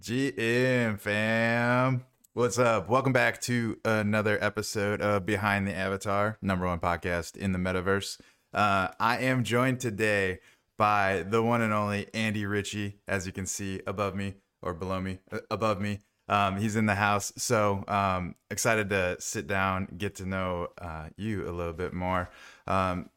GM 0.00 1.00
fam. 1.00 2.04
What's 2.32 2.56
up? 2.56 2.88
Welcome 2.88 3.12
back 3.12 3.40
to 3.42 3.78
another 3.84 4.38
episode 4.40 5.00
of 5.00 5.26
Behind 5.26 5.66
the 5.66 5.74
Avatar, 5.74 6.38
number 6.40 6.66
one 6.66 6.78
podcast 6.78 7.36
in 7.36 7.50
the 7.50 7.58
metaverse. 7.58 8.20
Uh, 8.54 8.88
I 9.00 9.18
am 9.18 9.42
joined 9.42 9.80
today 9.80 10.38
by 10.76 11.24
the 11.28 11.42
one 11.42 11.62
and 11.62 11.72
only 11.72 12.06
AndyRichy, 12.14 12.94
as 13.08 13.26
you 13.26 13.32
can 13.32 13.44
see 13.44 13.80
above 13.88 14.14
me 14.14 14.34
or 14.62 14.72
below 14.72 15.00
me, 15.00 15.18
uh, 15.32 15.40
above 15.50 15.80
me. 15.80 15.98
Um, 16.28 16.58
he's 16.58 16.76
in 16.76 16.86
the 16.86 16.94
house, 16.94 17.32
so 17.36 17.82
um, 17.88 18.36
excited 18.52 18.90
to 18.90 19.16
sit 19.18 19.48
down, 19.48 19.88
get 19.98 20.14
to 20.16 20.26
know 20.26 20.68
uh, 20.80 21.08
you 21.16 21.48
a 21.48 21.50
little 21.50 21.72
bit 21.72 21.92
more. 21.92 22.30
Um, 22.68 23.10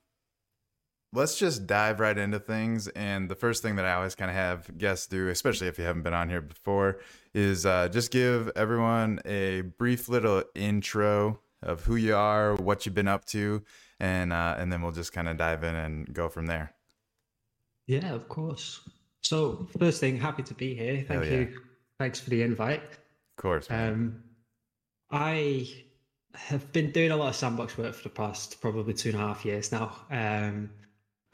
let's 1.14 1.38
just 1.38 1.68
dive 1.68 2.00
right 2.00 2.18
into 2.18 2.39
things. 2.39 2.88
And 2.89 3.30
the 3.30 3.35
first 3.35 3.62
thing 3.62 3.76
that 3.76 3.85
I 3.85 3.94
always 3.94 4.16
kind 4.16 4.31
of 4.31 4.35
have 4.35 4.77
guests 4.77 5.08
do, 5.08 5.27
especially 5.30 5.68
if 5.68 5.77
you 5.77 5.84
haven't 5.84 6.04
been 6.04 6.13
on 6.13 6.30
here 6.30 6.41
before, 6.41 6.99
is 7.34 7.66
uh, 7.66 7.88
just 7.90 8.12
give 8.12 8.52
everyone 8.55 9.20
a 9.26 9.62
brief 9.62 10.09
little 10.09 10.44
intro 10.55 11.40
of 11.62 11.84
who 11.84 11.95
you 11.95 12.16
are, 12.16 12.55
what 12.55 12.85
you've 12.85 12.95
been 12.95 13.08
up 13.08 13.26
to, 13.26 13.62
and 13.99 14.34
uh, 14.34 14.55
and 14.58 14.71
then 14.71 14.82
we'll 14.82 14.91
just 14.91 15.13
kind 15.13 15.27
of 15.30 15.38
dive 15.38 15.63
in 15.63 15.76
and 15.76 16.13
go 16.13 16.27
from 16.30 16.48
there. 16.48 16.73
Yeah, 17.88 18.13
of 18.13 18.27
course. 18.30 18.82
So 19.21 19.68
first 19.80 19.99
thing, 19.99 20.18
happy 20.18 20.43
to 20.43 20.54
be 20.54 20.73
here. 20.73 21.05
Thank 21.07 21.26
yeah. 21.26 21.32
you. 21.32 21.59
Thanks 21.99 22.20
for 22.20 22.32
the 22.32 22.41
invite. 22.41 22.82
Of 22.82 23.38
course. 23.38 23.70
Man. 23.70 23.93
Um, 23.93 24.23
I 25.12 25.70
have 26.34 26.71
been 26.71 26.91
doing 26.91 27.12
a 27.12 27.18
lot 27.18 27.30
of 27.30 27.35
sandbox 27.35 27.77
work 27.77 27.93
for 27.93 28.04
the 28.04 28.09
past 28.09 28.62
probably 28.62 28.93
two 28.93 29.09
and 29.09 29.20
a 29.20 29.21
half 29.21 29.46
years 29.46 29.71
now. 29.71 29.96
Um, 30.09 30.70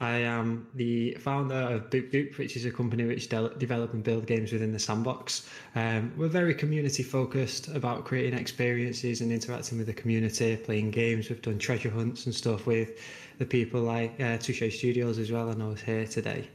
I 0.00 0.18
am 0.18 0.68
the 0.74 1.14
founder 1.14 1.56
of 1.56 1.90
Boop 1.90 2.12
Goop, 2.12 2.38
which 2.38 2.56
is 2.56 2.64
a 2.64 2.70
company 2.70 3.04
which 3.04 3.28
de- 3.28 3.52
develop 3.58 3.94
and 3.94 4.04
build 4.04 4.26
games 4.26 4.52
within 4.52 4.72
the 4.72 4.78
sandbox. 4.78 5.48
Um, 5.74 6.12
we're 6.16 6.28
very 6.28 6.54
community 6.54 7.02
focused 7.02 7.66
about 7.68 8.04
creating 8.04 8.38
experiences 8.38 9.20
and 9.20 9.32
interacting 9.32 9.76
with 9.76 9.88
the 9.88 9.92
community, 9.92 10.56
playing 10.56 10.92
games. 10.92 11.28
We've 11.28 11.42
done 11.42 11.58
treasure 11.58 11.90
hunts 11.90 12.26
and 12.26 12.34
stuff 12.34 12.64
with 12.64 13.00
the 13.38 13.46
people 13.46 13.80
like 13.80 14.20
uh, 14.20 14.38
Touche 14.38 14.72
Studios 14.76 15.18
as 15.18 15.32
well. 15.32 15.48
And 15.48 15.60
I 15.60 15.66
is 15.66 15.80
here 15.80 16.06
today. 16.06 16.48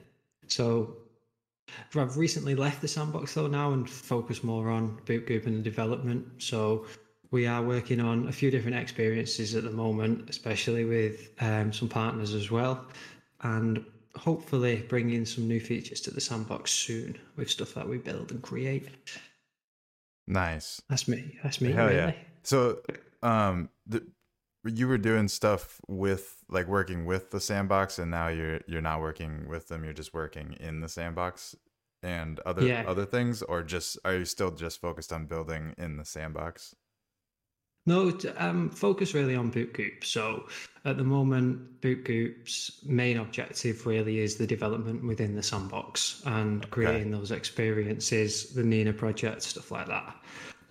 So 0.48 0.96
I've 1.96 2.16
recently 2.16 2.56
left 2.56 2.82
the 2.82 2.88
sandbox 2.88 3.34
though 3.34 3.48
now 3.48 3.74
and 3.74 3.90
focus 3.90 4.42
more 4.42 4.70
on 4.70 5.02
Boop 5.06 5.28
Goop 5.28 5.48
and 5.48 5.58
the 5.58 5.62
development. 5.62 6.26
So 6.38 6.86
we 7.32 7.46
are 7.48 7.64
working 7.64 8.00
on 8.00 8.28
a 8.28 8.32
few 8.32 8.52
different 8.52 8.78
experiences 8.78 9.56
at 9.56 9.64
the 9.64 9.72
moment, 9.72 10.30
especially 10.30 10.86
with 10.86 11.32
um, 11.42 11.74
some 11.74 11.90
partners 11.90 12.34
as 12.34 12.50
well 12.50 12.86
and 13.44 13.86
hopefully 14.16 14.86
bringing 14.90 15.26
some 15.26 15.48
new 15.48 15.60
features 15.60 16.02
to 16.02 16.12
the 16.12 16.22
sandbox 16.22 16.72
soon 16.72 17.18
with 17.36 17.50
stuff 17.50 17.74
that 17.74 17.88
we 17.88 17.98
build 17.98 18.32
and 18.32 18.42
create. 18.42 18.90
Nice. 20.28 20.82
That's 20.90 21.08
me. 21.08 21.38
That's 21.44 21.60
me. 21.62 21.72
Hell 21.72 21.88
really. 21.88 21.98
yeah. 21.98 22.14
So, 22.44 22.80
um, 23.22 23.70
the, 23.86 24.06
you 24.66 24.88
were 24.88 24.98
doing 24.98 25.28
stuff 25.28 25.82
with 25.88 26.38
like 26.50 26.68
working 26.68 27.06
with 27.06 27.32
the 27.32 27.42
sandbox, 27.42 28.00
and 28.00 28.10
now 28.10 28.30
you're 28.30 28.62
you're 28.66 28.82
not 28.82 29.02
working 29.02 29.48
with 29.50 29.68
them. 29.68 29.84
You're 29.84 29.94
just 29.94 30.14
working 30.14 30.56
in 30.60 30.80
the 30.80 30.88
sandbox 30.88 31.56
and 32.02 32.40
other 32.42 32.66
yeah. 32.66 32.86
other 32.88 33.06
things, 33.06 33.42
or 33.42 33.64
just 33.64 33.98
are 34.06 34.16
you 34.16 34.26
still 34.26 34.52
just 34.52 34.80
focused 34.80 35.12
on 35.12 35.26
building 35.26 35.74
in 35.78 35.98
the 35.98 36.06
sandbox? 36.06 36.76
No, 37.86 38.18
um, 38.38 38.70
focus 38.70 39.14
really 39.14 39.36
on 39.36 39.52
Boop 39.52 39.74
Goop. 39.74 40.06
So 40.06 40.48
at 40.86 40.98
the 40.98 41.04
moment, 41.04 41.82
Boop 41.82 42.06
Goop's 42.06 42.80
main 42.86 43.18
objective 43.18 43.86
really 43.86 44.20
is 44.20 44.36
the 44.36 44.48
development 44.48 45.04
within 45.04 45.36
the 45.36 45.44
sandbox 45.44 46.22
and 46.26 46.70
creating 46.72 47.12
those 47.12 47.32
experiences, 47.32 48.54
the 48.54 48.64
Nina 48.64 48.94
project, 48.94 49.44
stuff 49.44 49.70
like 49.70 49.88
that. 49.88 50.16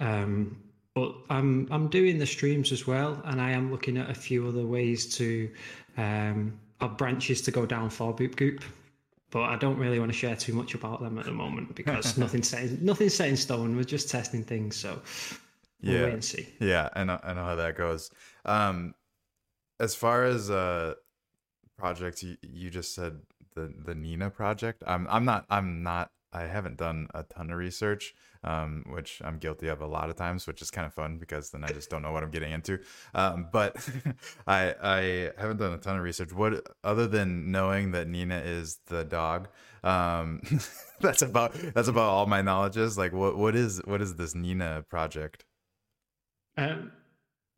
Um, 0.01 0.57
but 0.95 1.15
I'm 1.31 1.69
I'm 1.71 1.89
doing 1.89 2.19
the 2.19 2.27
streams 2.27 2.73
as 2.73 2.87
well, 2.87 3.21
and 3.25 3.41
I 3.41 3.51
am 3.51 3.71
looking 3.71 3.97
at 3.99 4.11
a 4.11 4.15
few 4.15 4.47
other 4.47 4.67
ways 4.67 5.15
to 5.17 5.51
um, 5.97 6.59
have 6.81 6.97
branches 6.97 7.43
to 7.43 7.51
go 7.51 7.67
down 7.67 7.91
for 7.91 8.15
Boop 8.15 8.37
Goop. 8.37 8.63
But 9.31 9.45
I 9.45 9.57
don't 9.57 9.79
really 9.79 9.99
want 9.99 10.13
to 10.13 10.17
share 10.17 10.37
too 10.37 10.53
much 10.53 10.75
about 10.75 11.01
them 11.01 11.19
at 11.19 11.25
the 11.25 11.33
moment 11.33 11.75
because 11.75 12.19
nothing's 12.25 12.49
set 12.49 12.83
nothing's 12.83 13.15
set 13.15 13.29
in 13.29 13.37
stone. 13.37 13.77
We're 13.77 13.85
just 13.85 14.11
testing 14.11 14.45
things, 14.45 14.77
so 14.77 15.01
yeah. 15.83 15.93
We'll 15.93 16.05
wait 16.05 16.15
and 16.15 16.25
see. 16.25 16.49
Yeah, 16.61 16.89
I 16.95 17.05
know 17.05 17.21
I 17.23 17.35
know 17.35 17.45
how 17.45 17.57
that 17.57 17.77
goes. 17.77 18.11
Um 18.45 18.95
as 19.79 19.95
far 19.95 20.25
as 20.25 20.51
uh 20.51 20.95
projects 21.77 22.23
you, 22.23 22.37
you 22.43 22.71
just 22.71 22.95
said 22.95 23.21
the 23.55 23.73
the 23.85 23.95
Nina 23.95 24.31
project. 24.31 24.83
I'm 24.87 25.07
I'm 25.11 25.25
not 25.25 25.47
I'm 25.51 25.83
not 25.83 26.11
I 26.33 26.43
haven't 26.45 26.79
done 26.79 27.09
a 27.13 27.25
ton 27.25 27.51
of 27.51 27.59
research, 27.59 28.15
um, 28.43 28.85
which 28.89 29.21
I'm 29.23 29.39
guilty 29.39 29.69
of 29.69 29.83
a 29.83 29.87
lot 29.87 30.09
of 30.09 30.17
times, 30.17 30.47
which 30.47 30.63
is 30.63 30.71
kind 30.71 30.87
of 30.87 30.95
fun 30.95 31.19
because 31.19 31.51
then 31.51 31.63
I 31.63 31.69
just 31.69 31.91
don't 31.91 32.01
know 32.01 32.11
what 32.11 32.23
I'm 32.23 32.31
getting 32.31 32.53
into. 32.53 32.79
Um, 33.15 33.49
but 33.53 33.77
I 34.47 34.75
I 34.83 35.31
haven't 35.37 35.59
done 35.59 35.75
a 35.75 35.79
ton 35.79 35.97
of 35.97 36.03
research. 36.03 36.33
What 36.33 36.67
other 36.83 37.07
than 37.07 37.51
knowing 37.51 37.93
that 37.93 38.09
Nina 38.09 38.39
is 38.39 38.79
the 38.87 39.05
dog, 39.05 39.49
um, 39.85 40.41
that's 41.01 41.23
about 41.23 41.53
that's 41.75 41.89
about 41.89 42.09
all 42.09 42.27
my 42.27 42.41
knowledge 42.41 42.79
is. 42.79 42.97
Like, 42.97 43.13
what 43.13 43.37
what 43.37 43.55
is 43.55 43.83
what 43.85 44.01
is 44.01 44.15
this 44.15 44.35
Nina 44.35 44.85
project? 44.89 45.45
Um, 46.57 46.93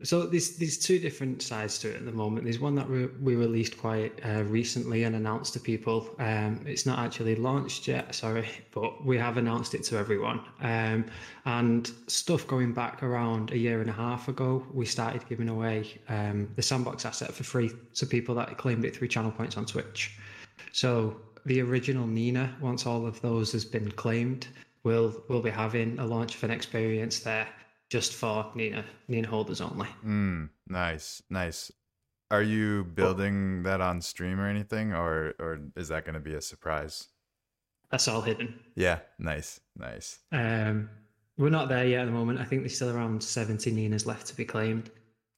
so 0.02 0.26
there's 0.26 0.56
there's 0.56 0.76
two 0.76 0.98
different 0.98 1.40
sides 1.40 1.78
to 1.78 1.88
it 1.88 1.96
at 1.96 2.04
the 2.04 2.12
moment. 2.12 2.44
There's 2.44 2.58
one 2.58 2.74
that 2.74 2.88
we, 2.88 3.06
we 3.22 3.36
released 3.36 3.78
quite 3.78 4.12
uh, 4.24 4.42
recently 4.42 5.04
and 5.04 5.14
announced 5.14 5.52
to 5.52 5.60
people. 5.60 6.14
Um, 6.18 6.60
it's 6.66 6.84
not 6.84 6.98
actually 6.98 7.36
launched 7.36 7.86
yet, 7.86 8.12
sorry, 8.14 8.48
but 8.72 9.04
we 9.04 9.16
have 9.18 9.36
announced 9.36 9.72
it 9.74 9.84
to 9.84 9.96
everyone. 9.96 10.40
Um, 10.60 11.06
and 11.44 11.90
stuff 12.08 12.46
going 12.46 12.72
back 12.72 13.02
around 13.04 13.52
a 13.52 13.58
year 13.58 13.80
and 13.80 13.88
a 13.88 13.92
half 13.92 14.28
ago, 14.28 14.66
we 14.72 14.84
started 14.84 15.26
giving 15.28 15.48
away 15.48 16.00
um, 16.08 16.50
the 16.56 16.62
sandbox 16.62 17.06
asset 17.06 17.32
for 17.32 17.44
free 17.44 17.70
to 17.94 18.06
people 18.06 18.34
that 18.34 18.58
claimed 18.58 18.84
it 18.84 18.96
through 18.96 19.08
channel 19.08 19.30
points 19.30 19.56
on 19.56 19.64
Twitch. 19.64 20.18
So 20.72 21.20
the 21.46 21.60
original 21.62 22.06
Nina, 22.06 22.54
once 22.60 22.84
all 22.84 23.06
of 23.06 23.20
those 23.20 23.52
has 23.52 23.64
been 23.64 23.92
claimed, 23.92 24.48
we'll 24.82 25.22
we'll 25.28 25.40
be 25.40 25.50
having 25.50 26.00
a 26.00 26.04
launch 26.04 26.34
of 26.34 26.42
an 26.44 26.50
experience 26.50 27.20
there 27.20 27.46
just 27.94 28.14
for 28.14 28.50
Nina 28.56 28.84
Nina 29.06 29.28
holders 29.28 29.60
only. 29.60 29.86
Mm, 30.04 30.48
nice, 30.66 31.22
nice. 31.30 31.70
Are 32.28 32.42
you 32.42 32.82
building 32.82 33.62
that 33.62 33.80
on 33.80 34.00
stream 34.00 34.40
or 34.40 34.48
anything, 34.48 34.92
or 34.92 35.34
or 35.38 35.60
is 35.76 35.86
that 35.88 36.04
going 36.04 36.14
to 36.14 36.20
be 36.20 36.34
a 36.34 36.40
surprise? 36.40 37.06
That's 37.92 38.08
all 38.08 38.20
hidden. 38.20 38.58
Yeah, 38.74 38.98
nice, 39.20 39.60
nice. 39.76 40.18
Um, 40.32 40.90
we're 41.38 41.50
not 41.50 41.68
there 41.68 41.86
yet 41.86 42.00
at 42.00 42.06
the 42.06 42.10
moment. 42.10 42.40
I 42.40 42.44
think 42.44 42.62
there's 42.62 42.74
still 42.74 42.90
around 42.90 43.22
seventy 43.22 43.70
Ninas 43.70 44.06
left 44.06 44.26
to 44.26 44.36
be 44.36 44.44
claimed. 44.44 44.90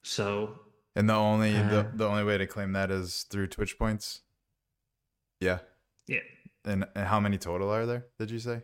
So. 0.03 0.59
And 0.94 1.11
the 1.11 1.15
only 1.15 1.55
uh, 1.55 1.69
the, 1.69 1.91
the 1.93 2.09
only 2.09 2.25
way 2.25 2.38
to 2.38 2.47
claim 2.47 2.73
that 2.73 2.91
is 2.91 3.27
through 3.28 3.49
Twitch 3.49 3.78
points. 3.78 4.23
Yeah. 5.43 5.59
Yeah. 6.06 6.21
And, 6.65 6.87
and 6.94 7.06
how 7.06 7.21
many 7.21 7.37
total 7.37 7.71
are 7.71 7.84
there? 7.84 8.06
Did 8.19 8.31
you 8.31 8.38
say? 8.38 8.62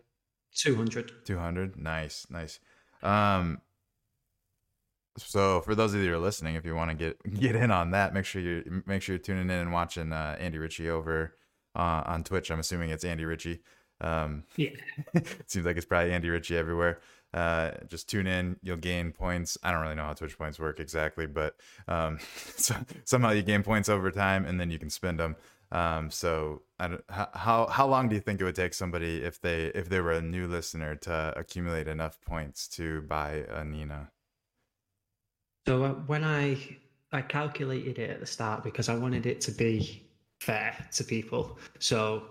Two 0.54 0.76
hundred. 0.76 1.12
Two 1.26 1.36
hundred. 1.36 1.76
Nice, 1.76 2.26
nice. 2.30 2.58
Um, 3.02 3.60
so 5.18 5.60
for 5.60 5.74
those 5.74 5.94
of 5.94 6.00
you 6.00 6.08
who 6.08 6.14
are 6.14 6.18
listening, 6.18 6.54
if 6.54 6.64
you 6.64 6.74
want 6.74 6.90
to 6.90 6.96
get 6.96 7.34
get 7.40 7.56
in 7.56 7.70
on 7.70 7.90
that, 7.90 8.14
make 8.14 8.24
sure 8.24 8.40
you 8.40 8.82
make 8.86 9.02
sure 9.02 9.14
you're 9.14 9.22
tuning 9.22 9.44
in 9.44 9.50
and 9.50 9.72
watching 9.72 10.12
uh, 10.12 10.36
AndyRichy 10.40 10.88
over 10.88 11.36
uh, 11.74 12.02
on 12.06 12.24
Twitch. 12.24 12.50
I'm 12.50 12.60
assuming 12.60 12.90
it's 12.90 13.04
AndyRichy. 13.04 13.60
Um, 14.00 14.44
yeah, 14.56 14.70
it 15.14 15.26
seems 15.46 15.64
like 15.64 15.76
it's 15.76 15.86
probably 15.86 16.10
AndyRichy 16.10 16.56
everywhere. 16.56 17.00
Uh, 17.34 17.70
just 17.88 18.10
tune 18.10 18.26
in, 18.26 18.56
you'll 18.62 18.76
gain 18.76 19.10
points. 19.10 19.56
I 19.62 19.70
don't 19.70 19.80
really 19.80 19.94
know 19.94 20.04
how 20.04 20.12
Twitch 20.12 20.36
points 20.36 20.58
work 20.58 20.80
exactly, 20.80 21.26
but 21.26 21.56
um, 21.88 22.18
so, 22.56 22.74
somehow 23.04 23.30
you 23.30 23.42
gain 23.42 23.62
points 23.62 23.88
over 23.88 24.10
time, 24.10 24.44
and 24.44 24.60
then 24.60 24.70
you 24.70 24.78
can 24.78 24.90
spend 24.90 25.18
them. 25.18 25.36
Um, 25.70 26.10
so 26.10 26.62
how 26.78 27.66
how 27.70 27.86
long 27.86 28.10
do 28.10 28.14
you 28.14 28.20
think 28.20 28.40
it 28.40 28.44
would 28.44 28.54
take 28.54 28.74
somebody 28.74 29.22
if 29.22 29.40
they 29.40 29.66
if 29.74 29.88
they 29.88 30.00
were 30.00 30.12
a 30.12 30.20
new 30.20 30.46
listener 30.46 30.96
to 30.96 31.32
accumulate 31.34 31.88
enough 31.88 32.20
points 32.20 32.68
to 32.68 33.00
buy 33.02 33.44
a 33.48 33.64
Nina? 33.64 34.10
So 35.66 35.84
uh, 35.84 35.90
when 36.06 36.24
I 36.24 36.58
I 37.12 37.20
calculated 37.20 37.98
it 37.98 38.10
at 38.10 38.20
the 38.20 38.26
start 38.26 38.64
because 38.64 38.88
I 38.88 38.94
wanted 38.94 39.26
it 39.26 39.40
to 39.42 39.52
be 39.52 40.02
fair 40.40 40.74
to 40.92 41.04
people. 41.04 41.58
So 41.78 42.24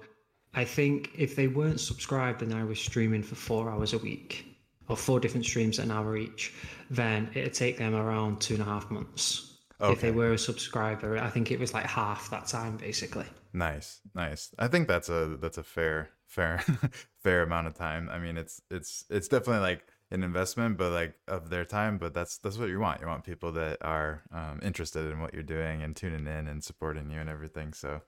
I 0.53 0.65
think 0.65 1.11
if 1.15 1.35
they 1.35 1.47
weren't 1.47 1.79
subscribed 1.79 2.41
and 2.41 2.53
I 2.53 2.63
was 2.63 2.79
streaming 2.79 3.23
for 3.23 3.35
four 3.35 3.69
hours 3.69 3.93
a 3.93 3.99
week 3.99 4.45
or 4.87 4.97
four 4.97 5.19
different 5.19 5.45
streams 5.45 5.79
an 5.79 5.91
hour 5.91 6.17
each, 6.17 6.53
then 6.89 7.29
it'd 7.33 7.53
take 7.53 7.77
them 7.77 7.95
around 7.95 8.41
two 8.41 8.55
and 8.55 8.63
a 8.63 8.65
half 8.65 8.89
months. 8.91 9.59
Okay. 9.79 9.93
If 9.93 10.01
they 10.01 10.11
were 10.11 10.33
a 10.33 10.37
subscriber, 10.37 11.17
I 11.17 11.29
think 11.29 11.51
it 11.51 11.59
was 11.59 11.73
like 11.73 11.85
half 11.85 12.29
that 12.31 12.47
time 12.47 12.77
basically. 12.77 13.25
Nice, 13.53 14.01
nice. 14.13 14.53
I 14.59 14.67
think 14.67 14.87
that's 14.87 15.09
a 15.09 15.37
that's 15.41 15.57
a 15.57 15.63
fair 15.63 16.09
fair 16.27 16.63
fair 17.23 17.43
amount 17.43 17.67
of 17.67 17.73
time. 17.73 18.09
I 18.09 18.19
mean, 18.19 18.37
it's 18.37 18.61
it's 18.69 19.05
it's 19.09 19.27
definitely 19.27 19.61
like 19.61 19.90
an 20.11 20.23
investment, 20.23 20.77
but 20.77 20.91
like 20.91 21.15
of 21.27 21.49
their 21.49 21.65
time. 21.65 21.97
But 21.97 22.13
that's 22.13 22.37
that's 22.39 22.57
what 22.57 22.69
you 22.69 22.79
want. 22.79 23.01
You 23.01 23.07
want 23.07 23.23
people 23.23 23.51
that 23.53 23.77
are 23.81 24.23
um, 24.33 24.59
interested 24.63 25.09
in 25.11 25.19
what 25.21 25.33
you're 25.33 25.43
doing 25.43 25.81
and 25.83 25.95
tuning 25.95 26.27
in 26.27 26.47
and 26.47 26.63
supporting 26.63 27.09
you 27.09 27.19
and 27.19 27.29
everything. 27.29 27.73
So 27.73 28.01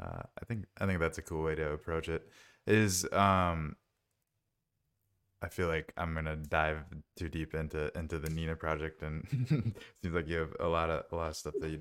uh, 0.00 0.22
I 0.40 0.44
think 0.46 0.66
I 0.80 0.86
think 0.86 1.00
that's 1.00 1.18
a 1.18 1.22
cool 1.22 1.42
way 1.44 1.54
to 1.56 1.72
approach 1.72 2.08
it. 2.08 2.28
Is 2.66 3.06
um, 3.12 3.76
I 5.42 5.48
feel 5.48 5.68
like 5.68 5.92
I'm 5.96 6.14
gonna 6.14 6.36
dive 6.36 6.78
too 7.16 7.28
deep 7.28 7.54
into 7.54 7.96
into 7.98 8.18
the 8.18 8.30
Nina 8.30 8.56
project, 8.56 9.02
and 9.02 9.24
seems 10.02 10.14
like 10.14 10.28
you 10.28 10.38
have 10.38 10.54
a 10.60 10.66
lot 10.66 10.90
of 10.90 11.04
a 11.12 11.16
lot 11.16 11.28
of 11.28 11.36
stuff 11.36 11.54
that 11.60 11.70
you 11.70 11.80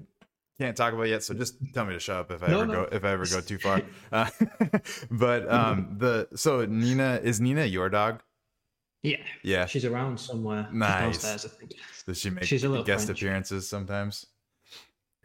can't 0.59 0.77
talk 0.77 0.94
about 0.94 1.07
yet. 1.07 1.23
So 1.23 1.33
just 1.33 1.56
tell 1.73 1.85
me 1.85 1.94
to 1.94 2.00
shut 2.00 2.18
up 2.18 2.31
if 2.31 2.44
I 2.44 2.51
No, 2.51 2.63
ever 2.63 2.65
no. 2.65 2.83
go 2.83 2.83
if 2.91 3.03
I 3.03 3.12
ever 3.12 3.25
go 3.27 3.41
too 3.41 3.57
far. 3.57 3.81
Uh, 4.12 4.30
but 5.12 5.51
um, 5.51 5.95
the 5.97 6.27
so 6.35 6.65
Nina 6.65 7.19
is 7.23 7.41
Nina 7.41 7.65
your 7.65 7.89
dog? 7.89 8.21
Yeah, 9.03 9.17
Yeah. 9.44 9.65
she's 9.65 9.85
around 9.85 10.19
somewhere 10.19 10.67
Nice. 10.71 11.21
downstairs, 11.21 11.45
I 11.45 11.49
think. 11.49 11.73
Does 12.05 12.19
she 12.19 12.29
make 12.29 12.44
She's 12.45 12.63
a 12.63 12.69
little 12.69 12.83
guest 12.83 13.05
French. 13.05 13.21
appearances 13.21 13.67
sometimes? 13.69 14.25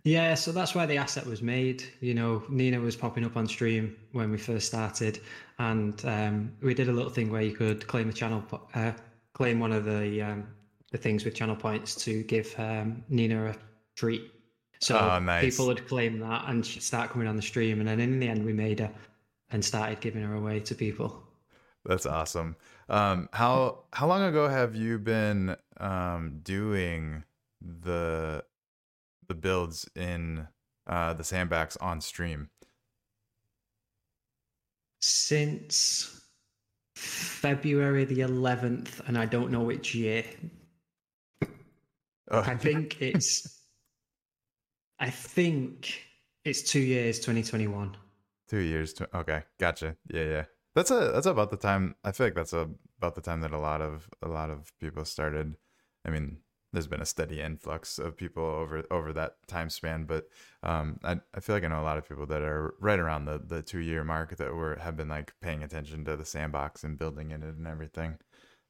Yeah, 0.04 0.34
so 0.34 0.50
that's 0.50 0.74
why 0.74 0.84
the 0.86 0.96
asset 0.96 1.24
was 1.26 1.42
made. 1.42 1.84
You 2.00 2.14
know, 2.14 2.42
Nina 2.48 2.80
was 2.80 2.96
popping 2.96 3.24
up 3.24 3.36
on 3.36 3.46
stream 3.46 3.96
when 4.12 4.30
we 4.32 4.36
first 4.38 4.66
started, 4.66 5.20
and 5.60 6.04
um, 6.04 6.52
we 6.60 6.74
did 6.74 6.88
a 6.88 6.92
little 6.92 7.10
thing 7.10 7.30
where 7.30 7.42
you 7.42 7.52
could 7.54 7.86
claim 7.86 8.08
a 8.08 8.12
channel, 8.12 8.42
po- 8.42 8.68
uh, 8.74 8.92
claim 9.32 9.60
one 9.60 9.70
of 9.72 9.84
the 9.84 10.20
um, 10.22 10.46
the 10.90 10.98
things 10.98 11.24
with 11.24 11.34
channel 11.34 11.54
points 11.56 11.94
to 12.04 12.22
give 12.24 12.52
um, 12.58 13.02
Nina 13.08 13.46
a 13.50 13.54
treat. 13.94 14.30
So 14.80 14.98
Oh, 14.98 15.18
nice. 15.20 15.44
people 15.44 15.66
would 15.68 15.86
claim 15.86 16.18
that, 16.18 16.44
and 16.48 16.66
she'd 16.66 16.82
start 16.82 17.10
coming 17.10 17.28
on 17.28 17.36
the 17.36 17.42
stream, 17.42 17.78
and 17.78 17.88
then 17.88 18.00
in 18.00 18.18
the 18.18 18.28
end, 18.28 18.44
we 18.44 18.52
made 18.52 18.80
her 18.80 18.90
and 19.50 19.64
started 19.64 20.00
giving 20.00 20.22
her 20.22 20.34
away 20.34 20.58
to 20.60 20.74
people. 20.74 21.22
That's 21.84 22.06
awesome. 22.06 22.56
Um, 22.88 23.28
how 23.32 23.84
how 23.92 24.06
long 24.06 24.22
ago 24.22 24.48
have 24.48 24.74
you 24.76 24.98
been 24.98 25.56
um, 25.78 26.40
doing 26.42 27.24
the 27.60 28.44
the 29.28 29.34
builds 29.34 29.88
in 29.96 30.46
uh, 30.86 31.14
the 31.14 31.24
sandbox 31.24 31.76
on 31.78 32.00
stream? 32.00 32.50
Since 35.00 36.20
February 36.96 38.04
the 38.04 38.20
11th, 38.20 39.00
and 39.08 39.18
I 39.18 39.26
don't 39.26 39.50
know 39.50 39.62
which 39.62 39.94
year. 39.94 40.24
Oh, 42.30 42.40
I 42.40 42.56
think 42.56 43.00
it's. 43.02 43.60
I 44.98 45.10
think 45.10 46.00
it's 46.44 46.62
two 46.62 46.80
years, 46.80 47.18
2021. 47.18 47.96
two 48.48 48.58
years. 48.58 48.92
To, 48.94 49.08
okay, 49.18 49.42
gotcha. 49.58 49.96
Yeah, 50.08 50.24
yeah. 50.24 50.44
That's 50.74 50.90
a 50.90 51.10
that's 51.12 51.26
about 51.26 51.50
the 51.50 51.56
time. 51.56 51.96
I 52.04 52.12
feel 52.12 52.26
like 52.26 52.34
that's 52.34 52.52
a, 52.54 52.68
about 52.98 53.14
the 53.14 53.20
time 53.20 53.40
that 53.42 53.52
a 53.52 53.58
lot 53.58 53.82
of 53.82 54.08
a 54.22 54.28
lot 54.28 54.50
of 54.50 54.72
people 54.80 55.04
started. 55.04 55.56
I 56.04 56.10
mean, 56.10 56.38
there's 56.72 56.86
been 56.86 57.02
a 57.02 57.06
steady 57.06 57.40
influx 57.40 57.98
of 57.98 58.16
people 58.16 58.44
over 58.44 58.84
over 58.90 59.12
that 59.12 59.36
time 59.46 59.68
span, 59.68 60.04
but 60.04 60.28
um, 60.62 60.98
I 61.04 61.20
I 61.34 61.40
feel 61.40 61.54
like 61.54 61.64
I 61.64 61.68
know 61.68 61.80
a 61.80 61.84
lot 61.84 61.98
of 61.98 62.08
people 62.08 62.26
that 62.26 62.42
are 62.42 62.74
right 62.80 62.98
around 62.98 63.26
the 63.26 63.38
the 63.38 63.62
two 63.62 63.80
year 63.80 64.02
mark 64.04 64.36
that 64.36 64.54
were 64.54 64.76
have 64.76 64.96
been 64.96 65.08
like 65.08 65.34
paying 65.42 65.62
attention 65.62 66.04
to 66.06 66.16
the 66.16 66.24
sandbox 66.24 66.84
and 66.84 66.98
building 66.98 67.30
in 67.32 67.42
it 67.42 67.56
and 67.56 67.66
everything. 67.66 68.18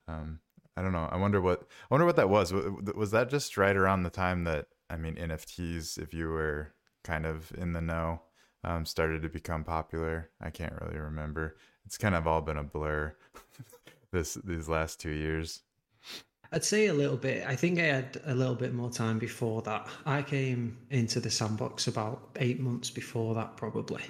Um, 0.08 0.40
I 0.76 0.82
don't 0.82 0.92
know. 0.92 1.08
I 1.10 1.16
wonder 1.16 1.40
what 1.40 1.62
I 1.62 1.86
wonder 1.94 2.06
what 2.06 2.16
that 2.16 2.30
was. 2.30 2.52
Was 2.52 3.12
that 3.12 3.30
just 3.30 3.56
right 3.56 3.76
around 3.76 4.02
the 4.02 4.10
time 4.10 4.44
that 4.44 4.66
I 4.90 4.96
mean 4.96 5.14
NFTs, 5.16 5.98
if 5.98 6.12
you 6.12 6.28
were 6.30 6.74
kind 7.04 7.26
of 7.26 7.52
in 7.56 7.72
the 7.74 7.80
know, 7.80 8.22
um, 8.64 8.86
started 8.86 9.22
to 9.22 9.28
become 9.28 9.62
popular? 9.64 10.30
I 10.40 10.50
can't 10.50 10.74
really 10.80 10.98
remember. 10.98 11.56
It's 11.86 11.98
kind 11.98 12.14
of 12.14 12.26
all 12.26 12.40
been 12.40 12.56
a 12.56 12.62
blur 12.64 13.14
this 14.12 14.34
these 14.34 14.68
last 14.68 15.00
two 15.00 15.10
years. 15.10 15.62
I'd 16.54 16.64
say 16.64 16.86
a 16.88 16.94
little 16.94 17.16
bit. 17.16 17.46
I 17.46 17.56
think 17.56 17.78
I 17.78 17.84
had 17.84 18.20
a 18.26 18.34
little 18.34 18.54
bit 18.54 18.74
more 18.74 18.90
time 18.90 19.18
before 19.18 19.62
that. 19.62 19.86
I 20.04 20.20
came 20.22 20.76
into 20.90 21.18
the 21.18 21.30
sandbox 21.30 21.86
about 21.86 22.28
eight 22.36 22.60
months 22.60 22.90
before 22.90 23.34
that, 23.36 23.56
probably. 23.56 24.02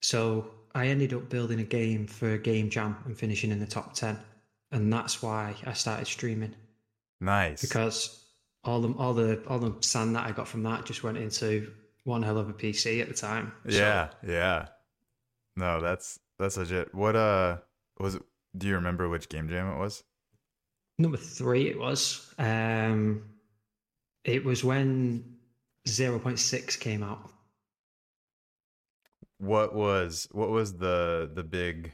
So 0.00 0.50
I 0.74 0.88
ended 0.88 1.14
up 1.14 1.28
building 1.28 1.60
a 1.60 1.64
game 1.64 2.08
for 2.08 2.36
Game 2.36 2.68
Jam 2.68 2.96
and 3.04 3.16
finishing 3.16 3.52
in 3.52 3.60
the 3.60 3.66
top 3.66 3.94
10. 3.94 4.18
And 4.72 4.92
that's 4.92 5.22
why 5.22 5.54
I 5.64 5.72
started 5.74 6.06
streaming 6.08 6.54
Nice. 7.20 7.60
because 7.60 8.24
all 8.64 8.80
the 8.80 8.92
all 8.98 9.14
the 9.14 9.40
all 9.46 9.58
the 9.60 9.74
sand 9.82 10.16
that 10.16 10.26
I 10.26 10.32
got 10.32 10.48
from 10.48 10.62
that 10.64 10.84
just 10.86 11.04
went 11.04 11.18
into 11.18 11.70
one 12.04 12.22
hell 12.22 12.38
of 12.38 12.48
a 12.48 12.52
PC 12.52 13.00
at 13.00 13.06
the 13.08 13.14
time. 13.14 13.52
So- 13.68 13.76
yeah, 13.76 14.08
yeah. 14.26 14.66
No, 15.56 15.80
that's 15.80 16.18
that's 16.42 16.56
legit. 16.56 16.94
What 16.94 17.16
uh 17.16 17.58
was 17.98 18.16
it? 18.16 18.22
Do 18.56 18.66
you 18.66 18.74
remember 18.74 19.08
which 19.08 19.28
game 19.28 19.48
jam 19.48 19.72
it 19.72 19.78
was? 19.78 20.04
Number 20.98 21.16
three, 21.16 21.68
it 21.68 21.78
was. 21.78 22.34
Um, 22.38 23.22
it 24.24 24.44
was 24.44 24.62
when 24.62 25.24
0.6 25.88 26.78
came 26.78 27.02
out. 27.02 27.30
What 29.38 29.74
was 29.74 30.28
what 30.30 30.50
was 30.50 30.76
the 30.76 31.30
the 31.32 31.42
big 31.42 31.92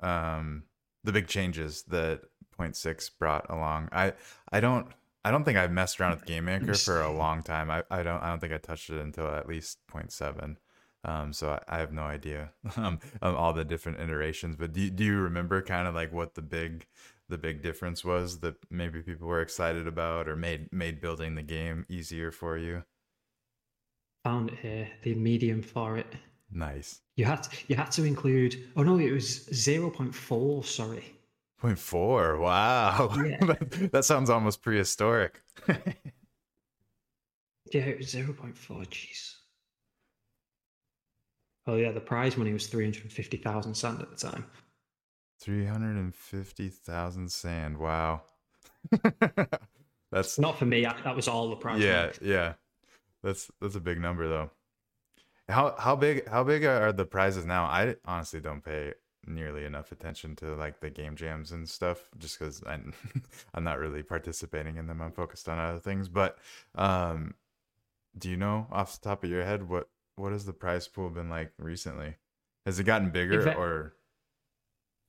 um 0.00 0.64
the 1.04 1.12
big 1.12 1.28
changes 1.28 1.82
that 1.88 2.22
point 2.56 2.76
six 2.76 3.08
brought 3.10 3.48
along? 3.50 3.88
I 3.92 4.14
I 4.50 4.60
don't 4.60 4.88
I 5.24 5.30
don't 5.30 5.44
think 5.44 5.56
I've 5.56 5.70
messed 5.70 6.00
around 6.00 6.16
with 6.16 6.26
Game 6.26 6.46
Maker 6.46 6.74
for 6.74 7.00
a 7.00 7.12
long 7.12 7.42
time. 7.42 7.70
I, 7.70 7.84
I 7.90 8.02
don't 8.02 8.20
I 8.22 8.28
don't 8.28 8.40
think 8.40 8.52
I 8.52 8.58
touched 8.58 8.90
it 8.90 9.00
until 9.00 9.28
at 9.28 9.46
least 9.46 9.78
0.7. 9.92 10.56
Um, 11.04 11.32
so 11.32 11.50
I, 11.68 11.76
I 11.76 11.78
have 11.78 11.92
no 11.92 12.02
idea 12.02 12.52
um, 12.76 12.98
of 13.22 13.34
all 13.34 13.52
the 13.52 13.64
different 13.64 14.00
iterations. 14.00 14.56
But 14.56 14.72
do 14.72 14.80
you, 14.80 14.90
do 14.90 15.04
you 15.04 15.16
remember 15.18 15.62
kind 15.62 15.86
of 15.88 15.94
like 15.94 16.12
what 16.12 16.34
the 16.34 16.42
big 16.42 16.86
the 17.28 17.38
big 17.38 17.62
difference 17.62 18.04
was 18.04 18.40
that 18.40 18.56
maybe 18.70 19.00
people 19.02 19.26
were 19.26 19.40
excited 19.40 19.86
about 19.86 20.28
or 20.28 20.36
made 20.36 20.72
made 20.72 21.00
building 21.00 21.34
the 21.34 21.42
game 21.42 21.84
easier 21.88 22.30
for 22.30 22.56
you? 22.58 22.84
Found 24.24 24.50
it 24.50 24.58
here, 24.60 24.88
the 25.02 25.14
medium 25.14 25.62
for 25.62 25.98
it. 25.98 26.06
Nice. 26.50 27.00
You 27.16 27.24
had 27.24 27.42
to, 27.44 27.50
you 27.68 27.76
had 27.76 27.90
to 27.92 28.04
include. 28.04 28.56
Oh 28.76 28.82
no, 28.82 28.98
it 28.98 29.12
was 29.12 29.46
0.4. 29.50 30.64
Sorry. 30.64 31.04
Point 31.58 31.78
four. 31.78 32.38
Wow. 32.38 33.14
Yeah. 33.24 33.38
that, 33.46 33.90
that 33.92 34.04
sounds 34.04 34.30
almost 34.30 34.62
prehistoric. 34.62 35.42
Yeah, 37.72 37.82
it 37.82 37.98
was 37.98 38.14
0.4. 38.14 38.54
Jeez. 38.88 39.34
Oh 41.66 41.76
yeah, 41.76 41.92
the 41.92 42.00
prize 42.00 42.36
money 42.36 42.52
was 42.52 42.66
350,000 42.66 43.74
sand 43.74 44.00
at 44.02 44.10
the 44.10 44.16
time. 44.16 44.44
Three 45.40 45.66
hundred 45.66 45.96
and 45.96 46.14
fifty 46.14 46.68
thousand 46.68 47.30
sand. 47.30 47.76
Wow. 47.78 48.22
that's 50.12 50.38
Not 50.38 50.58
for 50.58 50.64
me. 50.66 50.86
I, 50.86 50.94
that 51.02 51.16
was 51.16 51.28
all 51.28 51.50
the 51.50 51.56
prize. 51.56 51.80
yeah, 51.82 52.06
money. 52.06 52.12
yeah. 52.22 52.52
That's 53.22 53.50
that's 53.60 53.74
a 53.74 53.80
big 53.80 54.00
number 54.00 54.28
though. 54.28 54.50
How 55.48 55.74
how 55.78 55.96
big 55.96 56.26
how 56.28 56.44
big 56.44 56.64
are 56.64 56.92
the 56.92 57.04
prizes 57.04 57.44
now? 57.44 57.64
I 57.64 57.96
honestly 58.04 58.40
don't 58.40 58.64
pay 58.64 58.94
nearly 59.26 59.64
enough 59.64 59.90
attention 59.92 60.36
to 60.36 60.54
like 60.54 60.80
the 60.80 60.90
game 60.90 61.16
jams 61.16 61.50
and 61.52 61.68
stuff 61.68 62.08
just 62.18 62.38
because 62.38 62.62
I'm 62.66 62.92
I'm 63.54 63.64
not 63.64 63.78
really 63.78 64.02
participating 64.02 64.76
in 64.76 64.86
them. 64.86 65.02
I'm 65.02 65.12
focused 65.12 65.48
on 65.48 65.58
other 65.58 65.80
things. 65.80 66.08
But 66.08 66.38
um, 66.74 67.34
do 68.16 68.30
you 68.30 68.36
know 68.36 68.66
off 68.70 68.98
the 69.00 69.08
top 69.08 69.24
of 69.24 69.30
your 69.30 69.44
head 69.44 69.68
what 69.68 69.88
what 70.16 70.32
has 70.32 70.44
the 70.44 70.52
prize 70.52 70.86
pool 70.88 71.10
been 71.10 71.28
like 71.28 71.52
recently? 71.58 72.14
Has 72.66 72.78
it 72.78 72.84
gotten 72.84 73.10
bigger 73.10 73.42
va- 73.42 73.56
or? 73.56 73.94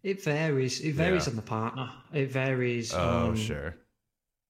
It 0.04 0.24
varies. 0.24 0.82
It 0.82 0.94
varies 0.94 1.26
Yeah. 1.26 1.32
on 1.32 1.36
the 1.36 1.42
partner. 1.42 1.92
It 2.14 2.32
varies. 2.32 2.94
Oh 2.94 3.28
on, 3.30 3.36
sure. 3.36 3.76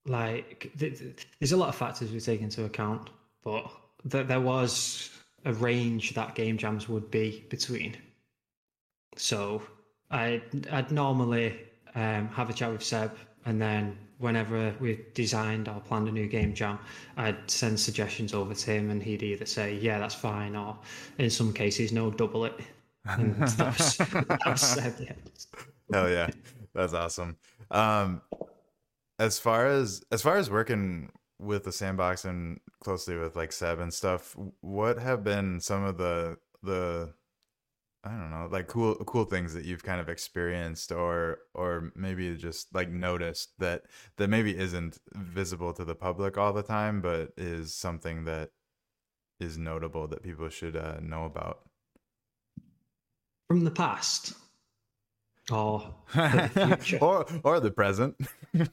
like 0.06 0.72
th- 0.78 1.00
th- 1.00 1.28
there's 1.40 1.52
a 1.52 1.58
lot 1.58 1.70
of 1.70 1.76
factors 1.76 2.12
we 2.12 2.20
take 2.20 2.42
into 2.42 2.66
account, 2.66 3.10
but 3.44 3.70
th- 4.10 4.28
there 4.28 4.42
was 4.42 5.10
a 5.46 5.54
range 5.54 6.14
that 6.14 6.36
game 6.36 6.58
jams 6.58 6.88
would 6.90 7.10
be 7.12 7.46
between. 7.50 7.96
So 9.16 9.62
I 10.12 10.42
I'd 10.72 10.92
normally 10.92 11.60
um, 11.96 12.28
have 12.30 12.50
a 12.50 12.54
chat 12.54 12.72
with 12.72 12.84
Seb, 12.84 13.12
and 13.46 13.62
then 13.62 13.98
whenever 14.18 14.74
we 14.80 15.00
designed 15.14 15.68
or 15.68 15.80
planned 15.82 16.08
a 16.08 16.12
new 16.12 16.28
game 16.28 16.54
jam, 16.54 16.80
I'd 17.18 17.50
send 17.50 17.80
suggestions 17.80 18.34
over 18.34 18.54
to 18.54 18.72
him, 18.72 18.90
and 18.90 19.02
he'd 19.02 19.24
either 19.24 19.46
say 19.46 19.75
yeah 19.75 20.00
that's 20.00 20.16
fine, 20.16 20.56
or 20.56 20.78
in 21.18 21.30
some 21.30 21.54
cases 21.54 21.92
no 21.92 22.12
double 22.12 22.46
it. 22.46 22.60
And 23.06 23.36
that 23.58 23.78
was, 23.78 23.98
that 23.98 24.42
was 24.46 24.62
Seb, 24.62 24.96
yeah. 25.00 25.14
Hell 25.94 26.10
yeah, 26.10 26.30
that's 26.74 26.94
awesome. 26.94 27.38
Um, 27.72 28.22
as 29.20 29.40
far 29.40 29.68
as 29.68 30.04
as 30.12 30.22
far 30.22 30.38
as 30.38 30.50
working 30.50 31.12
with 31.40 31.64
the 31.64 31.72
sandbox 31.72 32.25
and 32.25 32.60
closely 32.84 33.18
with 33.18 33.36
like 33.36 33.52
Seb 33.52 33.80
and 33.80 33.94
stuff, 33.94 34.36
what 34.62 34.98
have 34.98 35.24
been 35.24 35.60
some 35.60 35.84
of 35.84 35.98
the 35.98 36.38
the 36.64 37.14
I 38.06 38.10
don't 38.12 38.30
know, 38.30 38.48
like 38.52 38.68
cool 38.68 38.96
cool 38.96 39.26
things 39.26 39.54
that 39.56 39.66
you've 39.66 39.84
kind 39.84 40.00
of 40.00 40.10
experienced 40.10 40.92
or 40.92 41.40
or 41.56 41.92
maybe 41.96 42.36
just 42.38 42.74
like 42.74 42.90
noticed 42.90 43.58
that 43.60 43.84
that 44.18 44.30
maybe 44.30 44.56
isn't 44.56 45.00
visible 45.16 45.74
to 45.74 45.84
the 45.84 45.96
public 45.96 46.38
all 46.38 46.54
the 46.54 46.62
time, 46.64 47.02
but 47.02 47.32
is 47.36 47.74
something 47.74 48.26
that 48.26 48.52
is 49.40 49.58
notable 49.58 50.08
that 50.08 50.24
people 50.24 50.50
should 50.50 50.76
uh, 50.76 51.00
know 51.02 51.26
about. 51.26 51.62
from 53.48 53.64
the 53.64 53.72
past. 53.72 54.34
Or 55.52 55.96
the 56.14 56.50
future. 56.82 57.00
or 57.04 57.26
or 57.44 57.60
the 57.60 57.72
present. 57.72 58.16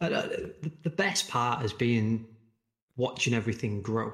Uh, 0.00 0.04
uh, 0.04 0.26
the- 0.28 0.72
the 0.82 0.90
best 0.90 1.28
part 1.28 1.60
has 1.62 1.72
been 1.72 2.26
watching 2.96 3.32
everything 3.34 3.80
grow. 3.82 4.12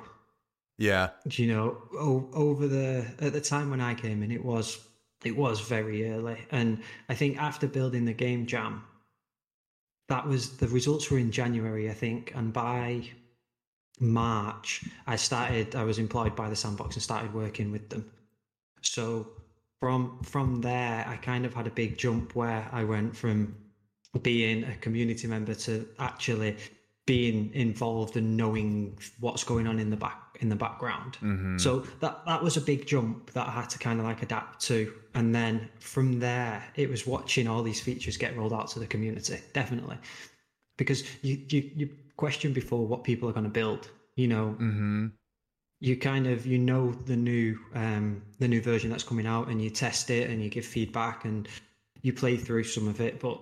Yeah. 0.83 1.11
Do 1.29 1.43
You 1.43 1.53
know, 1.55 1.77
o- 1.95 2.29
over 2.33 2.67
the 2.67 3.07
at 3.21 3.33
the 3.33 3.41
time 3.41 3.71
when 3.71 3.81
I 3.81 3.95
came 3.95 4.23
in, 4.25 4.31
it 4.33 4.45
was 4.45 4.79
It 5.25 5.37
was 5.37 5.61
very 5.61 6.11
early, 6.11 6.39
and 6.51 6.83
I 7.09 7.15
think 7.15 7.39
after 7.39 7.69
building 7.69 8.05
the 8.07 8.13
game 8.27 8.47
jam, 8.47 8.83
that 10.09 10.27
was 10.27 10.57
the 10.57 10.67
results 10.69 11.11
were 11.11 11.21
in 11.21 11.31
January, 11.31 11.89
I 11.89 11.95
think, 11.95 12.33
and 12.35 12.53
by 12.53 13.09
March, 14.01 14.85
I 15.07 15.17
started. 15.17 15.77
I 15.77 15.85
was 15.85 15.99
employed 15.99 16.35
by 16.35 16.49
the 16.49 16.57
Sandbox 16.57 16.97
and 16.97 17.03
started 17.03 17.33
working 17.33 17.71
with 17.71 17.89
them. 17.89 18.11
So 18.81 19.29
from 19.81 20.19
from 20.25 20.61
there, 20.61 21.05
I 21.07 21.17
kind 21.17 21.47
of 21.47 21.55
had 21.55 21.67
a 21.69 21.71
big 21.83 21.97
jump 21.99 22.35
where 22.35 22.69
I 22.73 22.83
went 22.85 23.17
from 23.17 23.55
being 24.23 24.65
a 24.65 24.75
community 24.81 25.29
member 25.29 25.55
to 25.55 25.87
actually 25.99 26.57
being 27.07 27.51
involved 27.55 28.17
and 28.17 28.37
knowing 28.37 28.99
what's 29.21 29.45
going 29.45 29.67
on 29.69 29.79
in 29.79 29.91
the 29.91 29.97
back 29.97 30.32
in 30.43 30.49
the 30.49 30.57
background. 30.57 31.17
Mm-hmm. 31.23 31.59
So 31.59 31.81
that 32.01 32.25
that 32.27 32.43
was 32.43 32.57
a 32.57 32.61
big 32.61 32.87
jump 32.87 33.33
that 33.33 33.47
I 33.47 33.51
had 33.51 33.71
to 33.71 33.79
kind 33.79 34.01
of 34.01 34.07
like 34.07 34.23
adapt 34.23 34.61
to. 34.67 34.93
And 35.15 35.35
then 35.35 35.69
from 35.79 36.19
there, 36.19 36.63
it 36.75 36.91
was 36.91 37.07
watching 37.07 37.49
all 37.49 37.63
these 37.63 37.81
features 37.81 38.17
get 38.17 38.37
rolled 38.37 38.53
out 38.53 38.69
to 38.69 38.79
the 38.79 38.87
community. 38.87 39.39
Definitely, 39.53 39.97
because 40.77 41.05
you 41.23 41.41
you 41.49 41.71
you 41.77 41.89
questioned 42.17 42.55
before 42.55 42.87
what 42.87 43.05
people 43.05 43.29
are 43.29 43.33
going 43.33 43.45
to 43.45 43.51
build. 43.51 43.89
You 44.17 44.29
know, 44.29 44.57
mm-hmm. 44.61 45.07
you 45.81 45.97
kind 45.97 46.27
of 46.27 46.45
you 46.45 46.59
know 46.59 46.93
the 46.93 47.17
new 47.17 47.59
um 47.75 48.23
the 48.39 48.49
new 48.49 48.61
version 48.61 48.91
that's 48.91 49.05
coming 49.05 49.27
out, 49.27 49.49
and 49.49 49.63
you 49.63 49.71
test 49.71 50.11
it 50.11 50.29
and 50.29 50.43
you 50.43 50.51
give 50.51 50.67
feedback 50.67 51.25
and 51.25 51.49
you 52.03 52.13
play 52.13 52.37
through 52.37 52.65
some 52.65 52.89
of 52.89 53.01
it, 53.01 53.21
but 53.21 53.41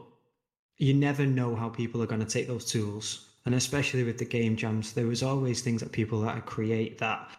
you 0.77 0.95
never 0.95 1.27
know 1.27 1.57
how 1.57 1.69
people 1.69 2.03
are 2.03 2.07
going 2.07 2.21
to 2.21 2.27
take 2.27 2.47
those 2.47 2.65
tools 2.65 3.30
and 3.47 3.55
especially 3.55 4.05
with 4.05 4.19
the 4.19 4.25
game 4.25 4.57
jams, 4.57 4.93
there 4.93 5.07
was 5.07 5.23
always 5.23 5.61
things 5.61 5.81
that 5.81 5.93
people 5.93 6.21
that 6.23 6.37
I 6.37 6.41
create 6.41 6.99
that 6.99 7.31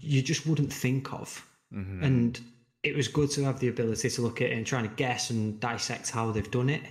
you 0.00 0.22
just 0.22 0.46
wouldn't 0.46 0.72
think 0.72 1.12
of, 1.12 1.44
mm-hmm. 1.72 2.02
and 2.02 2.40
it 2.82 2.96
was 2.96 3.08
good 3.08 3.30
to 3.30 3.44
have 3.44 3.60
the 3.60 3.68
ability 3.68 4.10
to 4.10 4.22
look 4.22 4.40
at 4.40 4.50
it 4.50 4.56
and 4.56 4.66
try 4.66 4.82
to 4.82 4.88
guess 4.88 5.30
and 5.30 5.60
dissect 5.60 6.10
how 6.10 6.30
they've 6.32 6.50
done 6.50 6.68
it, 6.68 6.82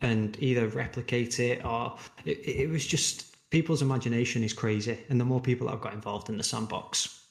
and 0.00 0.36
either 0.40 0.68
replicate 0.68 1.40
it 1.40 1.64
or 1.64 1.96
it, 2.24 2.38
it 2.46 2.70
was 2.70 2.86
just 2.86 3.36
people's 3.50 3.82
imagination 3.82 4.44
is 4.44 4.52
crazy, 4.52 4.98
and 5.08 5.20
the 5.20 5.24
more 5.24 5.40
people 5.40 5.66
that 5.66 5.72
have 5.72 5.80
got 5.80 5.94
involved 5.94 6.28
in 6.28 6.36
the 6.36 6.44
sandbox, 6.44 7.24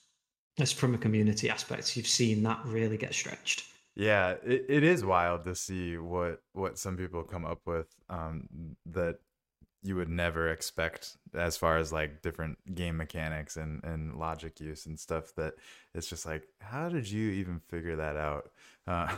as 0.59 0.71
from 0.71 0.93
a 0.93 0.97
community 0.97 1.49
aspect, 1.49 1.95
you've 1.95 2.07
seen 2.07 2.43
that 2.43 2.59
really 2.65 2.97
get 2.97 3.13
stretched. 3.13 3.63
Yeah, 3.95 4.35
it, 4.45 4.65
it 4.69 4.83
is 4.83 5.03
wild 5.03 5.45
to 5.45 5.55
see 5.55 5.97
what 5.97 6.41
what 6.53 6.77
some 6.77 6.97
people 6.97 7.23
come 7.23 7.45
up 7.45 7.61
with 7.65 7.88
um, 8.09 8.47
that 8.88 9.19
you 9.81 9.95
would 9.95 10.09
never 10.09 10.50
expect 10.50 11.17
as 11.33 11.55
far 11.55 11.77
as 11.77 11.93
like 11.93 12.21
different 12.21 12.57
game 12.75 12.98
mechanics 12.98 13.57
and, 13.57 13.83
and 13.83 14.15
logic 14.15 14.59
use 14.59 14.86
and 14.86 15.00
stuff 15.00 15.33
that 15.36 15.53
it's 15.93 16.07
just 16.07 16.25
like 16.25 16.48
how 16.59 16.89
did 16.89 17.09
you 17.09 17.31
even 17.31 17.59
figure 17.69 17.95
that 17.95 18.17
out? 18.17 18.50
Uh, 18.88 19.07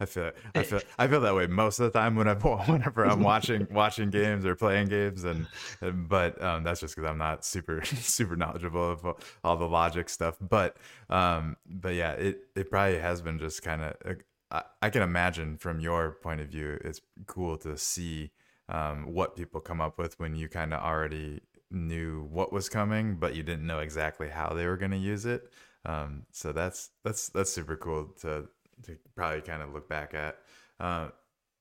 I 0.00 0.06
feel 0.06 0.32
I 0.54 0.62
feel 0.64 0.80
I 0.98 1.06
feel 1.06 1.20
that 1.20 1.34
way 1.34 1.46
most 1.46 1.78
of 1.78 1.92
the 1.92 1.96
time 1.96 2.16
when 2.16 2.26
I 2.26 2.34
whenever 2.66 3.04
I'm 3.04 3.22
watching 3.22 3.68
watching 3.70 4.10
games 4.10 4.44
or 4.44 4.56
playing 4.56 4.88
games 4.88 5.22
and, 5.22 5.46
and 5.80 6.08
but 6.08 6.42
um, 6.42 6.64
that's 6.64 6.80
just 6.80 6.96
because 6.96 7.08
I'm 7.08 7.18
not 7.18 7.44
super 7.44 7.84
super 7.84 8.34
knowledgeable 8.34 8.90
of 8.90 9.06
all 9.44 9.56
the 9.56 9.68
logic 9.68 10.08
stuff 10.08 10.36
but 10.40 10.76
um, 11.08 11.56
but 11.66 11.94
yeah 11.94 12.12
it 12.12 12.40
it 12.56 12.70
probably 12.70 12.98
has 12.98 13.22
been 13.22 13.38
just 13.38 13.62
kind 13.62 13.82
of 13.82 14.16
I, 14.50 14.62
I 14.80 14.90
can 14.90 15.02
imagine 15.02 15.56
from 15.56 15.78
your 15.78 16.12
point 16.22 16.40
of 16.40 16.48
view 16.48 16.78
it's 16.82 17.00
cool 17.26 17.56
to 17.58 17.76
see 17.78 18.32
um, 18.68 19.12
what 19.12 19.36
people 19.36 19.60
come 19.60 19.80
up 19.80 19.98
with 19.98 20.18
when 20.18 20.34
you 20.34 20.48
kind 20.48 20.72
of 20.72 20.80
already 20.80 21.40
knew 21.70 22.28
what 22.30 22.52
was 22.52 22.68
coming, 22.68 23.16
but 23.16 23.34
you 23.34 23.42
didn't 23.42 23.66
know 23.66 23.80
exactly 23.80 24.28
how 24.28 24.50
they 24.50 24.66
were 24.66 24.76
going 24.76 24.90
to 24.90 24.96
use 24.96 25.26
it. 25.26 25.50
Um, 25.84 26.24
so 26.30 26.52
that's 26.52 26.90
that's 27.04 27.28
that's 27.30 27.52
super 27.52 27.76
cool 27.76 28.14
to 28.20 28.48
to 28.84 28.96
probably 29.14 29.40
kind 29.40 29.62
of 29.62 29.72
look 29.72 29.88
back 29.88 30.14
at. 30.14 30.38
Uh, 30.78 31.08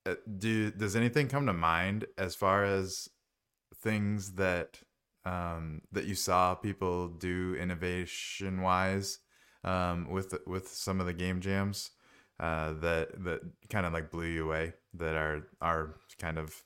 uh, 0.06 0.16
do 0.38 0.72
does 0.72 0.96
anything 0.96 1.28
come 1.28 1.46
to 1.46 1.54
mind 1.54 2.06
as 2.18 2.36
far 2.36 2.64
as 2.64 3.10
things 3.76 4.34
that 4.34 4.80
um, 5.26 5.82
that 5.92 6.06
you 6.06 6.16
saw 6.16 6.56
people 6.56 7.08
do 7.08 7.56
innovation 7.60 8.62
wise 8.62 9.20
um, 9.64 10.10
with 10.10 10.36
with 10.48 10.68
some 10.68 11.00
of 11.00 11.06
the 11.06 11.14
game 11.14 11.40
jams 11.40 11.92
uh, 12.40 12.74
that 12.74 13.24
that 13.24 13.42
kind 13.70 13.86
of 13.86 13.94
like 13.94 14.12
blew 14.12 14.26
you 14.26 14.46
away 14.46 14.74
that 14.94 15.16
are 15.16 15.48
are 15.62 15.96
kind 16.20 16.38
of 16.38 16.64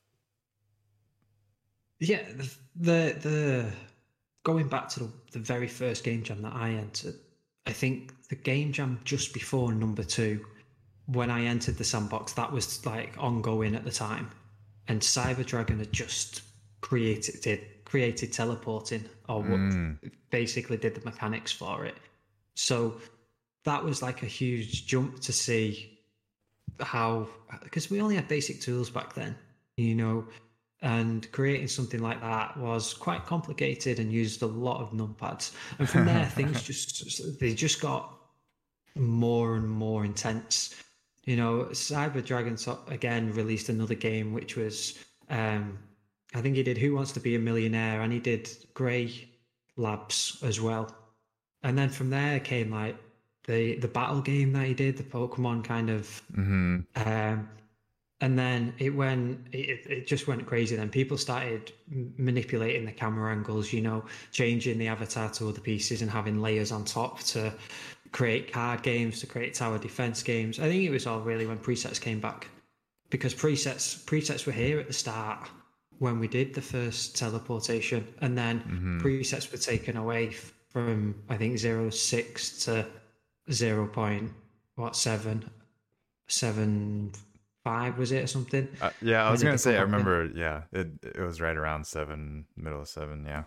yeah, 1.99 2.23
the 2.35 2.51
the, 2.75 3.15
the 3.21 3.71
going 4.43 4.67
back 4.67 4.89
to 4.89 4.99
the, 5.01 5.11
the 5.31 5.39
very 5.39 5.67
first 5.67 6.03
game 6.03 6.23
jam 6.23 6.41
that 6.41 6.53
I 6.53 6.71
entered, 6.71 7.15
I 7.65 7.71
think 7.71 8.13
the 8.29 8.35
game 8.35 8.71
jam 8.71 8.99
just 9.03 9.33
before 9.33 9.73
number 9.73 10.03
two, 10.03 10.45
when 11.07 11.29
I 11.29 11.45
entered 11.45 11.77
the 11.77 11.83
sandbox, 11.83 12.33
that 12.33 12.51
was 12.51 12.85
like 12.85 13.15
ongoing 13.17 13.75
at 13.75 13.83
the 13.83 13.91
time, 13.91 14.29
and 14.87 15.01
Cyber 15.01 15.45
Dragon 15.45 15.79
had 15.79 15.91
just 15.91 16.41
created 16.81 17.41
did, 17.41 17.61
created 17.85 18.31
teleporting 18.33 19.05
or 19.27 19.41
what 19.41 19.59
mm. 19.59 19.97
basically 20.29 20.77
did 20.77 20.95
the 20.95 21.05
mechanics 21.05 21.51
for 21.51 21.85
it. 21.85 21.95
So 22.55 22.99
that 23.63 23.83
was 23.83 24.01
like 24.01 24.23
a 24.23 24.27
huge 24.27 24.85
jump 24.85 25.19
to 25.21 25.33
see 25.33 25.99
how 26.81 27.27
because 27.63 27.89
we 27.89 28.01
only 28.01 28.15
had 28.15 28.27
basic 28.27 28.61
tools 28.61 28.89
back 28.89 29.13
then. 29.13 29.35
You 29.77 29.95
know, 29.95 30.25
and 30.85 31.29
creating 31.31 31.67
something 31.67 31.99
like 31.99 32.21
that 32.21 32.55
was 32.57 32.93
quite 32.93 33.25
complicated 33.25 33.97
and 33.97 34.13
used 34.13 34.43
a 34.43 34.45
lot 34.45 34.81
of 34.81 34.91
numpads. 34.91 35.51
And 35.79 35.89
from 35.89 36.05
there 36.05 36.25
things 36.35 36.61
just 36.61 37.39
they 37.39 37.55
just 37.55 37.81
got 37.81 38.15
more 38.95 39.55
and 39.55 39.67
more 39.67 40.05
intense. 40.05 40.75
You 41.25 41.37
know 41.37 41.67
cyber 41.71 42.23
dragon 42.23 42.55
again 42.87 43.33
released 43.33 43.69
another 43.69 43.95
game 43.95 44.31
which 44.31 44.55
was 44.55 44.99
um 45.31 45.79
i 46.35 46.41
think 46.41 46.55
he 46.55 46.61
did 46.61 46.77
who 46.77 46.93
wants 46.93 47.11
to 47.13 47.19
be 47.19 47.33
a 47.33 47.39
millionaire 47.39 48.01
and 48.01 48.13
he 48.13 48.19
did 48.19 48.47
grey 48.75 49.27
labs 49.75 50.37
as 50.43 50.61
well. 50.61 50.95
And 51.63 51.75
then 51.75 51.89
from 51.89 52.11
there 52.11 52.39
came 52.39 52.69
like 52.69 52.95
the 53.47 53.77
the 53.77 53.87
battle 53.87 54.21
game 54.21 54.53
that 54.53 54.67
he 54.67 54.75
did 54.75 54.97
the 54.97 55.03
pokemon 55.03 55.63
kind 55.63 55.89
of 55.89 56.21
mm-hmm. 56.31 56.81
um 56.95 57.49
and 58.21 58.39
then 58.39 58.73
it 58.77 58.95
went 58.95 59.47
it, 59.51 59.85
it 59.87 60.07
just 60.07 60.27
went 60.27 60.45
crazy 60.45 60.75
then 60.75 60.89
people 60.89 61.17
started 61.17 61.71
manipulating 62.17 62.85
the 62.85 62.91
camera 62.91 63.31
angles 63.31 63.73
you 63.73 63.81
know 63.81 64.03
changing 64.31 64.77
the 64.77 64.87
avatar 64.87 65.29
to 65.29 65.49
other 65.49 65.59
pieces 65.59 66.01
and 66.01 66.09
having 66.09 66.41
layers 66.41 66.71
on 66.71 66.85
top 66.85 67.19
to 67.19 67.53
create 68.11 68.51
card 68.51 68.81
games 68.81 69.19
to 69.19 69.27
create 69.27 69.53
tower 69.53 69.77
defense 69.77 70.23
games 70.23 70.59
i 70.59 70.63
think 70.63 70.83
it 70.83 70.91
was 70.91 71.05
all 71.05 71.19
really 71.19 71.45
when 71.45 71.57
presets 71.57 71.99
came 71.99 72.19
back 72.19 72.47
because 73.09 73.33
presets 73.33 74.03
presets 74.05 74.45
were 74.45 74.53
here 74.53 74.79
at 74.79 74.87
the 74.87 74.93
start 74.93 75.49
when 75.99 76.19
we 76.19 76.27
did 76.27 76.53
the 76.53 76.61
first 76.61 77.17
teleportation 77.17 78.05
and 78.21 78.37
then 78.37 78.59
mm-hmm. 78.61 78.99
presets 78.99 79.51
were 79.51 79.57
taken 79.57 79.97
away 79.97 80.29
from 80.69 81.15
i 81.29 81.35
think 81.35 81.57
06 81.57 82.65
to 82.65 82.85
0. 83.51 83.87
Point, 83.87 84.31
what 84.75 84.95
7 84.95 85.49
7 86.27 87.11
five 87.65 87.97
was 87.97 88.13
it 88.13 88.23
or 88.23 88.27
something? 88.27 88.69
Uh, 88.79 88.91
yeah, 89.01 89.27
I 89.27 89.31
was 89.31 89.43
gonna 89.43 89.57
say 89.57 89.77
I 89.77 89.81
remember. 89.81 90.29
Yeah, 90.33 90.61
it 90.71 90.87
it 91.03 91.19
was 91.19 91.41
right 91.41 91.57
around 91.57 91.85
seven, 91.85 92.45
middle 92.55 92.79
of 92.79 92.87
seven. 92.87 93.25
Yeah, 93.25 93.43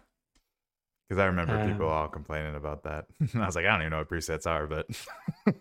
because 1.08 1.22
I 1.22 1.26
remember 1.26 1.58
um, 1.58 1.70
people 1.70 1.88
all 1.88 2.08
complaining 2.08 2.56
about 2.56 2.82
that. 2.82 3.06
I 3.34 3.46
was 3.46 3.56
like, 3.56 3.64
I 3.64 3.70
don't 3.70 3.80
even 3.80 3.92
know 3.92 3.98
what 3.98 4.10
presets 4.10 4.46
are, 4.46 4.66
but 4.66 4.87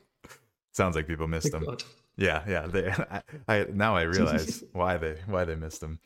sounds 0.73 0.97
like 0.97 1.07
people 1.07 1.27
missed 1.27 1.51
them. 1.51 1.63
God. 1.63 1.83
Yeah, 2.17 2.43
yeah. 2.47 2.67
They, 2.67 2.89
I, 3.11 3.21
I 3.47 3.67
now 3.71 3.95
I 3.95 4.01
realize 4.01 4.63
why 4.73 4.97
they 4.97 5.17
why 5.27 5.45
they 5.45 5.55
missed 5.55 5.79
them. 5.79 5.99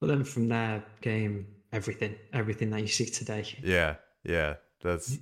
But 0.00 0.08
then 0.08 0.24
from 0.24 0.48
there 0.48 0.84
came 1.00 1.46
everything, 1.72 2.16
everything 2.32 2.70
that 2.70 2.80
you 2.80 2.88
see 2.88 3.06
today. 3.06 3.46
Yeah, 3.62 3.94
yeah. 4.24 4.56
That's 4.82 5.18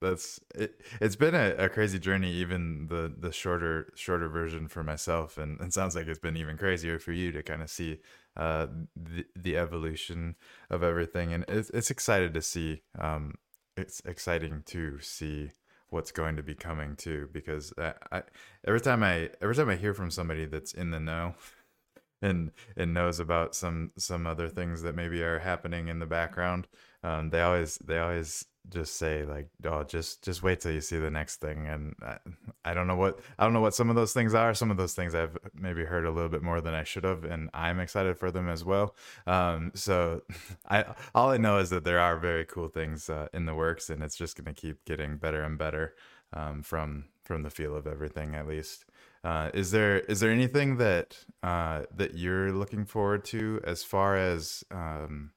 that's 0.00 0.38
it 0.54 0.80
it's 1.00 1.16
been 1.16 1.34
a, 1.34 1.54
a, 1.56 1.68
crazy 1.68 1.98
journey 1.98 2.30
even 2.30 2.86
the 2.88 3.12
the 3.18 3.32
shorter 3.32 3.90
shorter 3.94 4.28
version 4.28 4.68
for 4.68 4.82
myself 4.82 5.38
and 5.38 5.60
it 5.60 5.72
sounds 5.72 5.96
like 5.96 6.06
it's 6.06 6.18
been 6.18 6.36
even 6.36 6.56
crazier 6.58 6.98
for 6.98 7.12
you 7.12 7.32
to 7.32 7.42
kind 7.42 7.62
of 7.62 7.70
see 7.70 7.98
uh 8.36 8.66
the, 8.94 9.24
the 9.34 9.56
evolution 9.56 10.34
of 10.68 10.82
everything 10.82 11.32
and 11.32 11.44
it's, 11.48 11.70
it's 11.70 11.90
excited 11.90 12.34
to 12.34 12.42
see 12.42 12.82
um 12.98 13.34
it's 13.76 14.00
exciting 14.04 14.62
to 14.66 14.98
see 15.00 15.50
what's 15.88 16.12
going 16.12 16.36
to 16.36 16.42
be 16.42 16.54
coming 16.54 16.94
too 16.96 17.28
because 17.32 17.72
I, 17.78 17.94
I 18.12 18.22
every 18.66 18.80
time 18.80 19.02
i 19.02 19.30
every 19.40 19.54
time 19.54 19.70
i 19.70 19.76
hear 19.76 19.94
from 19.94 20.10
somebody 20.10 20.44
that's 20.44 20.72
in 20.72 20.90
the 20.90 21.00
know 21.00 21.34
and 22.22 22.50
and 22.76 22.92
knows 22.92 23.18
about 23.18 23.54
some 23.54 23.92
some 23.96 24.26
other 24.26 24.48
things 24.48 24.82
that 24.82 24.94
maybe 24.94 25.22
are 25.22 25.38
happening 25.38 25.88
in 25.88 26.00
the 26.00 26.06
background 26.06 26.66
um, 27.02 27.30
they 27.30 27.40
always 27.40 27.78
they 27.78 27.98
always 27.98 28.44
just 28.68 28.96
say 28.96 29.24
like 29.24 29.48
oh 29.64 29.84
just 29.84 30.22
just 30.22 30.42
wait 30.42 30.60
till 30.60 30.72
you 30.72 30.80
see 30.80 30.98
the 30.98 31.10
next 31.10 31.36
thing 31.36 31.66
and 31.66 31.94
I, 32.02 32.18
I, 32.64 32.74
don't 32.74 32.86
know 32.86 32.96
what 32.96 33.20
i 33.38 33.44
don't 33.44 33.52
know 33.52 33.60
what 33.60 33.74
some 33.74 33.90
of 33.90 33.96
those 33.96 34.12
things 34.12 34.34
are 34.34 34.54
some 34.54 34.70
of 34.70 34.76
those 34.76 34.94
things 34.94 35.14
i've 35.14 35.36
maybe 35.54 35.84
heard 35.84 36.04
a 36.04 36.10
little 36.10 36.28
bit 36.28 36.42
more 36.42 36.60
than 36.60 36.74
i 36.74 36.82
should 36.82 37.04
have 37.04 37.24
and 37.24 37.48
i'm 37.54 37.80
excited 37.80 38.18
for 38.18 38.30
them 38.30 38.48
as 38.48 38.64
well 38.64 38.94
um, 39.26 39.70
so 39.74 40.22
i 40.68 40.84
all 41.14 41.30
i 41.30 41.36
know 41.36 41.58
is 41.58 41.70
that 41.70 41.84
there 41.84 42.00
are 42.00 42.18
very 42.18 42.44
cool 42.44 42.68
things 42.68 43.08
uh, 43.08 43.28
in 43.32 43.46
the 43.46 43.54
works 43.54 43.88
and 43.88 44.02
it's 44.02 44.16
just 44.16 44.36
going 44.36 44.52
to 44.52 44.60
keep 44.60 44.84
getting 44.84 45.16
better 45.16 45.42
and 45.42 45.58
better 45.58 45.94
um, 46.32 46.62
from 46.62 47.04
from 47.24 47.42
the 47.42 47.50
feel 47.50 47.74
of 47.74 47.86
everything 47.86 48.34
at 48.34 48.46
least. 48.46 48.84
Uh, 49.24 49.50
is 49.52 49.72
there 49.72 49.98
is 50.00 50.20
there 50.20 50.30
anything 50.30 50.76
that 50.76 51.18
uh, 51.42 51.82
that 51.94 52.14
you're 52.14 52.52
looking 52.52 52.84
forward 52.84 53.24
to 53.24 53.60
as 53.64 53.82
far 53.82 54.16
as 54.16 54.62
um, 54.70 55.32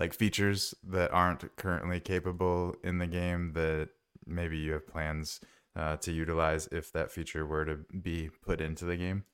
like 0.00 0.14
features 0.14 0.74
that 0.82 1.12
aren't 1.12 1.44
currently 1.56 2.00
capable 2.00 2.74
in 2.82 2.96
the 2.96 3.06
game 3.06 3.52
that 3.52 3.90
maybe 4.26 4.56
you 4.56 4.72
have 4.72 4.88
plans 4.88 5.40
uh, 5.76 5.96
to 5.98 6.10
utilize 6.10 6.66
if 6.72 6.90
that 6.92 7.12
feature 7.12 7.46
were 7.46 7.66
to 7.66 7.76
be 8.02 8.30
put 8.42 8.62
into 8.62 8.86
the 8.86 8.96
game? 8.96 9.24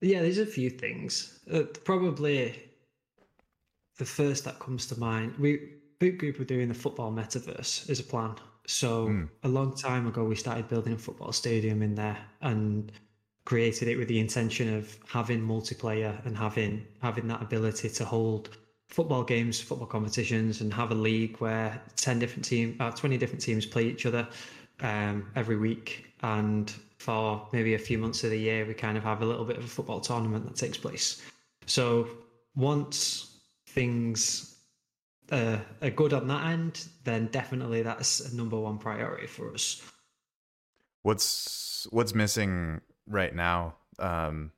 Yeah, 0.00 0.20
there's 0.20 0.38
a 0.38 0.44
few 0.44 0.68
things. 0.68 1.38
Uh, 1.50 1.62
probably 1.84 2.60
the 3.98 4.04
first 4.04 4.44
that 4.44 4.58
comes 4.58 4.86
to 4.88 4.98
mind. 4.98 5.34
We 5.38 5.74
Boop 6.00 6.18
Goop 6.18 6.38
were 6.38 6.44
doing 6.44 6.68
the 6.68 6.74
football 6.74 7.10
metaverse 7.12 7.88
as 7.88 8.00
a 8.00 8.02
plan. 8.02 8.34
So 8.66 9.06
mm. 9.06 9.28
a 9.44 9.48
long 9.48 9.74
time 9.76 10.08
ago, 10.08 10.24
we 10.24 10.34
started 10.34 10.68
building 10.68 10.92
a 10.92 10.98
football 10.98 11.32
stadium 11.32 11.82
in 11.82 11.94
there 11.94 12.18
and 12.42 12.92
created 13.46 13.88
it 13.88 13.96
with 13.96 14.08
the 14.08 14.20
intention 14.20 14.76
of 14.76 14.98
having 15.08 15.40
multiplayer 15.40 16.14
and 16.26 16.36
having 16.36 16.84
having 17.00 17.26
that 17.28 17.40
ability 17.40 17.88
to 17.88 18.04
hold 18.04 18.50
football 18.88 19.24
games, 19.24 19.58
football 19.60 19.86
competitions, 19.86 20.60
and 20.60 20.74
have 20.74 20.90
a 20.90 20.94
league 20.94 21.38
where 21.38 21.80
ten 21.96 22.18
different 22.18 22.44
teams, 22.44 22.76
uh, 22.80 22.90
twenty 22.90 23.16
different 23.16 23.40
teams 23.40 23.64
play 23.64 23.84
each 23.84 24.04
other 24.04 24.28
um, 24.80 25.30
every 25.34 25.56
week, 25.56 26.12
and 26.22 26.74
for 26.98 27.48
maybe 27.52 27.74
a 27.74 27.78
few 27.78 27.98
months 27.98 28.24
of 28.24 28.30
the 28.30 28.38
year, 28.38 28.66
we 28.66 28.74
kind 28.74 28.98
of 28.98 29.04
have 29.04 29.22
a 29.22 29.26
little 29.26 29.44
bit 29.44 29.56
of 29.56 29.64
a 29.64 29.68
football 29.68 30.00
tournament 30.00 30.44
that 30.44 30.56
takes 30.56 30.76
place. 30.76 31.22
So 31.66 32.08
once 32.54 33.38
things 33.68 34.56
uh, 35.30 35.58
are 35.82 35.90
good 35.90 36.12
on 36.12 36.26
that 36.28 36.46
end, 36.46 36.86
then 37.04 37.26
definitely 37.26 37.82
that's 37.82 38.20
a 38.20 38.36
number 38.36 38.58
one 38.58 38.78
priority 38.78 39.26
for 39.26 39.52
us. 39.52 39.82
What's 41.02 41.86
what's 41.90 42.14
missing 42.14 42.80
right 43.06 43.34
now? 43.34 43.74
Um, 43.98 44.52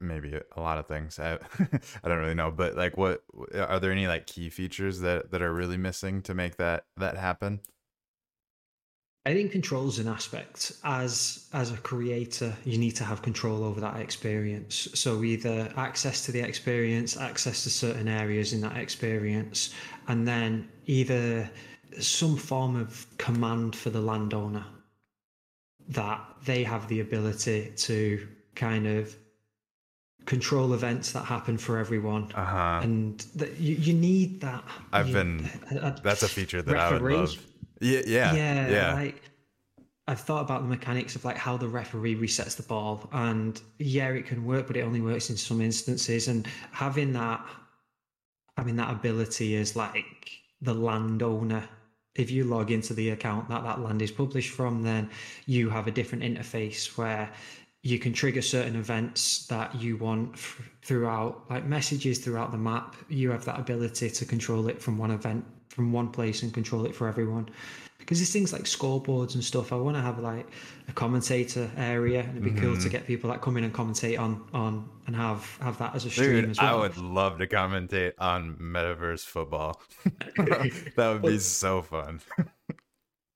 maybe 0.00 0.38
a 0.56 0.60
lot 0.60 0.78
of 0.78 0.86
things. 0.86 1.18
I 1.18 1.38
I 2.04 2.08
don't 2.08 2.18
really 2.18 2.34
know, 2.34 2.50
but 2.50 2.76
like, 2.76 2.96
what 2.96 3.22
are 3.54 3.80
there 3.80 3.92
any 3.92 4.06
like 4.06 4.26
key 4.26 4.50
features 4.50 5.00
that 5.00 5.30
that 5.30 5.42
are 5.42 5.52
really 5.52 5.76
missing 5.76 6.22
to 6.22 6.34
make 6.34 6.56
that 6.56 6.84
that 6.96 7.16
happen? 7.16 7.60
I 9.26 9.32
think 9.32 9.52
control 9.52 9.88
is 9.88 9.98
an 9.98 10.08
aspect. 10.08 10.72
As 10.84 11.48
as 11.54 11.72
a 11.72 11.78
creator, 11.78 12.54
you 12.64 12.76
need 12.76 12.92
to 12.96 13.04
have 13.04 13.22
control 13.22 13.64
over 13.64 13.80
that 13.80 13.96
experience. 13.96 14.88
So 14.94 15.24
either 15.24 15.72
access 15.76 16.26
to 16.26 16.32
the 16.32 16.40
experience, 16.40 17.16
access 17.16 17.62
to 17.64 17.70
certain 17.70 18.06
areas 18.06 18.52
in 18.52 18.60
that 18.60 18.76
experience, 18.76 19.72
and 20.08 20.28
then 20.28 20.68
either 20.86 21.50
some 22.00 22.36
form 22.36 22.76
of 22.76 23.06
command 23.16 23.74
for 23.74 23.88
the 23.90 24.00
landowner 24.00 24.64
that 25.88 26.20
they 26.44 26.62
have 26.64 26.88
the 26.88 27.00
ability 27.00 27.72
to 27.76 28.26
kind 28.54 28.86
of 28.86 29.14
control 30.24 30.72
events 30.72 31.12
that 31.12 31.24
happen 31.24 31.58
for 31.58 31.76
everyone 31.76 32.32
uh-huh. 32.34 32.80
and 32.82 33.20
that 33.34 33.58
you, 33.58 33.74
you 33.74 33.92
need 33.92 34.40
that 34.40 34.64
i've 34.94 35.08
you, 35.08 35.12
been 35.12 35.50
a, 35.70 35.76
a 35.76 36.00
that's 36.02 36.22
a 36.22 36.28
feature 36.28 36.62
that 36.62 36.72
referee. 36.72 37.14
i 37.14 37.20
would 37.20 37.28
love 37.28 37.38
yeah, 37.80 38.00
yeah, 38.06 38.34
yeah. 38.34 38.68
yeah. 38.68 38.94
Like, 38.94 39.22
I've 40.06 40.20
thought 40.20 40.42
about 40.42 40.62
the 40.62 40.68
mechanics 40.68 41.16
of 41.16 41.24
like 41.24 41.36
how 41.36 41.56
the 41.56 41.68
referee 41.68 42.16
resets 42.16 42.56
the 42.56 42.62
ball, 42.62 43.08
and 43.12 43.60
yeah, 43.78 44.08
it 44.08 44.26
can 44.26 44.44
work, 44.44 44.66
but 44.66 44.76
it 44.76 44.82
only 44.82 45.00
works 45.00 45.30
in 45.30 45.36
some 45.36 45.60
instances. 45.60 46.28
And 46.28 46.46
having 46.72 47.12
that, 47.14 47.44
having 48.56 48.76
that 48.76 48.90
ability 48.90 49.54
is 49.54 49.76
like 49.76 50.04
the 50.60 50.74
landowner. 50.74 51.66
If 52.14 52.30
you 52.30 52.44
log 52.44 52.70
into 52.70 52.94
the 52.94 53.10
account 53.10 53.48
that 53.48 53.64
that 53.64 53.80
land 53.80 54.00
is 54.02 54.12
published 54.12 54.50
from, 54.50 54.82
then 54.82 55.10
you 55.46 55.68
have 55.70 55.86
a 55.86 55.90
different 55.90 56.24
interface 56.24 56.96
where 56.96 57.30
you 57.82 57.98
can 57.98 58.12
trigger 58.12 58.40
certain 58.40 58.76
events 58.76 59.46
that 59.48 59.74
you 59.74 59.96
want 59.98 60.32
f- 60.34 60.70
throughout, 60.82 61.44
like 61.50 61.66
messages 61.66 62.18
throughout 62.18 62.50
the 62.50 62.58
map. 62.58 62.96
You 63.08 63.30
have 63.30 63.44
that 63.44 63.60
ability 63.60 64.08
to 64.10 64.24
control 64.24 64.68
it 64.68 64.80
from 64.80 64.96
one 64.96 65.10
event, 65.10 65.44
from 65.68 65.92
one 65.92 66.10
place, 66.10 66.42
and 66.42 66.52
control 66.52 66.86
it 66.86 66.94
for 66.94 67.08
everyone 67.08 67.48
because 68.04 68.18
there's 68.18 68.32
things 68.32 68.52
like 68.52 68.64
scoreboards 68.64 69.34
and 69.34 69.42
stuff. 69.42 69.72
I 69.72 69.76
want 69.76 69.96
to 69.96 70.02
have 70.02 70.18
like 70.18 70.46
a 70.88 70.92
commentator 70.92 71.70
area, 71.76 72.20
and 72.20 72.30
it'd 72.30 72.44
be 72.44 72.50
mm-hmm. 72.50 72.60
cool 72.60 72.74
to 72.74 72.80
mm-hmm. 72.80 72.88
get 72.90 73.06
people 73.06 73.30
that 73.30 73.40
come 73.40 73.56
in 73.56 73.64
and 73.64 73.72
commentate 73.72 74.18
on 74.18 74.46
on 74.52 74.88
and 75.06 75.16
have 75.16 75.56
have 75.60 75.78
that 75.78 75.94
as 75.94 76.04
a 76.04 76.10
stream 76.10 76.42
Dude, 76.42 76.50
as 76.50 76.60
well. 76.60 76.76
I 76.76 76.80
would 76.80 76.98
love 76.98 77.38
to 77.38 77.46
commentate 77.46 78.12
on 78.18 78.56
metaverse 78.56 79.24
football. 79.24 79.80
that 80.36 80.96
would 80.96 81.22
be 81.22 81.38
so 81.38 81.80
fun. 81.80 82.20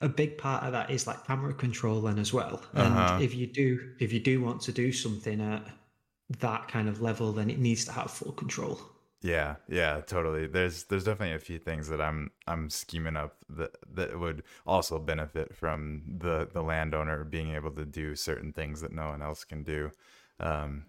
a 0.02 0.08
big 0.08 0.36
part 0.36 0.62
of 0.64 0.72
that 0.72 0.90
is 0.90 1.06
like 1.06 1.26
camera 1.26 1.54
control 1.54 2.02
then 2.02 2.18
as 2.18 2.32
well. 2.32 2.62
And 2.74 2.94
uh-huh. 2.94 3.18
if 3.22 3.34
you 3.34 3.46
do 3.46 3.94
if 4.00 4.12
you 4.12 4.20
do 4.20 4.42
want 4.42 4.60
to 4.62 4.72
do 4.72 4.92
something 4.92 5.40
at 5.40 5.64
that 6.40 6.68
kind 6.68 6.90
of 6.90 7.00
level, 7.00 7.32
then 7.32 7.48
it 7.48 7.58
needs 7.58 7.86
to 7.86 7.92
have 7.92 8.10
full 8.10 8.32
control. 8.32 8.78
Yeah, 9.20 9.56
yeah, 9.68 10.00
totally. 10.00 10.46
There's 10.46 10.84
there's 10.84 11.02
definitely 11.04 11.34
a 11.34 11.40
few 11.40 11.58
things 11.58 11.88
that 11.88 12.00
I'm 12.00 12.30
I'm 12.46 12.70
scheming 12.70 13.16
up 13.16 13.36
that 13.48 13.76
that 13.94 14.18
would 14.18 14.44
also 14.64 14.98
benefit 15.00 15.56
from 15.56 16.02
the 16.18 16.48
the 16.52 16.62
landowner 16.62 17.24
being 17.24 17.50
able 17.54 17.72
to 17.72 17.84
do 17.84 18.14
certain 18.14 18.52
things 18.52 18.80
that 18.80 18.92
no 18.92 19.08
one 19.08 19.20
else 19.20 19.42
can 19.42 19.64
do. 19.64 19.90
Um, 20.38 20.86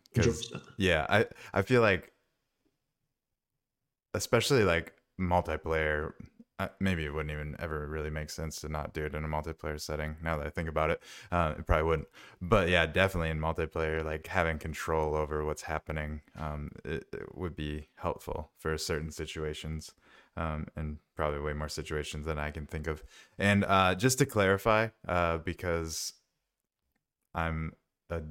yeah, 0.78 1.08
I 1.10 1.26
I 1.54 1.64
feel 1.64 1.82
like 1.82 2.14
especially 4.14 4.64
like 4.64 4.94
multiplayer 5.20 6.14
maybe 6.80 7.06
it 7.06 7.14
wouldn't 7.14 7.32
even 7.32 7.56
ever 7.60 7.88
really 7.88 8.10
make 8.10 8.30
sense 8.30 8.60
to 8.62 8.70
not 8.70 8.94
do 8.94 9.06
it 9.06 9.16
in 9.16 9.24
a 9.24 9.28
multiplayer 9.28 9.80
setting. 9.80 10.18
Now 10.22 10.38
that 10.38 10.48
I 10.48 10.50
think 10.50 10.68
about 10.68 10.90
it, 10.90 11.02
uh, 11.32 11.56
it 11.58 11.66
probably 11.66 11.84
wouldn't. 11.84 12.08
But 12.42 12.70
yeah, 12.70 12.86
definitely 12.86 13.30
in 13.30 13.40
multiplayer, 13.40 14.04
like 14.04 14.28
having 14.28 14.60
control 14.60 15.16
over 15.16 15.46
what's 15.46 15.64
happening, 15.64 16.22
um, 16.38 16.72
it, 16.84 17.06
it, 17.14 17.36
would 17.36 17.56
be 17.56 17.88
helpful 17.96 18.52
for 18.58 18.78
certain 18.78 19.12
situations, 19.12 19.94
um, 20.36 20.68
and 20.76 20.98
probably 21.16 21.40
way 21.40 21.54
more 21.54 21.70
situations 21.70 22.26
than 22.26 22.38
I 22.38 22.52
can 22.52 22.66
think 22.66 22.88
of. 22.88 23.04
And 23.38 23.64
uh, 23.66 23.96
just 23.96 24.18
to 24.20 24.26
clarify, 24.26 24.90
uh, 25.08 25.38
because 25.38 26.14
I'm 27.34 27.74
a 28.10 28.22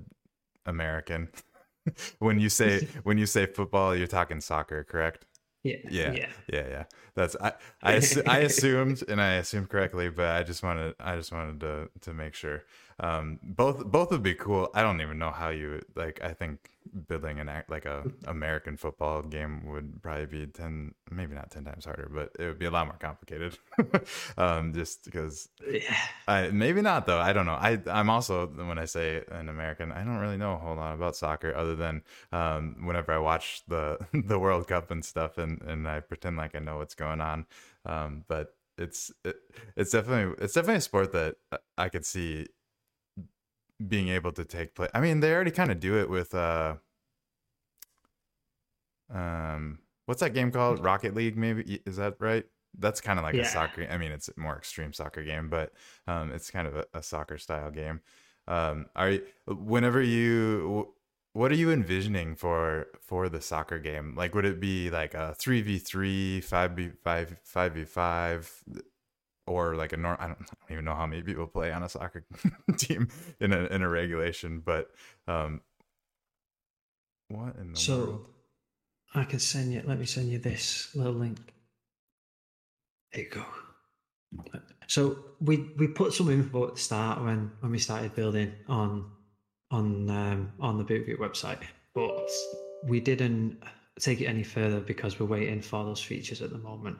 American. 0.67 1.29
when 2.19 2.39
you 2.39 2.49
say 2.49 2.87
when 3.03 3.19
you 3.19 3.27
say 3.27 3.47
football, 3.47 3.97
you're 3.97 4.07
talking 4.07 4.41
soccer, 4.41 4.85
correct? 4.85 5.27
Yeah, 5.89 6.13
yeah, 6.13 6.13
yeah, 6.13 6.27
yeah, 6.53 6.69
yeah. 6.69 6.85
That's 7.15 7.37
I, 7.41 7.53
I, 7.83 8.01
I 8.27 8.39
assumed, 8.39 9.03
and 9.09 9.21
I 9.21 9.35
assumed 9.35 9.69
correctly, 9.69 10.09
but 10.09 10.27
I 10.27 10.43
just 10.43 10.63
wanted, 10.63 10.95
I 11.01 11.17
just 11.17 11.33
wanted 11.33 11.61
to 11.61 11.89
to 12.03 12.13
make 12.15 12.35
sure. 12.35 12.63
Um, 13.01 13.39
both 13.43 13.85
both 13.87 14.11
would 14.11 14.23
be 14.23 14.35
cool. 14.35 14.71
I 14.75 14.83
don't 14.83 15.01
even 15.01 15.19
know 15.19 15.31
how 15.31 15.51
you 15.51 15.81
like. 15.95 16.21
I 16.23 16.33
think 16.33 16.71
building 17.07 17.39
an 17.39 17.49
act 17.49 17.71
like 17.71 17.85
a 17.85 18.03
American 18.27 18.77
football 18.77 19.23
game 19.23 19.67
would 19.67 20.03
probably 20.03 20.27
be 20.27 20.47
ten, 20.47 20.95
maybe 21.11 21.35
not 21.35 21.51
ten 21.51 21.65
times 21.65 21.85
harder, 21.85 22.11
but 22.13 22.33
it 22.39 22.47
would 22.47 22.59
be 22.59 22.67
a 22.67 22.71
lot 22.71 22.87
more 22.87 22.97
complicated. 22.99 23.57
um, 24.39 24.73
just 24.73 25.05
because, 25.05 25.49
yeah. 25.65 25.97
I 26.27 26.49
maybe 26.51 26.83
not 26.83 27.07
though. 27.07 27.19
I 27.19 27.33
don't 27.33 27.47
know. 27.47 27.53
I 27.53 27.79
I'm 27.87 28.11
also 28.11 28.47
when 28.49 28.79
I 28.79 28.85
say 28.85 29.23
an 29.31 29.49
American, 29.49 29.93
I 29.93 30.03
don't 30.03 30.19
really 30.19 30.37
know 30.37 30.55
a 30.55 30.59
whole 30.59 30.77
lot 30.77 30.95
about 30.95 31.15
soccer 31.15 31.55
other 31.55 31.77
than 31.77 32.03
um, 32.33 32.85
whenever 32.85 33.13
I 33.13 33.19
watch 33.19 33.63
the 33.69 33.99
the 34.13 34.39
World 34.39 34.67
Cup 34.67 34.91
and 34.91 35.05
stuff, 35.05 35.39
and 35.39 35.63
and 35.63 35.89
I 35.89 36.01
pretend 36.01 36.37
like 36.37 36.57
I 36.57 36.59
know 36.59 36.79
what's 36.79 36.95
going 36.97 37.21
on. 37.21 37.47
Um, 37.87 38.25
but 38.27 38.55
it's 38.77 39.13
it, 39.25 39.37
it's 39.77 39.93
definitely 39.93 40.35
it's 40.43 40.55
definitely 40.55 40.79
a 40.79 40.81
sport 40.81 41.13
that 41.13 41.37
I 41.77 41.89
could 41.89 42.07
see 42.07 42.47
being 43.87 44.09
able 44.09 44.33
to 44.33 44.45
take 44.45 44.75
place. 44.75 44.91
I 44.95 45.01
mean, 45.01 45.21
they 45.21 45.33
already 45.33 45.51
kind 45.51 45.71
of 45.71 45.81
do 45.81 45.99
it 45.99 46.11
with 46.11 46.35
uh 46.35 46.77
um 49.13 49.79
what's 50.07 50.21
that 50.21 50.35
game 50.35 50.51
called? 50.51 50.83
Rocket 50.83 51.15
League 51.15 51.37
maybe 51.37 51.81
is 51.87 51.97
that 51.97 52.17
right? 52.19 52.45
That's 52.79 53.01
kind 53.01 53.19
of 53.19 53.25
like 53.25 53.35
yeah. 53.35 53.43
a 53.43 53.47
soccer 53.47 53.87
I 53.91 53.99
mean, 53.99 54.13
it's 54.13 54.29
a 54.29 54.39
more 54.39 54.57
extreme 54.57 54.93
soccer 54.93 55.23
game, 55.23 55.49
but 55.49 55.73
um 56.07 56.33
it's 56.33 56.51
kind 56.51 56.67
of 56.67 56.77
a, 56.77 56.85
a 56.95 57.03
soccer 57.03 57.39
style 57.39 57.71
game. 57.71 58.01
Um 58.47 58.87
are 58.97 59.11
you, 59.11 59.23
whenever 59.47 60.03
you 60.03 60.89
what 61.35 61.53
are 61.53 61.57
you 61.57 61.71
envisioning 61.71 62.35
for 62.35 62.89
for 63.01 63.29
the 63.29 63.41
soccer 63.41 63.79
game? 63.79 64.15
Like 64.17 64.35
would 64.35 64.45
it 64.45 64.59
be 64.59 64.91
like 64.91 65.15
a 65.15 65.37
3v3, 65.39 66.45
5v5 66.45 67.37
5v5 67.55 68.83
or 69.49 69.75
like 69.75 69.93
a 69.93 69.97
norm. 69.97 70.17
I 70.21 70.29
don't, 70.29 70.39
I 70.41 70.45
don't, 70.45 70.73
even 70.73 70.85
know 70.85 70.95
how 70.95 71.07
many 71.07 71.23
people 71.23 71.47
play 71.47 71.73
on 71.73 71.83
a 71.83 71.89
soccer 71.89 72.25
team 72.77 73.09
in 73.41 73.53
a 73.53 73.65
in 73.67 73.83
a 73.83 73.89
regulation, 73.89 74.63
but 74.65 74.91
um, 75.27 75.63
what 77.29 77.57
in 77.57 77.73
the 77.73 77.79
so, 77.79 77.99
world? 77.99 78.27
I 79.15 79.25
can 79.25 79.39
send 79.39 79.73
you. 79.73 79.83
Let 79.85 79.99
me 79.99 80.07
send 80.07 80.29
you 80.29 80.39
this 80.39 80.95
little 80.95 81.15
link. 81.15 81.39
There 83.13 83.25
you 83.25 83.31
go. 83.31 83.45
So 84.87 85.19
we 85.41 85.71
we 85.79 85.89
put 85.89 86.13
some 86.13 86.31
info 86.31 86.69
at 86.69 86.75
the 86.75 86.81
start 86.81 87.23
when 87.23 87.51
when 87.61 87.73
we 87.73 87.79
started 87.79 88.15
building 88.15 88.53
on 88.69 89.11
on 89.71 90.11
um, 90.11 90.53
on 90.61 90.79
the 90.79 90.85
Boop 90.85 91.07
Goop 91.07 91.21
website, 91.21 91.63
but 91.95 92.29
we 92.85 93.01
didn't 93.01 93.63
take 93.99 94.21
it 94.21 94.27
any 94.27 94.43
further 94.43 94.81
because 94.81 95.19
we're 95.19 95.27
waiting 95.27 95.61
for 95.61 95.85
those 95.85 96.01
features 96.01 96.41
at 96.41 96.51
the 96.51 96.59
moment. 96.59 96.99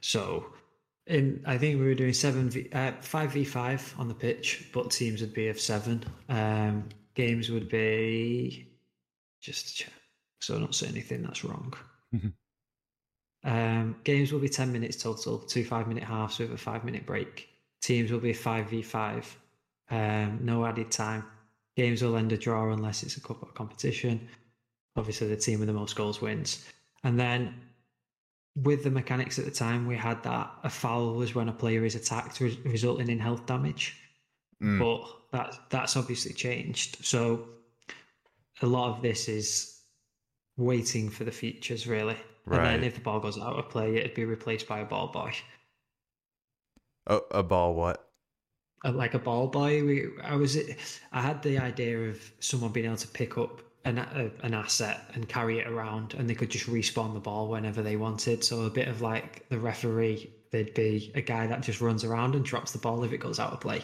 So 0.00 0.46
in 1.06 1.42
I 1.46 1.58
think 1.58 1.78
we 1.78 1.86
were 1.86 1.94
doing 1.94 2.12
seven 2.12 2.50
v 2.50 2.68
uh, 2.72 2.92
five 3.00 3.32
v 3.32 3.44
five 3.44 3.94
on 3.98 4.08
the 4.08 4.14
pitch, 4.14 4.68
but 4.72 4.90
teams 4.90 5.20
would 5.20 5.34
be 5.34 5.48
of 5.48 5.60
seven. 5.60 6.04
Um, 6.28 6.88
games 7.14 7.50
would 7.50 7.68
be 7.68 8.68
just 9.40 9.76
check, 9.76 9.92
so 10.40 10.56
I 10.56 10.58
don't 10.60 10.74
say 10.74 10.86
anything 10.86 11.22
that's 11.22 11.44
wrong. 11.44 11.74
um, 13.44 13.96
games 14.04 14.32
will 14.32 14.40
be 14.40 14.48
ten 14.48 14.72
minutes 14.72 15.02
total, 15.02 15.38
two 15.38 15.64
five 15.64 15.88
minute 15.88 16.04
halves 16.04 16.38
with 16.38 16.52
a 16.52 16.56
five 16.56 16.84
minute 16.84 17.04
break. 17.04 17.48
Teams 17.80 18.12
will 18.12 18.20
be 18.20 18.32
five 18.32 18.70
v 18.70 18.82
five, 18.82 19.36
um, 19.90 20.38
no 20.42 20.64
added 20.64 20.90
time. 20.90 21.24
Games 21.76 22.02
will 22.02 22.16
end 22.16 22.30
a 22.32 22.36
draw 22.36 22.72
unless 22.72 23.02
it's 23.02 23.16
a 23.16 23.20
cup 23.20 23.54
competition. 23.54 24.28
Obviously, 24.94 25.26
the 25.26 25.36
team 25.36 25.58
with 25.58 25.68
the 25.68 25.74
most 25.74 25.96
goals 25.96 26.20
wins, 26.20 26.64
and 27.02 27.18
then 27.18 27.54
with 28.54 28.84
the 28.84 28.90
mechanics 28.90 29.38
at 29.38 29.44
the 29.44 29.50
time, 29.50 29.86
we 29.86 29.96
had 29.96 30.22
that 30.24 30.50
a 30.62 30.70
foul 30.70 31.14
was 31.14 31.34
when 31.34 31.48
a 31.48 31.52
player 31.52 31.84
is 31.84 31.94
attacked, 31.94 32.40
res- 32.40 32.58
resulting 32.64 33.08
in 33.08 33.18
health 33.18 33.46
damage. 33.46 33.96
Mm. 34.62 34.78
But 34.78 35.08
that 35.32 35.58
that's 35.70 35.96
obviously 35.96 36.32
changed. 36.32 37.04
So 37.04 37.48
a 38.60 38.66
lot 38.66 38.94
of 38.94 39.02
this 39.02 39.28
is 39.28 39.80
waiting 40.56 41.08
for 41.08 41.24
the 41.24 41.32
features, 41.32 41.86
really. 41.86 42.16
Right. 42.44 42.58
And 42.58 42.66
then 42.66 42.84
if 42.84 42.94
the 42.94 43.00
ball 43.00 43.20
goes 43.20 43.38
out 43.38 43.58
of 43.58 43.70
play, 43.70 43.96
it'd 43.96 44.14
be 44.14 44.24
replaced 44.24 44.68
by 44.68 44.80
a 44.80 44.84
ball 44.84 45.08
boy. 45.08 45.32
A, 47.06 47.18
a 47.30 47.42
ball 47.42 47.74
what? 47.74 48.08
Uh, 48.84 48.92
Like 48.92 49.14
a 49.14 49.18
ball 49.18 49.48
boy, 49.48 49.84
we 49.84 50.08
I 50.22 50.36
was 50.36 50.58
I 51.12 51.20
had 51.20 51.42
the 51.42 51.58
idea 51.58 51.98
of 52.10 52.32
someone 52.40 52.72
being 52.72 52.86
able 52.86 52.96
to 52.96 53.08
pick 53.08 53.38
up 53.38 53.62
an 53.84 53.98
a, 53.98 54.30
an 54.42 54.54
asset 54.54 55.10
and 55.14 55.28
carry 55.28 55.58
it 55.58 55.66
around, 55.66 56.14
and 56.14 56.28
they 56.28 56.34
could 56.34 56.50
just 56.50 56.66
respawn 56.66 57.14
the 57.14 57.20
ball 57.20 57.48
whenever 57.48 57.82
they 57.82 57.96
wanted. 57.96 58.44
So 58.44 58.62
a 58.62 58.70
bit 58.70 58.88
of 58.88 59.00
like 59.00 59.48
the 59.48 59.58
referee, 59.58 60.30
there'd 60.50 60.74
be 60.74 61.10
a 61.14 61.20
guy 61.20 61.46
that 61.46 61.62
just 61.62 61.80
runs 61.80 62.04
around 62.04 62.34
and 62.34 62.44
drops 62.44 62.72
the 62.72 62.78
ball 62.78 63.02
if 63.04 63.12
it 63.12 63.18
goes 63.18 63.40
out 63.40 63.52
of 63.52 63.60
play. 63.60 63.82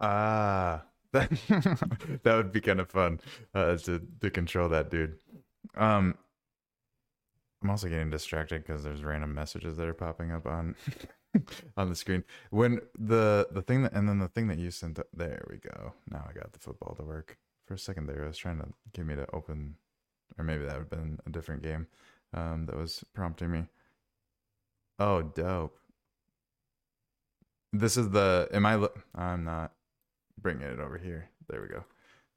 Ah, 0.00 0.82
that 1.12 1.30
that 2.22 2.36
would 2.36 2.52
be 2.52 2.60
kind 2.60 2.80
of 2.80 2.90
fun 2.90 3.20
uh, 3.54 3.76
to 3.76 4.00
to 4.20 4.30
control 4.30 4.68
that 4.68 4.90
dude. 4.90 5.18
Um, 5.76 6.16
I'm 7.62 7.70
also 7.70 7.88
getting 7.88 8.10
distracted 8.10 8.64
because 8.64 8.84
there's 8.84 9.04
random 9.04 9.34
messages 9.34 9.76
that 9.76 9.86
are 9.86 9.94
popping 9.94 10.32
up 10.32 10.46
on 10.46 10.76
on 11.76 11.88
the 11.88 11.96
screen. 11.96 12.24
When 12.50 12.80
the 12.98 13.48
the 13.50 13.62
thing 13.62 13.82
that 13.82 13.92
and 13.92 14.08
then 14.08 14.18
the 14.18 14.28
thing 14.28 14.48
that 14.48 14.58
you 14.58 14.70
sent. 14.70 14.98
There 15.12 15.44
we 15.50 15.58
go. 15.58 15.92
Now 16.10 16.26
I 16.28 16.32
got 16.32 16.52
the 16.52 16.58
football 16.58 16.94
to 16.94 17.02
work. 17.02 17.36
For 17.70 17.74
a 17.74 17.78
second 17.78 18.08
there, 18.08 18.24
I 18.24 18.26
was 18.26 18.36
trying 18.36 18.58
to 18.58 18.66
get 18.92 19.06
me 19.06 19.14
to 19.14 19.32
open, 19.32 19.76
or 20.36 20.42
maybe 20.42 20.64
that 20.64 20.72
would 20.72 20.80
have 20.80 20.90
been 20.90 21.20
a 21.24 21.30
different 21.30 21.62
game 21.62 21.86
um, 22.34 22.66
that 22.66 22.74
was 22.76 23.04
prompting 23.14 23.48
me. 23.52 23.66
Oh, 24.98 25.22
dope. 25.22 25.78
This 27.72 27.96
is 27.96 28.10
the. 28.10 28.48
Am 28.52 28.66
I? 28.66 28.74
lo- 28.74 28.92
I'm 29.14 29.44
not 29.44 29.70
bringing 30.42 30.64
it 30.66 30.80
over 30.80 30.98
here. 30.98 31.28
There 31.48 31.62
we 31.62 31.68
go. 31.68 31.84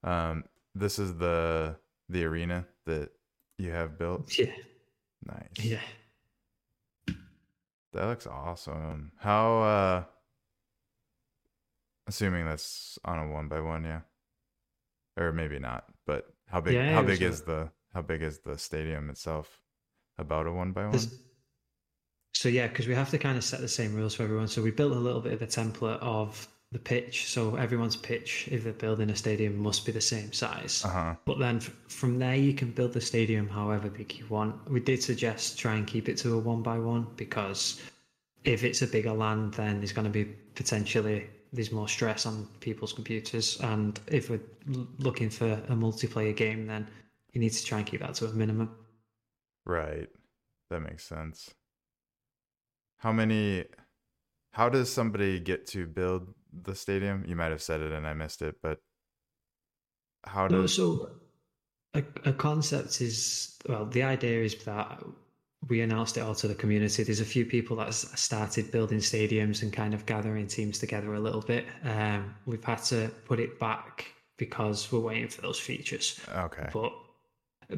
Um, 0.08 0.44
this 0.76 1.00
is 1.00 1.16
the 1.18 1.78
the 2.10 2.26
arena 2.26 2.68
that 2.86 3.10
you 3.58 3.72
have 3.72 3.98
built. 3.98 4.32
Yeah, 4.38 4.52
Nice. 5.26 5.48
yeah. 5.66 5.80
That 7.94 8.06
looks 8.06 8.28
awesome. 8.28 9.14
How 9.18 9.62
uh 9.64 10.04
assuming 12.06 12.46
that's 12.46 13.00
on 13.04 13.18
a 13.18 13.32
one 13.32 13.48
by 13.48 13.62
one, 13.62 13.84
yeah. 13.84 14.02
Or 15.18 15.32
maybe 15.32 15.60
not, 15.60 15.86
but 16.06 16.34
how 16.48 16.62
big 16.62 16.74
Yeah, 16.76 16.94
how 16.94 17.04
big 17.04 17.22
a- 17.22 17.28
is 17.28 17.42
the 17.42 17.72
how 17.94 18.02
big 18.02 18.22
is 18.24 18.40
the 18.40 18.58
stadium 18.58 19.10
itself? 19.10 19.62
About 20.18 20.48
a 20.48 20.52
one 20.52 20.72
by 20.72 20.84
one? 20.84 20.92
There's- 20.92 21.14
So 22.34 22.50
yeah, 22.50 22.68
because 22.68 22.88
we 22.88 22.96
have 22.96 23.12
to 23.12 23.20
kind 23.20 23.38
of 23.38 23.44
set 23.44 23.62
the 23.62 23.68
same 23.68 23.94
rules 23.96 24.16
for 24.16 24.24
everyone. 24.24 24.48
So 24.48 24.62
we 24.64 24.72
built 24.72 24.94
a 24.94 25.00
little 25.00 25.22
bit 25.22 25.34
of 25.34 25.42
a 25.44 25.48
template 25.48 26.00
of 26.02 26.48
the 26.72 26.80
pitch. 26.80 27.30
So 27.30 27.56
everyone's 27.56 27.96
pitch, 27.96 28.48
if 28.52 28.64
they're 28.64 28.74
building 28.74 29.12
a 29.12 29.16
stadium, 29.16 29.56
must 29.58 29.86
be 29.86 29.92
the 29.92 30.02
same 30.02 30.34
size. 30.34 30.84
Uh-huh. 30.84 31.14
But 31.26 31.38
then 31.38 31.58
f- 31.58 31.72
from 31.88 32.18
there, 32.18 32.36
you 32.36 32.56
can 32.56 32.72
build 32.72 32.94
the 32.94 33.02
stadium 33.02 33.48
however 33.48 33.90
big 33.92 34.18
you 34.18 34.26
want. 34.28 34.68
We 34.70 34.80
did 34.80 35.04
suggest 35.04 35.60
try 35.60 35.76
and 35.76 35.86
keep 35.86 36.10
it 36.10 36.18
to 36.18 36.34
a 36.34 36.40
one 36.40 36.64
by 36.64 36.80
one 36.80 37.06
because 37.16 37.80
if 38.44 38.64
it's 38.64 38.82
a 38.82 38.88
bigger 38.88 39.14
land, 39.14 39.54
then 39.54 39.78
there's 39.78 39.94
going 39.94 40.06
to 40.06 40.10
be 40.12 40.26
potentially 40.56 41.30
there's 41.54 41.72
more 41.72 41.88
stress 41.88 42.26
on 42.26 42.48
people's 42.60 42.94
computers. 42.94 43.60
And 43.62 44.00
if 44.08 44.30
we're 44.30 44.42
looking 45.00 45.30
for 45.30 45.52
a 45.54 45.76
multiplayer 45.76 46.36
game, 46.36 46.68
then 46.68 46.88
you 47.32 47.42
need 47.42 47.52
to 47.54 47.64
try 47.66 47.80
and 47.80 47.88
keep 47.88 48.02
that 48.02 48.16
to 48.16 48.28
a 48.28 48.34
minimum. 48.34 48.76
Right. 49.66 50.10
That 50.70 50.82
makes 50.82 51.04
sense. 51.06 51.56
How 52.98 53.12
many 53.12 53.66
how 54.54 54.70
does 54.70 54.92
somebody 54.94 55.40
get 55.40 55.68
to 55.68 55.88
build 55.88 56.34
the 56.54 56.76
stadium? 56.76 57.26
You 57.28 57.36
might 57.36 57.52
have 57.52 57.62
said 57.64 57.82
it 57.82 57.92
and 57.94 58.08
I 58.08 58.14
missed 58.14 58.42
it, 58.44 58.58
but 58.62 58.80
how 60.26 60.48
No, 60.48 60.66
does 60.66 60.68
so 60.68 61.12
a, 61.94 62.04
a 62.26 62.34
concept 62.34 63.02
is 63.02 63.58
well, 63.68 63.86
the 63.86 64.04
idea 64.04 64.44
is 64.44 64.64
that 64.66 65.04
we 65.70 65.82
announced 65.82 66.18
it 66.18 66.22
all 66.22 66.36
to 66.36 66.48
the 66.48 66.56
community. 66.56 67.04
There's 67.04 67.20
a 67.20 67.26
few 67.26 67.46
people 67.46 67.78
that 67.78 67.94
started 67.94 68.72
building 68.72 69.00
stadiums 69.00 69.62
and 69.62 69.72
kind 69.72 69.94
of 69.94 70.06
gathering 70.06 70.48
teams 70.48 70.80
together 70.80 71.14
a 71.14 71.20
little 71.20 71.42
bit. 71.42 71.66
Um, 71.84 72.36
we've 72.46 72.64
had 72.64 72.84
to 72.86 73.10
put 73.26 73.40
it 73.40 73.60
back 73.60 74.14
because 74.38 74.92
we're 74.92 75.00
waiting 75.00 75.28
for 75.28 75.42
those 75.42 75.60
features. 75.60 76.20
Okay. 76.36 76.70
But 76.74 76.94
uh, 77.72 77.78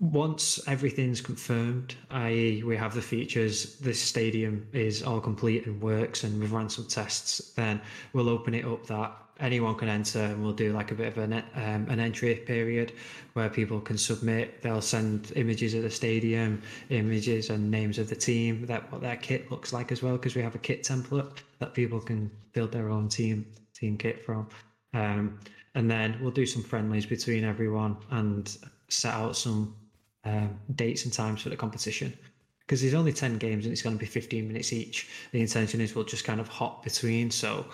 once 0.00 0.60
everything's 0.68 1.20
confirmed, 1.20 1.94
i.e., 2.10 2.62
we 2.62 2.76
have 2.76 2.94
the 2.94 3.02
features, 3.02 3.76
this 3.78 4.00
stadium 4.00 4.66
is 4.72 5.02
all 5.02 5.20
complete 5.20 5.66
and 5.66 5.80
works, 5.80 6.22
and 6.22 6.40
we've 6.40 6.52
run 6.52 6.68
some 6.68 6.86
tests, 6.86 7.52
then 7.54 7.80
we'll 8.12 8.28
open 8.28 8.54
it 8.54 8.64
up 8.64 8.86
that 8.86 9.16
anyone 9.40 9.74
can 9.74 9.88
enter, 9.88 10.20
and 10.20 10.42
we'll 10.42 10.52
do 10.52 10.72
like 10.72 10.90
a 10.90 10.94
bit 10.94 11.08
of 11.08 11.18
an 11.18 11.32
um, 11.54 11.86
an 11.88 12.00
entry 12.00 12.34
period 12.34 12.92
where 13.34 13.48
people 13.48 13.80
can 13.80 13.98
submit. 13.98 14.62
They'll 14.62 14.80
send 14.80 15.32
images 15.36 15.74
of 15.74 15.82
the 15.82 15.90
stadium, 15.90 16.62
images 16.90 17.50
and 17.50 17.70
names 17.70 17.98
of 17.98 18.08
the 18.08 18.16
team, 18.16 18.66
that 18.66 18.90
what 18.90 19.00
their 19.00 19.16
kit 19.16 19.50
looks 19.50 19.72
like 19.72 19.92
as 19.92 20.02
well, 20.02 20.16
because 20.16 20.34
we 20.34 20.42
have 20.42 20.54
a 20.54 20.58
kit 20.58 20.82
template 20.82 21.38
that 21.58 21.74
people 21.74 22.00
can 22.00 22.30
build 22.52 22.72
their 22.72 22.88
own 22.90 23.08
team 23.08 23.46
team 23.74 23.96
kit 23.96 24.24
from. 24.24 24.48
Um, 24.94 25.38
and 25.74 25.90
then 25.90 26.18
we'll 26.20 26.30
do 26.30 26.46
some 26.46 26.62
friendlies 26.62 27.04
between 27.04 27.44
everyone 27.44 27.98
and 28.10 28.56
set 28.88 29.12
out 29.12 29.36
some 29.36 29.76
um, 30.24 30.58
dates 30.74 31.04
and 31.04 31.12
times 31.12 31.42
for 31.42 31.50
the 31.50 31.56
competition. 31.56 32.16
Because 32.60 32.80
there's 32.80 32.94
only 32.94 33.12
10 33.12 33.36
games 33.38 33.64
and 33.64 33.72
it's 33.72 33.82
going 33.82 33.94
to 33.94 34.00
be 34.00 34.06
15 34.06 34.48
minutes 34.48 34.72
each. 34.72 35.08
The 35.32 35.40
intention 35.40 35.80
is 35.80 35.94
we'll 35.94 36.04
just 36.04 36.24
kind 36.24 36.40
of 36.40 36.48
hop 36.48 36.82
between. 36.82 37.30
So 37.30 37.66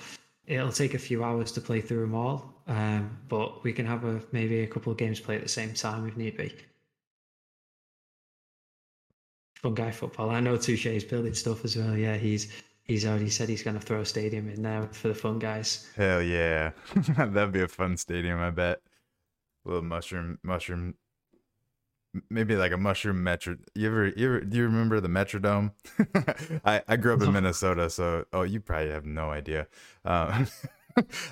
it'll 0.47 0.73
take 0.73 0.95
a 0.95 0.99
few 0.99 1.23
hours 1.25 1.53
to 1.53 1.61
play 1.61 1.81
through 1.81 2.01
them 2.03 2.15
all. 2.15 2.53
Um, 2.67 3.19
but 3.29 3.65
we 3.65 3.73
can 3.73 3.87
have 3.87 4.05
a 4.05 4.21
maybe 4.33 4.61
a 4.61 4.67
couple 4.67 4.93
of 4.93 4.99
games 4.99 5.21
play 5.21 5.37
at 5.37 5.43
the 5.43 5.49
same 5.49 5.75
time 5.75 6.07
if 6.07 6.17
need 6.17 6.37
be. 6.37 6.55
Fun 9.57 9.75
guy 9.75 9.91
football. 9.91 10.31
I 10.31 10.41
know 10.41 10.57
Touche 10.57 10.87
is 10.87 11.05
building 11.05 11.35
stuff 11.35 11.65
as 11.65 11.77
well. 11.77 11.97
Yeah, 11.97 12.17
he's 12.17 12.53
he's 12.85 13.07
already 13.07 13.31
said 13.31 13.49
he's 13.49 13.63
going 13.63 13.79
to 13.79 13.85
throw 13.85 14.01
a 14.01 14.07
stadium 14.07 14.49
in 14.49 14.63
there 14.63 14.89
for 14.93 15.09
the 15.09 15.15
fun 15.15 15.39
guys. 15.39 15.89
Hell 15.97 16.23
yeah. 16.23 16.73
That'd 17.17 17.53
be 17.53 17.63
a 17.63 17.69
fun 17.69 17.97
stadium, 17.97 18.41
I 18.41 18.51
bet. 18.51 18.81
A 19.65 19.69
little 19.69 19.83
mushroom 19.83 20.39
mushroom 20.43 20.95
maybe 22.29 22.57
like 22.57 22.73
a 22.73 22.77
mushroom 22.77 23.23
metro 23.23 23.57
you 23.75 23.87
ever 23.87 24.09
you 24.09 24.27
ever 24.27 24.41
do 24.41 24.57
you 24.59 24.65
remember 24.65 25.01
the 25.01 25.09
metrodome? 25.09 25.73
I 26.65 26.83
i 26.89 26.97
grew 26.97 27.15
up 27.15 27.23
in 27.23 27.33
minnesota 27.39 27.89
so 27.91 28.25
oh 28.33 28.43
you 28.43 28.61
probably 28.61 28.91
have 28.91 29.07
no 29.07 29.31
idea. 29.31 29.67
Um 30.05 30.47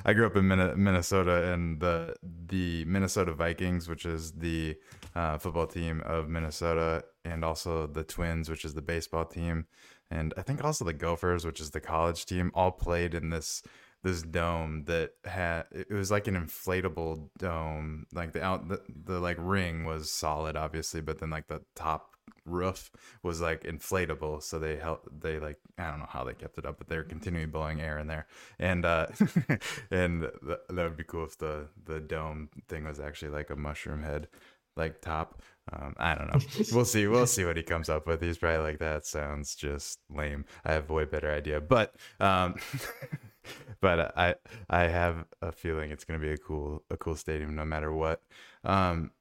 i 0.07 0.15
grew 0.15 0.27
up 0.27 0.37
in 0.37 0.49
Min- 0.49 0.83
minnesota 0.83 1.53
and 1.53 1.81
the 1.81 2.15
the 2.23 2.85
minnesota 2.87 3.33
vikings 3.35 3.89
which 3.89 4.07
is 4.07 4.33
the 4.33 4.75
uh, 5.15 5.37
football 5.37 5.67
team 5.67 6.01
of 6.07 6.31
minnesota 6.31 7.05
and 7.27 7.45
also 7.45 7.87
the 7.87 8.03
twins 8.03 8.49
which 8.49 8.65
is 8.65 8.73
the 8.73 8.81
baseball 8.81 9.27
team 9.27 9.67
and 10.11 10.33
i 10.39 10.43
think 10.43 10.65
also 10.65 10.83
the 10.83 10.95
gophers 10.95 11.45
which 11.45 11.61
is 11.61 11.73
the 11.73 11.81
college 11.81 12.25
team 12.25 12.51
all 12.55 12.71
played 12.71 13.13
in 13.15 13.29
this 13.29 13.63
this 14.03 14.23
dome 14.23 14.85
that 14.85 15.11
had 15.25 15.65
it 15.73 15.91
was 15.91 16.11
like 16.11 16.27
an 16.27 16.35
inflatable 16.35 17.29
dome 17.39 18.07
like 18.13 18.33
the 18.33 18.43
out 18.43 18.69
the, 18.69 18.81
the 19.05 19.21
like 19.21 19.37
ring 19.39 19.85
was 19.85 20.11
solid 20.11 20.57
obviously 20.57 21.01
but 21.01 21.19
then 21.19 21.31
like 21.31 21.49
the 21.49 21.61
top 21.75 22.17
roof 22.47 22.91
was 23.23 23.41
like 23.41 23.65
inflatable 23.65 24.43
so 24.43 24.59
they 24.59 24.77
help 24.77 25.09
they 25.21 25.39
like 25.39 25.59
i 25.79 25.91
don't 25.91 25.99
know 25.99 26.07
how 26.09 26.25
they 26.25 26.33
kept 26.35 26.59
it 26.59 26.67
up 26.67 26.79
but 26.79 26.89
they 26.89 26.97
were 26.97 27.05
continually 27.05 27.47
blowing 27.47 27.81
air 27.81 27.99
in 27.99 28.07
there. 28.07 28.27
And 28.59 28.85
uh 28.85 29.07
and 29.91 30.23
th- 30.23 30.59
that 30.69 30.85
would 30.85 30.97
be 30.97 31.05
cool 31.05 31.25
if 31.25 31.39
the 31.39 31.69
the 31.85 32.01
dome 32.01 32.49
thing 32.69 32.85
was 32.85 33.01
actually 33.01 33.31
like 33.31 33.51
a 33.51 33.57
mushroom 33.57 34.03
head 34.03 34.29
like 34.77 35.01
top. 35.01 35.43
Um 35.73 35.95
i 35.99 36.15
don't 36.15 36.33
know. 36.33 36.41
We'll 36.73 36.85
see 36.85 37.07
we'll 37.07 37.27
see 37.27 37.45
what 37.45 37.57
he 37.57 37.63
comes 37.63 37.89
up 37.89 38.07
with. 38.07 38.23
He's 38.23 38.39
probably 38.39 38.63
like 38.65 38.79
that 38.79 39.07
sounds 39.07 39.55
just 39.55 39.99
lame. 40.11 40.45
I 40.65 40.73
have 40.73 40.89
a 40.91 40.93
way 40.93 41.05
better 41.05 41.31
idea. 41.31 41.61
But 41.61 41.95
um 42.19 42.57
but 43.81 44.17
I 44.17 44.35
I 44.69 44.83
have 44.85 45.25
a 45.43 45.53
feeling 45.53 45.91
it's 45.91 46.05
going 46.05 46.21
to 46.21 46.27
be 46.27 46.33
a 46.33 46.39
cool 46.39 46.85
a 46.91 46.97
cool 46.97 47.17
stadium 47.17 47.55
no 47.55 47.65
matter 47.65 47.93
what. 47.93 48.23
Um, 48.65 49.13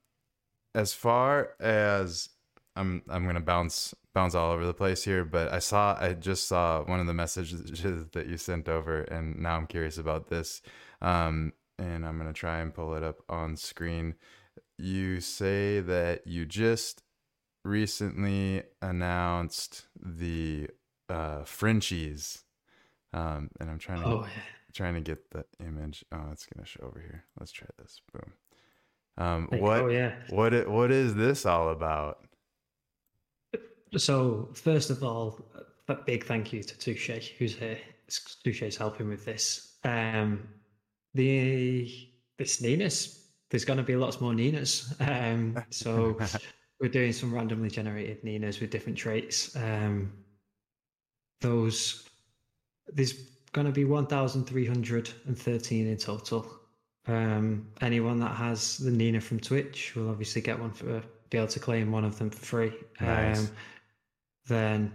as 0.75 0.93
far 0.93 1.51
as 1.59 2.29
I'm 2.75 3.01
I'm 3.09 3.25
gonna 3.25 3.41
bounce 3.41 3.93
bounce 4.13 4.35
all 4.35 4.51
over 4.51 4.65
the 4.65 4.73
place 4.73 5.03
here, 5.03 5.25
but 5.25 5.51
I 5.51 5.59
saw 5.59 5.97
I 5.99 6.13
just 6.13 6.47
saw 6.47 6.83
one 6.83 6.99
of 6.99 7.07
the 7.07 7.13
messages 7.13 7.61
that 8.13 8.27
you 8.27 8.37
sent 8.37 8.69
over, 8.69 9.01
and 9.01 9.37
now 9.39 9.57
I'm 9.57 9.67
curious 9.67 9.97
about 9.97 10.29
this. 10.29 10.61
Um, 11.01 11.53
and 11.77 12.05
I'm 12.05 12.17
gonna 12.17 12.33
try 12.33 12.59
and 12.59 12.73
pull 12.73 12.95
it 12.95 13.03
up 13.03 13.21
on 13.29 13.57
screen. 13.57 14.15
You 14.77 15.19
say 15.19 15.81
that 15.81 16.25
you 16.27 16.45
just 16.45 17.03
recently 17.65 18.63
announced 18.81 19.87
the 20.01 20.69
uh, 21.09 21.43
Frenchies, 21.43 22.43
um, 23.13 23.49
and 23.59 23.69
I'm 23.69 23.79
trying 23.79 24.01
to 24.01 24.07
Oh, 24.07 24.27
trying 24.73 24.95
to 24.95 25.01
get 25.01 25.29
the 25.31 25.45
image. 25.59 26.05
Oh, 26.11 26.29
it's 26.31 26.45
gonna 26.45 26.65
show 26.65 26.81
over 26.83 26.99
here. 26.99 27.23
Let's 27.39 27.51
try 27.51 27.67
this. 27.77 28.01
Boom. 28.13 28.33
Um, 29.17 29.49
Like, 29.51 29.61
what 29.61 29.81
Oh, 29.81 29.87
yeah. 29.87 30.15
what 30.29 30.67
what 30.67 30.91
is 30.91 31.15
this 31.15 31.45
all 31.45 31.69
about? 31.69 32.25
So, 33.97 34.49
first 34.53 34.91
of 34.91 35.03
all, 35.03 35.39
a 35.87 35.95
big 35.95 36.23
thank 36.25 36.53
you 36.53 36.61
to 36.61 36.77
Touche, 36.77 37.29
who's 37.37 37.55
here. 37.55 37.79
Touche's 38.43 38.77
helping 38.77 39.09
with 39.09 39.25
this. 39.25 39.77
Um, 39.83 40.47
the 41.15 42.07
this 42.37 42.61
Ninas, 42.61 43.31
there's 43.49 43.65
going 43.65 43.77
to 43.77 43.83
be 43.83 43.95
lots 43.95 44.21
more 44.21 44.33
Ninas. 44.35 44.95
Um, 44.99 45.57
so, 45.71 46.17
we're 46.79 46.89
doing 46.89 47.11
some 47.11 47.33
randomly 47.33 47.69
generated 47.69 48.23
Ninas 48.23 48.59
with 48.59 48.69
different 48.69 48.97
traits. 48.97 49.55
Um, 49.55 50.13
those 51.41 52.07
there's 52.93 53.13
going 53.51 53.67
to 53.67 53.73
be 53.73 53.85
1,313 53.85 55.87
in 55.87 55.97
total. 55.97 56.45
Um, 57.07 57.67
anyone 57.81 58.19
that 58.19 58.35
has 58.35 58.77
the 58.77 58.91
Nina 58.91 59.21
from 59.21 59.39
Twitch 59.39 59.95
will 59.95 60.09
obviously 60.09 60.41
get 60.41 60.59
one 60.59 60.71
for 60.71 61.01
be 61.29 61.37
able 61.37 61.47
to 61.47 61.59
claim 61.59 61.91
one 61.91 62.05
of 62.05 62.17
them 62.17 62.29
for 62.29 62.43
free. 62.43 62.73
Nice. 62.99 63.39
Um, 63.39 63.49
then 64.47 64.91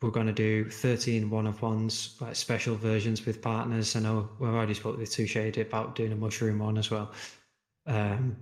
we're 0.00 0.10
going 0.10 0.26
to 0.26 0.32
do 0.32 0.70
13 0.70 1.28
one 1.28 1.46
of 1.46 1.60
ones, 1.62 2.16
like 2.20 2.36
special 2.36 2.76
versions 2.76 3.26
with 3.26 3.42
partners. 3.42 3.96
I 3.96 4.00
know 4.00 4.28
we've 4.38 4.50
already 4.50 4.74
spoke 4.74 4.96
with 4.96 5.10
Touche 5.10 5.36
about 5.36 5.96
doing 5.96 6.12
a 6.12 6.16
mushroom 6.16 6.60
one 6.60 6.78
as 6.78 6.90
well. 6.90 7.12
Um, 7.86 8.36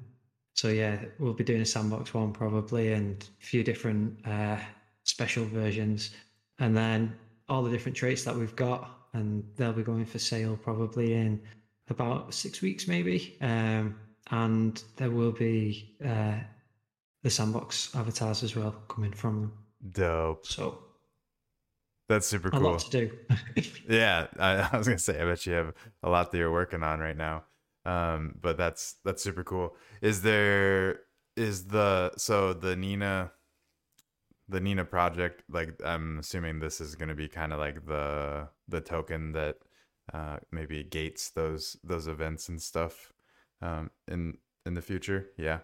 so 0.55 0.69
yeah, 0.69 0.99
we'll 1.19 1.33
be 1.33 1.45
doing 1.45 1.63
a 1.63 1.67
sandbox 1.67 2.13
one 2.13 2.33
probably, 2.33 2.93
and 2.93 3.27
a 3.41 3.45
few 3.45 3.63
different 3.63 4.27
uh, 4.27 4.59
special 5.05 5.45
versions, 5.45 6.11
and 6.59 6.77
then 6.77 7.15
all 7.49 7.63
the 7.63 7.71
different 7.71 7.97
traits 7.97 8.25
that 8.25 8.35
we've 8.35 8.57
got, 8.57 8.91
and 9.13 9.45
they'll 9.57 9.73
be 9.73 9.83
going 9.83 10.05
for 10.05 10.19
sale 10.19 10.57
probably 10.57 11.15
in 11.15 11.41
about 11.89 12.35
six 12.35 12.61
weeks 12.63 12.89
maybe. 12.89 13.37
Um, 13.41 13.97
and 14.31 14.83
there 14.97 15.11
will 15.11 15.33
be 15.33 15.97
uh, 16.05 16.35
the 17.23 17.31
sandbox 17.31 17.95
avatars 17.95 18.43
as 18.43 18.57
well 18.57 18.73
coming 18.89 19.13
from 19.13 19.41
them. 19.41 19.53
Dope. 19.93 20.45
So 20.47 20.79
That's 22.09 22.27
super 22.27 22.49
a 22.49 22.51
cool. 22.53 22.63
lot 22.73 22.81
to 22.81 22.91
do. 22.91 23.11
Yeah, 23.89 24.27
I, 24.39 24.69
I 24.73 24.77
was 24.77 24.89
gonna 24.89 24.99
say, 24.99 25.21
I 25.21 25.25
bet 25.25 25.47
you 25.47 25.53
have 25.53 25.73
a 26.03 26.11
lot 26.11 26.33
that 26.33 26.39
you're 26.39 26.53
working 26.53 26.83
on 26.83 26.99
right 27.01 27.17
now. 27.17 27.45
Um, 27.85 28.35
but 28.41 28.57
that's 28.57 28.97
that's 29.05 29.23
super 29.23 29.45
cool. 29.45 29.77
Is 30.03 30.23
there 30.23 31.01
is 31.37 31.67
the 31.69 32.13
so 32.17 32.53
the 32.53 32.75
Nina 32.75 33.31
the 34.49 34.61
Nina 34.61 34.85
project 34.85 35.43
like 35.49 35.75
I'm 35.85 36.19
assuming 36.19 36.59
this 36.59 36.81
is 36.81 36.95
gonna 36.95 37.15
be 37.15 37.29
kind 37.29 37.53
of 37.53 37.59
like 37.59 37.85
the 37.87 38.49
the 38.69 38.81
token 38.81 39.33
that 39.33 39.57
uh 40.15 40.37
maybe 40.53 40.85
gates 40.85 41.31
those 41.31 41.77
those 41.83 42.07
events 42.07 42.49
and 42.49 42.61
stuff 42.61 43.13
um 43.63 43.91
in 44.09 44.35
in 44.67 44.75
the 44.75 44.83
future. 44.83 45.31
Yeah. 45.39 45.61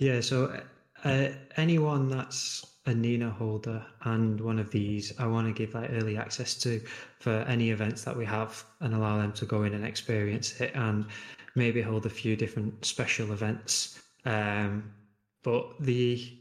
Yeah, 0.00 0.20
so 0.20 0.60
uh, 1.04 1.28
anyone 1.56 2.08
that's 2.08 2.66
a 2.86 2.94
Nina 2.94 3.30
holder 3.30 3.84
and 4.02 4.40
one 4.40 4.58
of 4.58 4.70
these, 4.70 5.12
I 5.18 5.26
want 5.26 5.46
to 5.46 5.52
give 5.52 5.74
like 5.74 5.90
early 5.92 6.16
access 6.16 6.54
to 6.56 6.80
for 7.20 7.30
any 7.48 7.70
events 7.70 8.04
that 8.04 8.16
we 8.16 8.24
have 8.26 8.64
and 8.80 8.94
allow 8.94 9.16
them 9.18 9.32
to 9.34 9.46
go 9.46 9.62
in 9.62 9.72
and 9.72 9.84
experience 9.84 10.60
it 10.60 10.72
and 10.74 11.06
maybe 11.54 11.80
hold 11.80 12.04
a 12.06 12.10
few 12.10 12.36
different 12.36 12.84
special 12.84 13.32
events. 13.32 14.00
Um, 14.24 14.92
but 15.42 15.80
the 15.80 16.38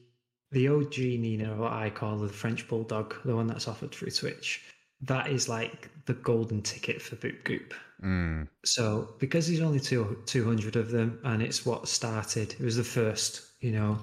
the 0.53 0.67
OG 0.69 0.97
Nina, 0.97 1.55
what 1.55 1.73
I 1.73 1.89
call 1.89 2.17
the 2.17 2.29
French 2.29 2.67
Bulldog, 2.67 3.15
the 3.25 3.35
one 3.35 3.47
that's 3.47 3.67
offered 3.67 3.91
through 3.91 4.11
Twitch, 4.11 4.63
that 5.01 5.27
is 5.27 5.49
like 5.49 5.89
the 6.05 6.13
golden 6.13 6.61
ticket 6.61 7.01
for 7.01 7.15
Boop 7.17 7.43
Goop. 7.43 7.73
Mm, 8.03 8.47
So 8.65 9.15
because 9.19 9.47
there's 9.47 9.61
only 9.61 9.79
two 9.79 10.21
two 10.25 10.45
hundred 10.45 10.75
of 10.75 10.91
them, 10.91 11.19
and 11.23 11.41
it's 11.41 11.65
what 11.65 11.87
started. 11.87 12.53
It 12.53 12.61
was 12.61 12.77
the 12.77 12.83
first, 12.83 13.41
you 13.61 13.71
know. 13.71 13.99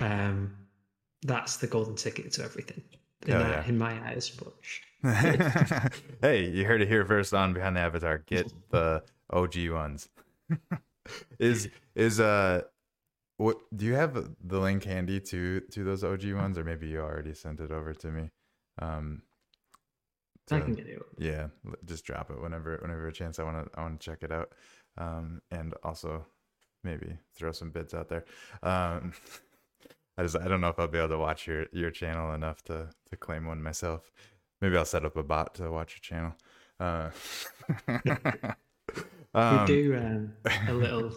Um, 0.00 0.56
that's 1.22 1.56
the 1.56 1.66
golden 1.66 1.96
ticket 1.96 2.32
to 2.32 2.44
everything 2.44 2.82
in, 3.26 3.32
Hell 3.32 3.42
that, 3.42 3.64
yeah. 3.64 3.68
in 3.68 3.76
my 3.78 3.92
eyes. 4.08 4.30
But 4.30 4.54
hey, 6.22 6.48
you 6.48 6.64
heard 6.64 6.82
it 6.82 6.88
here 6.88 7.04
first 7.04 7.34
on 7.34 7.52
Behind 7.54 7.76
the 7.76 7.80
Avatar. 7.80 8.18
Get 8.26 8.52
the 8.70 9.02
OG 9.30 9.70
ones. 9.70 10.08
is 11.38 11.68
is 11.94 12.20
uh 12.20 12.62
what 13.38 13.56
do 13.74 13.86
you 13.86 13.94
have 13.94 14.14
the 14.44 14.58
link 14.60 14.84
handy 14.84 15.20
to 15.20 15.60
to 15.60 15.84
those 15.84 16.04
OG 16.04 16.32
ones 16.34 16.58
or 16.58 16.64
maybe 16.64 16.88
you 16.88 17.00
already 17.00 17.34
sent 17.34 17.60
it 17.60 17.70
over 17.70 17.94
to 17.94 18.08
me? 18.08 18.30
Um 18.80 19.22
I 20.50 20.60
can 20.60 20.74
get 20.74 20.86
it. 20.86 21.02
yeah, 21.18 21.48
just 21.84 22.04
drop 22.04 22.30
it 22.30 22.40
whenever 22.40 22.78
whenever 22.82 23.06
a 23.08 23.12
chance 23.12 23.38
I 23.38 23.44
want 23.44 23.72
to 23.72 23.78
I 23.78 23.82
want 23.82 24.00
to 24.00 24.04
check 24.10 24.22
it 24.22 24.32
out. 24.32 24.52
Um 24.98 25.40
and 25.50 25.74
also 25.82 26.26
maybe 26.84 27.16
throw 27.34 27.52
some 27.52 27.70
bids 27.70 27.94
out 27.94 28.08
there. 28.08 28.24
Um 28.62 29.12
I 30.18 30.22
just 30.22 30.36
I 30.36 30.48
don't 30.48 30.60
know 30.60 30.68
if 30.68 30.78
I'll 30.78 30.88
be 30.88 30.98
able 30.98 31.10
to 31.10 31.18
watch 31.18 31.46
your 31.46 31.66
your 31.72 31.90
channel 31.90 32.34
enough 32.34 32.62
to 32.64 32.90
to 33.10 33.16
claim 33.16 33.46
one 33.46 33.62
myself. 33.62 34.10
Maybe 34.60 34.76
I'll 34.76 34.84
set 34.84 35.04
up 35.04 35.16
a 35.16 35.22
bot 35.22 35.54
to 35.56 35.70
watch 35.70 35.94
your 35.94 36.00
channel. 36.00 36.34
Uh, 36.80 37.10
We 39.34 39.40
um, 39.40 39.66
do 39.66 39.96
um, 39.96 40.32
a 40.68 40.72
little. 40.72 41.12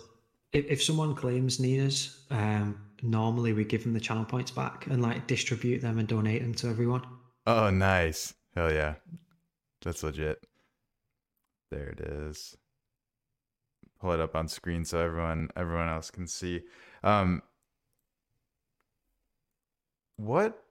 If, 0.54 0.66
if 0.66 0.84
someone 0.84 1.16
claims 1.16 1.60
Nina's, 1.60 2.24
um, 2.30 2.78
normally 3.02 3.54
we 3.54 3.64
give 3.64 3.84
them 3.84 3.94
the 3.94 4.00
channel 4.00 4.26
points 4.26 4.52
back 4.52 4.88
and 4.88 5.02
like 5.02 5.28
distribute 5.28 5.82
them 5.82 5.98
and 5.98 6.08
donate 6.08 6.42
them 6.42 6.54
to 6.56 6.68
everyone. 6.68 7.04
Oh, 7.48 7.70
nice. 7.70 8.34
Hell 8.56 8.72
yeah. 8.72 8.96
That's 9.82 10.04
legit. 10.04 10.46
There 11.72 11.88
it 11.88 12.00
is. 12.02 12.56
Pull 14.00 14.12
it 14.12 14.20
up 14.20 14.36
on 14.36 14.48
screen 14.48 14.84
so 14.84 15.00
everyone 15.00 15.50
everyone 15.56 15.88
else 15.88 16.12
can 16.12 16.28
see. 16.28 16.62
Um 17.04 17.44
what 20.18 20.64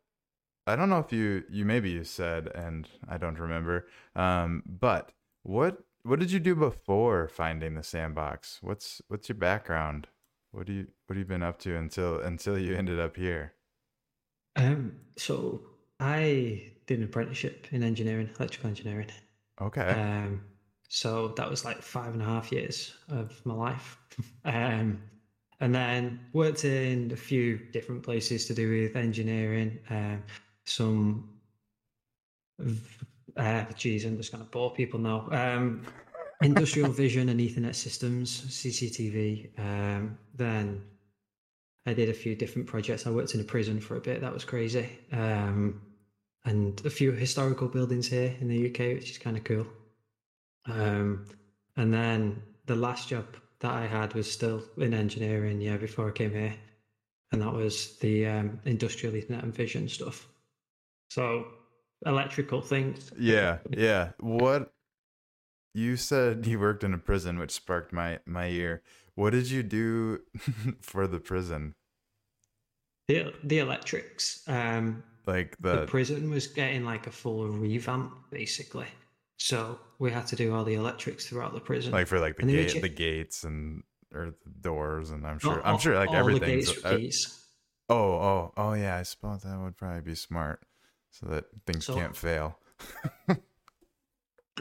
I 0.66 0.77
don't 0.77 0.90
know 0.90 0.99
if 0.99 1.12
you 1.12 1.45
you 1.49 1.64
maybe 1.64 1.90
you 1.90 2.05
said 2.05 2.49
and 2.55 2.88
I 3.09 3.19
don't 3.19 3.38
remember. 3.38 3.87
Um 4.14 4.62
but 4.66 5.12
what 5.43 5.79
what 6.03 6.19
did 6.19 6.33
you 6.33 6.41
do 6.41 6.55
before 6.55 7.29
finding 7.29 7.75
the 7.75 7.83
sandbox? 7.83 8.59
What's 8.63 9.03
what's 9.09 9.29
your 9.29 9.37
background? 9.37 10.09
What 10.53 10.67
do 10.67 10.73
you 10.73 10.87
what 11.07 11.17
have 11.17 11.19
you 11.19 11.25
been 11.25 11.43
up 11.43 11.59
to 11.61 11.77
until 11.77 12.21
until 12.21 12.59
you 12.59 12.75
ended 12.75 12.99
up 12.99 13.17
here? 13.17 13.55
Um, 14.57 14.97
so 15.17 15.61
I 15.99 16.73
did 16.87 16.99
an 16.99 17.05
apprenticeship 17.05 17.69
in 17.71 17.83
engineering, 17.83 18.31
electrical 18.39 18.69
engineering. 18.69 19.09
Okay. 19.61 19.89
Um, 19.89 20.43
so 20.89 21.29
that 21.37 21.49
was 21.49 21.65
like 21.65 21.83
five 21.83 22.15
and 22.15 22.23
a 22.23 22.25
half 22.25 22.51
years 22.51 22.95
of 23.09 23.41
my 23.45 23.55
life. 23.55 23.99
um, 24.45 25.01
and 25.61 25.75
then 25.75 26.21
worked 26.33 26.65
in 26.65 27.13
a 27.13 27.17
few 27.17 27.59
different 27.59 28.03
places 28.03 28.47
to 28.47 28.55
do 28.55 28.69
with 28.69 28.97
engineering, 28.97 29.79
um, 29.91 30.23
some, 30.65 31.29
v- 32.59 33.07
uh, 33.37 33.64
geez, 33.77 34.05
I'm 34.05 34.16
just 34.16 34.33
going 34.33 34.45
to 34.45 34.51
bore 34.51 34.73
people 34.73 35.01
now. 35.01 35.29
Um, 35.31 35.83
industrial 36.43 36.90
vision 36.90 37.29
and 37.29 37.40
Ethernet 37.40 37.75
systems, 37.75 38.40
CCTV. 38.43 39.59
Um, 39.59 40.19
then 40.35 40.83
I 41.87 41.95
did 41.95 42.09
a 42.09 42.14
few 42.14 42.35
different 42.35 42.66
projects. 42.66 43.07
I 43.07 43.11
worked 43.11 43.35
in 43.35 43.40
a 43.40 43.45
prison 43.45 43.81
for 43.81 43.97
a 43.97 44.01
bit. 44.01 44.21
That 44.21 44.33
was 44.33 44.45
crazy. 44.45 44.88
Um, 45.12 45.81
and 46.45 46.81
a 46.85 46.90
few 46.90 47.12
historical 47.12 47.69
buildings 47.69 48.09
here 48.09 48.35
in 48.40 48.49
the 48.49 48.71
UK, 48.71 48.95
which 48.97 49.11
is 49.11 49.19
kind 49.19 49.37
of 49.37 49.45
cool. 49.45 49.66
Um, 50.66 51.27
and 51.77 51.93
then 51.93 52.43
the 52.66 52.77
last 52.77 53.09
job 53.09 53.27
that 53.61 53.73
I 53.73 53.87
had 53.87 54.14
was 54.14 54.31
still 54.31 54.62
in 54.79 54.95
engineering, 54.95 55.61
yeah, 55.61 55.77
before 55.77 56.09
I 56.09 56.12
came 56.12 56.33
here. 56.33 56.55
And 57.33 57.43
that 57.43 57.53
was 57.53 57.97
the 57.99 58.27
um, 58.27 58.61
industrial 58.64 59.14
Ethernet 59.14 59.43
and 59.43 59.55
vision 59.55 59.88
stuff. 59.88 60.27
So 61.11 61.47
electrical 62.07 62.61
things. 62.61 63.11
Yeah, 63.19 63.59
yeah. 63.71 64.11
What 64.19 64.73
you 65.75 65.97
said 65.97 66.47
you 66.47 66.59
worked 66.61 66.85
in 66.85 66.95
a 66.95 66.99
prison, 66.99 67.39
which 67.39 67.51
sparked 67.53 67.93
my 67.93 68.19
my 68.27 68.49
ear. 68.49 68.83
What 69.15 69.31
did 69.31 69.51
you 69.51 69.63
do 69.63 70.21
for 70.81 71.07
the 71.07 71.21
prison? 71.21 71.75
The, 73.09 73.35
the 73.43 73.59
electrics. 73.59 74.43
Um, 74.47 75.03
Like 75.27 75.57
the 75.61 75.81
the 75.81 75.87
prison 75.87 76.31
was 76.31 76.47
getting 76.47 76.85
like 76.85 77.07
a 77.07 77.11
full 77.11 77.49
revamp, 77.49 78.13
basically. 78.31 78.87
So 79.39 79.81
we 79.99 80.11
had 80.13 80.27
to 80.29 80.37
do 80.37 80.55
all 80.55 80.65
the 80.65 80.75
electrics 80.75 81.27
throughout 81.27 81.53
the 81.55 81.61
prison. 81.61 81.93
like 81.93 82.07
for 82.07 82.21
like 82.21 82.37
the 82.37 82.43
And 82.43 82.51
they 82.51 82.57
were 82.59 82.69
gate, 82.71 82.83
the 82.83 82.89
gates 82.89 83.45
and 83.45 83.83
or 84.15 84.35
the 84.45 84.51
doors, 84.61 85.11
and 85.11 85.27
I'm 85.27 85.35
All- 85.35 85.39
sure 85.55 85.67
I'm 85.67 85.79
sure 85.79 85.97
like 85.97 86.13
everything. 86.13 86.63
Oh, 87.89 88.13
oh, 88.13 88.53
oh, 88.57 88.73
yeah. 88.75 88.97
I 88.97 89.03
suppose 89.03 89.43
that 89.43 89.59
would 89.59 89.77
probably 89.77 90.03
be 90.03 90.15
smart, 90.15 90.61
so 91.11 91.27
that 91.27 91.44
things 91.66 91.87
So- 91.87 91.94
can't 91.94 92.16
fail. 92.16 92.59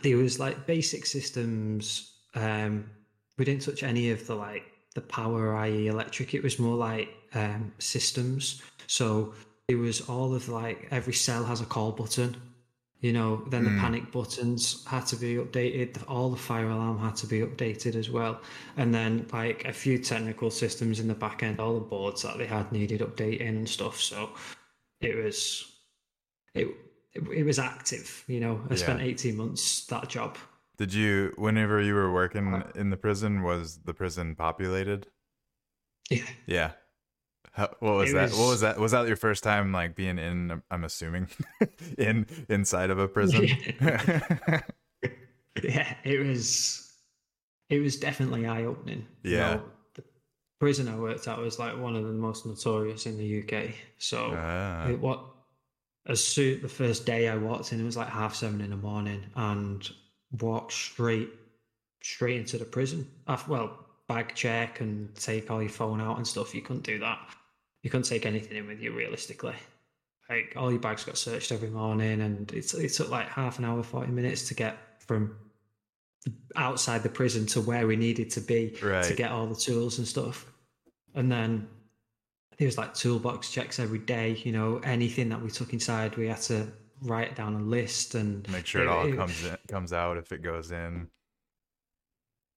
there 0.03 0.17
was 0.17 0.39
like 0.39 0.65
basic 0.65 1.05
systems. 1.05 2.13
Um, 2.35 2.89
we 3.37 3.45
didn't 3.45 3.61
touch 3.63 3.83
any 3.83 4.11
of 4.11 4.25
the 4.27 4.35
like 4.35 4.63
the 4.95 5.01
power, 5.01 5.55
i.e., 5.57 5.87
electric. 5.87 6.33
It 6.33 6.43
was 6.43 6.59
more 6.59 6.75
like 6.75 7.09
um, 7.33 7.71
systems. 7.79 8.61
So 8.87 9.33
it 9.67 9.75
was 9.75 10.01
all 10.09 10.33
of 10.33 10.49
like 10.49 10.87
every 10.91 11.13
cell 11.13 11.43
has 11.45 11.61
a 11.61 11.65
call 11.65 11.91
button. 11.91 12.35
You 13.01 13.13
know, 13.13 13.45
then 13.49 13.63
the 13.63 13.69
Mm. 13.69 13.79
panic 13.79 14.11
buttons 14.11 14.85
had 14.85 15.05
to 15.07 15.15
be 15.15 15.35
updated. 15.35 16.03
All 16.09 16.29
the 16.31 16.35
fire 16.37 16.67
alarm 16.69 16.99
had 16.99 17.15
to 17.17 17.27
be 17.27 17.39
updated 17.39 17.95
as 17.95 18.09
well. 18.09 18.41
And 18.75 18.93
then 18.93 19.25
like 19.31 19.63
a 19.63 19.71
few 19.71 19.97
technical 19.99 20.51
systems 20.51 20.99
in 20.99 21.07
the 21.07 21.13
back 21.13 21.41
end, 21.41 21.61
all 21.61 21.75
the 21.75 21.79
boards 21.79 22.23
that 22.23 22.37
they 22.37 22.45
had 22.45 22.69
needed 22.73 22.99
updating 22.99 23.47
and 23.47 23.69
stuff. 23.69 24.01
So 24.01 24.31
it 24.99 25.15
was 25.15 25.68
it 26.53 26.67
it, 27.13 27.23
it 27.35 27.43
was 27.43 27.59
active. 27.59 28.23
You 28.27 28.39
know, 28.39 28.61
I 28.69 28.75
spent 28.75 29.01
eighteen 29.01 29.37
months 29.37 29.85
that 29.87 30.07
job. 30.09 30.37
Did 30.77 30.93
you, 30.93 31.33
whenever 31.35 31.81
you 31.81 31.93
were 31.93 32.09
working 32.13 32.63
in 32.73 32.89
the 32.89 32.95
prison, 32.95 33.43
was 33.43 33.79
the 33.83 33.93
prison 33.93 34.33
populated? 34.35 35.07
Yeah, 36.09 36.23
Yeah. 36.47 36.71
How, 37.51 37.69
what 37.79 37.95
was 37.95 38.11
It 38.11 38.13
that? 38.13 38.29
What 38.31 38.37
was- 38.39 38.47
was 38.49 38.61
that? 38.61 38.79
Was 38.79 38.91
that 38.93 39.07
your 39.07 39.17
first 39.17 39.43
time 39.43 39.71
like 39.73 39.93
being 39.95 40.17
in? 40.17 40.61
I'm 40.71 40.83
assuming 40.85 41.27
in 41.97 42.27
inside 42.47 42.91
of 42.91 42.99
a 42.99 43.07
prison. 43.09 43.47
yeah, 43.81 44.61
yeah, 45.63 45.93
it 46.03 46.25
was 46.25 46.93
it 47.69 47.79
was 47.79 47.97
definitely 47.97 48.45
eye 48.47 48.63
opening. 48.63 49.05
Yeah. 49.23 49.59
the 49.95 50.03
prison 50.59 50.87
I 50.87 50.95
worked 50.95 51.27
at 51.27 51.37
was 51.39 51.59
like 51.59 51.77
one 51.77 51.95
of 51.95 52.05
the 52.05 52.13
most 52.13 52.45
notorious 52.45 53.05
in 53.05 53.17
the 53.17 53.43
UK. 53.43 53.71
So 53.97 54.33
Ah, 54.35 54.87
it, 54.87 54.99
what 54.99 55.23
as 56.09 56.23
soon 56.23 56.61
the 56.61 56.67
first 56.67 57.05
day 57.05 57.29
I 57.29 57.37
walked 57.37 57.71
in, 57.71 57.79
it 57.79 57.83
was 57.83 57.95
like 57.95 58.09
half 58.09 58.35
seven 58.35 58.61
in 58.61 58.71
the 58.71 58.75
morning, 58.75 59.23
and 59.35 59.87
walked 60.41 60.73
straight 60.73 61.29
straight 62.01 62.37
into 62.37 62.57
the 62.57 62.65
prison. 62.65 63.07
Af 63.27 63.47
well, 63.47 63.85
bag 64.07 64.33
check 64.33 64.81
and 64.81 65.13
take 65.15 65.51
all 65.51 65.61
your 65.61 65.69
phone 65.69 66.01
out 66.01 66.17
and 66.17 66.27
stuff. 66.27 66.55
You 66.55 66.61
couldn't 66.61 66.83
do 66.83 66.99
that. 66.99 67.19
You 67.83 67.89
couldn't 67.89 68.07
take 68.07 68.25
anything 68.25 68.57
in 68.57 68.67
with 68.67 68.81
you 68.81 68.91
realistically. 68.91 69.55
Like 70.29 70.53
all 70.57 70.71
your 70.71 70.79
bags 70.81 71.03
got 71.03 71.17
searched 71.17 71.51
every 71.51 71.69
morning, 71.69 72.21
and 72.21 72.51
it's 72.51 72.73
it 72.73 72.91
took 72.93 73.09
like 73.09 73.29
half 73.29 73.59
an 73.59 73.65
hour, 73.65 73.83
forty 73.83 74.11
minutes 74.11 74.47
to 74.47 74.55
get 74.55 74.77
from 75.05 75.35
outside 76.55 77.03
the 77.03 77.09
prison 77.09 77.45
to 77.47 77.61
where 77.61 77.87
we 77.87 77.95
needed 77.95 78.29
to 78.31 78.41
be 78.41 78.71
to 78.71 79.13
get 79.15 79.31
all 79.31 79.47
the 79.47 79.55
tools 79.55 79.99
and 79.99 80.07
stuff. 80.07 80.51
And 81.15 81.31
then 81.31 81.67
there 82.59 82.67
was 82.67 82.77
like 82.77 82.93
toolbox 82.93 83.51
checks 83.51 83.79
every 83.79 83.99
day. 83.99 84.35
You 84.43 84.51
know, 84.51 84.77
anything 84.79 85.29
that 85.29 85.41
we 85.41 85.49
took 85.49 85.73
inside, 85.73 86.17
we 86.17 86.27
had 86.27 86.41
to 86.43 86.71
write 87.01 87.35
down 87.35 87.55
a 87.55 87.61
list 87.61 88.15
and 88.15 88.47
make 88.49 88.65
sure 88.67 88.81
it 88.83 88.87
all 88.87 89.07
comes 89.07 89.43
in, 89.43 89.57
comes 89.67 89.93
out 89.93 90.17
if 90.17 90.31
it 90.31 90.41
goes 90.43 90.71
in. 90.71 91.09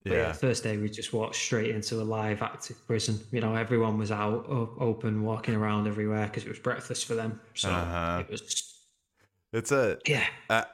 Yeah, 0.05 0.15
Yeah. 0.17 0.33
first 0.33 0.65
day 0.65 0.77
we 0.77 0.91
just 0.91 1.12
walked 1.12 1.37
straight 1.37 1.71
into 1.71 2.01
a 2.01 2.03
live 2.03 2.43
active 2.43 2.85
prison. 2.87 3.21
You 3.31 3.41
know, 3.41 3.55
everyone 3.55 3.99
was 3.99 4.11
out, 4.11 4.47
open, 4.49 5.23
walking 5.23 5.55
around 5.55 5.87
everywhere 5.87 6.27
because 6.27 6.45
it 6.45 6.49
was 6.49 6.59
breakfast 6.59 7.05
for 7.07 7.15
them. 7.15 7.41
So 7.55 7.69
Uh-huh. 7.71 8.19
it 8.19 8.29
was, 8.29 8.85
It's 9.53 9.73
a 9.73 10.01
yeah, 10.07 10.27
Uh, 10.51 10.65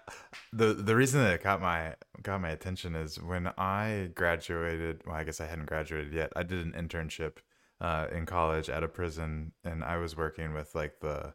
the 0.52 0.74
the 0.74 0.96
reason 0.96 1.20
that 1.22 1.34
it 1.34 1.42
caught 1.42 1.60
my 1.60 1.96
got 2.22 2.40
my 2.40 2.50
attention 2.50 2.96
is 2.96 3.20
when 3.20 3.48
I 3.58 4.10
graduated. 4.14 5.02
Well, 5.06 5.16
I 5.16 5.24
guess 5.24 5.40
I 5.40 5.46
hadn't 5.46 5.66
graduated 5.66 6.12
yet. 6.12 6.32
I 6.36 6.42
did 6.42 6.64
an 6.66 6.72
internship 6.72 7.38
uh, 7.80 8.06
in 8.12 8.26
college 8.26 8.68
at 8.68 8.82
a 8.82 8.88
prison, 8.88 9.52
and 9.64 9.84
I 9.84 9.96
was 9.98 10.16
working 10.16 10.54
with 10.54 10.74
like 10.74 11.00
the 11.00 11.34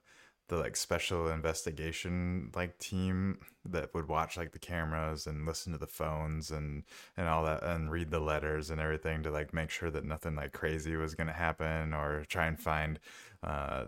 the 0.50 0.58
like 0.58 0.76
special 0.76 1.30
investigation 1.30 2.52
like 2.54 2.78
team 2.78 3.38
that 3.66 3.94
would 3.94 4.10
watch 4.10 4.36
like 4.36 4.52
the 4.52 4.60
cameras 4.60 5.26
and 5.26 5.46
listen 5.46 5.72
to 5.72 5.80
the 5.80 5.88
phones 5.88 6.52
and 6.52 6.84
and 7.16 7.28
all 7.30 7.46
that 7.46 7.64
and 7.64 7.90
read 7.90 8.12
the 8.12 8.20
letters 8.20 8.70
and 8.70 8.82
everything 8.82 9.24
to 9.24 9.32
like 9.32 9.54
make 9.54 9.70
sure 9.70 9.90
that 9.90 10.04
nothing 10.04 10.36
like 10.36 10.52
crazy 10.52 10.96
was 10.98 11.16
going 11.16 11.28
to 11.28 11.34
happen 11.34 11.94
or 11.94 12.26
try 12.28 12.46
and 12.46 12.60
find 12.60 13.00
uh, 13.42 13.86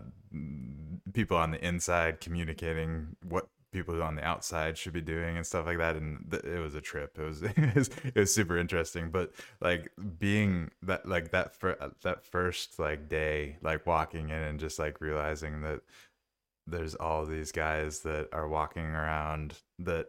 people 1.12 1.36
on 1.36 1.50
the 1.50 1.66
inside 1.66 2.20
communicating 2.20 3.16
what 3.22 3.48
people 3.72 4.02
on 4.02 4.14
the 4.14 4.24
outside 4.24 4.78
should 4.78 4.92
be 4.92 5.00
doing 5.00 5.36
and 5.36 5.46
stuff 5.46 5.66
like 5.66 5.78
that 5.78 5.96
and 5.96 6.26
th- 6.30 6.44
it 6.44 6.60
was 6.60 6.74
a 6.74 6.80
trip. 6.80 7.16
It 7.18 7.22
was 7.22 7.42
it 7.44 7.74
was, 7.74 7.90
it 8.04 8.14
was 8.16 8.34
super 8.34 8.56
interesting 8.58 9.10
but 9.10 9.32
like 9.60 9.90
being 10.18 10.70
that 10.82 11.06
like 11.06 11.30
that 11.32 11.54
fir- 11.54 11.92
that 12.02 12.24
first 12.24 12.78
like 12.78 13.08
day 13.08 13.56
like 13.62 13.86
walking 13.86 14.30
in 14.30 14.38
and 14.42 14.60
just 14.60 14.78
like 14.78 15.00
realizing 15.00 15.62
that 15.62 15.80
there's 16.66 16.94
all 16.94 17.24
these 17.24 17.52
guys 17.52 18.00
that 18.00 18.28
are 18.32 18.48
walking 18.48 18.84
around 18.84 19.54
that 19.78 20.08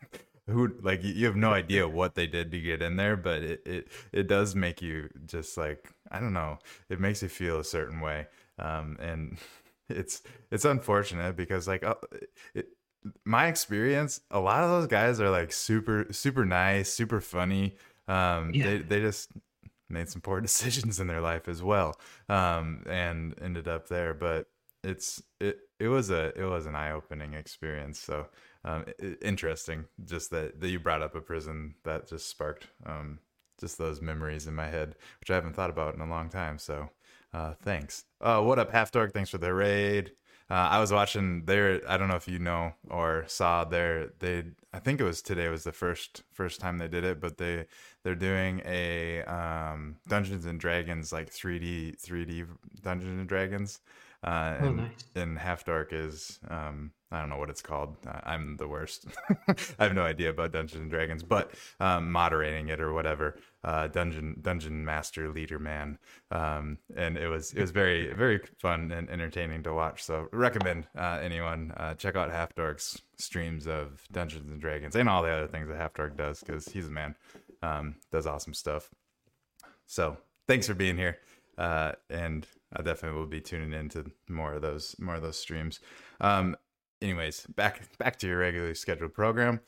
who 0.46 0.74
like 0.82 1.02
you- 1.04 1.12
you 1.14 1.26
have 1.26 1.36
no 1.36 1.52
idea 1.52 1.86
what 1.88 2.14
they 2.14 2.26
did 2.26 2.50
to 2.50 2.60
get 2.60 2.82
in 2.82 2.96
there 2.96 3.16
but 3.16 3.42
it 3.42 3.62
it, 3.66 3.88
it 4.12 4.26
does 4.28 4.54
make 4.54 4.80
you 4.80 5.08
just 5.26 5.56
like 5.56 5.92
i 6.10 6.18
don't 6.20 6.32
know 6.32 6.58
it 6.88 7.00
makes 7.00 7.22
you 7.22 7.28
feel 7.28 7.58
a 7.60 7.64
certain 7.64 8.00
way 8.00 8.26
um 8.58 8.96
and 9.00 9.38
it's 9.88 10.22
it's 10.50 10.64
unfortunate 10.64 11.36
because 11.36 11.66
like 11.68 11.82
uh, 11.82 11.94
it, 12.54 12.68
my 13.24 13.46
experience 13.46 14.20
a 14.30 14.40
lot 14.40 14.62
of 14.62 14.70
those 14.70 14.86
guys 14.86 15.20
are 15.20 15.30
like 15.30 15.52
super 15.52 16.06
super 16.12 16.44
nice 16.44 16.92
super 16.92 17.20
funny. 17.20 17.76
Um 18.08 18.52
Yeah. 18.54 18.64
they 18.64 18.78
they 18.78 19.00
just 19.00 19.30
made 19.88 20.08
some 20.08 20.20
poor 20.22 20.40
decisions 20.48 21.00
in 21.00 21.06
their 21.06 21.20
life 21.20 21.48
as 21.48 21.62
well 21.62 21.98
um 22.28 22.82
and 22.88 23.34
ended 23.42 23.68
up 23.68 23.88
there. 23.88 24.14
But 24.14 24.48
it's 24.84 25.22
it 25.40 25.58
it 25.80 25.88
was 25.88 26.10
a 26.10 26.32
it 26.38 26.44
was 26.44 26.66
an 26.66 26.74
eye-opening 26.76 27.34
experience. 27.34 27.98
So 27.98 28.26
um 28.64 28.84
i 29.02 29.16
interesting 29.22 29.84
just 30.04 30.30
that 30.30 30.60
that 30.60 30.68
you 30.68 30.78
brought 30.80 31.02
up 31.02 31.14
a 31.14 31.20
prison 31.20 31.74
that 31.84 32.08
just 32.08 32.28
sparked 32.28 32.66
um 32.86 33.18
just 33.60 33.78
those 33.78 34.00
memories 34.00 34.46
in 34.46 34.54
my 34.54 34.68
head 34.68 34.94
which 35.20 35.30
i 35.30 35.34
haven't 35.34 35.54
thought 35.54 35.70
about 35.70 35.94
in 35.94 36.00
a 36.00 36.06
long 36.06 36.28
time. 36.28 36.58
So 36.58 36.90
uh 37.32 37.54
thanks. 37.62 38.04
Uh 38.20 38.40
what 38.42 38.58
up 38.58 38.70
half 38.72 38.90
Dark? 38.90 39.12
thanks 39.12 39.30
for 39.30 39.38
the 39.38 39.52
raid 39.54 40.12
uh, 40.50 40.54
I 40.54 40.78
was 40.80 40.92
watching 40.92 41.44
their. 41.44 41.80
I 41.88 41.96
don't 41.96 42.08
know 42.08 42.16
if 42.16 42.28
you 42.28 42.38
know 42.38 42.72
or 42.88 43.24
saw 43.26 43.64
their. 43.64 44.12
They. 44.18 44.44
I 44.72 44.78
think 44.80 45.00
it 45.00 45.04
was 45.04 45.22
today 45.22 45.48
was 45.48 45.64
the 45.64 45.72
first 45.72 46.22
first 46.32 46.60
time 46.60 46.78
they 46.78 46.88
did 46.88 47.04
it, 47.04 47.20
but 47.20 47.38
they 47.38 47.66
they're 48.04 48.14
doing 48.14 48.62
a 48.64 49.22
um, 49.24 49.96
Dungeons 50.08 50.46
and 50.46 50.58
Dragons 50.60 51.12
like 51.12 51.30
3D 51.30 52.00
3D 52.00 52.46
Dungeons 52.82 53.18
and 53.18 53.28
Dragons. 53.28 53.80
Uh, 54.22 54.56
Oh, 54.60 54.66
and, 54.66 54.76
nice. 54.78 55.04
and 55.14 55.38
Half 55.38 55.64
Dark 55.64 55.92
is 55.92 56.40
um, 56.48 56.92
I 57.10 57.20
don't 57.20 57.30
know 57.30 57.38
what 57.38 57.48
it's 57.48 57.62
called. 57.62 57.96
I'm 58.24 58.56
the 58.58 58.68
worst. 58.68 59.06
I 59.78 59.84
have 59.84 59.94
no 59.94 60.02
idea 60.02 60.28
about 60.28 60.52
Dungeons 60.52 60.82
and 60.82 60.90
Dragons, 60.90 61.22
but 61.22 61.52
um, 61.80 62.12
moderating 62.12 62.68
it 62.68 62.80
or 62.80 62.92
whatever. 62.92 63.36
Uh, 63.64 63.88
dungeon 63.88 64.36
Dungeon 64.42 64.84
Master 64.84 65.30
Leader 65.30 65.58
Man, 65.58 65.98
um, 66.30 66.78
and 66.94 67.16
it 67.16 67.28
was 67.28 67.52
it 67.54 67.60
was 67.60 67.70
very 67.70 68.12
very 68.12 68.40
fun 68.60 68.92
and 68.92 69.08
entertaining 69.10 69.62
to 69.62 69.72
watch. 69.72 70.02
So 70.02 70.28
recommend 70.32 70.86
uh, 70.96 71.18
anyone 71.22 71.72
uh, 71.76 71.94
check 71.94 72.14
out 72.14 72.30
Half 72.30 72.54
Dark's 72.54 73.00
streams 73.16 73.66
of 73.66 74.04
Dungeons 74.12 74.50
and 74.50 74.60
Dragons 74.60 74.94
and 74.94 75.08
all 75.08 75.22
the 75.22 75.30
other 75.30 75.48
things 75.48 75.68
that 75.68 75.76
Half 75.76 75.94
Dark 75.94 76.16
does 76.16 76.40
because 76.40 76.68
he's 76.68 76.86
a 76.86 76.90
man, 76.90 77.14
um, 77.62 77.96
does 78.12 78.26
awesome 78.26 78.54
stuff. 78.54 78.90
So 79.86 80.18
thanks 80.46 80.66
for 80.66 80.74
being 80.74 80.98
here, 80.98 81.18
uh, 81.56 81.92
and 82.10 82.46
I 82.76 82.82
definitely 82.82 83.18
will 83.18 83.26
be 83.26 83.40
tuning 83.40 83.72
into 83.72 84.10
more 84.28 84.52
of 84.52 84.62
those 84.62 84.94
more 85.00 85.14
of 85.14 85.22
those 85.22 85.38
streams. 85.38 85.80
Um, 86.20 86.54
anyways, 87.02 87.46
back 87.46 87.82
back 87.98 88.16
to 88.18 88.26
your 88.26 88.38
regularly 88.38 88.74
scheduled 88.74 89.14
program. 89.14 89.60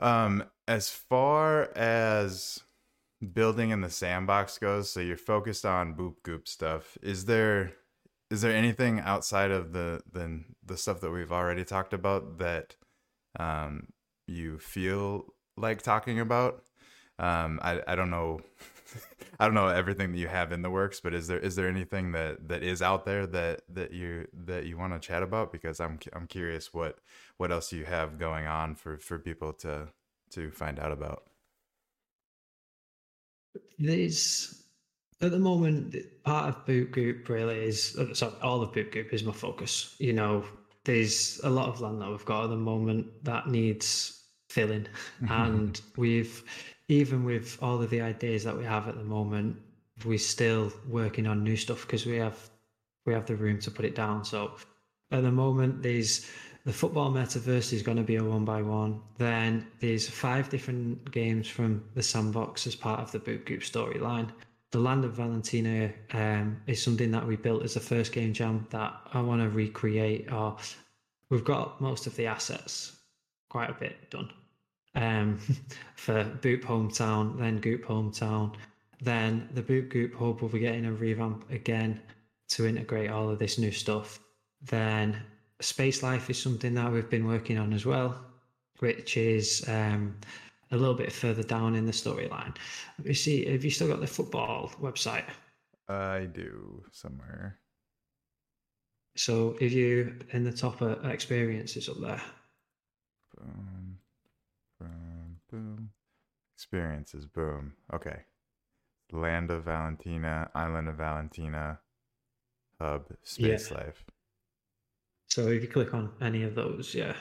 Um, 0.00 0.44
as 0.66 0.90
far 0.90 1.70
as 1.76 2.62
building 3.32 3.70
in 3.70 3.80
the 3.80 3.90
sandbox 3.90 4.58
goes, 4.58 4.90
so 4.90 5.00
you're 5.00 5.16
focused 5.16 5.64
on 5.64 5.94
boop 5.94 6.16
goop 6.22 6.46
stuff. 6.48 6.96
Is 7.02 7.24
there 7.24 7.72
is 8.30 8.42
there 8.42 8.52
anything 8.52 9.00
outside 9.00 9.50
of 9.50 9.72
the 9.72 10.02
the 10.10 10.44
the 10.64 10.76
stuff 10.76 11.00
that 11.00 11.10
we've 11.10 11.32
already 11.32 11.64
talked 11.64 11.94
about 11.94 12.38
that 12.38 12.76
um, 13.38 13.88
you 14.26 14.58
feel 14.58 15.26
like 15.56 15.82
talking 15.82 16.20
about? 16.20 16.64
Um, 17.18 17.58
I 17.62 17.80
I 17.86 17.96
don't 17.96 18.10
know. 18.10 18.40
I 19.40 19.44
don't 19.44 19.54
know 19.54 19.68
everything 19.68 20.12
that 20.12 20.18
you 20.18 20.28
have 20.28 20.52
in 20.52 20.62
the 20.62 20.70
works, 20.70 21.00
but 21.00 21.14
is 21.14 21.26
there 21.28 21.38
is 21.38 21.56
there 21.56 21.68
anything 21.68 22.12
that 22.12 22.48
that 22.48 22.62
is 22.62 22.82
out 22.82 23.04
there 23.04 23.26
that 23.26 23.62
that 23.68 23.92
you 23.92 24.26
that 24.44 24.66
you 24.66 24.76
want 24.76 24.92
to 24.94 24.98
chat 24.98 25.22
about? 25.22 25.52
Because 25.52 25.80
I'm 25.80 25.98
I'm 26.12 26.26
curious 26.26 26.72
what 26.74 26.98
what 27.36 27.52
else 27.52 27.72
you 27.72 27.84
have 27.84 28.18
going 28.18 28.46
on 28.46 28.74
for 28.74 28.98
for 28.98 29.18
people 29.18 29.52
to 29.54 29.88
to 30.30 30.50
find 30.50 30.78
out 30.78 30.92
about. 30.92 31.24
there's 33.78 34.64
at 35.20 35.30
the 35.30 35.38
moment 35.38 35.96
part 36.24 36.48
of 36.48 36.66
Boop 36.66 36.90
Goop 36.92 37.28
really 37.28 37.64
is 37.64 37.96
uh, 37.98 38.12
sorry 38.14 38.34
all 38.42 38.62
of 38.62 38.72
Boop 38.72 38.92
Goop 38.92 39.12
is 39.12 39.24
my 39.24 39.32
focus 39.32 39.94
you 39.98 40.12
know 40.12 40.44
there's 40.84 41.40
a 41.44 41.50
lot 41.50 41.68
of 41.68 41.80
land 41.80 42.00
that 42.00 42.08
we've 42.08 42.24
got 42.24 42.44
at 42.44 42.50
the 42.50 42.56
moment 42.56 43.06
that 43.24 43.48
needs 43.48 44.24
filling 44.48 44.86
and 45.28 45.80
we've 45.96 46.44
even 46.88 47.24
with 47.24 47.58
all 47.62 47.80
of 47.80 47.90
the 47.90 48.00
ideas 48.00 48.44
that 48.44 48.56
we 48.56 48.64
have 48.64 48.88
at 48.88 48.96
the 48.96 49.04
moment 49.04 49.56
we're 50.04 50.18
still 50.18 50.72
working 50.88 51.26
on 51.26 51.42
new 51.42 51.56
stuff 51.56 51.82
because 51.82 52.06
we 52.06 52.16
have 52.16 52.50
we 53.06 53.12
have 53.14 53.26
the 53.26 53.36
room 53.36 53.58
to 53.60 53.70
put 53.70 53.84
it 53.84 53.94
down. 53.94 54.24
So 54.24 54.52
at 55.10 55.22
the 55.22 55.30
moment, 55.30 55.82
there's 55.82 56.26
the 56.64 56.72
football 56.72 57.10
metaverse 57.10 57.72
is 57.72 57.82
going 57.82 57.96
to 57.96 58.02
be 58.02 58.16
a 58.16 58.24
one 58.24 58.44
by 58.44 58.60
one. 58.62 59.00
Then 59.16 59.66
there's 59.80 60.08
five 60.08 60.50
different 60.50 61.10
games 61.10 61.48
from 61.48 61.82
the 61.94 62.02
sandbox 62.02 62.66
as 62.66 62.74
part 62.74 63.00
of 63.00 63.10
the 63.10 63.18
Boop 63.18 63.46
Goop 63.46 63.60
storyline. 63.60 64.30
The 64.70 64.78
Land 64.78 65.06
of 65.06 65.14
Valentina 65.14 65.90
um, 66.12 66.60
is 66.66 66.82
something 66.82 67.10
that 67.12 67.26
we 67.26 67.36
built 67.36 67.62
as 67.62 67.74
the 67.74 67.80
first 67.80 68.12
game 68.12 68.34
jam 68.34 68.66
that 68.68 68.94
I 69.14 69.22
want 69.22 69.40
to 69.40 69.48
recreate. 69.48 70.30
Or 70.30 70.58
we've 71.30 71.44
got 71.44 71.80
most 71.80 72.06
of 72.06 72.14
the 72.16 72.26
assets, 72.26 72.98
quite 73.48 73.70
a 73.70 73.74
bit 73.74 74.10
done. 74.10 74.30
Um, 74.94 75.38
for 75.96 76.24
Boop 76.24 76.62
Hometown, 76.62 77.38
then 77.38 77.58
Goop 77.58 77.84
Hometown, 77.84 78.54
then 79.00 79.48
the 79.54 79.62
Boop 79.62 79.90
Goop 79.90 80.14
Hub 80.14 80.40
will 80.40 80.48
be 80.48 80.58
getting 80.58 80.86
a 80.86 80.92
revamp 80.92 81.50
again 81.50 82.00
to 82.48 82.66
integrate 82.66 83.10
all 83.10 83.28
of 83.28 83.38
this 83.38 83.58
new 83.58 83.70
stuff. 83.70 84.18
Then 84.62 85.22
Space 85.60 86.02
Life 86.02 86.30
is 86.30 86.40
something 86.40 86.74
that 86.74 86.90
we've 86.90 87.10
been 87.10 87.26
working 87.26 87.58
on 87.58 87.72
as 87.72 87.84
well, 87.84 88.18
which 88.78 89.16
is 89.16 89.64
um, 89.68 90.16
a 90.70 90.76
little 90.76 90.94
bit 90.94 91.12
further 91.12 91.42
down 91.42 91.74
in 91.74 91.86
the 91.86 91.92
storyline. 91.92 92.56
You 93.04 93.14
see, 93.14 93.44
have 93.50 93.64
you 93.64 93.70
still 93.70 93.88
got 93.88 94.00
the 94.00 94.06
football 94.06 94.72
website? 94.80 95.24
I 95.88 96.26
do 96.32 96.82
somewhere. 96.92 97.58
So 99.16 99.56
if 99.60 99.72
you 99.72 100.16
in 100.32 100.44
the 100.44 100.52
top 100.52 100.80
of 100.80 101.04
experiences 101.04 101.88
up 101.88 101.96
there. 102.00 102.22
Boom, 103.36 103.77
boom. 105.50 105.90
Experiences, 106.56 107.26
boom. 107.26 107.74
Okay. 107.92 108.20
Land 109.12 109.50
of 109.50 109.64
Valentina, 109.64 110.50
Island 110.54 110.88
of 110.88 110.96
Valentina, 110.96 111.78
Hub, 112.80 113.06
Space 113.22 113.70
yeah. 113.70 113.76
Life. 113.78 114.04
So 115.26 115.48
if 115.48 115.62
you 115.62 115.68
click 115.68 115.94
on 115.94 116.10
any 116.20 116.42
of 116.42 116.54
those, 116.54 116.94
yeah, 116.94 117.14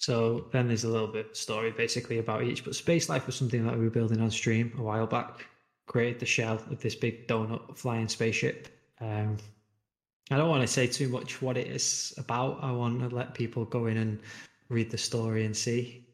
so 0.00 0.46
then 0.50 0.66
there's 0.66 0.84
a 0.84 0.88
little 0.88 1.06
bit 1.06 1.30
of 1.30 1.36
story 1.36 1.72
basically 1.72 2.18
about 2.18 2.42
each. 2.42 2.64
But 2.64 2.74
Space 2.74 3.10
Life 3.10 3.26
was 3.26 3.36
something 3.36 3.66
that 3.66 3.76
we 3.76 3.84
were 3.84 3.90
building 3.90 4.22
on 4.22 4.30
stream 4.30 4.72
a 4.78 4.82
while 4.82 5.06
back. 5.06 5.46
Created 5.86 6.20
the 6.20 6.26
shell 6.26 6.54
of 6.70 6.80
this 6.80 6.94
big 6.94 7.28
donut 7.28 7.76
flying 7.76 8.08
spaceship. 8.08 8.68
Um, 9.02 9.36
I 10.30 10.38
don't 10.38 10.48
want 10.48 10.62
to 10.62 10.66
say 10.66 10.86
too 10.86 11.10
much 11.10 11.42
what 11.42 11.58
it 11.58 11.66
is 11.66 12.14
about. 12.16 12.60
I 12.62 12.72
want 12.72 13.00
to 13.00 13.14
let 13.14 13.34
people 13.34 13.66
go 13.66 13.86
in 13.86 13.98
and 13.98 14.20
read 14.70 14.90
the 14.90 14.98
story 14.98 15.44
and 15.44 15.54
see. 15.54 16.06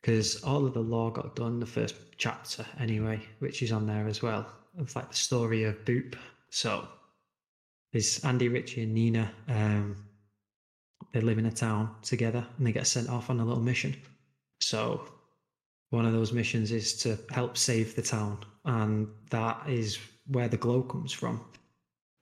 Because 0.00 0.42
all 0.42 0.66
of 0.66 0.72
the 0.72 0.80
lore 0.80 1.12
got 1.12 1.36
done 1.36 1.60
the 1.60 1.66
first 1.66 1.94
chapter 2.16 2.64
anyway, 2.80 3.20
which 3.40 3.62
is 3.62 3.70
on 3.70 3.86
there 3.86 4.08
as 4.08 4.22
well. 4.22 4.46
It's 4.78 4.96
like 4.96 5.10
the 5.10 5.16
story 5.16 5.64
of 5.64 5.84
Boop. 5.84 6.14
So 6.48 6.88
there's 7.92 8.24
Andy, 8.24 8.48
Richie, 8.48 8.84
and 8.84 8.94
Nina. 8.94 9.30
Um, 9.48 9.96
they 11.12 11.20
live 11.20 11.38
in 11.38 11.46
a 11.46 11.52
town 11.52 11.94
together 12.02 12.46
and 12.56 12.66
they 12.66 12.72
get 12.72 12.86
sent 12.86 13.10
off 13.10 13.28
on 13.28 13.38
a 13.38 13.44
little 13.44 13.62
mission. 13.62 13.94
So 14.60 15.02
one 15.90 16.06
of 16.06 16.14
those 16.14 16.32
missions 16.32 16.72
is 16.72 16.94
to 17.02 17.18
help 17.30 17.56
save 17.56 17.94
the 17.94 18.02
town, 18.02 18.38
and 18.64 19.08
that 19.28 19.62
is 19.68 19.98
where 20.26 20.48
the 20.48 20.56
glow 20.56 20.82
comes 20.82 21.12
from. 21.12 21.44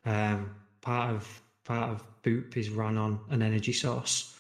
Um, 0.05 0.57
part 0.81 1.15
of 1.15 1.43
part 1.65 1.91
of 1.91 2.05
Boop 2.25 2.57
is 2.57 2.69
run 2.69 2.99
on 2.99 3.21
an 3.31 3.43
energy 3.43 3.73
source, 3.73 4.40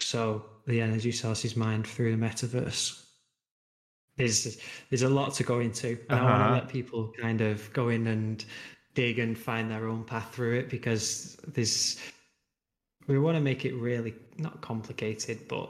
so 0.00 0.44
the 0.66 0.80
energy 0.80 1.12
source 1.12 1.44
is 1.44 1.56
mined 1.56 1.86
through 1.86 2.16
the 2.16 2.26
metaverse. 2.26 3.02
There's 4.16 4.58
there's 4.90 5.02
a 5.02 5.08
lot 5.08 5.34
to 5.34 5.42
go 5.42 5.60
into, 5.60 5.98
and 6.08 6.20
uh-huh. 6.20 6.24
I 6.24 6.38
want 6.38 6.48
to 6.48 6.54
let 6.54 6.68
people 6.68 7.12
kind 7.20 7.40
of 7.40 7.72
go 7.72 7.88
in 7.88 8.06
and 8.06 8.44
dig 8.94 9.18
and 9.18 9.36
find 9.36 9.70
their 9.70 9.88
own 9.88 10.04
path 10.04 10.32
through 10.32 10.58
it 10.58 10.70
because 10.70 11.36
there's 11.48 11.98
we 13.06 13.18
want 13.18 13.36
to 13.36 13.40
make 13.40 13.64
it 13.64 13.74
really 13.74 14.14
not 14.38 14.60
complicated, 14.60 15.46
but 15.48 15.68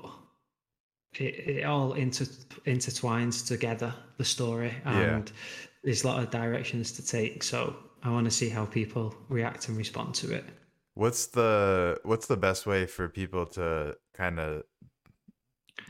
it, 1.14 1.34
it 1.48 1.64
all 1.64 1.94
inter, 1.94 2.26
intertwines 2.66 3.46
together 3.46 3.94
the 4.18 4.24
story, 4.24 4.74
and 4.84 5.28
yeah. 5.28 5.34
there's 5.82 6.04
a 6.04 6.06
lot 6.06 6.22
of 6.22 6.30
directions 6.30 6.92
to 6.92 7.06
take. 7.06 7.42
So 7.42 7.76
I 8.02 8.10
want 8.10 8.26
to 8.26 8.30
see 8.30 8.48
how 8.48 8.66
people 8.66 9.14
react 9.28 9.68
and 9.68 9.76
respond 9.76 10.14
to 10.16 10.32
it. 10.32 10.44
What's 10.94 11.26
the 11.26 11.98
what's 12.04 12.26
the 12.26 12.36
best 12.36 12.66
way 12.66 12.86
for 12.86 13.08
people 13.08 13.46
to 13.46 13.96
kind 14.14 14.38
of 14.40 14.62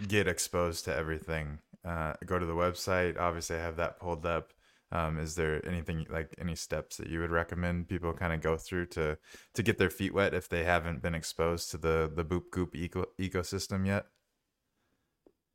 get 0.09 0.29
exposed 0.29 0.85
to 0.87 0.95
everything? 0.95 1.59
Uh, 1.85 2.14
go 2.25 2.39
to 2.39 2.47
the 2.47 2.55
website. 2.55 3.18
Obviously, 3.18 3.57
I 3.57 3.61
have 3.61 3.77
that 3.77 4.01
pulled 4.01 4.27
up. 4.27 4.53
Um, 4.93 5.18
is 5.18 5.35
there 5.35 5.66
anything 5.66 6.07
like 6.09 6.35
any 6.39 6.55
steps 6.55 6.99
that 6.99 7.09
you 7.09 7.18
would 7.18 7.31
recommend 7.31 7.89
people 7.89 8.12
kind 8.12 8.33
of 8.33 8.41
go 8.41 8.57
through 8.57 8.87
to 8.87 9.18
to 9.55 9.62
get 9.62 9.77
their 9.77 9.91
feet 9.91 10.14
wet 10.14 10.35
if 10.35 10.49
they 10.49 10.62
haven't 10.62 11.03
been 11.03 11.14
exposed 11.14 11.70
to 11.72 11.79
the 11.79 12.11
the 12.14 12.25
Boop 12.25 12.51
Goop 12.53 12.77
eco- 12.77 13.07
ecosystem 13.20 13.87
yet? 13.87 14.07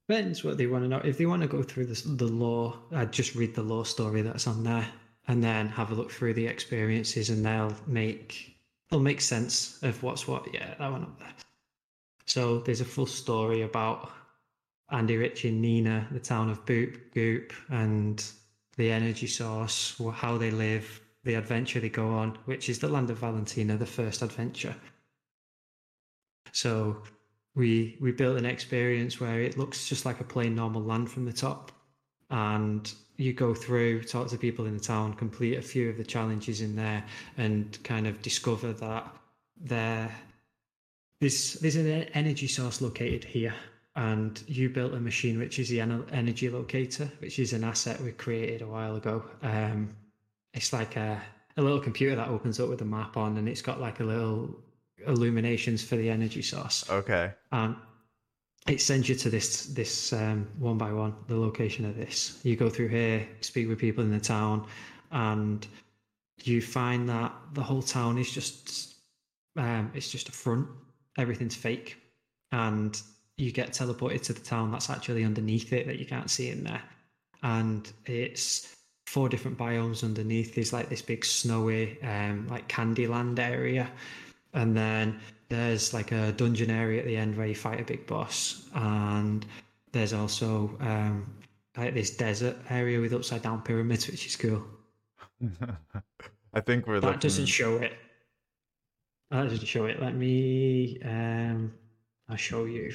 Depends 0.09 0.43
what 0.43 0.57
they 0.57 0.67
want 0.67 0.83
to 0.83 0.89
know. 0.89 0.97
If 0.97 1.17
they 1.17 1.25
want 1.25 1.43
to 1.43 1.47
go 1.47 1.61
through 1.63 1.85
this, 1.85 2.01
the 2.01 2.25
lore, 2.25 2.77
I'd 2.91 3.13
just 3.13 3.35
read 3.35 3.53
the 3.53 3.61
lore 3.61 3.85
story 3.85 4.23
that's 4.23 4.47
on 4.47 4.63
there, 4.63 4.87
and 5.27 5.43
then 5.43 5.69
have 5.69 5.91
a 5.91 5.95
look 5.95 6.11
through 6.11 6.33
the 6.33 6.47
experiences, 6.47 7.29
and 7.29 7.45
they'll 7.45 7.75
make 7.87 8.57
they'll 8.89 8.99
make 8.99 9.21
sense 9.21 9.81
of 9.83 10.01
what's 10.03 10.27
what. 10.27 10.51
Yeah, 10.53 10.73
that 10.79 10.91
one 10.91 11.03
up 11.03 11.19
there. 11.19 11.33
So 12.29 12.59
there's 12.59 12.81
a 12.81 12.85
full 12.85 13.07
story 13.07 13.63
about 13.63 14.11
Andy 14.91 15.17
Rich 15.17 15.45
and 15.45 15.61
Nina, 15.61 16.07
the 16.11 16.19
town 16.19 16.49
of 16.49 16.63
Boop 16.63 17.11
Goop, 17.11 17.51
and 17.69 18.23
the 18.77 18.91
energy 18.91 19.25
source, 19.25 19.99
how 20.13 20.37
they 20.37 20.51
live, 20.51 21.01
the 21.23 21.33
adventure 21.33 21.79
they 21.79 21.89
go 21.89 22.09
on, 22.09 22.37
which 22.45 22.69
is 22.69 22.77
the 22.77 22.87
land 22.87 23.09
of 23.09 23.17
Valentina, 23.17 23.77
the 23.77 23.85
first 23.85 24.21
adventure. 24.21 24.75
So 26.51 27.01
we 27.55 27.97
we 27.99 28.11
built 28.11 28.37
an 28.37 28.45
experience 28.45 29.19
where 29.19 29.41
it 29.41 29.57
looks 29.57 29.89
just 29.89 30.05
like 30.05 30.19
a 30.19 30.23
plain 30.23 30.53
normal 30.53 30.83
land 30.83 31.09
from 31.09 31.25
the 31.25 31.33
top, 31.33 31.71
and 32.29 32.93
you 33.17 33.33
go 33.33 33.55
through, 33.55 34.03
talk 34.03 34.27
to 34.29 34.37
people 34.37 34.67
in 34.67 34.77
the 34.77 34.83
town, 34.83 35.13
complete 35.13 35.57
a 35.57 35.63
few 35.63 35.89
of 35.89 35.97
the 35.97 36.03
challenges 36.03 36.61
in 36.61 36.75
there, 36.75 37.03
and 37.37 37.83
kind 37.83 38.05
of 38.05 38.21
discover 38.21 38.71
that 38.73 39.15
there 39.59 40.15
there's 41.19 41.55
there's 41.55 41.75
an 41.75 41.87
energy 41.87 42.47
source 42.47 42.81
located 42.81 43.23
here 43.23 43.53
and 43.95 44.43
you 44.47 44.69
built 44.69 44.93
a 44.93 44.99
machine 44.99 45.37
which 45.37 45.59
is 45.59 45.67
the 45.67 45.81
energy 45.81 46.49
locator, 46.49 47.11
which 47.19 47.37
is 47.37 47.51
an 47.51 47.65
asset 47.65 47.99
we 47.99 48.11
created 48.13 48.61
a 48.61 48.67
while 48.67 48.95
ago. 48.95 49.25
Um, 49.41 49.95
it's 50.53 50.71
like 50.71 50.95
a, 50.95 51.21
a 51.57 51.61
little 51.61 51.81
computer 51.81 52.15
that 52.15 52.29
opens 52.29 52.59
up 52.61 52.69
with 52.69 52.81
a 52.81 52.85
map 52.85 53.17
on, 53.17 53.37
and 53.37 53.49
it's 53.49 53.61
got 53.61 53.81
like 53.81 53.99
a 53.99 54.03
little 54.03 54.55
illuminations 55.05 55.83
for 55.83 55.97
the 55.97 56.09
energy 56.09 56.41
source. 56.41 56.89
Okay. 56.89 57.33
And 57.51 57.75
it 58.67 58.79
sends 58.81 59.09
you 59.09 59.15
to 59.15 59.29
this 59.29 59.65
this 59.65 60.13
um, 60.13 60.47
one 60.57 60.77
by 60.77 60.93
one 60.93 61.15
the 61.27 61.35
location 61.35 61.85
of 61.85 61.97
this. 61.97 62.39
You 62.43 62.55
go 62.55 62.69
through 62.69 62.89
here, 62.89 63.27
speak 63.41 63.67
with 63.67 63.79
people 63.79 64.03
in 64.03 64.11
the 64.11 64.19
town, 64.19 64.65
and 65.11 65.67
you 66.43 66.61
find 66.61 67.09
that 67.09 67.33
the 67.53 67.63
whole 67.63 67.81
town 67.81 68.17
is 68.17 68.31
just 68.31 68.95
um, 69.57 69.91
it's 69.93 70.09
just 70.09 70.29
a 70.29 70.31
front. 70.31 70.69
Everything's 71.19 71.55
fake, 71.55 71.97
and 72.51 72.99
you 73.37 73.51
get 73.51 73.71
teleported 73.71 74.21
to 74.23 74.33
the 74.33 74.41
town 74.41 74.71
that's 74.71 74.89
actually 74.89 75.23
underneath 75.23 75.71
it 75.71 75.87
that 75.87 75.99
you 75.99 76.05
can't 76.05 76.29
see 76.29 76.49
in 76.49 76.63
there. 76.63 76.81
And 77.41 77.91
it's 78.05 78.75
four 79.05 79.29
different 79.29 79.57
biomes 79.57 80.03
underneath. 80.03 80.55
There's 80.55 80.73
like 80.73 80.89
this 80.89 81.01
big 81.01 81.23
snowy, 81.23 82.01
um, 82.03 82.47
like 82.47 82.67
Candyland 82.67 83.39
area. 83.39 83.89
And 84.53 84.75
then 84.75 85.19
there's 85.47 85.93
like 85.93 86.11
a 86.11 86.31
dungeon 86.33 86.69
area 86.69 86.99
at 86.99 87.05
the 87.05 87.15
end 87.15 87.37
where 87.37 87.47
you 87.47 87.55
fight 87.55 87.79
a 87.79 87.83
big 87.83 88.05
boss. 88.05 88.67
And 88.75 89.45
there's 89.93 90.13
also 90.13 90.77
um, 90.81 91.33
like 91.77 91.93
this 91.93 92.15
desert 92.15 92.57
area 92.69 92.99
with 92.99 93.13
upside 93.13 93.41
down 93.41 93.61
pyramids, 93.61 94.07
which 94.07 94.25
is 94.25 94.35
cool. 94.35 94.63
I 96.53 96.59
think 96.59 96.87
we're 96.87 96.99
that 96.99 97.07
looking... 97.07 97.19
doesn't 97.19 97.45
show 97.45 97.77
it. 97.77 97.93
That 99.31 99.43
doesn't 99.43 99.65
show 99.65 99.85
it. 99.85 100.01
Let 100.01 100.15
me. 100.15 100.99
Um, 101.03 101.73
I'll 102.27 102.35
show 102.35 102.65
you. 102.65 102.91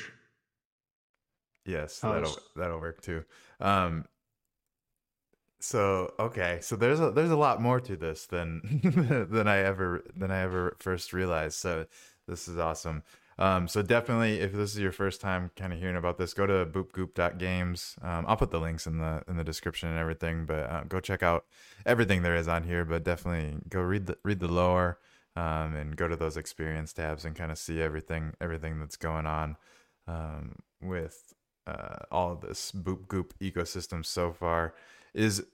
Yes, 1.65 2.01
oh, 2.03 2.13
that'll 2.13 2.39
that'll 2.57 2.81
work 2.81 3.01
too. 3.01 3.25
Um, 3.61 4.05
so 5.61 6.13
okay, 6.19 6.59
so 6.61 6.77
there's 6.77 7.01
a 7.01 7.11
there's 7.11 7.31
a 7.31 7.37
lot 7.37 7.63
more 7.63 7.81
to 7.81 7.97
this 7.97 8.27
than 8.27 8.81
than 9.31 9.49
I 9.49 9.59
ever 9.59 10.05
than 10.15 10.31
I 10.31 10.41
ever 10.41 10.77
first 10.79 11.13
realized. 11.13 11.57
So 11.57 11.87
this 12.27 12.49
is 12.49 12.59
awesome. 12.59 13.03
Um, 13.39 13.67
so 13.67 13.83
definitely, 13.83 14.41
if 14.41 14.53
this 14.53 14.75
is 14.75 14.79
your 14.79 14.93
first 14.93 15.21
time 15.21 15.51
kind 15.57 15.73
of 15.73 15.79
hearing 15.79 15.97
about 15.97 16.19
this, 16.19 16.35
go 16.35 16.47
to 16.47 16.67
boopgoop.games. 16.67 17.97
Um, 18.03 18.25
I'll 18.29 18.37
put 18.37 18.51
the 18.51 18.61
links 18.61 18.87
in 18.87 18.99
the 18.99 19.23
in 19.27 19.37
the 19.37 19.45
description 19.45 19.89
and 19.89 19.99
everything, 19.99 20.47
but 20.47 20.71
uh, 20.71 20.85
go 20.85 21.01
check 21.01 21.23
out 21.23 21.47
everything 21.87 22.23
there 22.23 22.37
is 22.37 22.47
on 22.47 22.65
here. 22.65 22.85
But 22.85 23.05
definitely 23.05 23.59
go 23.69 23.81
read 23.81 24.07
the 24.07 24.19
read 24.23 24.41
the 24.41 24.49
lore 24.49 24.99
um, 25.37 25.75
and 25.75 25.97
go 25.97 26.09
to 26.09 26.17
those 26.17 26.37
experience 26.37 26.93
tabs 26.93 27.25
and 27.25 27.35
kind 27.35 27.51
of 27.51 27.59
see 27.59 27.81
everything 27.81 28.35
everything 28.41 28.79
that's 28.79 28.97
going 28.97 29.27
on 29.27 29.57
um, 30.07 30.57
with 30.81 31.35
uh, 31.67 31.97
all 32.11 32.33
of 32.33 32.41
this 32.41 32.73
Boop 32.73 33.09
Goop 33.09 33.35
ecosystem 33.41 34.05
so 34.05 34.33
far. 34.33 34.75
Is 35.15 35.45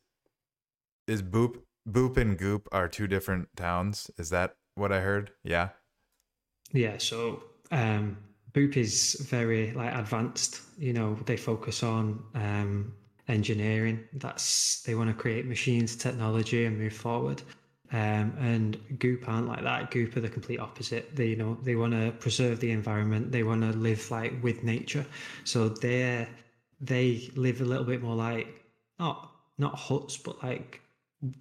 is 1.07 1.22
Boop 1.22 1.59
Boop 1.89 2.16
and 2.16 2.37
Goop 2.39 2.68
are 2.72 2.89
two 2.89 3.07
different 3.07 3.49
towns. 3.57 4.11
Is 4.18 4.31
that 4.31 4.57
what 4.74 4.93
I 4.93 5.01
heard? 5.01 5.33
Yeah. 5.45 5.70
Yeah. 6.72 6.99
So 6.99 7.43
um, 7.70 8.18
Boop 8.53 8.76
is 8.76 9.14
very 9.28 9.72
like 9.72 9.95
advanced. 9.95 10.61
You 10.78 10.93
know, 10.93 11.14
they 11.26 11.37
focus 11.37 11.83
on 11.83 12.22
um, 12.35 12.93
engineering. 13.28 14.01
That's 14.14 14.83
they 14.83 14.95
want 14.95 15.09
to 15.11 15.14
create 15.14 15.47
machines, 15.47 15.97
technology, 15.97 16.64
and 16.64 16.78
move 16.78 16.93
forward. 16.93 17.43
Um, 17.93 18.34
and 18.38 18.99
Goop 19.01 19.28
aren't 19.28 19.49
like 19.49 19.64
that. 19.64 19.91
Goop 19.91 20.16
are 20.16 20.20
the 20.20 20.28
complete 20.28 20.61
opposite. 20.61 21.14
They 21.14 21.26
you 21.26 21.36
know 21.36 21.59
they 21.62 21.74
want 21.74 21.93
to 21.93 22.12
preserve 22.12 22.61
the 22.61 22.70
environment. 22.70 23.32
They 23.32 23.43
want 23.43 23.62
to 23.62 23.76
live 23.76 24.11
like 24.11 24.43
with 24.43 24.62
nature. 24.62 25.05
So 25.45 25.68
they 25.68 26.28
they 26.80 27.30
live 27.34 27.61
a 27.61 27.64
little 27.64 27.84
bit 27.84 28.03
more 28.03 28.14
like 28.14 28.49
not 28.99 29.32
not 29.59 29.74
huts, 29.74 30.16
but 30.16 30.43
like 30.43 30.80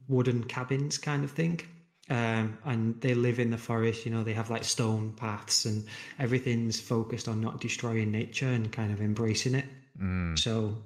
wooden 0.07 0.43
cabins 0.43 0.97
kind 0.97 1.23
of 1.23 1.31
thing. 1.31 1.61
Um, 2.09 2.57
and 2.65 2.99
they 3.01 3.13
live 3.13 3.39
in 3.39 3.51
the 3.51 3.57
forest. 3.57 4.05
You 4.05 4.11
know, 4.11 4.23
they 4.23 4.33
have 4.33 4.49
like 4.49 4.63
stone 4.63 5.13
paths, 5.13 5.65
and 5.65 5.85
everything's 6.17 6.79
focused 6.79 7.27
on 7.27 7.41
not 7.41 7.61
destroying 7.61 8.11
nature 8.11 8.47
and 8.47 8.71
kind 8.71 8.91
of 8.91 9.01
embracing 9.01 9.53
it. 9.53 9.65
Mm. 10.01 10.37
So 10.37 10.77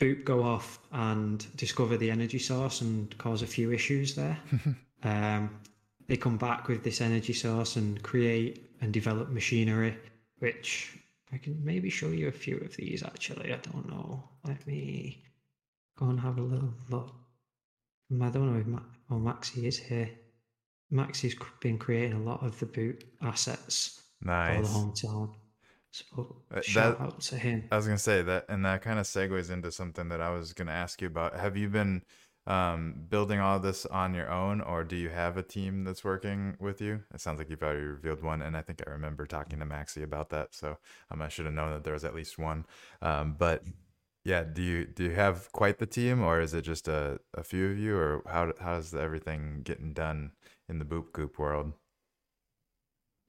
Boop 0.00 0.24
go 0.24 0.42
off 0.42 0.78
and 0.92 1.46
discover 1.56 1.96
the 1.96 2.10
energy 2.10 2.38
source 2.38 2.80
and 2.80 3.16
cause 3.18 3.42
a 3.42 3.46
few 3.46 3.70
issues 3.70 4.14
there. 4.14 4.38
um, 5.02 5.60
they 6.08 6.16
come 6.16 6.38
back 6.38 6.68
with 6.68 6.82
this 6.82 7.00
energy 7.00 7.34
source 7.34 7.76
and 7.76 8.02
create 8.02 8.70
and 8.80 8.92
develop 8.92 9.28
machinery, 9.28 9.96
which 10.38 10.96
I 11.32 11.38
can 11.38 11.62
maybe 11.62 11.90
show 11.90 12.08
you 12.08 12.28
a 12.28 12.32
few 12.32 12.56
of 12.58 12.74
these 12.76 13.02
actually. 13.04 13.52
I 13.52 13.58
don't 13.58 13.88
know. 13.88 14.24
Let 14.44 14.66
me 14.66 15.22
go 15.98 16.06
and 16.06 16.18
have 16.18 16.38
a 16.38 16.42
little 16.42 16.74
look. 16.88 17.14
I 18.12 18.28
don't 18.30 18.52
know 18.52 18.58
if 18.58 18.66
Ma- 18.66 18.80
oh, 19.10 19.14
Maxi 19.14 19.64
is 19.64 19.78
here. 19.78 20.10
Maxi's 20.92 21.36
been 21.60 21.78
creating 21.78 22.14
a 22.14 22.22
lot 22.22 22.42
of 22.42 22.58
the 22.58 22.66
Boop 22.66 23.02
assets 23.22 24.02
nice. 24.22 24.56
for 24.56 24.62
the 24.62 24.68
hometown. 24.68 25.34
So 25.92 26.42
Uh, 26.50 26.60
shout 26.60 26.98
that- 26.98 27.04
out 27.04 27.20
to 27.20 27.36
him. 27.38 27.68
I 27.70 27.76
was 27.76 27.86
gonna 27.86 27.98
say 27.98 28.22
that, 28.22 28.46
and 28.48 28.64
that 28.64 28.82
kind 28.82 28.98
of 28.98 29.06
segues 29.06 29.50
into 29.50 29.70
something 29.72 30.08
that 30.08 30.20
I 30.20 30.30
was 30.30 30.52
gonna 30.52 30.72
ask 30.72 31.00
you 31.02 31.08
about. 31.08 31.34
Have 31.36 31.56
you 31.56 31.68
been 31.68 32.02
um, 32.46 33.06
building 33.08 33.38
all 33.38 33.60
this 33.60 33.86
on 33.86 34.14
your 34.14 34.30
own, 34.30 34.60
or 34.62 34.82
do 34.82 34.96
you 34.96 35.10
have 35.10 35.36
a 35.36 35.42
team 35.42 35.84
that's 35.84 36.02
working 36.02 36.56
with 36.58 36.80
you? 36.80 37.04
It 37.14 37.20
sounds 37.20 37.38
like 37.38 37.50
you've 37.50 37.62
already 37.62 37.82
revealed 37.82 38.22
one, 38.22 38.40
and 38.42 38.56
I 38.56 38.62
think 38.62 38.82
I 38.86 38.90
remember 38.90 39.26
talking 39.26 39.58
to 39.58 39.66
Maxie 39.66 40.02
about 40.02 40.30
that. 40.30 40.54
So 40.54 40.78
um, 41.10 41.20
I 41.22 41.28
should 41.28 41.44
have 41.44 41.54
known 41.54 41.70
that 41.72 41.84
there 41.84 41.92
was 41.92 42.04
at 42.04 42.14
least 42.14 42.38
one. 42.38 42.66
Um, 43.02 43.34
but 43.38 43.62
yeah, 44.24 44.42
do 44.44 44.62
you 44.62 44.86
do 44.86 45.04
you 45.04 45.10
have 45.12 45.52
quite 45.52 45.78
the 45.78 45.86
team, 45.86 46.22
or 46.22 46.40
is 46.40 46.54
it 46.54 46.62
just 46.62 46.88
a, 46.88 47.20
a 47.34 47.44
few 47.44 47.70
of 47.70 47.78
you, 47.78 47.96
or 47.96 48.22
how 48.26 48.52
how's 48.58 48.94
everything 48.94 49.60
getting 49.62 49.92
done 49.92 50.32
in 50.68 50.78
the 50.78 50.84
Boop 50.84 51.12
Goop 51.12 51.38
world? 51.38 51.72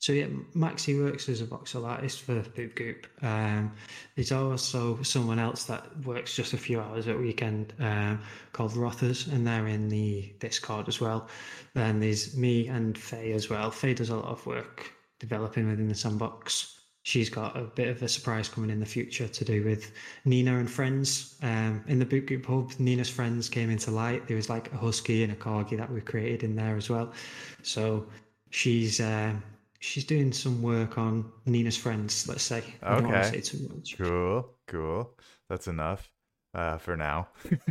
So 0.02 0.14
yeah, 0.14 0.26
Maxi 0.56 1.00
works 1.00 1.30
as 1.30 1.42
a 1.42 1.46
voxel 1.46 1.88
artist 1.88 2.22
for 2.22 2.42
Boop 2.42 2.74
Goop. 2.74 3.06
Um, 3.22 3.72
there's 4.16 4.32
also 4.32 5.00
someone 5.04 5.38
else 5.38 5.66
that 5.66 5.86
works 6.04 6.36
just 6.36 6.54
a 6.54 6.58
few 6.58 6.82
hours 6.82 7.08
at 7.08 7.20
weekend 7.20 7.74
um, 7.80 8.20
called 8.52 8.76
Rothers, 8.76 9.28
and 9.28 9.46
they're 9.46 9.68
in 9.68 9.90
the 9.90 10.34
Discord 10.40 10.88
as 10.88 11.00
well. 11.00 11.30
Then 11.76 12.00
there's 12.00 12.36
me 12.36 12.68
and 12.68 12.98
Faye 12.98 13.34
as 13.34 13.52
well. 13.52 13.70
Faye 13.70 13.94
does 13.94 14.10
a 14.10 14.16
lot 14.16 14.26
of 14.26 14.44
work 14.48 14.92
developing 15.20 15.70
within 15.70 15.88
the 15.88 15.94
sandbox. 15.94 16.80
She's 17.04 17.30
got 17.30 17.56
a 17.56 17.66
bit 17.66 17.88
of 17.88 18.02
a 18.02 18.08
surprise 18.08 18.50
coming 18.50 18.72
in 18.72 18.80
the 18.80 18.88
future 18.88 19.28
to 19.28 19.46
do 19.46 19.64
with 19.64 19.92
Nina 20.26 20.58
and 20.58 20.70
friends. 20.70 21.36
Um, 21.44 21.84
in 21.88 22.00
the 22.00 22.08
Boop 22.08 22.26
Goop 22.26 22.48
hub, 22.48 22.72
Nina's 22.80 23.10
friends 23.10 23.50
came 23.50 23.70
into 23.70 23.92
light. 23.92 24.28
There 24.28 24.38
was 24.38 24.50
like 24.50 24.74
a 24.74 24.78
husky 24.78 25.24
and 25.24 25.32
a 25.32 25.36
corgi 25.36 25.78
that 25.78 25.92
we 25.92 26.02
created 26.02 26.42
in 26.42 26.56
there 26.56 26.76
as 26.76 26.90
well. 26.90 27.14
So 27.62 28.08
she's 28.50 29.00
um, 29.00 29.44
she's 29.82 30.06
doing 30.06 30.32
some 30.32 30.62
work 30.62 30.98
on 30.98 31.30
Nina's 31.46 31.76
friends. 31.76 32.28
Let's 32.28 32.44
say. 32.44 32.64
I 32.82 32.96
don't 32.96 33.10
want 33.10 33.24
to 33.24 33.30
say 33.30 33.42
too 33.42 33.68
much. 33.76 33.98
Cool, 33.98 34.50
cool. 34.68 35.18
That's 35.50 35.68
enough 35.68 36.10
uh, 36.54 36.78
for 36.78 36.96
now. 36.96 37.28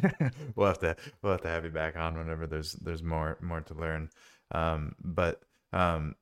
we'll 0.55 0.67
have 0.67 0.81
to 0.81 0.97
we'll 1.23 1.33
have 1.33 1.43
to 1.43 1.49
have 1.49 1.65
you 1.65 1.71
back 1.71 1.97
on 1.97 2.19
whenever 2.19 2.47
there's 2.47 2.73
there's 2.73 3.03
more 3.03 3.39
more 3.41 3.63
to 3.63 3.75
learn. 3.75 4.11
Um, 4.53 4.95
but 5.03 5.41
um, 5.73 6.17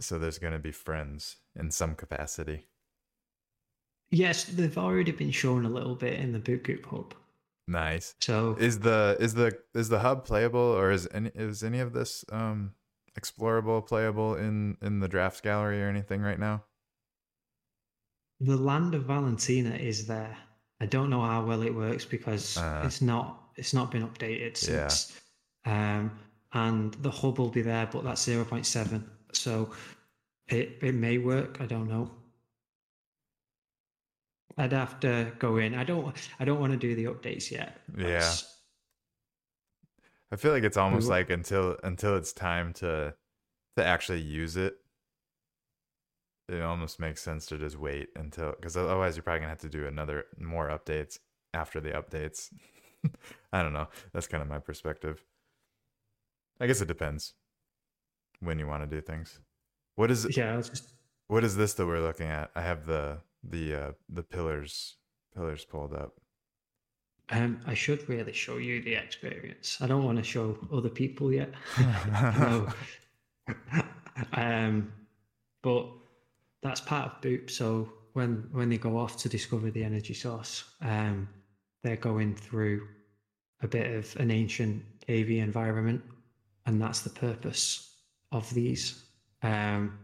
so 0.00 0.18
there's 0.18 0.38
going 0.38 0.52
to 0.52 0.58
be 0.58 0.72
friends 0.72 1.36
in 1.58 1.70
some 1.70 1.94
capacity. 1.94 2.66
Yes, 4.10 4.44
they've 4.44 4.76
already 4.76 5.12
been 5.12 5.30
shown 5.30 5.64
a 5.64 5.70
little 5.70 5.94
bit 5.94 6.18
in 6.18 6.32
the 6.32 6.40
Boop 6.40 6.64
Goop 6.64 6.84
hub. 6.86 7.14
Nice. 7.68 8.16
So 8.20 8.56
Is 8.58 8.80
the 8.80 9.16
is 9.20 9.34
the 9.34 9.56
is 9.72 9.88
the 9.88 10.00
hub 10.00 10.24
playable 10.24 10.58
or 10.58 10.90
is 10.90 11.08
any 11.14 11.30
is 11.36 11.62
any 11.62 11.78
of 11.78 11.92
this 11.92 12.24
um 12.32 12.72
explorable 13.20 13.86
playable 13.86 14.34
in 14.36 14.76
in 14.82 15.00
the 15.00 15.08
drafts 15.08 15.40
gallery 15.40 15.82
or 15.82 15.88
anything 15.88 16.22
right 16.22 16.38
now? 16.38 16.64
the 18.42 18.56
land 18.56 18.94
of 18.94 19.02
Valentina 19.04 19.74
is 19.76 20.06
there. 20.06 20.34
I 20.80 20.86
don't 20.86 21.10
know 21.10 21.20
how 21.20 21.44
well 21.44 21.60
it 21.62 21.74
works 21.74 22.06
because 22.06 22.56
Uh. 22.56 22.82
it's 22.86 23.02
not 23.02 23.50
it's 23.56 23.74
not 23.74 23.90
been 23.90 24.06
updated 24.08 24.66
Yeah. 24.66 24.88
since. 24.88 25.20
Um, 25.66 26.18
and 26.52 26.94
the 26.94 27.10
hub 27.10 27.38
will 27.38 27.50
be 27.50 27.62
there, 27.62 27.86
but 27.92 28.02
that's 28.02 28.22
zero 28.22 28.44
point 28.44 28.64
seven. 28.66 29.08
So 29.32 29.72
it 30.48 30.78
it 30.82 30.94
may 30.94 31.18
work. 31.18 31.60
I 31.60 31.66
don't 31.66 31.88
know. 31.88 32.10
I'd 34.56 34.72
have 34.72 34.98
to 35.00 35.32
go 35.38 35.58
in. 35.58 35.74
I 35.74 35.84
don't. 35.84 36.16
I 36.38 36.44
don't 36.44 36.60
want 36.60 36.72
to 36.72 36.78
do 36.78 36.94
the 36.94 37.04
updates 37.04 37.50
yet. 37.50 37.80
Yeah. 37.96 38.32
I 40.32 40.36
feel 40.36 40.52
like 40.52 40.62
it's 40.62 40.76
almost 40.76 41.08
like 41.08 41.30
until 41.30 41.76
until 41.82 42.16
it's 42.16 42.32
time 42.32 42.72
to 42.74 43.14
to 43.76 43.84
actually 43.84 44.20
use 44.20 44.56
it, 44.56 44.74
it 46.48 46.62
almost 46.62 47.00
makes 47.00 47.22
sense 47.22 47.46
to 47.46 47.58
just 47.58 47.78
wait 47.78 48.08
until 48.16 48.52
because 48.52 48.76
otherwise 48.76 49.16
you're 49.16 49.22
probably 49.22 49.40
gonna 49.40 49.50
have 49.50 49.58
to 49.60 49.68
do 49.68 49.86
another 49.86 50.24
more 50.38 50.68
updates 50.68 51.18
after 51.54 51.80
the 51.80 51.90
updates. 51.90 52.52
I 53.52 53.62
don't 53.62 53.72
know. 53.72 53.88
That's 54.12 54.26
kind 54.26 54.42
of 54.42 54.48
my 54.48 54.58
perspective. 54.58 55.24
I 56.60 56.66
guess 56.66 56.80
it 56.80 56.88
depends 56.88 57.34
when 58.40 58.58
you 58.58 58.66
want 58.66 58.82
to 58.82 58.96
do 58.96 59.00
things. 59.00 59.40
What 59.96 60.10
is 60.10 60.36
Yeah. 60.36 60.56
Just 60.56 60.94
what 61.28 61.44
is 61.44 61.56
this 61.56 61.74
that 61.74 61.86
we're 61.86 62.00
looking 62.00 62.26
at? 62.26 62.50
I 62.54 62.62
have 62.62 62.86
the 62.86 63.18
the 63.42 63.74
uh 63.74 63.92
the 64.08 64.22
pillars 64.22 64.96
pillars 65.34 65.64
pulled 65.64 65.94
up. 65.94 66.20
Um, 67.30 67.60
I 67.66 67.74
should 67.74 68.08
really 68.08 68.32
show 68.32 68.56
you 68.56 68.82
the 68.82 68.94
experience. 68.94 69.78
I 69.80 69.86
don't 69.86 70.04
want 70.04 70.18
to 70.18 70.24
show 70.24 70.58
other 70.72 70.88
people 70.88 71.32
yet. 71.32 71.52
no. 72.18 72.68
um, 74.32 74.92
but 75.62 75.86
that's 76.62 76.80
part 76.80 77.06
of 77.06 77.20
Boop. 77.20 77.50
So 77.50 77.92
when 78.14 78.48
when 78.52 78.68
they 78.68 78.78
go 78.78 78.98
off 78.98 79.16
to 79.18 79.28
discover 79.28 79.70
the 79.70 79.84
energy 79.84 80.14
source, 80.14 80.64
um, 80.80 81.28
they're 81.82 81.96
going 81.96 82.34
through 82.34 82.88
a 83.62 83.68
bit 83.68 83.94
of 83.94 84.16
an 84.16 84.30
ancient 84.30 84.82
AV 85.08 85.30
environment, 85.30 86.02
and 86.66 86.82
that's 86.82 87.02
the 87.02 87.10
purpose 87.10 87.94
of 88.32 88.52
these. 88.52 89.04
Um, 89.42 89.99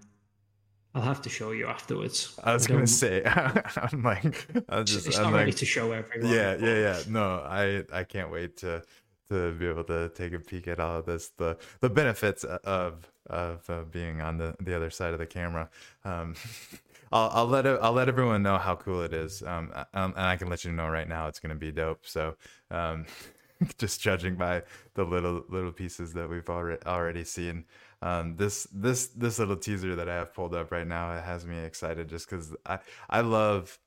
I'll 0.97 1.03
have 1.03 1.21
to 1.23 1.29
show 1.29 1.51
you 1.51 1.67
afterwards. 1.67 2.35
I 2.43 2.55
was 2.55 2.67
I 2.67 2.71
gonna 2.71 2.87
say, 2.87 3.23
I'm 3.27 4.03
like, 4.03 4.47
I 4.71 4.83
just, 4.83 5.07
it's 5.07 5.19
I'm 5.19 5.25
not 5.25 5.33
like, 5.33 5.41
ready 5.41 5.53
to 5.53 5.67
show 5.67 5.93
everyone. 5.93 6.33
yeah, 6.33 6.57
yeah, 6.59 6.75
yeah. 6.75 7.03
No, 7.07 7.41
I, 7.47 7.85
I 7.93 8.03
can't 8.03 8.31
wait 8.31 8.57
to, 8.59 8.83
to 9.29 9.53
be 9.53 9.69
able 9.69 9.85
to 9.85 10.09
take 10.09 10.33
a 10.33 10.39
peek 10.39 10.69
at 10.69 10.81
all 10.81 11.01
of 11.01 11.05
this. 11.05 11.33
The, 11.37 11.59
the 11.83 11.91
benefits 11.91 12.45
of, 12.45 13.13
of 13.27 13.69
uh, 13.69 13.83
being 13.83 14.23
on 14.23 14.39
the, 14.39 14.57
the 14.59 14.75
other 14.75 14.89
side 14.89 15.13
of 15.13 15.19
the 15.19 15.27
camera. 15.27 15.69
Um, 16.07 16.35
I'll, 17.13 17.31
I'll 17.35 17.47
let 17.47 17.67
it, 17.67 17.79
I'll 17.83 17.93
let 17.93 18.09
everyone 18.09 18.43
know 18.43 18.57
how 18.57 18.75
cool 18.75 19.03
it 19.03 19.13
is. 19.13 19.43
Um, 19.43 19.73
um, 19.93 20.15
and 20.17 20.27
I 20.27 20.39
can 20.39 20.49
let 20.49 20.65
you 20.65 20.73
know 20.73 20.89
right 20.89 21.07
now 21.07 21.29
it's 21.29 21.41
gonna 21.41 21.55
be 21.55 21.73
dope. 21.73 22.07
So, 22.07 22.37
um, 22.71 23.05
just 23.79 24.01
judging 24.01 24.37
by 24.37 24.63
the 24.95 25.05
little 25.05 25.45
little 25.49 25.73
pieces 25.73 26.15
that 26.15 26.29
we've 26.29 26.49
already 26.49 26.83
already 26.87 27.25
seen. 27.25 27.65
Um, 28.07 28.37
this 28.37 28.69
this 28.73 29.09
this 29.09 29.39
little 29.39 29.57
teaser 29.57 29.97
that 29.97 30.09
I 30.09 30.15
have 30.17 30.35
pulled 30.35 30.55
up 30.55 30.71
right 30.71 30.87
now 30.87 31.13
it 31.17 31.25
has 31.25 31.45
me 31.47 31.59
excited 31.59 32.09
just 32.09 32.29
because 32.31 32.55
I 32.67 32.79
I 33.11 33.21
love. 33.23 33.79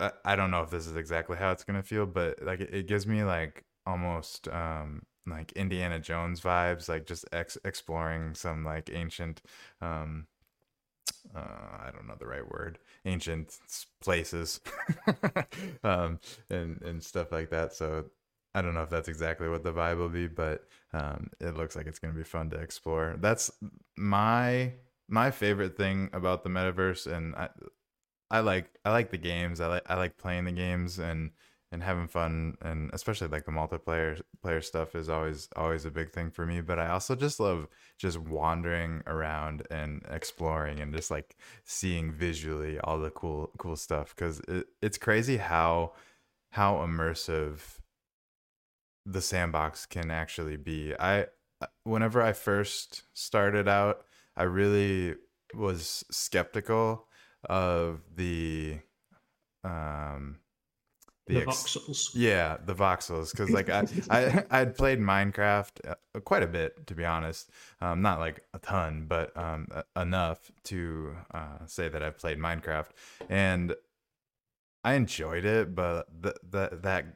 I, 0.00 0.12
I 0.24 0.36
don't 0.36 0.50
know 0.50 0.62
if 0.62 0.70
this 0.70 0.86
is 0.86 0.96
exactly 0.96 1.36
how 1.36 1.52
it's 1.52 1.64
gonna 1.64 1.82
feel, 1.82 2.06
but 2.06 2.42
like 2.42 2.60
it, 2.60 2.74
it 2.74 2.86
gives 2.86 3.06
me 3.06 3.24
like 3.24 3.64
almost 3.86 4.48
um 4.48 5.02
like 5.26 5.52
Indiana 5.52 5.98
Jones 5.98 6.40
vibes, 6.40 6.88
like 6.88 7.06
just 7.06 7.24
ex- 7.32 7.58
exploring 7.64 8.34
some 8.34 8.64
like 8.64 8.90
ancient 8.92 9.42
um 9.80 10.26
uh, 11.34 11.38
I 11.86 11.90
don't 11.92 12.06
know 12.06 12.16
the 12.18 12.26
right 12.26 12.48
word, 12.48 12.78
ancient 13.04 13.58
places, 14.00 14.60
um, 15.84 16.18
and 16.50 16.80
and 16.82 17.02
stuff 17.02 17.32
like 17.32 17.50
that. 17.50 17.72
So 17.72 18.06
I 18.56 18.62
don't 18.62 18.72
know 18.72 18.82
if 18.82 18.88
that's 18.88 19.08
exactly 19.08 19.50
what 19.50 19.62
the 19.62 19.72
vibe 19.72 19.98
will 19.98 20.08
be, 20.08 20.28
but 20.28 20.64
um, 20.94 21.28
it 21.40 21.58
looks 21.58 21.76
like 21.76 21.86
it's 21.86 21.98
going 21.98 22.14
to 22.14 22.18
be 22.18 22.24
fun 22.24 22.48
to 22.50 22.56
explore. 22.56 23.16
That's 23.20 23.50
my 23.98 24.72
my 25.08 25.30
favorite 25.30 25.76
thing 25.76 26.08
about 26.14 26.42
the 26.42 26.48
metaverse, 26.48 27.06
and 27.06 27.36
I 27.36 27.50
I 28.30 28.40
like 28.40 28.70
I 28.86 28.92
like 28.92 29.10
the 29.10 29.18
games. 29.18 29.60
I 29.60 29.66
like 29.66 29.82
I 29.90 29.96
like 29.96 30.16
playing 30.16 30.46
the 30.46 30.52
games, 30.52 30.98
and 30.98 31.32
and 31.70 31.82
having 31.82 32.06
fun 32.08 32.56
and 32.62 32.90
especially 32.94 33.26
like 33.28 33.44
the 33.44 33.50
multiplayer 33.52 34.18
player 34.42 34.62
stuff 34.62 34.94
is 34.94 35.10
always 35.10 35.48
always 35.56 35.84
a 35.84 35.90
big 35.90 36.12
thing 36.12 36.30
for 36.30 36.46
me 36.46 36.60
but 36.60 36.78
i 36.78 36.88
also 36.88 37.16
just 37.16 37.40
love 37.40 37.66
just 37.98 38.18
wandering 38.18 39.02
around 39.08 39.66
and 39.68 40.00
exploring 40.08 40.78
and 40.78 40.94
just 40.94 41.10
like 41.10 41.36
seeing 41.64 42.12
visually 42.12 42.78
all 42.80 42.98
the 43.00 43.10
cool 43.10 43.50
cool 43.58 43.74
stuff 43.74 44.14
because 44.14 44.40
it, 44.46 44.68
it's 44.80 44.96
crazy 44.96 45.38
how 45.38 45.92
how 46.50 46.76
immersive 46.76 47.58
the 49.06 49.22
sandbox 49.22 49.86
can 49.86 50.10
actually 50.10 50.56
be 50.56 50.94
i 50.98 51.26
whenever 51.84 52.20
i 52.20 52.32
first 52.32 53.04
started 53.14 53.68
out 53.68 54.04
i 54.36 54.42
really 54.42 55.14
was 55.54 56.04
skeptical 56.10 57.06
of 57.48 58.00
the 58.16 58.78
um 59.64 60.38
the, 61.26 61.40
the 61.40 61.46
voxels. 61.46 62.10
Yeah, 62.14 62.56
the 62.64 62.74
voxels. 62.74 63.32
Because 63.32 63.50
like 63.50 63.68
I, 63.68 63.86
I, 64.10 64.44
I'd 64.60 64.76
played 64.76 65.00
Minecraft 65.00 65.90
uh, 65.90 66.20
quite 66.20 66.42
a 66.42 66.46
bit, 66.46 66.86
to 66.86 66.94
be 66.94 67.04
honest. 67.04 67.50
Um, 67.80 68.00
not 68.00 68.20
like 68.20 68.44
a 68.54 68.58
ton, 68.58 69.06
but 69.08 69.36
um, 69.36 69.66
enough 69.96 70.50
to 70.64 71.16
uh, 71.34 71.66
say 71.66 71.88
that 71.88 72.02
I've 72.02 72.18
played 72.18 72.38
Minecraft, 72.38 72.90
and 73.28 73.74
I 74.84 74.94
enjoyed 74.94 75.44
it. 75.44 75.74
But 75.74 76.06
that 76.22 76.50
that 76.52 76.82
that 76.82 77.06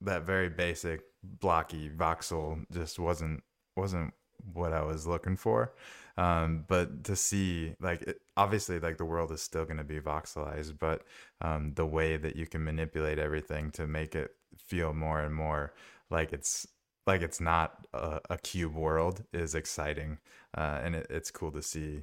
that 0.00 0.22
very 0.22 0.48
basic 0.48 1.02
blocky 1.22 1.90
voxel 1.90 2.64
just 2.72 2.98
wasn't 2.98 3.42
wasn't 3.76 4.12
what 4.52 4.72
I 4.72 4.82
was 4.82 5.06
looking 5.06 5.36
for. 5.36 5.74
Um, 6.16 6.64
but 6.66 7.04
to 7.04 7.14
see 7.14 7.74
like 7.80 8.02
it, 8.02 8.20
obviously 8.36 8.80
like 8.80 8.98
the 8.98 9.04
world 9.04 9.30
is 9.30 9.40
still 9.42 9.64
going 9.64 9.76
to 9.76 9.84
be 9.84 10.00
voxelized, 10.00 10.78
but 10.78 11.02
um, 11.40 11.74
the 11.74 11.86
way 11.86 12.16
that 12.16 12.34
you 12.34 12.46
can 12.46 12.64
manipulate 12.64 13.18
everything 13.18 13.70
to 13.72 13.86
make 13.86 14.14
it 14.16 14.32
feel 14.56 14.92
more 14.92 15.20
and 15.20 15.34
more 15.34 15.74
like 16.10 16.32
it's 16.32 16.66
like 17.06 17.22
it's 17.22 17.40
not 17.40 17.86
a, 17.94 18.20
a 18.30 18.38
cube 18.38 18.74
world 18.74 19.24
is 19.32 19.54
exciting, 19.54 20.18
uh, 20.56 20.80
and 20.82 20.96
it, 20.96 21.06
it's 21.08 21.30
cool 21.30 21.50
to 21.52 21.62
see 21.62 22.02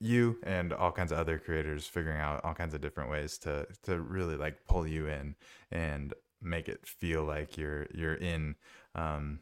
you 0.00 0.38
and 0.44 0.72
all 0.72 0.92
kinds 0.92 1.12
of 1.12 1.18
other 1.18 1.38
creators 1.38 1.86
figuring 1.86 2.20
out 2.20 2.42
all 2.44 2.54
kinds 2.54 2.72
of 2.72 2.80
different 2.80 3.10
ways 3.10 3.36
to 3.38 3.66
to 3.82 4.00
really 4.00 4.36
like 4.36 4.64
pull 4.66 4.86
you 4.86 5.08
in 5.08 5.34
and 5.72 6.14
make 6.46 6.68
it 6.68 6.86
feel 6.86 7.24
like 7.24 7.58
you're 7.58 7.86
you're 7.92 8.14
in 8.14 8.54
um, 8.94 9.40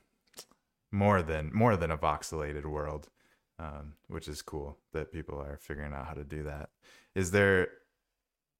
more 0.90 1.22
than 1.22 1.50
more 1.52 1.76
than 1.76 1.90
a 1.90 1.96
voxelated 1.96 2.66
world 2.66 3.09
um, 3.59 3.94
which 4.09 4.28
is 4.28 4.42
cool 4.42 4.78
that 4.92 5.12
people 5.12 5.40
are 5.40 5.59
figuring 5.61 5.92
out 5.92 6.07
how 6.07 6.14
to 6.14 6.24
do 6.24 6.42
that. 6.44 6.70
Is 7.14 7.30
there 7.30 7.68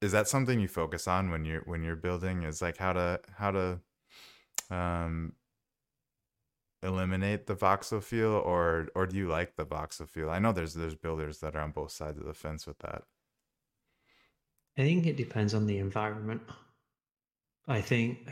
is 0.01 0.11
that 0.11 0.27
something 0.27 0.59
you 0.59 0.67
focus 0.67 1.07
on 1.07 1.29
when 1.29 1.45
you're 1.45 1.61
when 1.61 1.83
you're 1.83 1.95
building? 1.95 2.43
Is 2.43 2.61
like 2.61 2.77
how 2.77 2.93
to 2.93 3.19
how 3.37 3.51
to 3.51 3.79
um, 4.69 5.33
eliminate 6.81 7.47
the 7.47 7.55
voxel 7.55 8.01
feel, 8.01 8.31
or 8.31 8.87
or 8.95 9.05
do 9.05 9.17
you 9.17 9.27
like 9.27 9.55
the 9.55 9.65
voxel 9.65 10.07
feel? 10.07 10.29
I 10.29 10.39
know 10.39 10.51
there's 10.51 10.73
there's 10.73 10.95
builders 10.95 11.39
that 11.39 11.55
are 11.55 11.61
on 11.61 11.71
both 11.71 11.91
sides 11.91 12.19
of 12.19 12.25
the 12.25 12.33
fence 12.33 12.65
with 12.65 12.79
that. 12.79 13.03
I 14.77 14.81
think 14.81 15.05
it 15.05 15.17
depends 15.17 15.53
on 15.53 15.65
the 15.65 15.77
environment. 15.77 16.41
I 17.67 17.81
think 17.81 18.29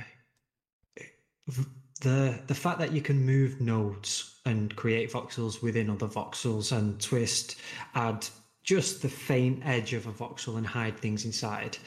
the 2.02 2.40
the 2.48 2.56
fact 2.56 2.80
that 2.80 2.92
you 2.92 3.02
can 3.02 3.26
move 3.26 3.60
nodes 3.60 4.40
and 4.46 4.76
create 4.76 5.12
voxels 5.12 5.62
within 5.62 5.90
other 5.90 6.08
voxels 6.08 6.72
and 6.76 7.00
twist, 7.00 7.56
add 7.96 8.28
just 8.64 9.02
the 9.02 9.10
faint 9.10 9.62
edge 9.66 9.94
of 9.94 10.08
a 10.08 10.12
voxel 10.12 10.58
and 10.58 10.68
hide 10.68 10.98
things 10.98 11.26
inside, 11.26 11.78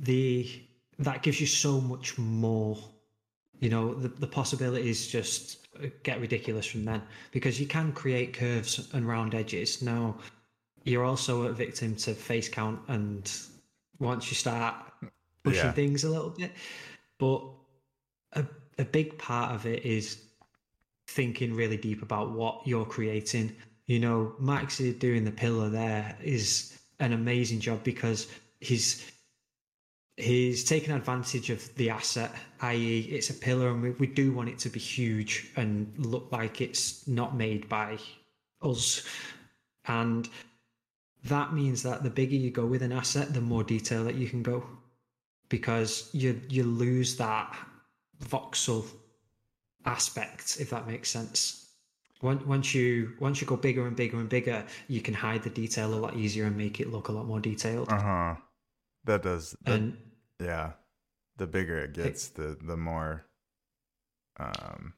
the 0.00 0.48
that 0.98 1.22
gives 1.22 1.40
you 1.40 1.46
so 1.46 1.80
much 1.80 2.18
more. 2.18 2.78
You 3.60 3.70
know, 3.70 3.94
the, 3.94 4.08
the 4.08 4.26
possibilities 4.26 5.06
just 5.06 5.68
uh, 5.82 5.86
get 6.02 6.20
ridiculous 6.20 6.66
from 6.66 6.84
then 6.84 7.02
because 7.30 7.58
you 7.60 7.66
can 7.66 7.92
create 7.92 8.34
curves 8.34 8.90
and 8.92 9.06
round 9.08 9.34
edges. 9.34 9.80
Now, 9.80 10.16
you're 10.82 11.04
also 11.04 11.44
a 11.44 11.52
victim 11.52 11.94
to 11.96 12.14
face 12.14 12.48
count, 12.48 12.80
and 12.88 13.30
once 14.00 14.28
you 14.28 14.34
start 14.34 14.74
pushing 15.44 15.66
yeah. 15.66 15.72
things 15.72 16.04
a 16.04 16.10
little 16.10 16.30
bit, 16.30 16.52
but 17.18 17.42
a 18.32 18.44
a 18.78 18.84
big 18.84 19.18
part 19.18 19.54
of 19.54 19.66
it 19.66 19.84
is 19.84 20.18
thinking 21.06 21.54
really 21.54 21.76
deep 21.76 22.02
about 22.02 22.32
what 22.32 22.66
you're 22.66 22.84
creating. 22.84 23.54
You 23.86 24.00
know, 24.00 24.34
Max 24.38 24.78
doing 24.78 25.24
the 25.24 25.30
pillar 25.30 25.68
there 25.68 26.16
is 26.22 26.76
an 26.98 27.12
amazing 27.12 27.60
job 27.60 27.84
because 27.84 28.26
he's 28.60 29.10
he's 30.16 30.64
taken 30.64 30.94
advantage 30.94 31.50
of 31.50 31.74
the 31.74 31.90
asset, 31.90 32.32
i.e., 32.60 33.00
it's 33.00 33.30
a 33.30 33.34
pillar, 33.34 33.70
and 33.70 33.82
we, 33.82 33.90
we 33.90 34.06
do 34.06 34.32
want 34.32 34.48
it 34.48 34.58
to 34.60 34.68
be 34.68 34.80
huge 34.80 35.50
and 35.56 35.92
look 35.98 36.28
like 36.30 36.60
it's 36.60 37.06
not 37.08 37.36
made 37.36 37.68
by 37.68 37.98
us. 38.62 39.02
And 39.86 40.28
that 41.24 41.52
means 41.52 41.82
that 41.82 42.02
the 42.02 42.10
bigger 42.10 42.36
you 42.36 42.50
go 42.50 42.64
with 42.64 42.82
an 42.82 42.92
asset, 42.92 43.34
the 43.34 43.40
more 43.40 43.64
detail 43.64 44.04
that 44.04 44.14
you 44.14 44.28
can 44.28 44.42
go, 44.42 44.64
because 45.48 46.10
you 46.12 46.40
you 46.48 46.64
lose 46.64 47.16
that 47.16 47.56
voxel 48.24 48.86
aspect, 49.84 50.56
if 50.60 50.70
that 50.70 50.86
makes 50.86 51.10
sense. 51.10 51.60
Once 52.22 52.74
you 52.74 53.12
once 53.20 53.40
you 53.40 53.46
go 53.46 53.56
bigger 53.56 53.86
and 53.86 53.96
bigger 53.96 54.18
and 54.18 54.28
bigger, 54.30 54.64
you 54.88 55.02
can 55.02 55.12
hide 55.12 55.42
the 55.42 55.50
detail 55.50 55.92
a 55.92 55.96
lot 55.96 56.16
easier 56.16 56.46
and 56.46 56.56
make 56.56 56.80
it 56.80 56.90
look 56.90 57.08
a 57.08 57.12
lot 57.12 57.26
more 57.26 57.40
detailed. 57.40 57.90
Uh 57.90 58.00
huh. 58.00 58.34
That 59.04 59.22
does. 59.22 59.54
That, 59.64 59.74
and 59.74 59.98
yeah, 60.40 60.72
the 61.36 61.46
bigger 61.46 61.78
it 61.80 61.92
gets, 61.92 62.28
it, 62.30 62.34
the 62.36 62.56
the 62.64 62.76
more. 62.76 63.26
Um. 64.38 64.94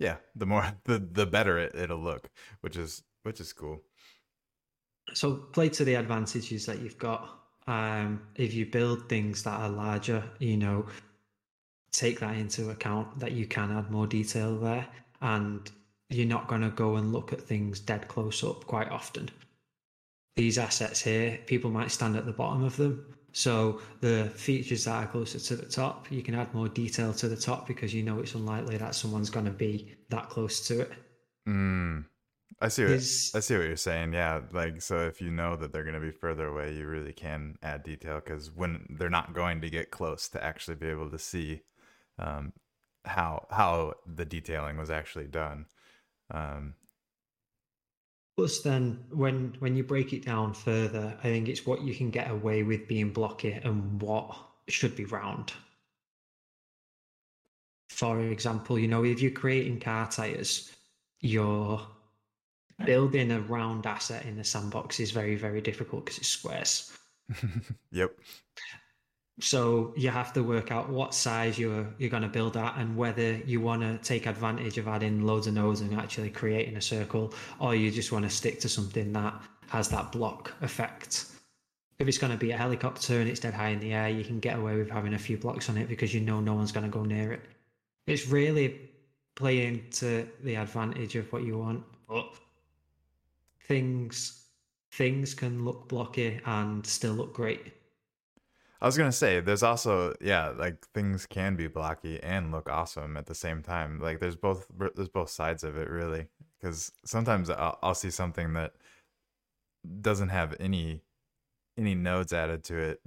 Yeah, 0.00 0.16
the 0.34 0.46
more 0.46 0.66
the 0.84 0.98
the 0.98 1.26
better 1.26 1.58
it, 1.58 1.76
it'll 1.76 2.02
look, 2.02 2.28
which 2.60 2.76
is 2.76 3.04
which 3.22 3.40
is 3.40 3.52
cool. 3.52 3.82
So 5.14 5.36
play 5.36 5.68
to 5.68 5.84
the 5.84 5.94
advantages 5.94 6.66
that 6.66 6.80
you've 6.80 6.98
got. 6.98 7.45
Um, 7.66 8.22
if 8.36 8.54
you 8.54 8.66
build 8.66 9.08
things 9.08 9.42
that 9.42 9.60
are 9.60 9.68
larger, 9.68 10.22
you 10.38 10.56
know, 10.56 10.86
take 11.92 12.20
that 12.20 12.36
into 12.36 12.70
account 12.70 13.18
that 13.18 13.32
you 13.32 13.46
can 13.46 13.72
add 13.72 13.90
more 13.90 14.06
detail 14.06 14.56
there 14.58 14.86
and 15.20 15.70
you're 16.10 16.26
not 16.26 16.46
going 16.46 16.60
to 16.60 16.70
go 16.70 16.96
and 16.96 17.12
look 17.12 17.32
at 17.32 17.40
things 17.40 17.80
dead 17.80 18.06
close 18.06 18.44
up 18.44 18.66
quite 18.66 18.90
often. 18.90 19.28
These 20.36 20.58
assets 20.58 21.00
here, 21.00 21.38
people 21.46 21.70
might 21.70 21.90
stand 21.90 22.16
at 22.16 22.26
the 22.26 22.32
bottom 22.32 22.62
of 22.62 22.76
them. 22.76 23.16
So 23.32 23.80
the 24.00 24.30
features 24.34 24.84
that 24.84 25.04
are 25.04 25.06
closer 25.06 25.38
to 25.38 25.56
the 25.56 25.66
top, 25.66 26.10
you 26.10 26.22
can 26.22 26.34
add 26.34 26.52
more 26.54 26.68
detail 26.68 27.12
to 27.14 27.28
the 27.28 27.36
top 27.36 27.66
because 27.66 27.92
you 27.92 28.02
know 28.02 28.20
it's 28.20 28.34
unlikely 28.34 28.76
that 28.78 28.94
someone's 28.94 29.30
going 29.30 29.46
to 29.46 29.50
be 29.50 29.94
that 30.10 30.28
close 30.28 30.66
to 30.68 30.82
it. 30.82 30.92
Mm. 31.48 32.04
I 32.60 32.68
see. 32.68 32.84
What, 32.84 32.92
I 32.92 32.96
see 33.40 33.56
what 33.56 33.66
you're 33.66 33.76
saying. 33.76 34.14
Yeah, 34.14 34.40
like 34.52 34.80
so, 34.80 35.06
if 35.06 35.20
you 35.20 35.30
know 35.30 35.56
that 35.56 35.72
they're 35.72 35.84
going 35.84 35.94
to 35.94 36.00
be 36.00 36.10
further 36.10 36.46
away, 36.46 36.74
you 36.74 36.86
really 36.86 37.12
can 37.12 37.56
add 37.62 37.82
detail 37.82 38.20
because 38.24 38.50
when 38.50 38.96
they're 38.98 39.10
not 39.10 39.34
going 39.34 39.60
to 39.60 39.70
get 39.70 39.90
close 39.90 40.28
to 40.30 40.42
actually 40.42 40.76
be 40.76 40.88
able 40.88 41.10
to 41.10 41.18
see 41.18 41.60
um, 42.18 42.52
how 43.04 43.46
how 43.50 43.94
the 44.06 44.24
detailing 44.24 44.78
was 44.78 44.90
actually 44.90 45.26
done. 45.26 45.66
Um, 46.30 46.74
Plus, 48.36 48.60
then 48.60 49.04
when 49.10 49.56
when 49.60 49.76
you 49.76 49.82
break 49.82 50.12
it 50.12 50.24
down 50.24 50.52
further, 50.52 51.16
I 51.20 51.22
think 51.22 51.48
it's 51.48 51.64
what 51.66 51.82
you 51.82 51.94
can 51.94 52.10
get 52.10 52.30
away 52.30 52.62
with 52.62 52.86
being 52.86 53.10
blocky 53.10 53.52
and 53.52 54.00
what 54.02 54.36
should 54.68 54.94
be 54.94 55.06
round. 55.06 55.52
For 57.88 58.20
example, 58.20 58.78
you 58.78 58.88
know, 58.88 59.04
if 59.04 59.22
you're 59.22 59.30
creating 59.30 59.80
car 59.80 60.10
tires, 60.10 60.70
you're 61.20 61.80
building 62.84 63.30
a 63.30 63.40
round 63.40 63.86
asset 63.86 64.24
in 64.26 64.36
the 64.36 64.44
sandbox 64.44 65.00
is 65.00 65.10
very 65.10 65.36
very 65.36 65.60
difficult 65.60 66.04
because 66.04 66.18
it's 66.18 66.28
squares. 66.28 66.92
yep. 67.90 68.12
So 69.38 69.92
you 69.96 70.08
have 70.08 70.32
to 70.32 70.42
work 70.42 70.70
out 70.72 70.88
what 70.88 71.12
size 71.12 71.58
you're 71.58 71.86
you're 71.98 72.10
going 72.10 72.22
to 72.22 72.28
build 72.28 72.56
at, 72.56 72.76
and 72.78 72.96
whether 72.96 73.36
you 73.38 73.60
want 73.60 73.82
to 73.82 73.98
take 73.98 74.26
advantage 74.26 74.78
of 74.78 74.88
adding 74.88 75.26
loads 75.26 75.46
of 75.46 75.54
nodes 75.54 75.82
and 75.82 75.94
actually 75.94 76.30
creating 76.30 76.76
a 76.76 76.80
circle, 76.80 77.34
or 77.58 77.74
you 77.74 77.90
just 77.90 78.12
want 78.12 78.24
to 78.24 78.30
stick 78.30 78.60
to 78.60 78.68
something 78.68 79.12
that 79.12 79.34
has 79.68 79.88
that 79.90 80.10
block 80.12 80.54
effect. 80.62 81.26
If 81.98 82.08
it's 82.08 82.18
going 82.18 82.32
to 82.32 82.38
be 82.38 82.50
a 82.50 82.56
helicopter 82.56 83.20
and 83.20 83.28
it's 83.28 83.40
dead 83.40 83.54
high 83.54 83.68
in 83.68 83.80
the 83.80 83.92
air, 83.92 84.08
you 84.08 84.24
can 84.24 84.38
get 84.38 84.58
away 84.58 84.76
with 84.76 84.90
having 84.90 85.14
a 85.14 85.18
few 85.18 85.36
blocks 85.36 85.68
on 85.68 85.76
it 85.76 85.88
because 85.88 86.14
you 86.14 86.20
know 86.20 86.40
no 86.40 86.54
one's 86.54 86.72
going 86.72 86.84
to 86.84 86.92
go 86.92 87.04
near 87.04 87.32
it. 87.32 87.42
It's 88.06 88.28
really 88.28 88.90
playing 89.34 89.84
to 89.92 90.26
the 90.44 90.56
advantage 90.56 91.16
of 91.16 91.30
what 91.32 91.42
you 91.42 91.58
want, 91.58 91.84
but 92.08 92.32
things 93.66 94.48
things 94.92 95.34
can 95.34 95.64
look 95.64 95.88
blocky 95.88 96.40
and 96.46 96.86
still 96.86 97.12
look 97.14 97.34
great 97.34 97.72
I 98.80 98.86
was 98.86 98.98
gonna 98.98 99.12
say, 99.12 99.40
there's 99.40 99.62
also 99.62 100.14
yeah, 100.20 100.50
like 100.50 100.86
things 100.94 101.26
can 101.26 101.56
be 101.56 101.66
blocky 101.66 102.22
and 102.22 102.52
look 102.52 102.68
awesome 102.68 103.16
at 103.16 103.26
the 103.26 103.34
same 103.34 103.62
time. 103.62 104.00
Like 104.00 104.20
there's 104.20 104.36
both 104.36 104.66
there's 104.94 105.08
both 105.08 105.30
sides 105.30 105.64
of 105.64 105.76
it 105.76 105.88
really, 105.88 106.26
because 106.60 106.92
sometimes 107.04 107.48
I'll, 107.48 107.78
I'll 107.82 107.94
see 107.94 108.10
something 108.10 108.52
that 108.52 108.74
doesn't 110.02 110.28
have 110.28 110.54
any 110.60 111.02
any 111.78 111.94
nodes 111.94 112.32
added 112.34 112.64
to 112.64 112.78
it, 112.78 113.00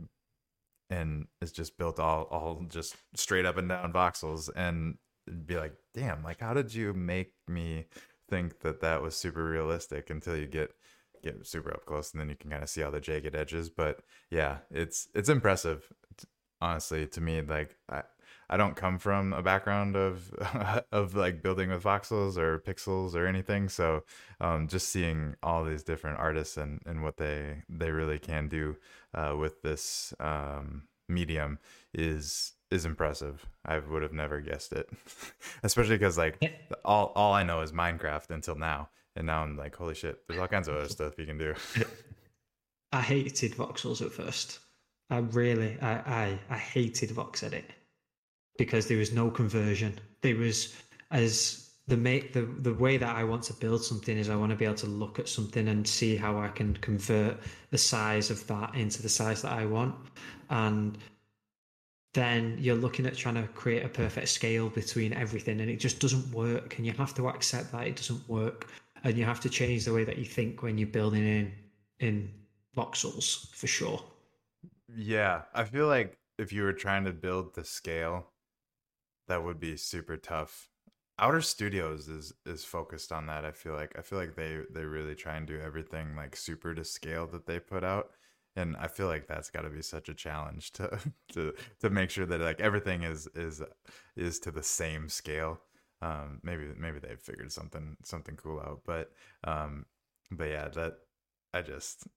and 0.89 1.27
it's 1.39 1.51
just 1.51 1.77
built 1.77 1.99
all 1.99 2.23
all 2.23 2.65
just 2.67 2.95
straight 3.15 3.45
up 3.45 3.57
and 3.57 3.69
down 3.69 3.93
voxels 3.93 4.49
and 4.55 4.97
be 5.45 5.55
like, 5.55 5.73
damn, 5.93 6.23
like 6.23 6.39
how 6.39 6.53
did 6.55 6.73
you 6.73 6.93
make 6.93 7.33
me 7.47 7.85
think 8.29 8.59
that 8.61 8.81
that 8.81 9.01
was 9.01 9.15
super 9.15 9.43
realistic 9.43 10.09
until 10.09 10.37
you 10.37 10.47
get 10.47 10.71
get 11.21 11.45
super 11.45 11.73
up 11.73 11.85
close 11.85 12.11
and 12.11 12.21
then 12.21 12.29
you 12.29 12.35
can 12.35 12.49
kind 12.49 12.63
of 12.63 12.69
see 12.69 12.81
all 12.83 12.91
the 12.91 12.99
jagged 12.99 13.35
edges. 13.35 13.69
But 13.69 13.99
yeah, 14.29 14.59
it's 14.71 15.07
it's 15.13 15.29
impressive, 15.29 15.91
honestly, 16.61 17.07
to 17.07 17.21
me. 17.21 17.41
Like 17.41 17.77
I 17.89 18.03
I 18.49 18.57
don't 18.57 18.75
come 18.75 18.97
from 18.97 19.33
a 19.33 19.43
background 19.43 19.95
of 19.95 20.33
of 20.91 21.15
like 21.15 21.43
building 21.43 21.69
with 21.69 21.83
voxels 21.83 22.37
or 22.37 22.59
pixels 22.59 23.15
or 23.15 23.27
anything. 23.27 23.69
So 23.69 24.03
um, 24.41 24.67
just 24.67 24.89
seeing 24.89 25.35
all 25.43 25.63
these 25.63 25.83
different 25.83 26.19
artists 26.19 26.57
and, 26.57 26.81
and 26.85 27.03
what 27.03 27.17
they 27.17 27.63
they 27.69 27.91
really 27.91 28.19
can 28.19 28.47
do 28.47 28.77
uh, 29.13 29.35
with 29.37 29.61
this 29.61 30.13
um, 30.19 30.83
medium 31.07 31.59
is 31.93 32.53
is 32.71 32.85
impressive. 32.85 33.45
I 33.65 33.79
would 33.79 34.03
have 34.03 34.13
never 34.13 34.41
guessed 34.41 34.73
it, 34.73 34.89
especially 35.63 35.97
because 35.97 36.17
like 36.17 36.37
all 36.85 37.11
all 37.15 37.33
I 37.33 37.43
know 37.43 37.61
is 37.61 37.71
Minecraft 37.71 38.29
until 38.29 38.55
now, 38.55 38.89
and 39.15 39.27
now 39.27 39.43
I'm 39.43 39.57
like, 39.57 39.75
holy 39.75 39.95
shit, 39.95 40.19
there's 40.27 40.39
all 40.39 40.47
kinds 40.47 40.67
of 40.67 40.75
other 40.75 40.89
stuff 40.89 41.17
you 41.17 41.25
can 41.25 41.37
do. 41.37 41.53
I 42.91 43.01
hated 43.01 43.53
voxels 43.53 44.01
at 44.01 44.11
first. 44.11 44.59
I 45.11 45.17
really, 45.17 45.77
I, 45.81 45.91
I, 45.91 46.39
I 46.49 46.57
hated 46.57 47.11
Vox 47.11 47.43
Edit 47.43 47.65
because 48.57 48.87
there 48.87 48.97
was 48.97 49.11
no 49.11 49.29
conversion. 49.29 49.99
There 50.21 50.35
was 50.35 50.75
as 51.11 51.69
the 51.87 51.97
make 51.97 52.33
the 52.33 52.43
the 52.43 52.73
way 52.73 52.97
that 52.97 53.15
I 53.15 53.23
want 53.23 53.43
to 53.43 53.53
build 53.53 53.83
something 53.83 54.15
is 54.15 54.29
I 54.29 54.35
want 54.35 54.51
to 54.51 54.55
be 54.55 54.65
able 54.65 54.75
to 54.75 54.87
look 54.87 55.17
at 55.17 55.27
something 55.27 55.67
and 55.67 55.87
see 55.87 56.15
how 56.15 56.37
I 56.37 56.49
can 56.49 56.75
convert 56.75 57.37
the 57.71 57.77
size 57.77 58.29
of 58.29 58.45
that 58.47 58.75
into 58.75 59.01
the 59.01 59.09
size 59.09 59.41
that 59.41 59.51
I 59.51 59.65
want, 59.65 59.95
and 60.51 60.97
then 62.13 62.57
you're 62.59 62.75
looking 62.75 63.05
at 63.05 63.15
trying 63.15 63.35
to 63.35 63.47
create 63.49 63.85
a 63.85 63.89
perfect 63.89 64.29
scale 64.29 64.69
between 64.69 65.13
everything, 65.13 65.61
and 65.61 65.69
it 65.69 65.77
just 65.77 65.99
doesn't 65.99 66.31
work. 66.33 66.77
And 66.77 66.85
you 66.85 66.93
have 66.93 67.13
to 67.15 67.27
accept 67.29 67.71
that 67.71 67.87
it 67.87 67.95
doesn't 67.97 68.27
work, 68.29 68.69
and 69.03 69.17
you 69.17 69.25
have 69.25 69.39
to 69.41 69.49
change 69.49 69.85
the 69.85 69.93
way 69.93 70.03
that 70.03 70.17
you 70.17 70.25
think 70.25 70.61
when 70.63 70.77
you're 70.77 70.87
building 70.87 71.25
in 71.25 71.53
in 71.99 72.33
voxels 72.75 73.53
for 73.55 73.67
sure. 73.67 74.03
Yeah, 74.87 75.43
I 75.53 75.65
feel 75.65 75.87
like 75.87 76.19
if 76.37 76.51
you 76.51 76.63
were 76.63 76.73
trying 76.73 77.05
to 77.05 77.13
build 77.13 77.53
the 77.55 77.63
scale 77.63 78.33
that 79.27 79.43
would 79.43 79.59
be 79.59 79.77
super 79.77 80.17
tough. 80.17 80.69
Outer 81.19 81.41
Studios 81.41 82.07
is 82.07 82.33
is 82.45 82.65
focused 82.65 83.11
on 83.11 83.25
that. 83.27 83.45
I 83.45 83.51
feel 83.51 83.73
like 83.73 83.97
I 83.97 84.01
feel 84.01 84.19
like 84.19 84.35
they 84.35 84.61
they 84.69 84.85
really 84.85 85.15
try 85.15 85.35
and 85.37 85.47
do 85.47 85.59
everything 85.59 86.15
like 86.15 86.35
super 86.35 86.73
to 86.75 86.83
scale 86.85 87.27
that 87.27 87.45
they 87.45 87.59
put 87.59 87.83
out, 87.83 88.11
and 88.59 88.75
I 88.77 88.87
feel 88.87 89.07
like 89.07 89.27
that's 89.27 89.49
got 89.49 89.61
to 89.61 89.69
be 89.69 89.81
such 89.81 90.09
a 90.09 90.13
challenge 90.13 90.71
to 90.73 90.99
to 91.33 91.53
to 91.79 91.89
make 91.89 92.09
sure 92.09 92.25
that 92.25 92.41
like 92.41 92.59
everything 92.59 93.03
is 93.03 93.27
is 93.35 93.61
is 94.15 94.39
to 94.39 94.51
the 94.51 94.63
same 94.63 95.09
scale. 95.09 95.61
Um, 96.01 96.39
maybe 96.43 96.67
maybe 96.77 96.99
they've 96.99 97.19
figured 97.19 97.51
something 97.51 97.97
something 98.03 98.35
cool 98.35 98.59
out, 98.59 98.81
but 98.85 99.11
um, 99.43 99.85
but 100.31 100.49
yeah, 100.49 100.67
that 100.69 100.93
I 101.53 101.61
just 101.61 102.07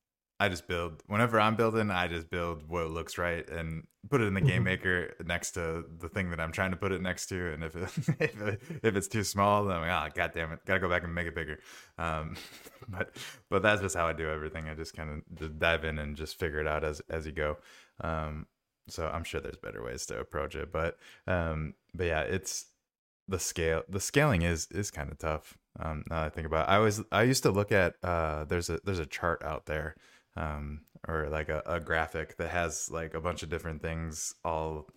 I 0.43 0.49
just 0.49 0.67
build 0.67 1.05
whenever 1.07 1.39
I'm 1.39 1.55
building, 1.55 1.89
I 1.93 2.09
just 2.09 2.29
build 2.29 2.69
what 2.69 2.91
looks 2.91 3.17
right 3.17 3.49
and 3.49 3.87
put 4.11 4.21
it 4.21 4.25
in 4.25 4.35
the 4.35 4.41
game 4.41 4.57
mm-hmm. 4.57 4.65
maker 4.65 5.15
next 5.25 5.53
to 5.53 5.85
the 6.01 6.09
thing 6.09 6.31
that 6.31 6.41
I'm 6.41 6.51
trying 6.51 6.73
to 6.73 6.77
put 6.77 6.91
it 6.91 7.01
next 7.01 7.27
to. 7.27 7.53
And 7.53 7.63
if 7.63 7.77
it, 7.77 7.83
if, 8.21 8.43
it, 8.43 8.63
if 8.83 8.97
it's 8.97 9.07
too 9.07 9.23
small, 9.23 9.65
then 9.65 9.77
I'm 9.77 9.83
like, 9.83 10.13
oh 10.13 10.15
god 10.17 10.33
damn 10.35 10.51
it, 10.51 10.59
gotta 10.67 10.81
go 10.81 10.89
back 10.89 11.05
and 11.05 11.15
make 11.15 11.29
it 11.29 11.37
bigger. 11.37 11.61
Um, 11.97 12.35
but 12.89 13.15
but 13.51 13.63
that's 13.63 13.83
just 13.83 13.95
how 13.95 14.09
I 14.09 14.15
do 14.15 14.29
everything. 14.29 14.69
I 14.69 14.75
just 14.75 14.97
kind 14.97 15.11
of 15.11 15.39
just 15.39 15.61
dive 15.61 15.85
in 15.85 16.01
and 16.01 16.17
just 16.17 16.41
figure 16.41 16.59
it 16.59 16.67
out 16.67 16.83
as 16.83 17.01
as 17.09 17.25
you 17.25 17.31
go. 17.31 17.59
Um, 18.01 18.49
so 18.89 19.07
I'm 19.07 19.23
sure 19.23 19.41
there's 19.41 19.59
better 19.59 19.85
ways 19.85 20.07
to 20.07 20.19
approach 20.19 20.57
it, 20.57 20.73
but 20.73 20.99
um, 21.29 21.75
but 21.95 22.09
yeah, 22.09 22.23
it's 22.23 22.67
the 23.29 23.39
scale. 23.39 23.85
The 23.89 24.01
scaling 24.01 24.43
is 24.43 24.67
is 24.73 24.91
kind 24.91 25.09
of 25.09 25.19
tough. 25.19 25.57
Um, 25.79 26.03
now 26.11 26.25
I 26.25 26.31
think 26.31 26.49
about, 26.49 26.69
it. 26.69 26.73
I 26.73 26.79
was 26.79 27.01
I 27.13 27.23
used 27.23 27.45
to 27.45 27.53
look 27.53 27.71
at 27.71 27.95
uh, 28.03 28.43
there's 28.43 28.69
a 28.71 28.81
there's 28.83 28.99
a 28.99 29.07
chart 29.07 29.45
out 29.45 29.67
there 29.67 29.95
um, 30.37 30.83
or 31.07 31.29
like 31.29 31.49
a, 31.49 31.63
a 31.67 31.81
graphic 31.81 32.37
that 32.37 32.51
has 32.51 32.91
like 32.91 33.15
a 33.15 33.21
bunch 33.21 33.43
of 33.43 33.51
different 33.51 33.83
things 33.83 34.35
all 34.45 34.89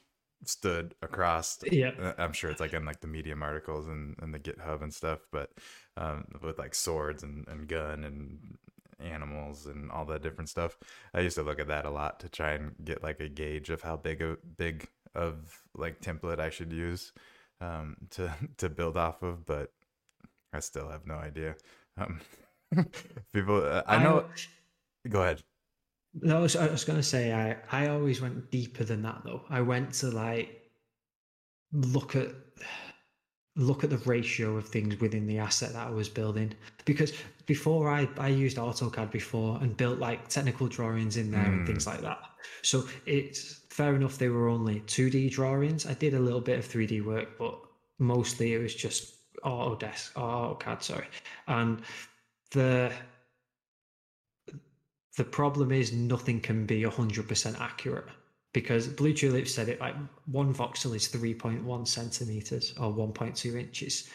stood 0.45 0.95
across. 1.01 1.59
Yeah, 1.69 1.91
uh, 1.99 2.13
I'm 2.17 2.33
sure 2.33 2.49
it's 2.51 2.59
like 2.59 2.73
in 2.73 2.85
like 2.85 3.01
the 3.01 3.07
Medium 3.07 3.43
articles 3.43 3.87
and, 3.87 4.15
and 4.21 4.33
the 4.33 4.39
GitHub 4.39 4.81
and 4.81 4.93
stuff, 4.93 5.19
but 5.31 5.51
um, 5.97 6.25
with 6.41 6.59
like 6.59 6.75
swords 6.75 7.23
and, 7.23 7.47
and 7.47 7.67
gun 7.67 8.03
and 8.03 8.57
animals 8.99 9.65
and 9.65 9.91
all 9.91 10.05
that 10.05 10.23
different 10.23 10.49
stuff. 10.49 10.77
I 11.13 11.21
used 11.21 11.35
to 11.35 11.43
look 11.43 11.59
at 11.59 11.67
that 11.67 11.85
a 11.85 11.89
lot 11.89 12.19
to 12.21 12.29
try 12.29 12.53
and 12.53 12.73
get 12.83 13.03
like 13.03 13.19
a 13.19 13.29
gauge 13.29 13.69
of 13.69 13.81
how 13.81 13.97
big 13.97 14.21
a 14.21 14.37
big 14.57 14.87
of 15.13 15.61
like 15.73 16.01
template 16.01 16.39
I 16.39 16.49
should 16.49 16.71
use 16.71 17.11
um, 17.61 17.97
to 18.11 18.33
to 18.57 18.69
build 18.69 18.97
off 18.97 19.23
of, 19.23 19.45
but 19.45 19.71
I 20.53 20.59
still 20.59 20.89
have 20.89 21.05
no 21.05 21.15
idea. 21.15 21.55
Um, 21.97 22.21
people, 23.33 23.63
uh, 23.63 23.83
I 23.87 24.01
know. 24.01 24.19
I, 24.19 24.41
Go 25.09 25.21
ahead. 25.21 25.43
No, 26.21 26.37
I 26.37 26.39
was, 26.39 26.55
I 26.55 26.67
was 26.67 26.83
going 26.85 26.99
to 26.99 27.03
say 27.03 27.33
I 27.33 27.57
I 27.71 27.89
always 27.89 28.21
went 28.21 28.49
deeper 28.51 28.83
than 28.83 29.01
that 29.03 29.21
though. 29.23 29.41
I 29.49 29.61
went 29.61 29.93
to 29.95 30.07
like 30.07 30.61
look 31.73 32.15
at 32.15 32.29
look 33.57 33.83
at 33.83 33.89
the 33.89 33.97
ratio 33.99 34.57
of 34.57 34.67
things 34.67 34.99
within 34.99 35.27
the 35.27 35.37
asset 35.37 35.73
that 35.73 35.87
I 35.87 35.89
was 35.89 36.09
building 36.09 36.53
because 36.83 37.13
before 37.45 37.89
I 37.89 38.07
I 38.17 38.29
used 38.29 38.57
AutoCAD 38.57 39.11
before 39.11 39.57
and 39.61 39.75
built 39.75 39.99
like 39.99 40.27
technical 40.27 40.67
drawings 40.67 41.17
in 41.17 41.31
there 41.31 41.43
mm. 41.43 41.47
and 41.47 41.59
hmm. 41.61 41.65
things 41.65 41.87
like 41.87 42.01
that. 42.01 42.19
So 42.61 42.85
it's 43.05 43.61
fair 43.69 43.95
enough 43.95 44.17
they 44.17 44.29
were 44.29 44.47
only 44.47 44.81
2D 44.81 45.31
drawings. 45.31 45.85
I 45.85 45.93
did 45.93 46.13
a 46.13 46.19
little 46.19 46.41
bit 46.41 46.59
of 46.59 46.67
3D 46.67 47.03
work, 47.03 47.37
but 47.37 47.59
mostly 47.99 48.53
it 48.53 48.59
was 48.59 48.73
just 48.73 49.15
Autodesk 49.43 50.13
AutoCAD, 50.13 50.81
sorry. 50.81 51.07
And 51.47 51.81
the 52.51 52.91
the 55.15 55.23
problem 55.23 55.71
is 55.71 55.93
nothing 55.93 56.39
can 56.41 56.65
be 56.65 56.81
100% 56.83 57.59
accurate 57.59 58.05
because 58.53 58.87
Blue 58.87 59.13
Tulip 59.13 59.47
said 59.47 59.69
it 59.69 59.79
like 59.79 59.95
one 60.27 60.53
voxel 60.53 60.95
is 60.95 61.07
3.1 61.09 61.87
centimeters 61.87 62.73
or 62.79 62.93
1.2 62.93 63.59
inches. 63.59 64.09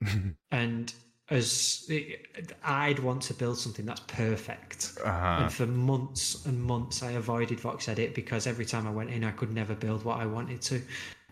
and 0.50 0.92
as 1.30 1.84
it, 1.88 2.54
I'd 2.62 3.00
want 3.00 3.22
to 3.22 3.34
build 3.34 3.58
something 3.58 3.84
that's 3.84 4.02
perfect. 4.06 4.92
Uh-huh. 5.04 5.42
And 5.42 5.52
for 5.52 5.66
months 5.66 6.46
and 6.46 6.62
months, 6.62 7.02
I 7.02 7.12
avoided 7.12 7.58
Vox 7.58 7.88
Edit 7.88 8.14
because 8.14 8.46
every 8.46 8.64
time 8.64 8.86
I 8.86 8.90
went 8.90 9.10
in, 9.10 9.24
I 9.24 9.32
could 9.32 9.52
never 9.52 9.74
build 9.74 10.04
what 10.04 10.20
I 10.20 10.26
wanted 10.26 10.62
to. 10.62 10.80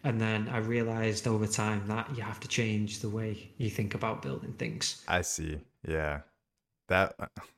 And 0.03 0.21
then 0.21 0.49
I 0.49 0.59
realized 0.59 1.29
over 1.29 1.47
time 1.47 1.87
that 1.87 2.17
you 2.17 2.23
have 2.23 2.41
to 2.41 2.49
change 2.49 2.99
the 2.99 3.09
way 3.09 3.51
you 3.59 3.71
think 3.71 3.95
about 3.95 4.23
building 4.23 4.53
things. 4.55 5.05
I 5.07 5.23
see. 5.23 5.61
Yeah 5.87 6.21
that 6.89 7.15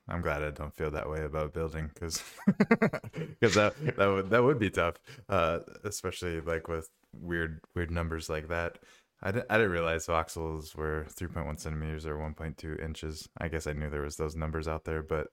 I'm 0.07 0.21
glad 0.21 0.43
I 0.43 0.51
don't 0.51 0.75
feel 0.75 0.91
that 0.91 1.09
way 1.09 1.23
about 1.23 1.53
building 1.53 1.89
because 1.93 2.23
because 2.45 3.53
that 3.55 3.73
that 3.97 4.07
would 4.07 4.29
that 4.29 4.43
would 4.43 4.59
be 4.59 4.69
tough, 4.69 4.95
uh, 5.29 5.59
especially 5.83 6.39
like 6.41 6.67
with 6.67 6.89
weird 7.13 7.61
weird 7.75 7.91
numbers 7.91 8.29
like 8.29 8.47
that. 8.49 8.79
I 9.21 9.31
didn't, 9.31 9.47
I 9.49 9.57
didn't 9.57 9.71
realize 9.71 10.05
voxels 10.05 10.75
were 10.75 11.07
3.1 11.09 11.59
centimeters 11.59 12.05
or 12.05 12.17
1.2 12.17 12.79
inches. 12.83 13.27
I 13.39 13.47
guess 13.47 13.65
I 13.65 13.73
knew 13.73 13.89
there 13.89 14.03
was 14.03 14.17
those 14.17 14.35
numbers 14.35 14.67
out 14.67 14.85
there, 14.85 15.01
but 15.01 15.29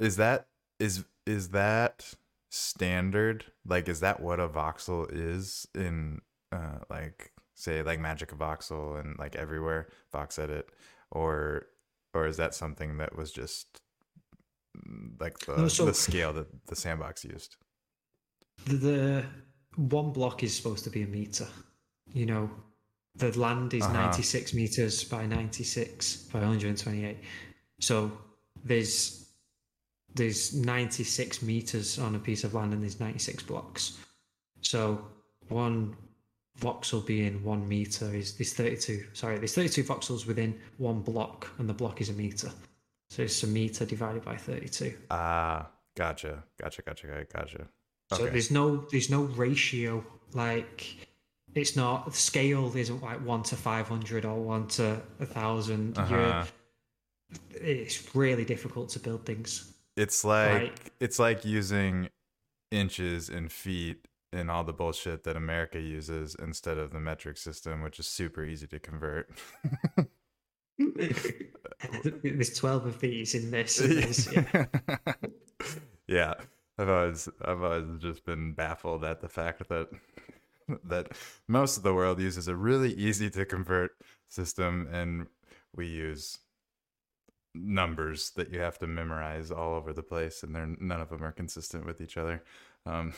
is 0.00 0.16
that 0.16 0.46
is 0.80 1.04
is 1.26 1.50
that 1.50 2.14
standard? 2.50 3.44
Like, 3.66 3.88
is 3.88 4.00
that 4.00 4.20
what 4.20 4.40
a 4.40 4.48
voxel 4.48 5.08
is 5.10 5.66
in 5.74 6.20
uh, 6.52 6.78
like 6.90 7.32
say 7.54 7.82
like 7.82 8.00
MagicaVoxel 8.00 9.00
and 9.00 9.18
like 9.18 9.36
everywhere 9.36 9.88
Vox 10.12 10.38
Edit, 10.38 10.70
or 11.10 11.66
or 12.14 12.26
is 12.26 12.36
that 12.36 12.54
something 12.54 12.96
that 12.98 13.16
was 13.16 13.32
just 13.32 13.80
mm, 14.76 15.20
like 15.20 15.38
the, 15.40 15.56
no, 15.56 15.68
so 15.68 15.84
the 15.84 15.94
scale 15.94 16.32
that 16.32 16.46
the 16.66 16.76
sandbox 16.76 17.24
used? 17.24 17.56
The, 18.66 18.76
the, 18.76 19.24
one 19.76 20.12
block 20.12 20.42
is 20.44 20.56
supposed 20.56 20.84
to 20.84 20.90
be 20.90 21.02
a 21.02 21.06
meter. 21.06 21.48
You 22.12 22.26
know, 22.26 22.50
the 23.16 23.36
land 23.38 23.74
is 23.74 23.82
uh-huh. 23.82 23.92
96 23.92 24.54
meters 24.54 25.04
by 25.04 25.26
96 25.26 26.16
by 26.32 26.38
128. 26.38 27.18
So 27.80 28.12
there's 28.64 29.28
there's 30.14 30.54
96 30.54 31.42
meters 31.42 31.98
on 31.98 32.14
a 32.14 32.20
piece 32.20 32.44
of 32.44 32.54
land 32.54 32.72
and 32.72 32.82
there's 32.82 33.00
96 33.00 33.42
blocks. 33.42 33.98
So 34.60 35.04
one 35.48 35.96
voxel 36.60 37.04
being 37.04 37.42
one 37.42 37.68
meter 37.68 38.14
is 38.14 38.34
there's 38.34 38.52
32 38.52 39.06
sorry 39.12 39.38
there's 39.38 39.54
32 39.54 39.82
voxels 39.84 40.26
within 40.26 40.58
one 40.78 41.00
block 41.00 41.48
and 41.58 41.68
the 41.68 41.74
block 41.74 42.00
is 42.00 42.08
a 42.08 42.12
meter. 42.12 42.50
So 43.10 43.22
it's 43.22 43.42
a 43.42 43.46
meter 43.46 43.84
divided 43.84 44.24
by 44.24 44.36
32 44.36 44.94
ah 45.10 45.68
gotcha 45.96 46.42
gotcha 46.60 46.82
gotcha 46.82 47.26
gotcha 47.32 47.56
okay. 48.12 48.24
so 48.24 48.26
there's 48.26 48.50
no 48.50 48.86
there's 48.90 49.10
no 49.10 49.22
ratio 49.22 50.04
like 50.32 50.96
it's 51.54 51.76
not 51.76 52.06
the 52.06 52.12
scale 52.12 52.72
isn't 52.76 53.02
like 53.02 53.24
1 53.24 53.42
to 53.44 53.56
500 53.56 54.24
or 54.24 54.42
1 54.42 54.66
to 54.68 55.00
a 55.20 55.26
thousand. 55.26 55.98
Uh-huh. 55.98 56.44
it's 57.50 58.14
really 58.14 58.44
difficult 58.44 58.88
to 58.90 58.98
build 58.98 59.24
things. 59.24 59.72
It's 59.96 60.24
like, 60.24 60.62
like 60.62 60.92
it's 61.00 61.18
like 61.18 61.44
using 61.44 62.08
inches 62.70 63.28
and 63.28 63.50
feet 63.50 64.06
and 64.34 64.50
all 64.50 64.64
the 64.64 64.72
bullshit 64.72 65.24
that 65.24 65.36
America 65.36 65.80
uses 65.80 66.34
instead 66.34 66.78
of 66.78 66.92
the 66.92 67.00
metric 67.00 67.36
system, 67.36 67.82
which 67.82 67.98
is 67.98 68.06
super 68.06 68.44
easy 68.44 68.66
to 68.66 68.78
convert. 68.78 69.30
There's 70.78 72.54
12 72.54 72.86
of 72.86 73.00
these 73.00 73.34
in 73.34 73.50
this. 73.50 73.80
and 73.80 73.92
this, 73.92 74.28
yeah. 74.32 74.64
yeah. 76.06 76.34
I've 76.76 76.88
always 76.88 77.28
I've 77.44 77.62
always 77.62 78.00
just 78.00 78.24
been 78.24 78.52
baffled 78.52 79.04
at 79.04 79.20
the 79.20 79.28
fact 79.28 79.68
that 79.68 79.88
that 80.84 81.12
most 81.46 81.76
of 81.76 81.82
the 81.84 81.94
world 81.94 82.20
uses 82.20 82.48
a 82.48 82.56
really 82.56 82.92
easy 82.94 83.30
to 83.30 83.44
convert 83.44 83.92
system 84.28 84.88
and 84.90 85.28
we 85.76 85.86
use 85.86 86.38
numbers 87.54 88.30
that 88.30 88.52
you 88.52 88.58
have 88.58 88.78
to 88.78 88.86
memorize 88.88 89.52
all 89.52 89.74
over 89.74 89.92
the 89.92 90.02
place 90.02 90.42
and 90.42 90.54
they're 90.54 90.74
none 90.80 91.00
of 91.00 91.10
them 91.10 91.22
are 91.22 91.30
consistent 91.30 91.86
with 91.86 92.00
each 92.00 92.16
other 92.16 92.42
um, 92.86 93.14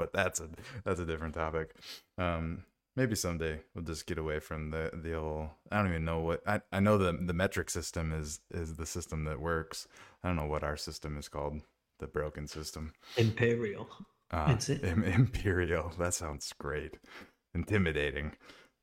but 0.00 0.12
that's 0.12 0.40
a 0.40 0.48
that's 0.84 0.98
a 1.00 1.06
different 1.06 1.34
topic 1.34 1.74
um, 2.18 2.64
maybe 2.96 3.14
someday 3.14 3.60
we'll 3.74 3.84
just 3.84 4.06
get 4.06 4.18
away 4.18 4.40
from 4.40 4.70
the 4.70 4.90
the 5.04 5.14
old 5.14 5.48
i 5.70 5.76
don't 5.78 5.90
even 5.90 6.04
know 6.04 6.20
what 6.20 6.42
i, 6.46 6.60
I 6.72 6.80
know 6.80 6.98
the 6.98 7.12
the 7.12 7.34
metric 7.34 7.70
system 7.70 8.12
is 8.12 8.40
is 8.50 8.74
the 8.74 8.86
system 8.86 9.24
that 9.24 9.40
works 9.40 9.86
i 10.24 10.28
don't 10.28 10.36
know 10.36 10.46
what 10.46 10.64
our 10.64 10.76
system 10.76 11.16
is 11.18 11.28
called 11.28 11.60
the 12.00 12.06
broken 12.06 12.46
system 12.48 12.92
Imperial. 13.16 13.86
uh, 14.32 14.46
That's 14.48 14.68
it. 14.70 14.82
Im- 14.84 15.04
imperial. 15.04 15.92
That 15.98 16.14
sounds 16.14 16.52
great. 16.58 16.96
Intimidating. 17.54 18.32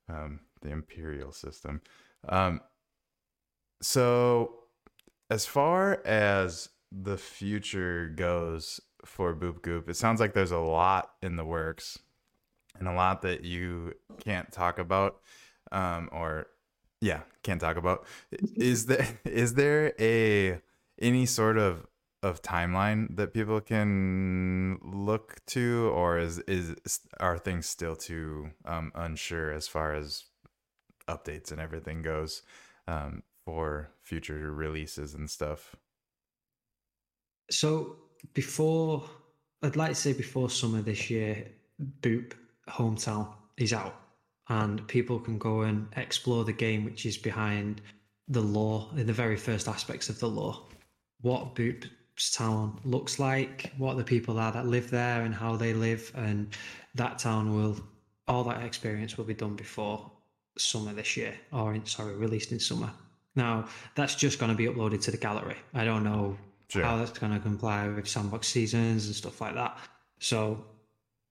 Um, 0.08 0.42
the 0.62 0.70
imperial 0.70 1.32
system. 1.32 1.82
Um, 2.30 2.62
so, 3.82 4.60
as 5.30 5.46
far 5.46 6.02
as 6.06 6.70
the 6.92 7.18
future 7.18 8.14
goes 8.16 8.80
for 9.06 9.36
Boop 9.36 9.62
Goop, 9.62 9.90
it 9.90 9.96
sounds 9.96 10.20
like 10.20 10.34
there's 10.34 10.52
a 10.52 10.58
lot 10.58 11.12
in 11.22 11.36
the 11.36 11.46
works 11.46 12.00
and 12.80 12.88
a 12.88 12.94
lot 12.94 13.22
that 13.24 13.44
you 13.44 13.94
can't 14.20 14.52
talk 14.52 14.80
about, 14.80 15.22
um, 15.72 16.10
or 16.12 16.48
yeah, 17.02 17.22
can't 17.44 17.62
talk 17.62 17.78
about. 17.78 18.06
Is 18.32 18.86
there 18.86 19.08
is 19.26 19.54
there 19.56 19.94
a 20.00 20.62
any 21.00 21.26
sort 21.26 21.58
of 21.58 21.86
of 22.24 22.42
timeline 22.42 23.16
that 23.16 23.34
people 23.34 23.62
can 23.62 24.80
look 24.84 25.44
to, 25.48 25.92
or 25.94 26.18
is 26.18 26.40
is 26.40 26.76
are 27.20 27.38
things 27.38 27.68
still 27.68 27.96
too 27.96 28.52
um, 28.66 28.92
unsure 28.96 29.52
as 29.52 29.68
far 29.68 29.94
as 29.94 30.26
updates 31.08 31.52
and 31.52 31.62
everything 31.62 32.02
goes 32.02 32.42
um, 32.88 33.24
for 33.46 33.92
future 34.02 34.52
releases 34.52 35.14
and 35.14 35.30
stuff? 35.30 35.76
So 37.50 37.96
before, 38.34 39.04
I'd 39.62 39.76
like 39.76 39.90
to 39.90 39.96
say 39.96 40.14
before 40.14 40.50
summer 40.50 40.82
this 40.82 41.10
year, 41.10 41.48
Boop 42.02 42.34
Hometown 42.70 43.34
is 43.58 43.74
out, 43.74 44.00
and 44.50 44.88
people 44.88 45.20
can 45.20 45.38
go 45.38 45.62
and 45.62 45.88
explore 45.96 46.44
the 46.44 46.54
game, 46.54 46.86
which 46.86 47.06
is 47.06 47.18
behind 47.18 47.82
the 48.28 48.42
lore, 48.42 48.90
in 48.96 49.08
the 49.08 49.14
very 49.14 49.38
first 49.38 49.68
aspects 49.68 50.10
of 50.10 50.20
the 50.20 50.28
lore. 50.28 50.68
What 51.22 51.56
Boop's 51.56 52.32
town 52.32 52.80
looks 52.84 53.20
like, 53.20 53.72
what 53.78 53.98
the 53.98 54.04
people 54.04 54.38
are 54.40 54.52
that 54.52 54.68
live 54.68 54.90
there, 54.90 55.22
and 55.22 55.34
how 55.34 55.56
they 55.56 55.74
live, 55.74 56.12
and 56.16 56.56
that 56.96 57.20
town 57.20 57.56
will, 57.56 57.80
all 58.28 58.44
that 58.46 58.64
experience 58.64 59.18
will 59.18 59.26
be 59.26 59.34
done 59.34 59.56
before 59.56 60.12
summer 60.58 60.94
this 60.94 61.16
year, 61.16 61.36
or 61.52 61.74
in, 61.74 61.86
sorry, 61.86 62.16
released 62.16 62.52
in 62.52 62.60
summer. 62.60 62.92
Now 63.36 63.68
that's 63.96 64.16
just 64.16 64.40
going 64.40 64.52
to 64.52 64.58
be 64.58 64.66
uploaded 64.66 65.02
to 65.04 65.12
the 65.12 65.18
gallery. 65.18 65.58
I 65.74 65.86
don't 65.86 66.04
know 66.04 66.38
Sure. 66.70 66.84
how 66.84 66.98
that's 66.98 67.18
going 67.18 67.32
to 67.34 67.40
comply 67.40 67.88
with 67.88 68.08
sandbox 68.08 68.48
seasons 68.48 69.06
and 69.06 69.16
stuff 69.16 69.40
like 69.42 69.56
that. 69.56 69.78
So 70.20 70.66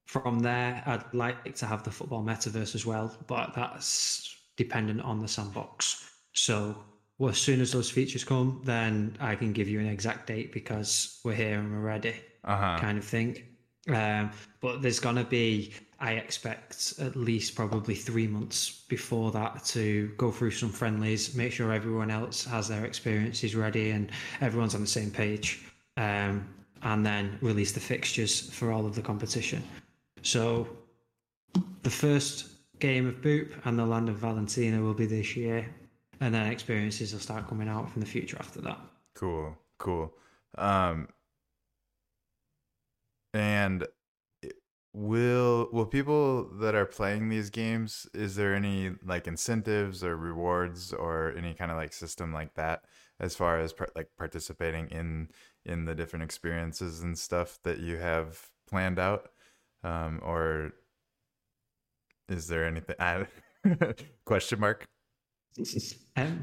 from 0.06 0.40
there, 0.40 0.82
I'd 0.86 1.12
like 1.12 1.54
to 1.56 1.66
have 1.66 1.82
the 1.82 1.90
football 1.90 2.22
metaverse 2.24 2.74
as 2.74 2.86
well, 2.86 3.14
but 3.26 3.52
that's 3.54 4.34
dependent 4.56 5.02
on 5.02 5.20
the 5.20 5.28
sandbox. 5.28 6.10
So 6.32 6.76
well, 7.18 7.30
as 7.30 7.38
soon 7.38 7.60
as 7.60 7.72
those 7.72 7.90
features 7.90 8.24
come, 8.24 8.60
then 8.64 9.16
I 9.20 9.34
can 9.36 9.52
give 9.52 9.68
you 9.68 9.80
an 9.80 9.86
exact 9.86 10.26
date 10.26 10.52
because 10.52 11.20
we're 11.24 11.34
here 11.34 11.58
and 11.58 11.70
we're 11.72 11.80
ready, 11.80 12.14
Uh 12.44 12.56
huh. 12.56 12.78
kind 12.78 12.98
of 12.98 13.04
thing. 13.04 13.42
Um, 13.88 14.30
but 14.60 14.82
there's 14.82 15.00
going 15.00 15.16
to 15.16 15.24
be, 15.24 15.72
I 15.98 16.12
expect, 16.12 16.94
at 17.00 17.16
least 17.16 17.54
probably 17.54 17.94
three 17.94 18.26
months 18.26 18.84
before 18.88 19.32
that 19.32 19.64
to 19.66 20.12
go 20.18 20.30
through 20.30 20.50
some 20.50 20.68
friendlies, 20.68 21.34
make 21.34 21.52
sure 21.52 21.72
everyone 21.72 22.10
else 22.10 22.44
has 22.44 22.68
their 22.68 22.84
experiences 22.84 23.54
ready 23.54 23.92
and 23.92 24.10
everyone's 24.42 24.74
on 24.74 24.82
the 24.82 24.86
same 24.86 25.10
page, 25.10 25.64
um, 25.96 26.46
and 26.82 27.04
then 27.04 27.38
release 27.40 27.72
the 27.72 27.80
fixtures 27.80 28.50
for 28.50 28.72
all 28.72 28.84
of 28.84 28.94
the 28.94 29.00
competition. 29.00 29.62
So 30.20 30.68
the 31.82 31.90
first 31.90 32.48
game 32.78 33.06
of 33.06 33.22
Boop 33.22 33.52
and 33.64 33.78
the 33.78 33.86
Land 33.86 34.10
of 34.10 34.16
Valentina 34.16 34.82
will 34.82 34.94
be 34.94 35.06
this 35.06 35.34
year, 35.34 35.66
and 36.20 36.34
then 36.34 36.46
experiences 36.46 37.14
will 37.14 37.20
start 37.20 37.48
coming 37.48 37.68
out 37.68 37.90
from 37.90 38.00
the 38.00 38.06
future 38.06 38.36
after 38.38 38.60
that. 38.60 38.78
Cool, 39.14 39.56
cool. 39.78 40.12
Um, 40.58 41.08
and 43.32 43.86
will 44.96 45.68
will 45.72 45.84
people 45.84 46.48
that 46.58 46.74
are 46.74 46.86
playing 46.86 47.28
these 47.28 47.50
games 47.50 48.08
is 48.14 48.34
there 48.34 48.54
any 48.54 48.92
like 49.04 49.26
incentives 49.26 50.02
or 50.02 50.16
rewards 50.16 50.90
or 50.90 51.34
any 51.36 51.52
kind 51.52 51.70
of 51.70 51.76
like 51.76 51.92
system 51.92 52.32
like 52.32 52.54
that 52.54 52.82
as 53.20 53.36
far 53.36 53.60
as 53.60 53.74
par- 53.74 53.90
like 53.94 54.08
participating 54.16 54.88
in 54.88 55.28
in 55.66 55.84
the 55.84 55.94
different 55.94 56.22
experiences 56.22 57.02
and 57.02 57.18
stuff 57.18 57.58
that 57.62 57.78
you 57.78 57.98
have 57.98 58.48
planned 58.66 58.98
out? 58.98 59.28
Um 59.84 60.18
or 60.22 60.72
is 62.30 62.48
there 62.48 62.64
anything 62.64 62.96
I, 62.98 63.26
question 64.24 64.60
mark? 64.60 64.86
Um, 66.16 66.42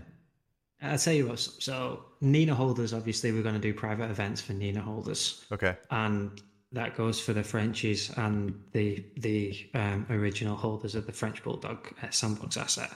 I'll 0.79 0.97
tell 0.99 1.13
you 1.13 1.27
what. 1.27 1.39
So 1.39 2.05
Nina 2.21 2.53
holders, 2.55 2.93
obviously, 2.93 3.31
we're 3.31 3.43
going 3.43 3.55
to 3.55 3.61
do 3.61 3.73
private 3.73 4.09
events 4.09 4.41
for 4.41 4.53
Nina 4.53 4.81
holders, 4.81 5.43
okay. 5.51 5.75
And 5.91 6.41
that 6.73 6.97
goes 6.97 7.19
for 7.19 7.33
the 7.33 7.43
Frenchies 7.43 8.09
and 8.17 8.53
the 8.71 9.03
the 9.17 9.69
um, 9.73 10.05
original 10.09 10.55
holders 10.55 10.95
of 10.95 11.05
the 11.05 11.11
French 11.13 11.43
Bulldog 11.43 11.87
uh, 12.01 12.09
sandbox 12.09 12.57
asset. 12.57 12.91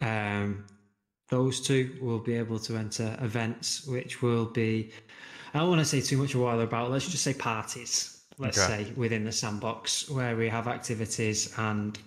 Um, 0.00 0.64
those 1.28 1.60
two 1.60 1.96
will 2.00 2.18
be 2.18 2.34
able 2.34 2.58
to 2.60 2.76
enter 2.76 3.16
events, 3.20 3.86
which 3.86 4.22
will 4.22 4.46
be. 4.46 4.92
I 5.54 5.58
don't 5.58 5.68
want 5.68 5.80
to 5.80 5.84
say 5.84 6.00
too 6.00 6.16
much 6.16 6.34
what 6.34 6.58
about. 6.60 6.90
Let's 6.90 7.08
just 7.08 7.24
say 7.24 7.34
parties. 7.34 8.22
Let's 8.38 8.58
Okay. 8.58 8.84
say 8.84 8.92
within 8.96 9.24
the 9.24 9.32
sandbox 9.32 10.08
where 10.08 10.34
we 10.36 10.48
have 10.48 10.66
activities 10.66 11.52
and 11.58 11.98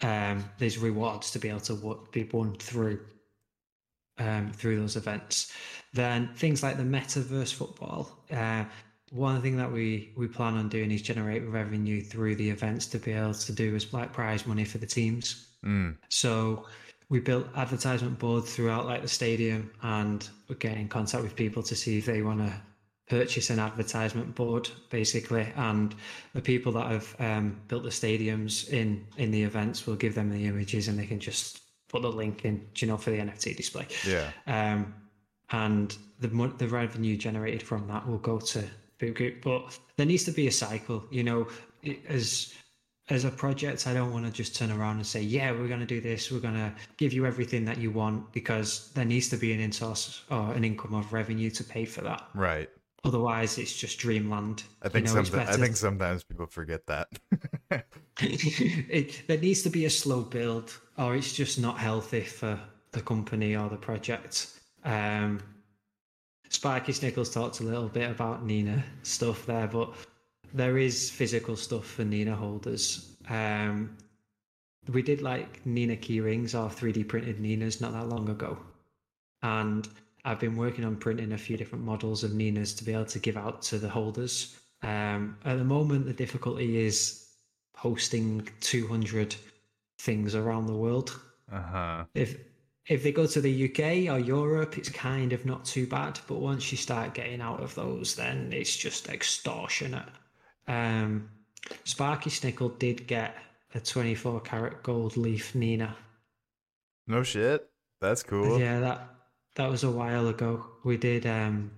um, 0.00 0.44
there's 0.58 0.78
rewards 0.78 1.30
to 1.32 1.38
be 1.38 1.48
able 1.48 1.60
to 1.60 1.74
wo- 1.74 2.06
be 2.12 2.24
won 2.32 2.54
through 2.54 3.00
um, 4.18 4.50
through 4.52 4.80
those 4.80 4.96
events. 4.96 5.52
Then 5.92 6.30
things 6.34 6.62
like 6.62 6.76
the 6.76 6.82
metaverse 6.82 7.52
football. 7.52 8.24
Uh, 8.30 8.64
one 9.10 9.40
thing 9.42 9.56
that 9.56 9.70
we 9.70 10.12
we 10.16 10.26
plan 10.26 10.54
on 10.54 10.68
doing 10.68 10.90
is 10.90 11.02
generate 11.02 11.46
revenue 11.46 12.02
through 12.02 12.36
the 12.36 12.48
events 12.50 12.86
to 12.86 12.98
be 12.98 13.12
able 13.12 13.34
to 13.34 13.52
do 13.52 13.74
as 13.74 13.92
like 13.92 14.12
prize 14.12 14.46
money 14.46 14.64
for 14.64 14.78
the 14.78 14.86
teams. 14.86 15.48
mm, 15.64 15.96
So 16.08 16.66
we 17.08 17.20
built 17.20 17.46
advertisement 17.56 18.18
boards 18.18 18.54
throughout 18.54 18.86
like 18.86 19.02
the 19.02 19.08
stadium, 19.08 19.70
and 19.82 20.28
we're 20.48 20.56
getting 20.56 20.82
in 20.82 20.88
contact 20.88 21.22
with 21.22 21.34
people 21.34 21.62
to 21.62 21.74
see 21.74 21.98
if 21.98 22.06
they 22.06 22.22
want 22.22 22.40
to 22.40 22.52
purchase 23.08 23.48
an 23.48 23.58
advertisement 23.58 24.34
board, 24.34 24.68
basically. 24.90 25.50
And 25.56 25.94
the 26.34 26.42
people 26.42 26.72
that 26.72 26.90
have 26.90 27.16
um, 27.18 27.58
built 27.68 27.84
the 27.84 27.88
stadiums 27.90 28.68
in 28.68 29.06
in 29.16 29.30
the 29.30 29.42
events 29.42 29.86
will 29.86 29.96
give 29.96 30.14
them 30.14 30.30
the 30.30 30.44
images, 30.46 30.88
and 30.88 30.98
they 30.98 31.06
can 31.06 31.20
just 31.20 31.62
put 31.88 32.02
the 32.02 32.12
link 32.12 32.44
in, 32.44 32.66
you 32.76 32.86
know, 32.86 32.98
for 32.98 33.10
the 33.10 33.18
NFT 33.18 33.56
display. 33.56 33.86
yeah 34.06 34.30
Um, 34.46 34.94
and 35.50 35.96
the 36.20 36.28
the 36.58 36.68
revenue 36.68 37.16
generated 37.16 37.62
from 37.62 37.86
that 37.88 38.06
will 38.06 38.18
go 38.18 38.38
to 38.38 38.64
Boop 39.00 39.14
Goop. 39.14 39.42
But 39.42 39.78
there 39.96 40.06
needs 40.06 40.24
to 40.24 40.32
be 40.32 40.46
a 40.46 40.52
cycle. 40.52 41.04
You 41.10 41.24
know, 41.24 41.48
it, 41.82 42.00
as 42.08 42.54
as 43.10 43.24
a 43.24 43.30
project, 43.30 43.86
I 43.86 43.94
don't 43.94 44.12
want 44.12 44.26
to 44.26 44.32
just 44.32 44.54
turn 44.54 44.70
around 44.70 44.96
and 44.96 45.06
say, 45.06 45.22
"Yeah, 45.22 45.52
we're 45.52 45.68
going 45.68 45.80
to 45.80 45.86
do 45.86 46.00
this. 46.00 46.30
We're 46.30 46.40
going 46.40 46.54
to 46.54 46.72
give 46.96 47.12
you 47.12 47.26
everything 47.26 47.64
that 47.64 47.78
you 47.78 47.90
want," 47.90 48.32
because 48.32 48.90
there 48.94 49.04
needs 49.04 49.28
to 49.30 49.36
be 49.36 49.52
an 49.52 49.60
in-source 49.60 50.22
or 50.30 50.52
an 50.52 50.64
income 50.64 50.94
of 50.94 51.12
revenue 51.12 51.50
to 51.50 51.64
pay 51.64 51.84
for 51.84 52.02
that. 52.02 52.28
right 52.34 52.68
Otherwise, 53.04 53.58
it's 53.58 53.76
just 53.76 53.98
dreamland. 53.98 54.64
i 54.82 54.88
think 54.88 55.06
you 55.06 55.14
know, 55.14 55.20
i 55.20 55.56
think 55.56 55.76
sometimes 55.76 56.24
people 56.24 56.46
forget 56.46 56.84
that 56.86 57.08
it, 58.20 59.22
there 59.28 59.38
needs 59.38 59.62
to 59.62 59.70
be 59.70 59.84
a 59.84 59.90
slow 59.90 60.22
build, 60.22 60.76
or 60.98 61.14
it's 61.14 61.32
just 61.32 61.60
not 61.60 61.78
healthy 61.78 62.22
for 62.22 62.58
the 62.92 63.00
company 63.00 63.56
or 63.56 63.68
the 63.68 63.76
project. 63.76 64.48
Um, 64.84 65.40
Sparky 66.50 66.92
Snickles 66.92 67.32
talked 67.32 67.60
a 67.60 67.64
little 67.64 67.88
bit 67.88 68.10
about 68.10 68.44
Nina 68.44 68.82
stuff 69.02 69.46
there, 69.46 69.66
but 69.66 69.94
there 70.54 70.78
is 70.78 71.10
physical 71.10 71.56
stuff 71.56 71.86
for 71.86 72.04
Nina 72.04 72.34
holders. 72.34 73.16
Um, 73.28 73.96
we 74.92 75.02
did 75.02 75.20
like 75.20 75.64
Nina 75.66 75.96
key 75.96 76.20
rings 76.20 76.54
or 76.54 76.68
3D 76.68 77.06
printed 77.06 77.40
Ninas 77.40 77.80
not 77.80 77.92
that 77.92 78.08
long 78.08 78.28
ago. 78.30 78.58
And 79.42 79.88
I've 80.24 80.40
been 80.40 80.56
working 80.56 80.84
on 80.84 80.96
printing 80.96 81.32
a 81.32 81.38
few 81.38 81.56
different 81.56 81.84
models 81.84 82.24
of 82.24 82.34
Ninas 82.34 82.74
to 82.74 82.84
be 82.84 82.92
able 82.92 83.04
to 83.06 83.18
give 83.18 83.36
out 83.36 83.62
to 83.62 83.78
the 83.78 83.88
holders. 83.88 84.56
Um, 84.82 85.36
at 85.44 85.58
the 85.58 85.64
moment, 85.64 86.06
the 86.06 86.12
difficulty 86.12 86.78
is 86.78 87.28
hosting 87.76 88.48
200 88.60 89.36
things 89.98 90.34
around 90.34 90.66
the 90.66 90.74
world. 90.74 91.20
Uh-huh. 91.52 92.04
If 92.14 92.36
if 92.88 93.02
they 93.02 93.12
go 93.12 93.26
to 93.26 93.40
the 93.40 93.64
UK 93.64 94.12
or 94.12 94.18
Europe, 94.18 94.78
it's 94.78 94.88
kind 94.88 95.32
of 95.32 95.44
not 95.44 95.64
too 95.64 95.86
bad. 95.86 96.18
But 96.26 96.36
once 96.36 96.72
you 96.72 96.78
start 96.78 97.14
getting 97.14 97.40
out 97.40 97.60
of 97.60 97.74
those, 97.74 98.16
then 98.16 98.50
it's 98.52 98.76
just 98.76 99.08
extortionate. 99.08 100.08
Um, 100.66 101.28
Sparky 101.84 102.30
Snickle 102.30 102.78
did 102.78 103.06
get 103.06 103.36
a 103.74 103.80
24 103.80 104.40
karat 104.40 104.82
gold 104.82 105.16
leaf 105.16 105.54
Nina. 105.54 105.94
No 107.06 107.22
shit. 107.22 107.68
That's 108.00 108.22
cool. 108.22 108.58
Yeah, 108.58 108.80
that 108.80 109.08
that 109.56 109.70
was 109.70 109.84
a 109.84 109.90
while 109.90 110.28
ago. 110.28 110.64
We 110.84 110.96
did. 110.96 111.26
Um, 111.26 111.70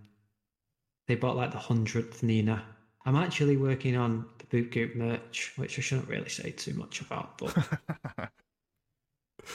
they 1.09 1.17
bought 1.17 1.37
like 1.37 1.51
the 1.51 1.59
hundredth 1.59 2.23
Nina. 2.23 2.63
I'm 3.05 3.17
actually 3.17 3.57
working 3.57 3.97
on 3.97 4.27
the 4.39 4.45
Boop 4.45 4.71
Goop 4.71 4.95
merch, 4.95 5.55
which 5.57 5.79
I 5.79 5.83
shouldn't 5.83 6.09
really 6.09 6.29
say 6.29 6.51
too 6.51 6.75
much 6.75 7.01
about, 7.01 7.39
but 7.39 7.57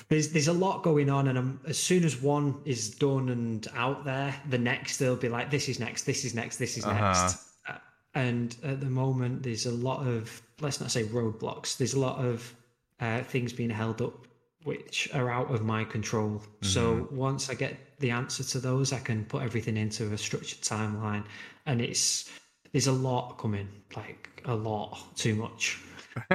there's 0.09 0.29
there's 0.29 0.47
a 0.47 0.53
lot 0.53 0.83
going 0.83 1.09
on, 1.09 1.27
and 1.27 1.37
I'm, 1.37 1.59
as 1.67 1.77
soon 1.77 2.03
as 2.03 2.21
one 2.21 2.55
is 2.65 2.89
done 2.89 3.29
and 3.29 3.67
out 3.75 4.03
there, 4.05 4.35
the 4.49 4.57
next 4.57 4.97
they'll 4.97 5.15
be 5.15 5.29
like, 5.29 5.49
"This 5.51 5.69
is 5.69 5.79
next, 5.79 6.03
this 6.03 6.25
is 6.25 6.33
next, 6.33 6.57
this 6.57 6.77
is 6.77 6.85
Uh-huh. 6.85 6.99
next." 7.11 7.37
Uh, 7.67 7.77
and 8.13 8.55
at 8.63 8.79
the 8.79 8.89
moment, 8.89 9.43
there's 9.43 9.65
a 9.65 9.71
lot 9.71 10.05
of 10.07 10.41
let's 10.61 10.79
not 10.79 10.91
say 10.91 11.03
roadblocks. 11.03 11.77
There's 11.77 11.93
a 11.93 11.99
lot 11.99 12.17
of 12.23 12.53
uh, 12.99 13.21
things 13.23 13.51
being 13.53 13.69
held 13.69 14.01
up 14.01 14.27
which 14.63 15.07
are 15.13 15.29
out 15.29 15.53
of 15.53 15.63
my 15.63 15.83
control. 15.83 16.41
So 16.61 17.07
once 17.11 17.51
I 17.51 17.53
get 17.53 17.77
the 17.99 18.09
answer 18.09 18.43
to 18.43 18.59
those, 18.59 18.91
I 18.93 18.99
can 18.99 19.23
put 19.25 19.43
everything 19.43 19.77
into 19.77 20.11
a 20.11 20.17
structured 20.17 20.61
timeline, 20.61 21.23
and 21.67 21.79
it's 21.81 22.31
there's 22.71 22.87
a 22.87 22.91
lot 22.91 23.37
coming, 23.37 23.67
like 23.95 24.41
a 24.45 24.55
lot, 24.55 24.97
too 25.15 25.35
much. 25.35 25.79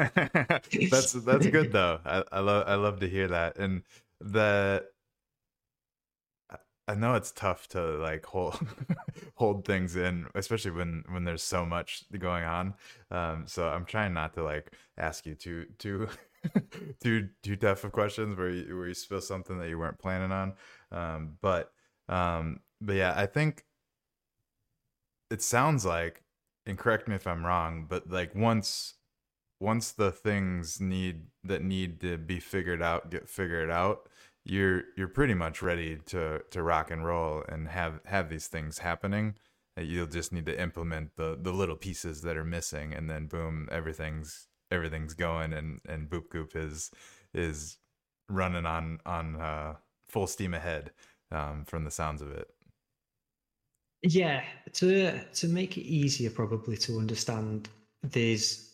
that's 0.91 1.13
that's 1.13 1.47
good 1.47 1.73
though. 1.73 2.01
I, 2.05 2.25
I 2.33 2.41
love 2.41 2.65
I 2.67 2.75
love 2.75 3.01
to 3.01 3.09
hear 3.09 3.29
that. 3.29 3.57
And 3.59 3.83
the 4.21 4.85
I- 6.89 6.95
know 6.95 7.15
it's 7.15 7.31
tough 7.33 7.69
to 7.69 7.81
like 7.99 8.27
hold 8.27 8.59
hold 9.37 9.65
things 9.65 9.97
in, 9.97 10.27
especially 10.35 10.73
when 10.73 11.05
when 11.09 11.25
there's 11.25 11.43
so 11.43 11.65
much 11.65 12.05
going 12.19 12.45
on. 12.45 12.75
Um, 13.11 13.47
so 13.47 13.69
I'm 13.69 13.85
trying 13.85 14.13
not 14.15 14.35
to 14.35 14.43
like 14.43 14.73
ask 14.99 15.25
you 15.27 15.35
too 15.35 15.67
too 15.79 16.09
too 17.01 17.29
too 17.43 17.57
tough 17.57 17.85
of 17.85 17.93
questions 17.93 18.37
where 18.37 18.51
you 18.51 18.77
where 18.77 18.89
you 18.89 18.95
spill 18.95 19.21
something 19.21 19.59
that 19.59 19.69
you 19.69 19.79
weren't 19.79 19.99
planning 19.99 20.33
on. 20.33 20.55
Um, 20.91 21.39
but 21.41 21.73
um, 22.09 22.61
but 22.81 22.97
yeah, 22.97 23.15
I 23.17 23.27
think 23.27 23.65
it 25.31 25.43
sounds 25.43 25.85
like, 25.85 26.23
and 26.67 26.79
correct 26.79 27.09
me 27.09 27.15
if 27.15 27.27
I'm 27.27 27.45
wrong, 27.45 27.87
but 27.89 28.11
like 28.11 28.35
once 28.35 28.95
once 29.61 29.93
the 29.93 30.11
things 30.11 30.81
need 30.81 31.27
that 31.45 31.63
need 31.63 32.01
to 32.01 32.19
be 32.19 32.41
figured 32.41 32.83
out 32.83 33.11
get 33.11 33.29
figured 33.29 33.71
out 33.71 34.09
you're 34.45 34.85
you're 34.97 35.09
pretty 35.09 35.35
much 35.35 35.63
ready 35.63 35.97
to 36.07 36.41
to 36.51 36.63
rock 36.63 36.91
and 36.91 37.05
roll 37.05 37.45
and 37.49 37.69
have 37.69 38.01
have 38.07 38.29
these 38.29 38.47
things 38.49 38.79
happening. 38.79 39.35
Uh, 39.79 39.83
you'll 39.83 40.07
just 40.07 40.33
need 40.33 40.47
to 40.47 40.61
implement 40.61 41.17
the 41.17 41.39
the 41.41 41.53
little 41.53 41.77
pieces 41.77 42.23
that 42.23 42.37
are 42.37 42.45
missing 42.45 42.93
and 42.95 43.09
then 43.09 43.27
boom 43.27 43.69
everything's 43.71 44.49
everything's 44.71 45.15
going 45.15 45.53
and 45.53 45.81
and 45.89 46.09
boop 46.09 46.29
goop 46.31 46.57
is 46.57 46.91
is 47.35 47.79
running 48.29 48.67
on 48.67 48.99
on 49.07 49.37
uh 49.37 49.75
full 50.09 50.27
steam 50.27 50.55
ahead 50.55 50.91
um 51.31 51.65
from 51.65 51.85
the 51.85 51.91
sounds 51.91 52.23
of 52.23 52.31
it. 52.33 52.49
Yeah, 54.03 54.43
to 54.75 55.23
to 55.25 55.49
make 55.49 55.77
it 55.77 55.83
easier 55.83 56.31
probably 56.31 56.77
to 56.79 56.99
understand, 56.99 57.69
there's 58.03 58.70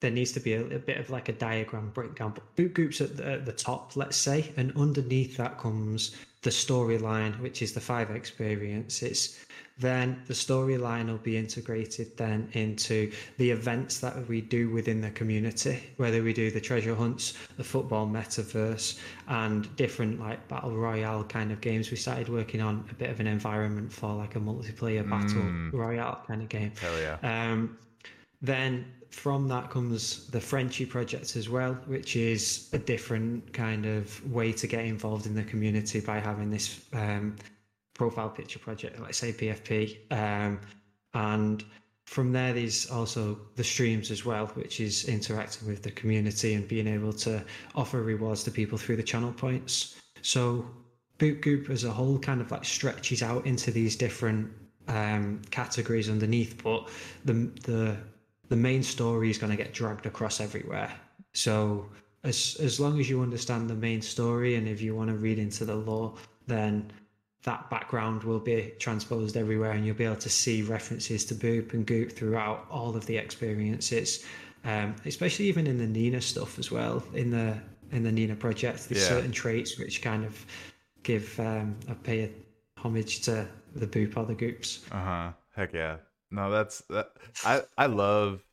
there 0.00 0.10
needs 0.10 0.32
to 0.32 0.40
be 0.40 0.54
a, 0.54 0.60
a 0.64 0.78
bit 0.78 0.96
of 0.98 1.10
like 1.10 1.28
a 1.28 1.32
diagram 1.32 1.90
breakdown. 1.90 2.32
But 2.34 2.56
Boop 2.56 2.72
Goop's 2.72 3.00
at 3.00 3.16
the, 3.16 3.26
at 3.32 3.44
the 3.46 3.52
top, 3.52 3.96
let's 3.96 4.16
say, 4.16 4.52
and 4.56 4.72
underneath 4.76 5.36
that 5.36 5.58
comes 5.58 6.16
the 6.42 6.50
storyline, 6.50 7.38
which 7.40 7.60
is 7.60 7.72
the 7.74 7.80
five 7.80 8.10
experiences. 8.10 9.38
Then 9.78 10.22
the 10.26 10.34
storyline 10.34 11.06
will 11.06 11.16
be 11.18 11.36
integrated 11.38 12.14
then 12.18 12.48
into 12.52 13.10
the 13.38 13.50
events 13.50 13.98
that 14.00 14.26
we 14.28 14.42
do 14.42 14.68
within 14.70 15.00
the 15.00 15.10
community, 15.10 15.82
whether 15.96 16.22
we 16.22 16.32
do 16.34 16.50
the 16.50 16.60
treasure 16.60 16.94
hunts, 16.94 17.32
the 17.56 17.64
football 17.64 18.06
metaverse, 18.06 18.98
and 19.28 19.74
different 19.76 20.20
like 20.20 20.46
battle 20.48 20.76
royale 20.76 21.24
kind 21.24 21.50
of 21.50 21.60
games. 21.62 21.90
We 21.90 21.96
started 21.96 22.28
working 22.28 22.60
on 22.60 22.84
a 22.90 22.94
bit 22.94 23.08
of 23.10 23.20
an 23.20 23.26
environment 23.26 23.90
for 23.92 24.12
like 24.14 24.36
a 24.36 24.40
multiplayer 24.40 25.08
battle 25.08 25.42
Mm. 25.42 25.72
royale 25.72 26.22
kind 26.26 26.42
of 26.42 26.48
game. 26.50 26.72
hell 26.80 26.98
yeah 26.98 27.16
Um, 27.52 27.78
then 28.42 28.84
from 29.10 29.48
that 29.48 29.70
comes 29.70 30.26
the 30.28 30.40
Frenchy 30.40 30.86
project 30.86 31.36
as 31.36 31.48
well, 31.48 31.74
which 31.86 32.16
is 32.16 32.68
a 32.72 32.78
different 32.78 33.52
kind 33.52 33.86
of 33.86 34.32
way 34.32 34.52
to 34.52 34.66
get 34.66 34.84
involved 34.84 35.26
in 35.26 35.34
the 35.34 35.42
community 35.42 36.00
by 36.00 36.20
having 36.20 36.50
this 36.50 36.84
um, 36.92 37.36
profile 37.94 38.30
picture 38.30 38.58
project, 38.58 38.98
let's 39.00 39.18
say 39.18 39.32
PFP. 39.32 39.98
Um, 40.12 40.60
and 41.14 41.64
from 42.06 42.32
there, 42.32 42.52
there's 42.52 42.90
also 42.90 43.38
the 43.56 43.64
streams 43.64 44.10
as 44.10 44.24
well, 44.24 44.46
which 44.54 44.80
is 44.80 45.04
interacting 45.06 45.68
with 45.68 45.82
the 45.82 45.90
community 45.90 46.54
and 46.54 46.66
being 46.66 46.86
able 46.86 47.12
to 47.12 47.44
offer 47.74 48.02
rewards 48.02 48.44
to 48.44 48.50
people 48.50 48.78
through 48.78 48.96
the 48.96 49.02
channel 49.02 49.32
points. 49.32 49.96
So 50.22 50.68
Boop 51.18 51.40
Goop 51.40 51.68
as 51.68 51.84
a 51.84 51.90
whole 51.90 52.18
kind 52.18 52.40
of 52.40 52.50
like 52.50 52.64
stretches 52.64 53.22
out 53.22 53.44
into 53.44 53.70
these 53.70 53.96
different 53.96 54.50
um, 54.88 55.42
categories 55.50 56.08
underneath, 56.08 56.62
but 56.62 56.88
the 57.24 57.34
the 57.62 57.96
the 58.50 58.56
main 58.56 58.82
story 58.82 59.30
is 59.30 59.38
going 59.38 59.50
to 59.50 59.56
get 59.56 59.72
dragged 59.72 60.04
across 60.06 60.40
everywhere. 60.40 60.92
So 61.32 61.88
as 62.24 62.56
as 62.60 62.78
long 62.78 63.00
as 63.00 63.08
you 63.08 63.22
understand 63.22 63.70
the 63.70 63.74
main 63.88 64.02
story 64.02 64.56
and 64.56 64.68
if 64.68 64.82
you 64.82 64.94
want 64.94 65.08
to 65.10 65.16
read 65.16 65.38
into 65.38 65.64
the 65.64 65.76
lore, 65.76 66.14
then 66.46 66.90
that 67.44 67.70
background 67.70 68.22
will 68.24 68.38
be 68.40 68.72
transposed 68.78 69.34
everywhere, 69.36 69.70
and 69.70 69.86
you'll 69.86 69.96
be 69.96 70.04
able 70.04 70.16
to 70.16 70.28
see 70.28 70.60
references 70.60 71.24
to 71.24 71.34
Boop 71.34 71.72
and 71.72 71.86
Goop 71.86 72.12
throughout 72.12 72.66
all 72.70 72.94
of 72.94 73.06
the 73.06 73.16
experiences. 73.16 74.22
Um, 74.62 74.94
especially 75.06 75.46
even 75.46 75.66
in 75.66 75.78
the 75.78 75.86
Nina 75.86 76.20
stuff 76.20 76.58
as 76.58 76.70
well. 76.70 77.02
In 77.14 77.30
the 77.30 77.56
in 77.92 78.02
the 78.02 78.12
Nina 78.12 78.36
project, 78.36 78.88
there's 78.88 79.00
Yeah. 79.02 79.16
certain 79.16 79.32
traits 79.32 79.78
which 79.78 80.02
kind 80.02 80.22
of 80.24 80.44
give 81.02 81.40
um, 81.40 81.76
a 81.88 81.94
pay 81.94 82.24
a 82.24 82.30
homage 82.78 83.20
to 83.22 83.48
the 83.74 83.86
Boop 83.86 84.16
or 84.18 84.26
the 84.26 84.34
Goops. 84.34 84.80
Uh 84.92 85.04
huh. 85.04 85.32
Heck 85.56 85.72
yeah. 85.72 85.96
No, 86.30 86.50
that's 86.50 86.80
that. 86.90 87.08
I 87.44 87.62
I 87.76 87.86
love, 87.86 88.44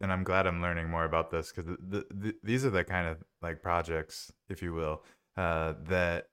and 0.00 0.12
I'm 0.12 0.24
glad 0.24 0.46
I'm 0.46 0.62
learning 0.62 0.88
more 0.90 1.04
about 1.04 1.30
this 1.30 1.52
because 1.52 1.66
the, 1.66 2.04
the, 2.10 2.34
these 2.42 2.64
are 2.64 2.70
the 2.70 2.84
kind 2.84 3.06
of 3.08 3.18
like 3.42 3.62
projects, 3.62 4.32
if 4.48 4.62
you 4.62 4.74
will, 4.74 5.04
uh, 5.36 5.74
that 5.84 6.26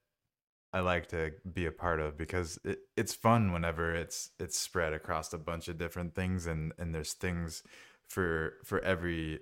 I 0.74 0.82
like 0.82 1.08
to 1.10 1.34
be 1.54 1.66
a 1.68 1.72
part 1.72 2.00
of 2.00 2.18
because 2.18 2.60
it, 2.66 2.80
it's 2.98 3.14
fun 3.14 3.54
whenever 3.54 3.94
it's 3.96 4.32
it's 4.40 4.60
spread 4.60 4.94
across 4.94 5.34
a 5.34 5.38
bunch 5.40 5.68
of 5.70 5.78
different 5.78 6.16
things 6.16 6.48
and 6.48 6.74
and 6.80 6.96
there's 6.96 7.14
things 7.14 7.64
for 8.10 8.56
for 8.66 8.80
every 8.82 9.40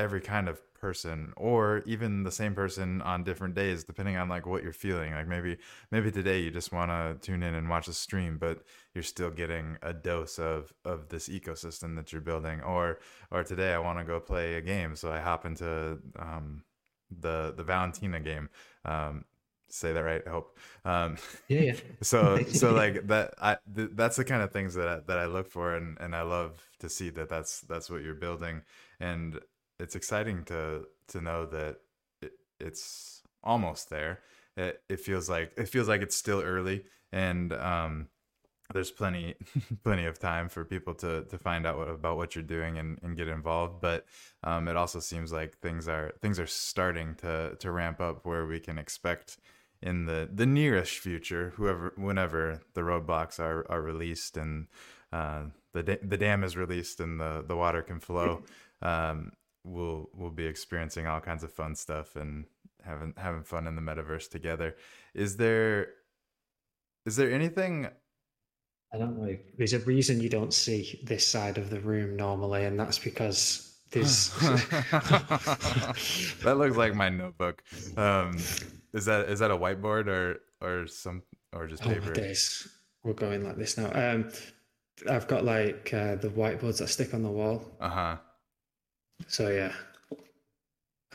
every 0.00 0.20
kind 0.20 0.48
of 0.48 0.60
person 0.74 1.32
or 1.36 1.82
even 1.84 2.22
the 2.22 2.30
same 2.30 2.54
person 2.54 3.02
on 3.02 3.22
different 3.22 3.54
days 3.54 3.84
depending 3.84 4.16
on 4.16 4.28
like 4.28 4.46
what 4.46 4.62
you're 4.62 4.72
feeling. 4.72 5.12
Like 5.12 5.28
maybe 5.28 5.58
maybe 5.90 6.10
today 6.10 6.40
you 6.40 6.50
just 6.50 6.72
want 6.72 6.90
to 6.90 7.18
tune 7.26 7.42
in 7.42 7.54
and 7.54 7.68
watch 7.68 7.86
a 7.88 7.92
stream 7.92 8.38
but 8.38 8.62
you're 8.94 9.04
still 9.04 9.30
getting 9.30 9.76
a 9.82 9.92
dose 9.92 10.38
of 10.38 10.72
of 10.84 11.08
this 11.08 11.28
ecosystem 11.28 11.96
that 11.96 12.12
you're 12.12 12.22
building. 12.22 12.60
Or 12.62 13.00
or 13.30 13.44
today 13.44 13.72
i 13.74 13.78
want 13.78 13.98
to 13.98 14.04
go 14.04 14.20
play 14.20 14.54
a 14.54 14.60
game 14.62 14.96
so 14.96 15.12
i 15.12 15.20
hop 15.20 15.44
into 15.44 15.98
um 16.18 16.64
the 17.10 17.52
the 17.56 17.62
valentina 17.64 18.20
game. 18.20 18.48
Um 18.84 19.24
say 19.68 19.92
that 19.92 20.00
right 20.00 20.22
i 20.26 20.30
hope. 20.30 20.58
Um 20.84 21.16
Yeah, 21.48 21.60
yeah. 21.60 21.74
so 22.02 22.42
so 22.48 22.72
like 22.72 23.06
that 23.08 23.34
i 23.40 23.56
th- 23.74 23.90
that's 23.94 24.16
the 24.16 24.24
kind 24.24 24.42
of 24.42 24.50
things 24.52 24.74
that 24.74 24.88
I, 24.88 25.00
that 25.06 25.18
i 25.18 25.26
look 25.26 25.48
for 25.50 25.74
and 25.74 25.98
and 26.00 26.14
i 26.14 26.22
love 26.22 26.60
to 26.80 26.88
see 26.88 27.10
that 27.10 27.28
that's 27.28 27.60
that's 27.62 27.90
what 27.90 28.02
you're 28.02 28.14
building. 28.14 28.62
And 28.98 29.38
it's 29.80 29.96
exciting 29.96 30.44
to 30.44 30.86
to 31.08 31.20
know 31.20 31.46
that 31.46 31.76
it, 32.22 32.32
it's 32.58 33.22
almost 33.42 33.90
there. 33.90 34.20
It, 34.56 34.82
it 34.88 35.00
feels 35.00 35.28
like 35.28 35.52
it 35.56 35.68
feels 35.68 35.88
like 35.88 36.02
it's 36.02 36.16
still 36.16 36.40
early 36.40 36.84
and 37.12 37.52
um 37.52 38.08
there's 38.72 38.90
plenty 38.90 39.34
plenty 39.84 40.04
of 40.06 40.18
time 40.18 40.48
for 40.48 40.64
people 40.64 40.94
to 40.94 41.24
to 41.24 41.38
find 41.38 41.66
out 41.66 41.78
what, 41.78 41.88
about 41.88 42.16
what 42.16 42.34
you're 42.34 42.44
doing 42.44 42.78
and, 42.78 42.98
and 43.02 43.16
get 43.16 43.28
involved 43.28 43.80
but 43.80 44.06
um, 44.44 44.68
it 44.68 44.76
also 44.76 45.00
seems 45.00 45.32
like 45.32 45.58
things 45.58 45.88
are 45.88 46.12
things 46.20 46.38
are 46.38 46.46
starting 46.46 47.14
to 47.16 47.56
to 47.58 47.70
ramp 47.70 48.00
up 48.00 48.26
where 48.26 48.46
we 48.46 48.60
can 48.60 48.78
expect 48.78 49.38
in 49.82 50.04
the 50.06 50.28
the 50.32 50.46
nearest 50.46 50.98
future 50.98 51.52
whoever 51.56 51.92
whenever 51.96 52.60
the 52.74 52.82
roadblocks 52.82 53.38
are 53.40 53.66
are 53.70 53.82
released 53.82 54.36
and 54.36 54.66
uh, 55.12 55.42
the 55.72 55.82
da- 55.82 55.98
the 56.02 56.16
dam 56.16 56.44
is 56.44 56.56
released 56.56 57.00
and 57.00 57.20
the 57.20 57.44
the 57.46 57.56
water 57.56 57.82
can 57.82 58.00
flow. 58.00 58.42
Um, 58.82 59.32
we'll 59.64 60.08
we'll 60.14 60.30
be 60.30 60.46
experiencing 60.46 61.06
all 61.06 61.20
kinds 61.20 61.44
of 61.44 61.52
fun 61.52 61.74
stuff 61.74 62.16
and 62.16 62.46
having 62.84 63.12
having 63.16 63.42
fun 63.42 63.66
in 63.66 63.76
the 63.76 63.82
metaverse 63.82 64.30
together 64.30 64.74
is 65.14 65.36
there 65.36 65.88
is 67.06 67.16
there 67.16 67.30
anything 67.30 67.88
I 68.92 68.98
don't 68.98 69.18
know. 69.18 69.36
There's 69.56 69.72
a 69.72 69.78
reason 69.80 70.20
you 70.20 70.28
don't 70.28 70.52
see 70.52 71.00
this 71.04 71.24
side 71.24 71.58
of 71.58 71.70
the 71.70 71.78
room 71.80 72.16
normally, 72.16 72.64
and 72.64 72.78
that's 72.78 72.98
because 72.98 73.78
there's. 73.92 74.30
that 76.42 76.56
looks 76.58 76.76
like 76.76 76.94
my 76.96 77.08
notebook. 77.08 77.62
Um, 77.96 78.36
is 78.92 79.04
that 79.04 79.28
is 79.28 79.38
that 79.38 79.52
a 79.52 79.56
whiteboard 79.56 80.08
or 80.08 80.40
or 80.60 80.88
some 80.88 81.22
or 81.52 81.68
just 81.68 81.86
oh 81.86 81.90
paper? 81.90 82.06
my 82.06 82.12
days, 82.12 82.66
we're 83.04 83.12
going 83.12 83.44
like 83.44 83.56
this 83.56 83.78
now. 83.78 83.92
Um, 83.94 84.28
I've 85.08 85.28
got 85.28 85.44
like 85.44 85.94
uh, 85.94 86.16
the 86.16 86.28
whiteboards 86.28 86.78
that 86.78 86.88
stick 86.88 87.14
on 87.14 87.22
the 87.22 87.30
wall. 87.30 87.64
Uh 87.80 87.88
huh. 87.88 88.16
So 89.28 89.48
yeah, 89.50 89.72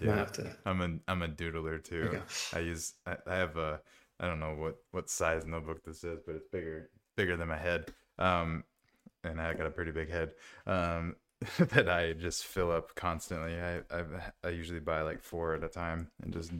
I 0.01 0.05
Yeah. 0.05 0.15
have 0.15 0.31
to. 0.33 0.55
I'm 0.65 0.81
a 0.81 1.11
I'm 1.11 1.21
a 1.21 1.27
doodler 1.27 1.83
too. 1.83 2.19
I 2.53 2.59
use 2.59 2.93
I, 3.05 3.17
I 3.27 3.35
have 3.35 3.57
a 3.57 3.81
I 4.19 4.27
don't 4.27 4.39
know 4.39 4.55
what 4.55 4.77
what 4.91 5.09
size 5.09 5.45
notebook 5.45 5.83
this 5.83 6.03
is, 6.03 6.19
but 6.25 6.35
it's 6.35 6.47
bigger 6.51 6.89
bigger 7.15 7.37
than 7.37 7.47
my 7.47 7.57
head. 7.57 7.85
Um, 8.17 8.63
and 9.23 9.41
I 9.41 9.53
got 9.53 9.67
a 9.67 9.71
pretty 9.71 9.91
big 9.91 10.09
head. 10.09 10.31
Um, 10.67 11.15
that 11.59 11.89
I 11.89 12.13
just 12.13 12.45
fill 12.45 12.71
up 12.71 12.95
constantly. 12.95 13.59
I 13.59 13.77
I 13.91 14.03
I 14.43 14.49
usually 14.49 14.79
buy 14.79 15.01
like 15.01 15.21
four 15.21 15.53
at 15.55 15.63
a 15.63 15.69
time 15.69 16.09
and 16.21 16.33
just 16.33 16.51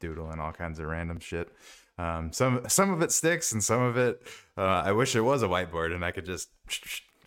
doodle 0.00 0.30
in 0.32 0.40
all 0.40 0.52
kinds 0.52 0.78
of 0.78 0.86
random 0.86 1.20
shit. 1.20 1.50
Um, 1.98 2.32
some 2.32 2.62
some 2.68 2.90
of 2.92 3.02
it 3.02 3.12
sticks 3.12 3.52
and 3.52 3.62
some 3.62 3.82
of 3.82 3.96
it 3.96 4.20
uh, 4.56 4.82
I 4.84 4.92
wish 4.92 5.14
it 5.14 5.20
was 5.20 5.42
a 5.42 5.48
whiteboard 5.48 5.94
and 5.94 6.04
I 6.04 6.10
could 6.10 6.26
just 6.26 6.48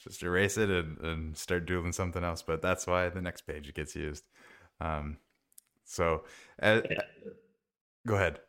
just 0.07 0.23
erase 0.23 0.57
it 0.57 0.69
and, 0.69 0.97
and 0.99 1.37
start 1.37 1.65
doodling 1.65 1.91
something 1.91 2.23
else. 2.23 2.41
But 2.41 2.61
that's 2.61 2.87
why 2.87 3.09
the 3.09 3.21
next 3.21 3.41
page 3.41 3.73
gets 3.73 3.95
used. 3.95 4.25
Um, 4.79 5.17
so, 5.83 6.25
uh, 6.61 6.81
Yeah. 6.89 7.01
go 8.05 8.15
ahead. 8.15 8.39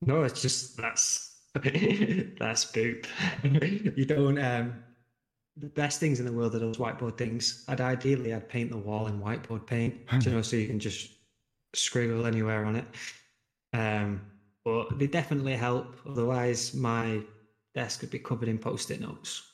No, 0.00 0.24
it's 0.24 0.42
just 0.42 0.76
that's 0.76 1.40
that's 1.54 2.64
boop. 2.72 3.06
you 3.96 4.04
don't. 4.04 4.38
Um, 4.38 4.82
the 5.56 5.68
best 5.68 6.00
things 6.00 6.18
in 6.18 6.24
the 6.26 6.32
world 6.32 6.54
are 6.54 6.58
those 6.58 6.78
whiteboard 6.78 7.18
things. 7.18 7.64
I'd 7.68 7.80
ideally 7.80 8.32
I'd 8.34 8.48
paint 8.48 8.70
the 8.70 8.78
wall 8.78 9.06
in 9.06 9.20
whiteboard 9.20 9.66
paint, 9.66 10.00
you 10.24 10.32
know, 10.32 10.42
so 10.42 10.56
you 10.56 10.66
can 10.66 10.78
just 10.78 11.12
scribble 11.74 12.26
anywhere 12.26 12.64
on 12.64 12.76
it. 12.76 12.84
Um, 13.74 14.22
but 14.64 14.98
they 14.98 15.06
definitely 15.06 15.54
help. 15.54 15.96
Otherwise, 16.06 16.74
my 16.74 17.20
desk 17.74 18.00
would 18.00 18.10
be 18.10 18.18
covered 18.18 18.48
in 18.48 18.58
post-it 18.58 19.00
notes. 19.00 19.51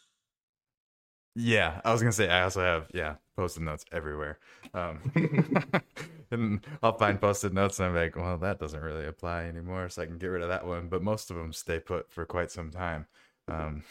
Yeah, 1.40 1.80
I 1.84 1.92
was 1.92 2.00
gonna 2.02 2.12
say 2.12 2.28
I 2.28 2.42
also 2.42 2.60
have 2.60 2.88
yeah 2.92 3.14
post-it 3.36 3.62
notes 3.62 3.84
everywhere. 3.92 4.38
Um, 4.74 5.00
and 6.32 6.66
I'll 6.82 6.98
find 6.98 7.20
post-it 7.20 7.52
notes 7.52 7.78
and 7.78 7.88
I'm 7.88 7.94
like, 7.94 8.16
well, 8.16 8.38
that 8.38 8.58
doesn't 8.58 8.80
really 8.80 9.06
apply 9.06 9.44
anymore, 9.44 9.88
so 9.88 10.02
I 10.02 10.06
can 10.06 10.18
get 10.18 10.26
rid 10.26 10.42
of 10.42 10.48
that 10.48 10.66
one. 10.66 10.88
But 10.88 11.02
most 11.02 11.30
of 11.30 11.36
them 11.36 11.52
stay 11.52 11.78
put 11.78 12.10
for 12.10 12.24
quite 12.26 12.50
some 12.50 12.70
time. 12.70 13.06
Um, 13.46 13.84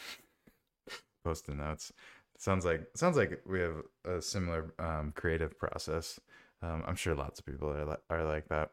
post-it 1.24 1.56
notes 1.56 1.92
sounds 2.38 2.64
like 2.64 2.86
sounds 2.94 3.16
like 3.16 3.40
we 3.46 3.60
have 3.60 3.82
a 4.04 4.22
similar 4.22 4.72
um, 4.78 5.12
creative 5.16 5.58
process. 5.58 6.20
Um, 6.62 6.82
I'm 6.86 6.96
sure 6.96 7.14
lots 7.14 7.40
of 7.40 7.46
people 7.46 7.70
are 7.70 7.84
li- 7.86 7.96
are 8.10 8.24
like 8.24 8.48
that. 8.48 8.70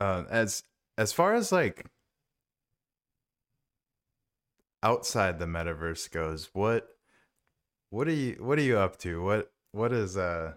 Uh, 0.00 0.24
as 0.30 0.64
as 0.98 1.12
far 1.12 1.34
as 1.34 1.52
like 1.52 1.86
outside 4.82 5.38
the 5.38 5.46
metaverse 5.46 6.10
goes, 6.10 6.50
what 6.52 6.88
what 7.92 8.08
are 8.08 8.12
you 8.12 8.36
what 8.40 8.58
are 8.58 8.62
you 8.62 8.78
up 8.78 8.96
to? 9.00 9.22
What 9.22 9.52
what 9.72 9.92
is 9.92 10.16
uh 10.16 10.54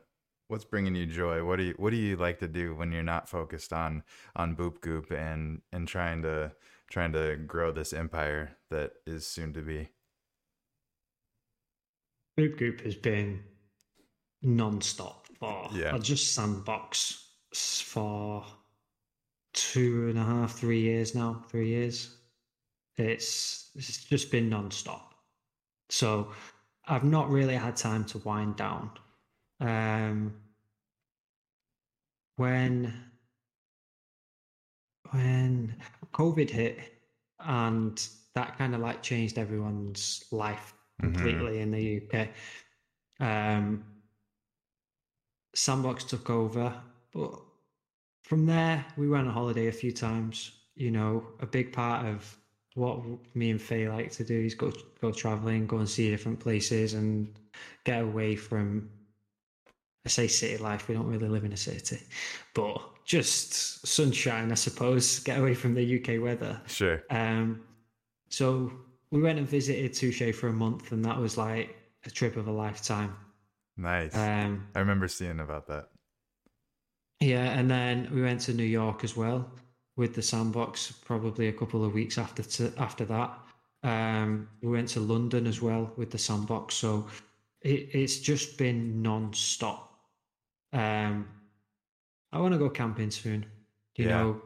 what's 0.47 0.63
bringing 0.63 0.95
you 0.95 1.05
joy? 1.05 1.43
What 1.43 1.57
do 1.57 1.63
you 1.63 1.73
what 1.75 1.89
do 1.89 1.97
you 1.97 2.15
like 2.15 2.39
to 2.39 2.47
do 2.47 2.73
when 2.73 2.93
you're 2.93 3.03
not 3.03 3.27
focused 3.27 3.73
on 3.73 4.03
on 4.38 4.55
Boop 4.55 4.79
Goop 4.79 5.11
and 5.11 5.61
and 5.73 5.86
trying 5.86 6.21
to 6.21 6.53
trying 6.89 7.11
to 7.11 7.36
grow 7.36 7.73
this 7.73 7.91
empire 7.91 8.55
that 8.71 8.93
is 9.05 9.27
soon 9.27 9.51
to 9.53 9.61
be? 9.61 9.89
Boop 12.39 12.57
Goop 12.57 12.79
has 12.81 12.95
been 12.95 13.43
non-stop 14.41 15.27
for 15.38 15.69
Yeah. 15.73 15.91
I'll 15.91 15.99
just 15.99 16.33
sandbox 16.33 17.21
for 17.53 18.45
two 19.53 20.07
and 20.07 20.17
a 20.17 20.23
half, 20.23 20.53
three 20.53 20.79
years 20.79 21.13
now. 21.13 21.43
Three 21.49 21.67
years. 21.67 22.15
It's 22.95 23.71
it's 23.75 24.05
just 24.05 24.31
been 24.31 24.47
non-stop. 24.47 25.15
So 25.89 26.31
I've 26.88 27.03
not 27.03 27.29
really 27.29 27.55
had 27.55 27.75
time 27.75 28.05
to 28.05 28.17
wind 28.19 28.55
down. 28.57 28.91
Um, 29.59 30.41
when 32.38 32.93
when 35.11 35.75
COVID 36.13 36.49
hit 36.49 36.79
and 37.39 38.07
that 38.33 38.57
kind 38.57 38.73
of 38.75 38.81
like 38.81 39.01
changed 39.01 39.38
everyone's 39.38 40.25
life 40.31 40.73
Mhm. 41.01 41.13
completely 41.13 41.59
in 41.61 41.71
the 41.71 41.81
UK. 41.81 42.29
Um, 43.19 43.86
Sandbox 45.55 46.03
took 46.03 46.29
over, 46.29 46.83
but 47.13 47.41
from 48.23 48.45
there 48.45 48.86
we 48.97 49.07
went 49.07 49.27
on 49.27 49.33
holiday 49.33 49.67
a 49.67 49.71
few 49.71 49.91
times. 49.91 50.51
You 50.75 50.91
know, 50.91 51.33
a 51.39 51.45
big 51.45 51.71
part 51.73 52.05
of 52.05 52.38
what 52.76 52.99
me 53.34 53.51
and 53.51 53.61
Faye 53.61 53.89
like 53.89 54.11
to 54.11 54.23
do 54.23 54.38
is 54.38 54.53
go 54.53 54.71
go 55.01 55.11
traveling, 55.11 55.65
go 55.65 55.78
and 55.78 55.89
see 55.89 56.09
different 56.09 56.39
places, 56.39 56.93
and 56.93 57.34
get 57.84 58.01
away 58.03 58.36
from. 58.36 58.89
I 60.05 60.09
say 60.09 60.28
city 60.28 60.61
life. 60.61 60.88
We 60.88 60.93
don't 60.93 61.07
really 61.07 61.30
live 61.30 61.45
in 61.45 61.53
a 61.53 61.57
city, 61.57 61.99
but 62.53 62.80
just 63.05 63.88
sunshine, 63.88 64.51
I 64.51 64.55
suppose. 64.55 65.19
Get 65.23 65.39
away 65.39 65.55
from 65.55 65.73
the 65.73 65.99
UK 65.99 66.21
weather. 66.21 66.61
Sure. 66.67 67.01
Um, 67.09 67.61
so 68.30 68.71
we 69.09 69.19
went 69.19 69.39
and 69.39 69.47
visited 69.47 69.93
Touche 69.93 70.36
for 70.36 70.49
a 70.49 70.53
month, 70.53 70.91
and 70.91 71.03
that 71.05 71.17
was 71.17 71.38
like 71.38 71.76
a 72.05 72.11
trip 72.11 72.36
of 72.36 72.47
a 72.47 72.51
lifetime. 72.51 73.15
Nice. 73.78 74.15
Um, 74.15 74.67
I 74.76 74.80
remember 74.80 75.07
seeing 75.07 75.39
about 75.39 75.65
that. 75.67 75.89
yeah, 77.19 77.57
and 77.57 77.71
then 77.71 78.09
we 78.13 78.21
went 78.21 78.41
to 78.41 78.53
New 78.53 78.63
York 78.63 79.03
as 79.03 79.17
well 79.17 79.49
with 79.95 80.15
the 80.15 80.21
sandbox. 80.21 80.91
Probably 80.91 81.47
a 81.47 81.53
couple 81.53 81.83
of 81.85 81.93
weeks 81.93 82.17
after 82.17 82.43
t- 82.43 82.71
after 82.77 83.05
that, 83.05 83.39
um, 83.83 84.49
we 84.61 84.69
went 84.69 84.89
to 84.89 84.99
London 84.99 85.47
as 85.47 85.61
well 85.61 85.91
with 85.97 86.11
the 86.11 86.17
sandbox. 86.17 86.75
So 86.75 87.07
it, 87.61 87.89
it's 87.93 88.19
just 88.19 88.57
been 88.57 89.01
non-stop. 89.01 89.91
Um, 90.73 91.27
I 92.31 92.39
want 92.39 92.53
to 92.53 92.59
go 92.59 92.69
camping 92.69 93.11
soon. 93.11 93.45
You 93.95 94.05
Yeah. 94.05 94.07
know, 94.07 94.41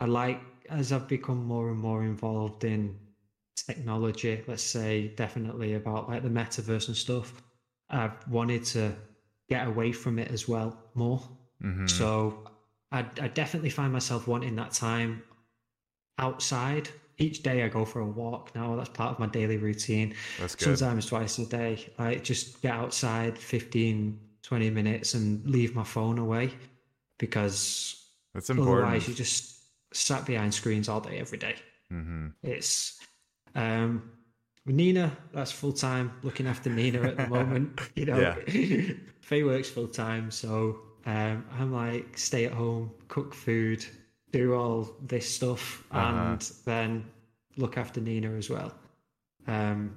I 0.00 0.06
like 0.06 0.40
as 0.68 0.92
I've 0.92 1.08
become 1.08 1.44
more 1.44 1.70
and 1.70 1.78
more 1.78 2.02
involved 2.04 2.64
in 2.64 2.98
technology. 3.56 4.44
Let's 4.46 4.62
say 4.62 5.08
definitely 5.16 5.74
about 5.74 6.08
like 6.08 6.22
the 6.22 6.28
metaverse 6.28 6.88
and 6.88 6.96
stuff. 6.96 7.42
I've 7.90 8.26
wanted 8.28 8.64
to 8.66 8.94
get 9.48 9.66
away 9.66 9.92
from 9.92 10.18
it 10.18 10.30
as 10.30 10.48
well 10.48 10.78
more. 10.94 11.22
hmm 11.60 12.02
So 12.02 12.49
I, 12.92 13.00
I 13.20 13.28
definitely 13.28 13.70
find 13.70 13.92
myself 13.92 14.26
wanting 14.26 14.56
that 14.56 14.72
time 14.72 15.22
outside. 16.18 16.88
Each 17.18 17.42
day 17.42 17.62
I 17.64 17.68
go 17.68 17.84
for 17.84 18.00
a 18.00 18.06
walk 18.06 18.54
now. 18.54 18.76
That's 18.76 18.88
part 18.88 19.12
of 19.12 19.18
my 19.18 19.26
daily 19.26 19.58
routine. 19.58 20.14
That's 20.38 20.54
good. 20.54 20.78
Sometimes 20.78 21.06
twice 21.06 21.38
a 21.38 21.46
day. 21.46 21.92
I 21.98 22.14
just 22.16 22.62
get 22.62 22.72
outside 22.74 23.36
15, 23.36 24.18
20 24.42 24.70
minutes 24.70 25.14
and 25.14 25.46
leave 25.46 25.74
my 25.74 25.84
phone 25.84 26.18
away 26.18 26.52
because 27.18 28.10
That's 28.34 28.48
important. 28.50 28.80
otherwise 28.80 29.08
you 29.08 29.14
just 29.14 29.58
sat 29.92 30.24
behind 30.24 30.54
screens 30.54 30.88
all 30.88 31.00
day, 31.00 31.18
every 31.18 31.38
day. 31.38 31.56
hmm 31.90 32.28
It's 32.42 32.98
um 33.54 34.12
Nina, 34.66 35.16
that's 35.32 35.50
full 35.52 35.72
time 35.72 36.12
looking 36.22 36.46
after 36.46 36.70
Nina 36.70 37.02
at 37.02 37.16
the 37.16 37.26
moment. 37.26 37.80
You 37.96 38.06
know, 38.06 38.20
Yeah. 38.20 38.34
Faye 39.20 39.42
works 39.42 39.68
full 39.68 39.88
time, 39.88 40.30
so 40.30 40.80
um, 41.06 41.44
I'm 41.58 41.72
like 41.72 42.16
stay 42.18 42.44
at 42.44 42.52
home, 42.52 42.90
cook 43.08 43.34
food, 43.34 43.84
do 44.32 44.54
all 44.54 44.90
this 45.02 45.32
stuff, 45.34 45.84
Uh-huh. 45.90 46.00
and 46.32 46.40
then 46.64 47.04
look 47.56 47.76
after 47.78 48.00
Nina 48.00 48.30
as 48.32 48.48
well. 48.50 48.72
Um, 49.46 49.96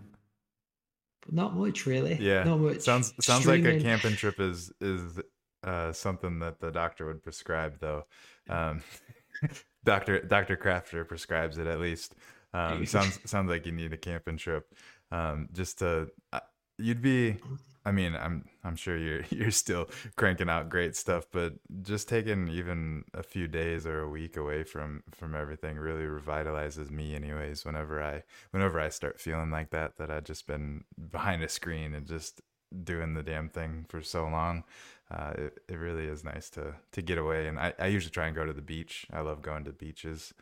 but 1.26 1.34
not 1.34 1.56
much 1.56 1.86
really. 1.86 2.16
Yeah. 2.20 2.44
not 2.44 2.60
much. 2.60 2.80
Sounds 2.82 3.14
sounds 3.24 3.46
like 3.46 3.64
a 3.66 3.80
camping 3.80 4.16
trip 4.16 4.40
is 4.40 4.72
is 4.82 5.20
uh, 5.64 5.92
something 5.94 6.40
that 6.40 6.60
the 6.60 6.72
doctor 6.72 7.06
would 7.06 7.24
prescribe 7.24 7.80
though. 7.80 8.06
Um, 8.50 8.82
Doctor 9.86 10.20
Doctor 10.22 10.56
Krafter 10.56 11.08
prescribes 11.08 11.58
it 11.58 11.68
at 11.68 11.80
least. 11.80 12.16
Um, 12.54 12.86
sounds 12.86 13.20
sounds 13.26 13.50
like 13.50 13.66
you 13.66 13.72
need 13.72 13.94
a 13.94 13.98
camping 13.98 14.38
trip. 14.38 14.74
Um, 15.12 15.50
just 15.54 15.80
to 15.80 16.10
uh, 16.32 16.40
you'd 16.78 17.02
be. 17.02 17.38
I 17.86 17.92
mean, 17.92 18.16
I'm 18.16 18.46
I'm 18.64 18.76
sure 18.76 18.98
you're 18.98 19.24
you're 19.30 19.52
still 19.52 19.90
cranking 20.16 20.50
out 20.50 20.70
great 20.70 20.96
stuff, 20.96 21.26
but 21.32 21.54
just 21.82 22.08
taking 22.08 22.48
even 22.48 23.04
a 23.14 23.24
few 23.24 23.48
days 23.48 23.86
or 23.86 24.02
a 24.02 24.10
week 24.10 24.38
away 24.38 24.64
from 24.64 25.04
from 25.12 25.36
everything 25.36 25.78
really 25.78 26.04
revitalizes 26.06 26.90
me. 26.92 27.16
Anyways, 27.16 27.66
whenever 27.66 28.02
I 28.02 28.24
whenever 28.52 28.80
I 28.80 28.90
start 28.90 29.20
feeling 29.20 29.52
like 29.52 29.72
that, 29.72 29.98
that 29.98 30.10
I've 30.12 30.24
just 30.26 30.48
been 30.48 30.84
behind 31.12 31.44
a 31.44 31.50
screen 31.50 31.94
and 31.94 32.08
just 32.08 32.42
doing 32.84 33.14
the 33.14 33.24
damn 33.24 33.50
thing 33.50 33.86
for 33.90 34.02
so 34.02 34.24
long, 34.28 34.64
uh, 35.12 35.34
it 35.38 35.60
it 35.70 35.76
really 35.76 36.06
is 36.06 36.24
nice 36.24 36.50
to 36.52 36.76
to 36.94 37.02
get 37.02 37.18
away. 37.18 37.48
And 37.48 37.60
I 37.60 37.74
I 37.80 37.88
usually 37.88 38.12
try 38.12 38.28
and 38.28 38.36
go 38.36 38.46
to 38.46 38.54
the 38.54 38.62
beach. 38.62 39.06
I 39.12 39.22
love 39.22 39.42
going 39.42 39.66
to 39.66 39.74
beaches. 39.74 40.34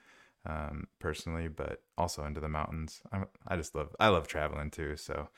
um, 0.46 0.88
personally, 1.00 1.48
but 1.48 1.84
also 1.98 2.26
into 2.26 2.40
the 2.42 2.50
mountains. 2.50 3.02
I, 3.12 3.24
I 3.48 3.58
just 3.58 3.76
love 3.76 3.96
I 4.00 4.08
love 4.10 4.28
traveling 4.28 4.72
too. 4.72 4.98
So 4.98 5.30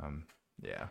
um, 0.00 0.24
yeah, 0.60 0.88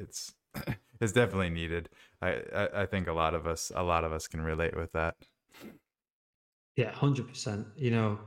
it's 0.00 0.32
it's 1.00 1.12
definitely 1.12 1.50
needed. 1.50 1.88
I, 2.22 2.42
I 2.54 2.68
I 2.82 2.86
think 2.86 3.06
a 3.06 3.12
lot 3.12 3.34
of 3.34 3.46
us 3.46 3.70
a 3.74 3.82
lot 3.82 4.04
of 4.04 4.12
us 4.12 4.26
can 4.26 4.40
relate 4.40 4.76
with 4.76 4.92
that. 4.92 5.16
Yeah, 6.76 6.90
hundred 6.90 7.28
percent. 7.28 7.66
You 7.76 7.90
know, 7.90 8.18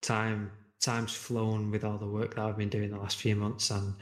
time 0.00 0.50
time's 0.80 1.14
flown 1.14 1.70
with 1.70 1.84
all 1.84 1.98
the 1.98 2.06
work 2.06 2.34
that 2.34 2.44
I've 2.44 2.56
been 2.56 2.68
doing 2.68 2.90
the 2.90 2.98
last 2.98 3.18
few 3.18 3.36
months, 3.36 3.70
and 3.70 3.94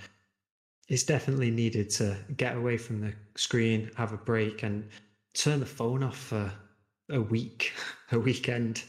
it's 0.89 1.05
definitely 1.05 1.51
needed 1.51 1.91
to 1.91 2.17
get 2.37 2.57
away 2.57 2.77
from 2.77 3.01
the 3.01 3.13
screen, 3.37 3.91
have 3.97 4.13
a 4.13 4.17
break, 4.17 4.63
and 4.63 4.89
turn 5.35 5.61
the 5.61 5.67
phone 5.67 6.03
off 6.03 6.17
for 6.17 6.53
a 7.11 7.21
week, 7.21 7.73
a 8.13 8.19
weekend, 8.19 8.85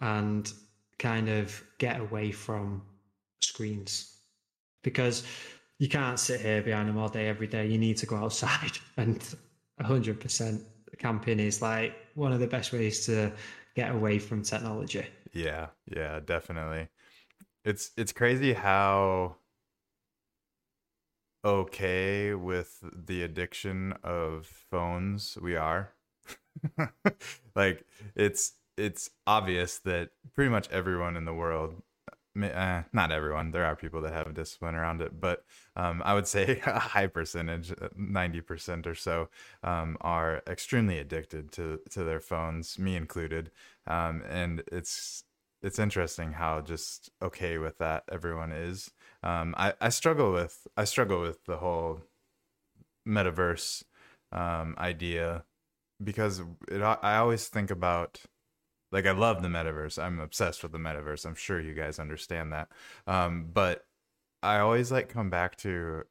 and 0.00 0.52
kind 0.98 1.28
of 1.28 1.62
get 1.78 2.00
away 2.00 2.30
from 2.30 2.82
screens 3.40 4.14
because 4.82 5.24
you 5.78 5.88
can't 5.88 6.18
sit 6.18 6.40
here 6.40 6.62
behind 6.62 6.88
them 6.88 6.98
all 6.98 7.08
day 7.08 7.28
every 7.28 7.46
day. 7.46 7.66
You 7.66 7.78
need 7.78 7.96
to 7.98 8.06
go 8.06 8.16
outside, 8.16 8.78
and 8.96 9.22
hundred 9.80 10.20
percent 10.20 10.62
camping 10.98 11.40
is 11.40 11.60
like 11.60 11.94
one 12.14 12.32
of 12.32 12.40
the 12.40 12.46
best 12.46 12.72
ways 12.72 13.04
to 13.06 13.32
get 13.74 13.94
away 13.94 14.18
from 14.18 14.42
technology. 14.42 15.06
Yeah, 15.32 15.68
yeah, 15.86 16.20
definitely. 16.24 16.88
It's 17.64 17.90
it's 17.96 18.12
crazy 18.12 18.52
how 18.52 19.36
okay 21.44 22.34
with 22.34 22.78
the 22.92 23.22
addiction 23.22 23.94
of 24.02 24.46
phones 24.46 25.36
we 25.40 25.56
are. 25.56 25.92
like 27.54 27.84
it's 28.14 28.52
it's 28.76 29.10
obvious 29.26 29.78
that 29.78 30.10
pretty 30.34 30.50
much 30.50 30.68
everyone 30.70 31.16
in 31.16 31.24
the 31.24 31.34
world 31.34 31.82
uh, 32.42 32.82
not 32.92 33.12
everyone 33.12 33.50
there 33.50 33.64
are 33.64 33.76
people 33.76 34.00
that 34.00 34.12
have 34.12 34.26
a 34.26 34.32
discipline 34.32 34.74
around 34.74 35.00
it 35.00 35.20
but 35.20 35.44
um, 35.76 36.02
i 36.04 36.14
would 36.14 36.26
say 36.36 36.60
a 36.66 36.78
high 36.78 37.06
percentage 37.06 37.70
90% 37.98 38.86
uh, 38.86 38.90
or 38.90 38.94
so 38.94 39.28
um, 39.62 39.96
are 40.00 40.42
extremely 40.48 40.98
addicted 40.98 41.52
to 41.52 41.78
to 41.90 42.04
their 42.04 42.20
phones 42.20 42.78
me 42.78 42.96
included 42.96 43.50
um, 43.86 44.22
and 44.28 44.62
it's 44.72 45.24
it's 45.64 45.78
interesting 45.78 46.32
how 46.32 46.60
just 46.60 47.10
okay 47.22 47.56
with 47.56 47.78
that 47.78 48.04
everyone 48.12 48.52
is. 48.52 48.90
Um, 49.22 49.54
I 49.56 49.72
I 49.80 49.88
struggle 49.88 50.30
with 50.30 50.66
I 50.76 50.84
struggle 50.84 51.22
with 51.22 51.42
the 51.46 51.56
whole 51.56 52.02
metaverse 53.06 53.84
um, 54.32 54.74
idea 54.78 55.44
because 56.02 56.42
it, 56.70 56.82
I 56.82 57.16
always 57.16 57.48
think 57.48 57.70
about 57.70 58.20
like 58.94 59.06
I 59.06 59.12
love 59.12 59.42
the 59.42 59.48
metaverse. 59.48 60.02
I'm 60.02 60.20
obsessed 60.20 60.62
with 60.62 60.72
the 60.72 60.78
metaverse. 60.78 61.26
I'm 61.26 61.34
sure 61.34 61.60
you 61.60 61.74
guys 61.74 61.98
understand 61.98 62.52
that. 62.52 62.68
Um, 63.06 63.50
but 63.52 63.84
I 64.42 64.60
always 64.60 64.90
like 64.92 65.08
come 65.08 65.28
back 65.30 65.56
to 65.58 66.04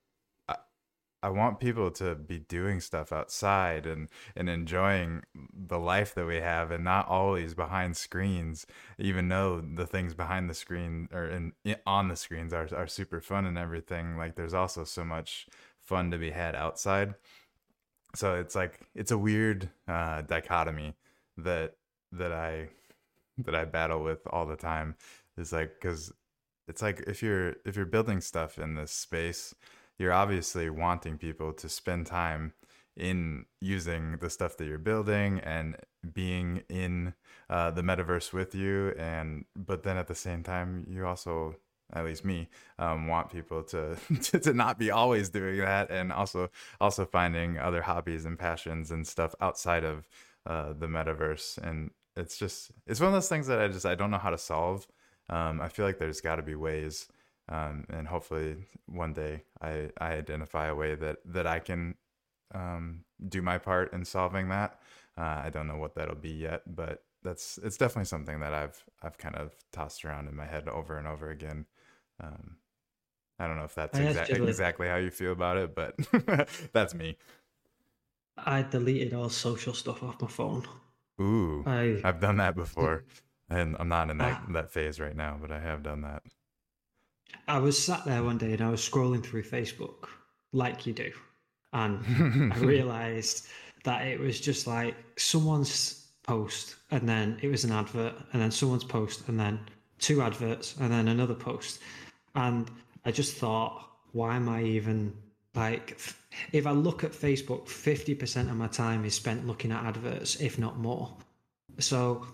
I 1.23 1.30
want 1.30 1.61
people 1.61 1.89
to 1.91 2.15
be 2.15 2.39
doing 2.39 2.81
stuff 2.81 3.14
outside 3.14 3.85
and 3.85 4.10
and 4.35 4.49
enjoying 4.49 5.23
the 5.34 5.80
life 5.80 6.14
that 6.15 6.27
we 6.27 6.35
have 6.35 6.69
and 6.69 6.84
not 6.84 7.07
always 7.07 7.53
behind 7.53 7.95
screens 7.95 8.68
even 8.99 9.30
though 9.30 9.61
the 9.61 9.88
things 9.88 10.14
behind 10.14 10.49
the 10.49 10.53
screen 10.53 11.07
or 11.14 11.26
in, 11.26 11.53
on 11.88 12.10
the 12.10 12.18
screens 12.18 12.53
are 12.53 12.68
are 12.76 12.88
super 12.88 13.22
fun 13.22 13.45
and 13.45 13.57
everything 13.57 14.18
like 14.18 14.35
there's 14.35 14.53
also 14.53 14.84
so 14.84 15.05
much 15.05 15.47
fun 15.80 16.11
to 16.11 16.18
be 16.18 16.31
had 16.31 16.55
outside 16.55 17.15
so 18.14 18.35
it's 18.35 18.53
like 18.53 18.81
it's 18.93 19.11
a 19.11 19.18
weird 19.18 19.69
uh, 19.88 20.22
dichotomy 20.22 20.93
that 21.38 21.76
that 22.18 22.31
I 22.31 22.69
that 23.38 23.56
I 23.56 23.65
battle 23.65 24.03
with 24.03 24.19
all 24.27 24.45
the 24.45 24.56
time 24.56 24.95
is 25.38 25.52
like 25.52 25.80
cuz 25.81 26.11
it's 26.68 26.81
like 26.81 27.02
if 27.07 27.22
you're 27.22 27.56
if 27.65 27.76
you're 27.76 27.85
building 27.85 28.22
stuff 28.22 28.57
in 28.57 28.76
this 28.76 28.91
space 28.91 29.56
you're 29.98 30.14
obviously 30.14 30.69
wanting 30.69 31.18
people 31.18 31.53
to 31.53 31.69
spend 31.69 32.07
time 32.07 32.53
in 32.95 33.45
using 33.60 34.18
the 34.18 34.30
stuff 34.30 34.57
that 34.57 34.65
you're 34.65 34.77
building 34.77 35.40
and 35.40 35.76
being 36.14 36.64
in 36.69 37.14
uh, 37.49 37.72
the 37.72 37.81
metaverse 37.81 38.31
with 38.34 38.53
you 38.53 38.94
and 38.98 39.45
but 39.56 39.84
then 39.84 39.98
at 39.98 40.07
the 40.07 40.15
same 40.15 40.44
time 40.44 40.85
you 40.88 41.06
also 41.06 41.56
at 41.94 42.06
least 42.06 42.26
me 42.26 42.49
um, 42.80 43.07
want 43.07 43.31
people 43.31 43.64
to, 43.64 43.95
to, 44.22 44.40
to 44.40 44.53
not 44.53 44.77
be 44.77 44.91
always 44.91 45.30
doing 45.30 45.57
that 45.60 45.90
and 45.91 46.11
also 46.11 46.49
also 46.81 47.06
finding 47.06 47.57
other 47.57 47.81
hobbies 47.81 48.26
and 48.26 48.38
passions 48.38 48.91
and 48.91 49.07
stuff 49.07 49.34
outside 49.41 49.84
of 49.84 50.07
uh, 50.45 50.73
the 50.73 50.88
metaverse 50.88 51.57
and 51.57 51.91
it's 52.15 52.38
just 52.38 52.72
it's 52.88 52.99
one 52.99 53.07
of 53.07 53.14
those 53.14 53.30
things 53.30 53.48
that 53.48 53.60
i 53.60 53.68
just 53.68 53.85
i 53.85 53.95
don't 53.95 54.11
know 54.11 54.18
how 54.18 54.30
to 54.30 54.38
solve 54.38 54.88
um, 55.30 55.61
i 55.61 55.68
feel 55.68 55.85
like 55.85 55.98
there's 55.98 56.22
got 56.22 56.35
to 56.35 56.41
be 56.44 56.56
ways 56.56 57.07
um, 57.49 57.85
and 57.90 58.07
hopefully 58.07 58.56
one 58.88 59.14
day 59.14 59.44
I, 59.61 59.90
I 59.99 60.14
identify 60.14 60.68
a 60.68 60.76
way 60.76 60.95
that 60.95 61.18
that 61.26 61.45
I 61.45 61.60
can 61.60 61.95
um, 62.53 63.03
do 63.27 63.41
my 63.41 63.57
part 63.57 63.94
in 63.94 64.06
solving 64.06 64.49
that. 64.49 64.80
Uh, 65.18 65.41
I 65.44 65.49
don't 65.49 65.68
know 65.68 65.77
what 65.77 65.95
that'll 65.95 66.15
be 66.15 66.31
yet, 66.31 66.61
but 66.76 67.03
that's 67.22 67.60
it's 67.64 67.77
definitely 67.77 68.06
something 68.06 68.40
that 68.40 68.53
I've 68.53 68.84
I've 69.02 69.18
kind 69.18 69.35
of 69.35 69.53
tossed 69.72 70.06
around 70.06 70.30
in 70.30 70.35
my 70.35 70.45
head 70.45 70.69
over 70.69 70.98
and 70.98 71.07
over 71.07 71.30
again. 71.30 71.65
Um, 72.22 72.57
I 73.40 73.48
don't 73.48 73.57
know 73.57 73.65
if 73.65 73.76
that's 73.76 73.99
exa- 73.99 74.30
exactly 74.48 74.88
how 74.88 74.95
you 74.95 75.10
feel 75.11 75.34
about 75.34 75.57
it, 75.57 75.76
but 75.76 75.95
that's 76.73 76.94
me. 76.94 77.18
I 78.38 78.61
deleted 78.61 79.14
all 79.15 79.30
social 79.30 79.73
stuff 79.73 80.03
off 80.03 80.22
my 80.22 80.27
phone. 80.27 80.68
Ooh, 81.22 81.64
I, 81.65 82.02
I've 82.03 82.19
done 82.19 82.38
that 82.38 82.56
before, 82.56 83.03
and 83.49 83.76
I'm 83.80 83.90
not 83.90 84.10
in 84.10 84.18
that 84.18 84.44
uh, 84.49 84.53
that 84.53 84.72
phase 84.72 84.99
right 84.99 85.15
now, 85.15 85.38
but 85.40 85.52
I 85.52 85.60
have 85.60 85.84
done 85.84 86.02
that. 86.02 86.23
I 87.48 87.60
was 87.60 87.81
sat 87.81 88.06
there 88.06 88.23
one 88.23 88.38
day 88.38 88.53
and 88.53 88.61
I 88.61 88.69
was 88.69 88.88
scrolling 88.88 89.23
through 89.23 89.44
Facebook 89.44 90.07
like 90.52 90.85
you 90.85 90.94
do. 90.94 91.11
And 91.73 92.53
I 92.53 92.57
realized 92.60 93.48
that 93.84 94.07
it 94.07 94.19
was 94.19 94.40
just 94.40 94.68
like 94.68 94.95
someone's 95.18 96.07
post 96.23 96.76
and 96.91 97.07
then 97.07 97.38
it 97.41 97.49
was 97.49 97.64
an 97.65 97.72
advert 97.72 98.14
and 98.31 98.41
then 98.41 98.52
someone's 98.52 98.84
post 98.84 99.27
and 99.27 99.40
then 99.40 99.60
two 99.99 100.22
adverts 100.22 100.76
and 100.80 100.91
then 100.91 101.07
another 101.07 101.34
post. 101.34 101.80
And 102.35 102.69
I 103.06 103.11
just 103.11 103.35
thought, 103.35 103.90
why 104.11 104.35
am 104.35 104.48
I 104.48 104.64
even 104.64 105.14
like, 105.56 105.98
if 106.52 106.66
I 106.68 106.72
look 106.72 107.04
at 107.04 107.12
Facebook, 107.12 107.66
50% 107.68 108.50
of 108.50 108.56
my 108.56 108.68
time 108.68 109.06
is 109.06 109.16
spent 109.16 109.46
looking 109.46 109.72
at 109.72 109.84
adverts, 109.84 110.36
if 110.42 110.58
not 110.58 110.80
more. 110.80 111.16
So 111.80 112.26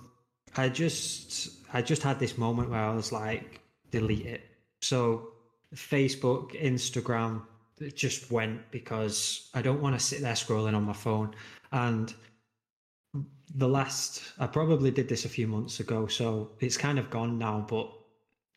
I 0.55 0.69
just, 0.69 1.49
I 1.73 1.81
just 1.81 2.01
had 2.01 2.19
this 2.19 2.37
moment 2.37 2.69
where 2.69 2.79
I 2.79 2.93
was 2.93 3.11
like, 3.11 3.61
delete 3.91 4.25
it 4.25 4.49
so 4.81 5.29
Facebook, 5.75 6.59
Instagram, 6.61 7.43
it 7.79 7.95
just 7.95 8.31
went 8.31 8.71
because 8.71 9.49
I 9.53 9.61
don't 9.61 9.81
want 9.81 9.97
to 9.97 10.03
sit 10.03 10.21
there 10.21 10.33
scrolling 10.33 10.75
on 10.75 10.83
my 10.83 10.93
phone. 10.93 11.35
And 11.71 12.13
the 13.53 13.67
last, 13.67 14.23
I 14.39 14.47
probably 14.47 14.91
did 14.91 15.07
this 15.07 15.25
a 15.25 15.29
few 15.29 15.47
months 15.47 15.79
ago, 15.79 16.07
so 16.07 16.51
it's 16.59 16.77
kind 16.77 16.99
of 16.99 17.09
gone 17.09 17.37
now. 17.37 17.65
But 17.67 17.91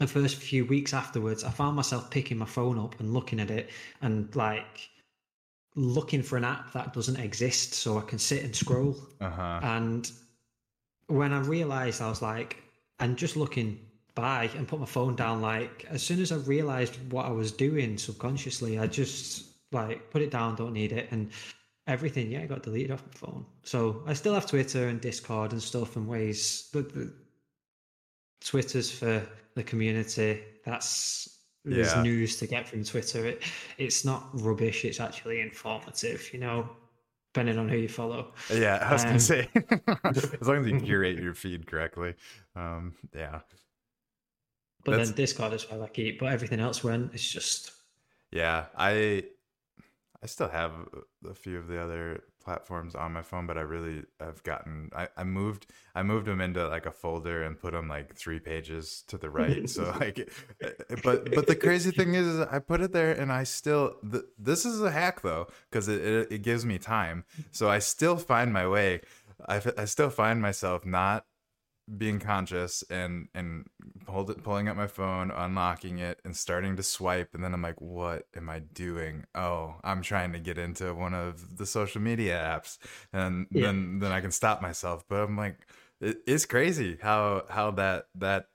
the 0.03 0.07
first 0.07 0.37
few 0.37 0.65
weeks 0.66 0.93
afterwards, 0.93 1.45
I 1.45 1.51
found 1.51 1.77
myself 1.77 2.11
picking 2.11 2.37
my 2.37 2.47
phone 2.47 2.79
up 2.79 2.99
and 3.01 3.15
looking 3.15 3.41
at 3.41 3.51
it 3.51 3.70
and 4.03 4.35
like 4.37 4.91
looking 5.74 6.23
for 6.23 6.37
an 6.37 6.45
app 6.45 6.73
that 6.73 6.93
doesn't 6.93 7.16
exist 7.16 7.74
so 7.74 7.99
I 7.99 8.03
can 8.03 8.19
sit 8.19 8.43
and 8.45 8.55
scroll. 8.55 8.97
Uh-huh. 9.20 9.61
And 9.62 10.11
when 11.07 11.33
I 11.33 11.41
realized, 11.41 12.03
I 12.03 12.09
was 12.09 12.20
like, 12.20 12.62
and 13.01 13.16
just 13.16 13.37
looking 13.37 13.79
by 14.15 14.51
and 14.57 14.69
put 14.69 14.81
my 14.81 14.87
phone 14.87 15.16
down. 15.16 15.41
Like 15.41 15.87
as 15.89 16.03
soon 16.03 16.20
as 16.20 16.33
I 16.33 16.37
realized 16.37 16.99
what 17.12 17.27
I 17.27 17.31
was 17.31 17.53
doing 17.53 17.97
subconsciously, 17.97 18.79
I 18.79 18.87
just 18.87 19.47
like 19.70 20.11
put 20.11 20.23
it 20.23 20.31
down, 20.31 20.57
don't 20.57 20.73
need 20.73 20.93
it, 20.93 21.09
and 21.11 21.31
everything. 21.87 22.31
Yeah, 22.31 22.45
got 22.47 22.62
deleted 22.62 22.91
off 22.91 23.05
my 23.07 23.15
phone. 23.15 23.47
So 23.62 24.03
I 24.07 24.12
still 24.12 24.35
have 24.35 24.47
Twitter 24.47 24.89
and 24.89 25.01
Discord 25.01 25.53
and 25.53 25.62
stuff 25.62 25.97
and 25.97 26.07
ways, 26.07 26.69
but 26.73 26.93
the, 26.93 27.12
Twitter's 28.45 28.91
for 28.91 29.23
the 29.55 29.62
community. 29.62 30.43
That's 30.65 31.29
there's 31.65 31.95
yeah. 31.95 32.03
news 32.03 32.37
to 32.39 32.47
get 32.47 32.69
from 32.69 32.85
Twitter. 32.85 33.27
It 33.27 33.43
it's 33.79 34.05
not 34.05 34.29
rubbish. 34.33 34.85
It's 34.85 35.01
actually 35.01 35.41
informative. 35.41 36.29
You 36.33 36.41
know, 36.41 36.69
depending 37.33 37.59
on 37.59 37.69
who 37.69 37.77
you 37.77 37.89
follow. 37.89 38.33
Yeah, 38.53 38.87
I 38.89 38.93
was 38.93 39.03
um, 39.03 39.09
gonna 39.09 39.20
say, 39.20 39.49
as 40.41 40.49
long 40.49 40.59
as 40.59 40.66
you 40.66 40.81
curate 40.81 41.19
your 41.19 41.35
feed 41.35 41.66
correctly. 41.66 42.15
Um, 42.57 42.95
yeah. 43.15 43.41
But 44.85 44.97
That's... 44.97 45.11
then 45.11 45.16
Discord 45.16 45.53
is 45.53 45.70
where 45.70 45.83
I 45.83 45.89
keep, 45.89 46.19
but 46.19 46.33
everything 46.33 46.61
else 46.61 46.83
went. 46.83 47.15
It's 47.15 47.29
just. 47.29 47.73
Yeah, 48.33 48.66
I 48.77 49.24
I 50.23 50.27
still 50.27 50.49
have 50.49 50.73
a 51.29 51.35
few 51.35 51.59
of 51.59 51.69
the 51.69 51.81
other 51.81 52.23
platforms 52.43 52.94
on 52.94 53.12
my 53.12 53.23
phone, 53.23 53.47
but 53.47 53.56
I 53.56 53.62
really 53.62 54.05
have 54.20 54.43
gotten 54.43 54.90
I, 54.94 55.09
I 55.16 55.24
moved 55.24 55.66
I 55.94 56.02
moved 56.02 56.27
them 56.27 56.40
into 56.40 56.66
like 56.69 56.86
a 56.86 56.90
folder 56.90 57.43
and 57.43 57.59
put 57.59 57.73
them 57.73 57.89
like 57.89 58.14
three 58.14 58.40
pages 58.40 59.05
to 59.09 59.19
the 59.19 59.31
right. 59.31 59.69
so 59.77 59.94
like, 60.01 60.19
eh, 60.62 60.69
eh, 60.90 60.97
but 61.02 61.35
but 61.35 61.47
the 61.47 61.56
crazy 61.56 61.90
thing 61.90 62.14
is, 62.14 62.27
is 62.27 62.40
I 62.40 62.59
put 62.59 62.81
it 62.81 62.93
there 62.93 63.12
and 63.12 63.32
I 63.32 63.44
still 63.44 63.97
th- 64.10 64.24
this 64.39 64.64
is 64.64 64.82
a 64.82 64.90
hack 64.90 65.23
though 65.23 65.48
because 65.70 65.89
it, 65.89 66.01
it 66.01 66.32
it 66.32 66.43
gives 66.43 66.64
me 66.64 66.78
time. 66.78 67.24
So 67.51 67.69
I 67.69 67.78
still 67.78 68.16
find 68.16 68.52
my 68.52 68.66
way. 68.66 69.01
I 69.48 69.60
I 69.77 69.85
still 69.86 70.10
find 70.10 70.40
myself 70.40 70.85
not 70.85 71.27
being 71.99 72.21
conscious 72.21 72.83
and 72.91 73.29
and 73.35 73.67
hold 74.07 74.31
it, 74.31 74.43
pulling 74.43 74.69
up 74.69 74.77
my 74.77 74.87
phone, 74.87 75.31
unlocking 75.31 75.99
it, 75.99 76.21
and 76.25 76.37
starting 76.37 76.77
to 76.77 76.83
swipe, 76.83 77.35
and 77.35 77.43
then 77.45 77.55
I'm 77.55 77.63
like, 77.63 77.81
"What 77.81 78.27
am 78.37 78.49
I 78.51 78.61
doing? 78.61 79.25
Oh, 79.35 79.81
I'm 79.85 80.03
trying 80.03 80.33
to 80.33 80.41
get 80.41 80.59
into 80.59 80.95
one 80.95 81.15
of 81.15 81.57
the 81.59 81.67
social 81.67 82.01
media 82.01 82.39
apps," 82.39 82.79
and 83.13 83.47
Yeah. 83.51 83.73
then 83.73 83.99
then 84.01 84.13
I 84.13 84.21
can 84.21 84.31
stop 84.33 84.63
myself. 84.63 85.05
But 85.09 85.23
I'm 85.25 85.37
like, 85.37 85.67
it, 86.01 86.19
it's 86.27 86.47
crazy 86.47 86.99
how 87.03 87.47
how 87.51 87.71
that 87.73 88.07
that 88.17 88.47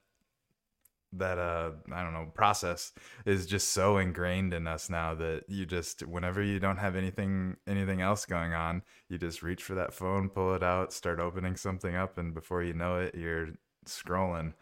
that 1.20 1.38
uh 1.38 1.72
I 1.92 2.04
don't 2.04 2.14
know 2.14 2.32
process 2.34 2.92
is 3.26 3.46
just 3.46 3.70
so 3.70 3.98
ingrained 3.98 4.54
in 4.54 4.68
us 4.68 4.90
now 4.90 5.16
that 5.16 5.44
you 5.48 5.66
just 5.66 6.06
whenever 6.06 6.42
you 6.42 6.60
don't 6.60 6.78
have 6.78 6.96
anything 6.96 7.58
anything 7.68 8.02
else 8.02 8.26
going 8.26 8.54
on, 8.54 8.84
you 9.10 9.18
just 9.18 9.44
reach 9.44 9.64
for 9.64 9.76
that 9.76 9.94
phone, 9.94 10.30
pull 10.30 10.54
it 10.56 10.64
out, 10.64 10.94
start 10.94 11.20
opening 11.20 11.56
something 11.56 11.96
up, 11.96 12.18
and 12.18 12.34
before 12.34 12.64
you 12.64 12.74
know 12.74 12.98
it, 12.98 13.16
you're 13.16 13.50
scrolling, 13.86 14.54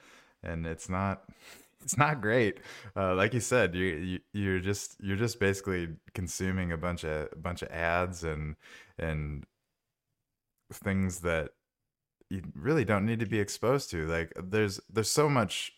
and 0.43 0.65
it's 0.65 0.89
not 0.89 1.23
it's 1.83 1.97
not 1.97 2.21
great. 2.21 2.59
Uh, 2.95 3.15
like 3.15 3.33
you 3.33 3.39
said, 3.39 3.75
you, 3.75 3.85
you 3.85 4.19
you're 4.33 4.59
just 4.59 4.97
you're 5.01 5.17
just 5.17 5.39
basically 5.39 5.89
consuming 6.13 6.71
a 6.71 6.77
bunch 6.77 7.03
of 7.03 7.29
a 7.31 7.35
bunch 7.35 7.61
of 7.61 7.69
ads 7.69 8.23
and 8.23 8.55
and 8.97 9.45
things 10.73 11.19
that 11.19 11.51
you 12.29 12.41
really 12.55 12.85
don't 12.85 13.05
need 13.05 13.19
to 13.19 13.25
be 13.25 13.39
exposed 13.39 13.89
to. 13.91 14.07
Like 14.07 14.33
there's 14.35 14.79
there's 14.91 15.11
so 15.11 15.29
much 15.29 15.73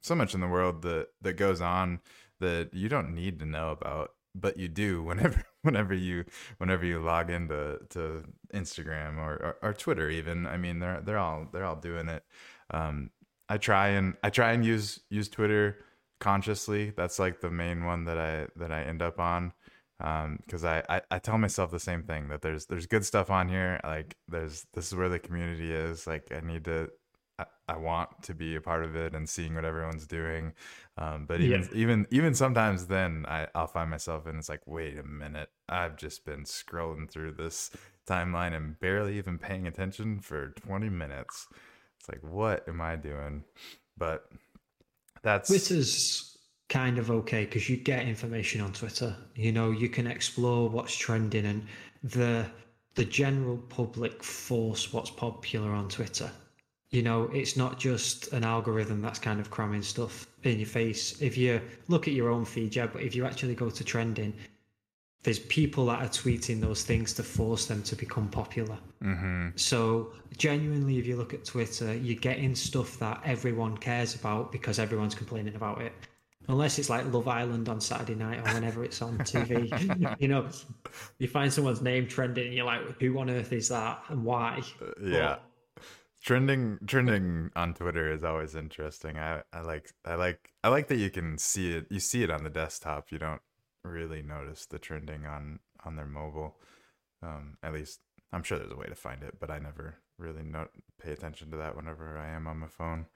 so 0.00 0.14
much 0.14 0.34
in 0.34 0.40
the 0.40 0.48
world 0.48 0.82
that 0.82 1.08
that 1.22 1.34
goes 1.34 1.60
on 1.60 2.00
that 2.40 2.70
you 2.72 2.88
don't 2.88 3.14
need 3.14 3.38
to 3.38 3.46
know 3.46 3.70
about 3.70 4.12
but 4.34 4.56
you 4.56 4.68
do 4.68 5.02
whenever 5.10 5.42
whenever 5.62 5.94
you 5.94 6.24
whenever 6.58 6.84
you 6.84 7.00
log 7.00 7.30
into 7.30 7.78
to 7.90 8.24
Instagram 8.54 9.18
or, 9.18 9.34
or, 9.34 9.56
or 9.62 9.72
Twitter 9.72 10.10
even. 10.10 10.46
I 10.46 10.56
mean 10.56 10.78
they're 10.78 11.00
they're 11.00 11.18
all 11.18 11.46
they're 11.52 11.64
all 11.64 11.76
doing 11.76 12.08
it. 12.08 12.24
Um 12.70 13.10
I 13.48 13.58
try 13.58 13.88
and 13.88 14.14
I 14.22 14.30
try 14.30 14.52
and 14.52 14.64
use 14.64 15.00
use 15.10 15.28
Twitter 15.28 15.78
consciously. 16.20 16.92
That's 16.96 17.18
like 17.18 17.40
the 17.40 17.50
main 17.50 17.84
one 17.84 18.04
that 18.04 18.18
I 18.18 18.46
that 18.56 18.72
I 18.72 18.82
end 18.82 19.02
up 19.02 19.18
on 19.18 19.52
um 20.00 20.38
because 20.46 20.64
I, 20.64 20.82
I 20.88 21.02
I 21.10 21.18
tell 21.18 21.38
myself 21.38 21.70
the 21.70 21.80
same 21.80 22.04
thing 22.04 22.28
that 22.28 22.42
there's 22.42 22.66
there's 22.66 22.86
good 22.86 23.04
stuff 23.04 23.30
on 23.30 23.48
here 23.48 23.80
like 23.84 24.16
there's 24.28 24.66
this 24.72 24.86
is 24.86 24.94
where 24.94 25.08
the 25.10 25.18
community 25.18 25.72
is 25.72 26.06
like 26.06 26.32
I 26.32 26.40
need 26.40 26.64
to 26.66 26.90
I, 27.74 27.76
want 27.76 28.22
to 28.22 28.34
be 28.34 28.56
a 28.56 28.60
part 28.60 28.84
of 28.84 28.96
it 28.96 29.14
and 29.14 29.28
seeing 29.28 29.54
what 29.54 29.64
everyone's 29.64 30.06
doing. 30.06 30.52
Um, 30.98 31.26
but 31.26 31.40
even 31.40 31.62
Yeah. 31.62 31.66
even 31.72 32.06
even 32.10 32.34
sometimes 32.34 32.86
then 32.86 33.24
I, 33.28 33.46
I'll 33.54 33.66
find 33.66 33.90
myself 33.90 34.26
and 34.26 34.38
it's 34.38 34.48
like, 34.48 34.66
wait 34.66 34.98
a 34.98 35.02
minute, 35.02 35.50
I've 35.68 35.96
just 35.96 36.24
been 36.24 36.44
scrolling 36.44 37.10
through 37.10 37.32
this 37.32 37.70
timeline 38.06 38.54
and 38.54 38.78
barely 38.80 39.18
even 39.18 39.38
paying 39.38 39.66
attention 39.66 40.20
for 40.20 40.48
20 40.48 40.88
minutes. 40.88 41.48
It's 41.98 42.08
like, 42.08 42.22
what 42.22 42.68
am 42.68 42.80
I 42.80 42.96
doing? 42.96 43.44
But 43.96 44.24
that's 45.22 45.48
Twitter's 45.48 46.38
kind 46.68 46.98
of 46.98 47.10
okay 47.10 47.44
because 47.44 47.68
you 47.68 47.76
get 47.76 48.06
information 48.06 48.60
on 48.60 48.72
Twitter. 48.72 49.14
You 49.34 49.52
know, 49.52 49.70
you 49.70 49.88
can 49.88 50.06
explore 50.06 50.68
what's 50.68 50.96
trending 50.96 51.46
and 51.46 51.66
the 52.02 52.46
the 52.94 53.04
general 53.04 53.56
public 53.56 54.22
force 54.22 54.92
what's 54.92 55.10
popular 55.10 55.70
on 55.70 55.88
Twitter. 55.88 56.30
You 56.90 57.02
know, 57.02 57.24
it's 57.32 57.56
not 57.56 57.78
just 57.78 58.32
an 58.32 58.44
algorithm 58.44 59.00
that's 59.00 59.18
kind 59.18 59.40
of 59.40 59.50
cramming 59.50 59.82
stuff 59.82 60.26
in 60.42 60.58
your 60.58 60.68
face. 60.68 61.20
If 61.22 61.36
you 61.38 61.60
look 61.88 62.08
at 62.08 62.14
your 62.14 62.30
own 62.30 62.44
feed, 62.44 62.74
yeah, 62.76 62.86
but 62.86 63.02
if 63.02 63.14
you 63.14 63.24
actually 63.24 63.54
go 63.54 63.70
to 63.70 63.84
trending, 63.84 64.34
there's 65.22 65.38
people 65.38 65.86
that 65.86 66.00
are 66.00 66.08
tweeting 66.08 66.60
those 66.60 66.82
things 66.84 67.12
to 67.14 67.22
force 67.22 67.66
them 67.66 67.82
to 67.84 67.96
become 67.96 68.28
popular. 68.28 68.78
hmm 69.02 69.48
So 69.56 70.12
genuinely, 70.36 70.98
if 70.98 71.06
you 71.06 71.16
look 71.16 71.34
at 71.34 71.44
Twitter, 71.44 71.94
you're 71.94 72.18
getting 72.18 72.54
stuff 72.54 72.98
that 72.98 73.20
everyone 73.24 73.76
cares 73.76 74.14
about 74.14 74.50
because 74.50 74.78
everyone's 74.78 75.14
complaining 75.14 75.54
about 75.56 75.82
it. 75.82 75.92
Unless 76.48 76.78
it's 76.78 76.88
like 76.90 77.12
Love 77.12 77.28
Island 77.28 77.68
on 77.68 77.80
Saturday 77.80 78.14
night 78.14 78.40
or 78.40 78.48
whenever 78.50 78.82
it's 78.82 79.02
on 79.02 79.20
TV, 79.20 79.74
you 80.18 80.28
know, 80.28 80.48
you 81.18 81.28
find 81.28 81.52
someone's 81.52 81.82
name 81.82 82.08
trending, 82.08 82.46
and 82.46 82.54
you're 82.54 82.64
like, 82.66 83.00
"Who 83.00 83.18
on 83.18 83.30
earth 83.30 83.52
is 83.52 83.68
that 83.68 84.02
and 84.08 84.24
why?" 84.24 84.62
yeah. 85.00 85.36
Trending 86.22 86.78
trending 86.86 87.50
on 87.56 87.72
Twitter 87.72 88.12
is 88.12 88.24
always 88.24 88.54
interesting. 88.54 89.18
I, 89.18 89.42
I 89.52 89.62
like 89.62 89.92
I 90.04 90.16
like 90.16 90.52
I 90.62 90.68
like 90.68 90.88
that 90.88 90.98
you 90.98 91.10
can 91.10 91.38
see 91.38 91.72
it 91.72 91.86
you 91.90 91.98
see 91.98 92.22
it 92.22 92.30
on 92.30 92.44
the 92.44 92.50
desktop. 92.50 93.10
You 93.10 93.18
don't 93.18 93.40
really 93.84 94.20
notice 94.22 94.66
the 94.66 94.78
trending 94.78 95.24
on 95.24 95.60
on 95.84 95.96
their 95.96 96.06
mobile. 96.06 96.58
Um, 97.22 97.56
at 97.62 97.72
least 97.72 98.00
I'm 98.32 98.42
sure 98.42 98.58
there's 98.58 98.70
a 98.70 98.76
way 98.76 98.86
to 98.86 98.94
find 98.94 99.22
it, 99.22 99.36
but 99.40 99.50
I 99.50 99.58
never 99.58 99.96
really 100.18 100.42
know, 100.42 100.68
pay 101.02 101.12
attention 101.12 101.50
to 101.50 101.56
that 101.56 101.74
whenever 101.74 102.18
I 102.18 102.28
am 102.28 102.46
on 102.46 102.58
my 102.58 102.68
phone. 102.68 103.06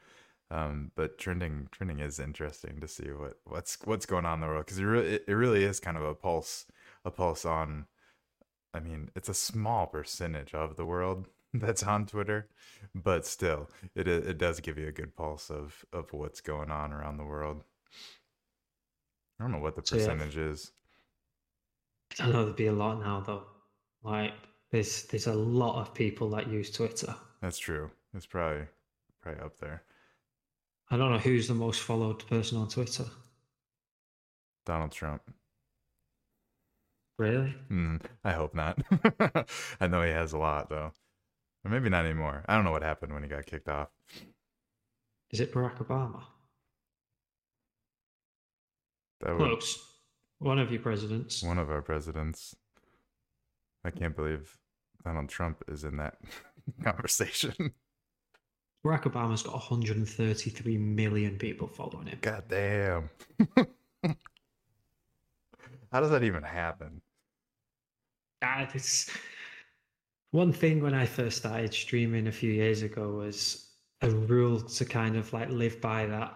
Um, 0.50 0.90
but 0.94 1.18
trending 1.18 1.68
trending 1.72 2.00
is 2.00 2.18
interesting 2.18 2.80
to 2.80 2.88
see 2.88 3.10
what 3.10 3.38
what's 3.44 3.78
what's 3.84 4.06
going 4.06 4.24
on 4.24 4.34
in 4.34 4.40
the 4.40 4.46
world 4.46 4.64
because 4.64 4.78
it 4.78 4.84
really 4.84 5.20
it 5.26 5.32
really 5.32 5.64
is 5.64 5.78
kind 5.78 5.98
of 5.98 6.04
a 6.04 6.14
pulse 6.14 6.66
a 7.04 7.10
pulse 7.10 7.44
on. 7.44 7.86
I 8.72 8.80
mean, 8.80 9.10
it's 9.14 9.28
a 9.28 9.34
small 9.34 9.86
percentage 9.86 10.54
of 10.54 10.76
the 10.76 10.86
world 10.86 11.28
that's 11.60 11.82
on 11.82 12.06
Twitter, 12.06 12.48
but 12.94 13.26
still, 13.26 13.70
it 13.94 14.08
it 14.08 14.38
does 14.38 14.60
give 14.60 14.78
you 14.78 14.88
a 14.88 14.92
good 14.92 15.16
pulse 15.16 15.50
of 15.50 15.84
of 15.92 16.12
what's 16.12 16.40
going 16.40 16.70
on 16.70 16.92
around 16.92 17.16
the 17.18 17.24
world. 17.24 17.64
I 19.38 19.44
don't 19.44 19.52
know 19.52 19.60
what 19.60 19.76
the 19.76 19.82
So, 19.84 19.96
yeah. 19.96 20.16
percentage 20.16 20.36
is. 20.36 20.72
I 22.18 22.28
know 22.28 22.44
there'd 22.44 22.56
be 22.56 22.66
a 22.66 22.72
lot 22.72 22.98
now 22.98 23.20
though. 23.20 23.46
Like 24.02 24.34
there's 24.70 25.04
there's 25.04 25.26
a 25.28 25.34
lot 25.34 25.80
of 25.80 25.94
people 25.94 26.28
that 26.30 26.48
use 26.48 26.70
Twitter. 26.72 27.14
That's 27.40 27.58
true. 27.58 27.92
It's 28.12 28.26
probably 28.26 28.66
probably 29.20 29.40
up 29.42 29.58
there. 29.58 29.84
I 30.90 30.96
don't 30.96 31.12
know 31.12 31.18
who's 31.18 31.46
the 31.46 31.54
most 31.54 31.82
followed 31.82 32.26
person 32.26 32.56
on 32.56 32.68
Twitter. 32.68 33.04
Donald 34.66 34.92
Trump. 34.92 35.22
Really? 37.18 37.54
Hmm, 37.68 37.96
I 38.24 38.32
hope 38.32 38.54
not. 38.54 38.78
I 39.80 39.86
know 39.88 40.02
he 40.02 40.10
has 40.10 40.32
a 40.32 40.38
lot 40.38 40.68
though, 40.68 40.92
or 41.64 41.70
maybe 41.70 41.88
not 41.88 42.04
anymore. 42.04 42.44
I 42.48 42.54
don't 42.54 42.64
know 42.64 42.70
what 42.70 42.82
happened 42.82 43.12
when 43.12 43.22
he 43.22 43.28
got 43.28 43.46
kicked 43.46 43.68
off. 43.68 43.88
Is 45.30 45.40
it 45.40 45.52
Barack 45.52 45.78
Obama? 45.78 46.22
That 49.20 49.36
Close. 49.36 49.82
One 50.38 50.58
of 50.58 50.70
your 50.70 50.80
presidents. 50.80 51.42
one 51.42 51.58
of 51.58 51.70
our 51.70 51.80
presidents. 51.80 52.54
I 53.84 53.90
can't 53.90 54.14
believe 54.14 54.58
Donald 55.04 55.28
Trump 55.28 55.62
is 55.68 55.84
in 55.84 55.96
that 55.96 56.18
conversation. 56.84 57.72
Barack 58.84 59.04
Obama's 59.04 59.42
got 59.42 59.54
133 59.54 60.76
million 60.76 61.38
people 61.38 61.66
following 61.66 62.06
him. 62.08 62.18
God 62.20 62.44
damn. 62.48 63.08
How 65.90 66.00
does 66.00 66.10
that 66.10 66.24
even 66.24 66.42
happen? 66.42 67.00
Ah, 68.42 68.68
it's 68.74 69.10
one 70.34 70.52
thing 70.52 70.82
when 70.82 70.94
I 70.94 71.06
first 71.06 71.36
started 71.36 71.72
streaming 71.72 72.26
a 72.26 72.32
few 72.32 72.50
years 72.50 72.82
ago 72.82 73.08
was 73.08 73.68
a 74.02 74.10
rule 74.10 74.60
to 74.60 74.84
kind 74.84 75.14
of 75.16 75.32
like 75.32 75.48
live 75.48 75.80
by 75.80 76.06
that. 76.06 76.34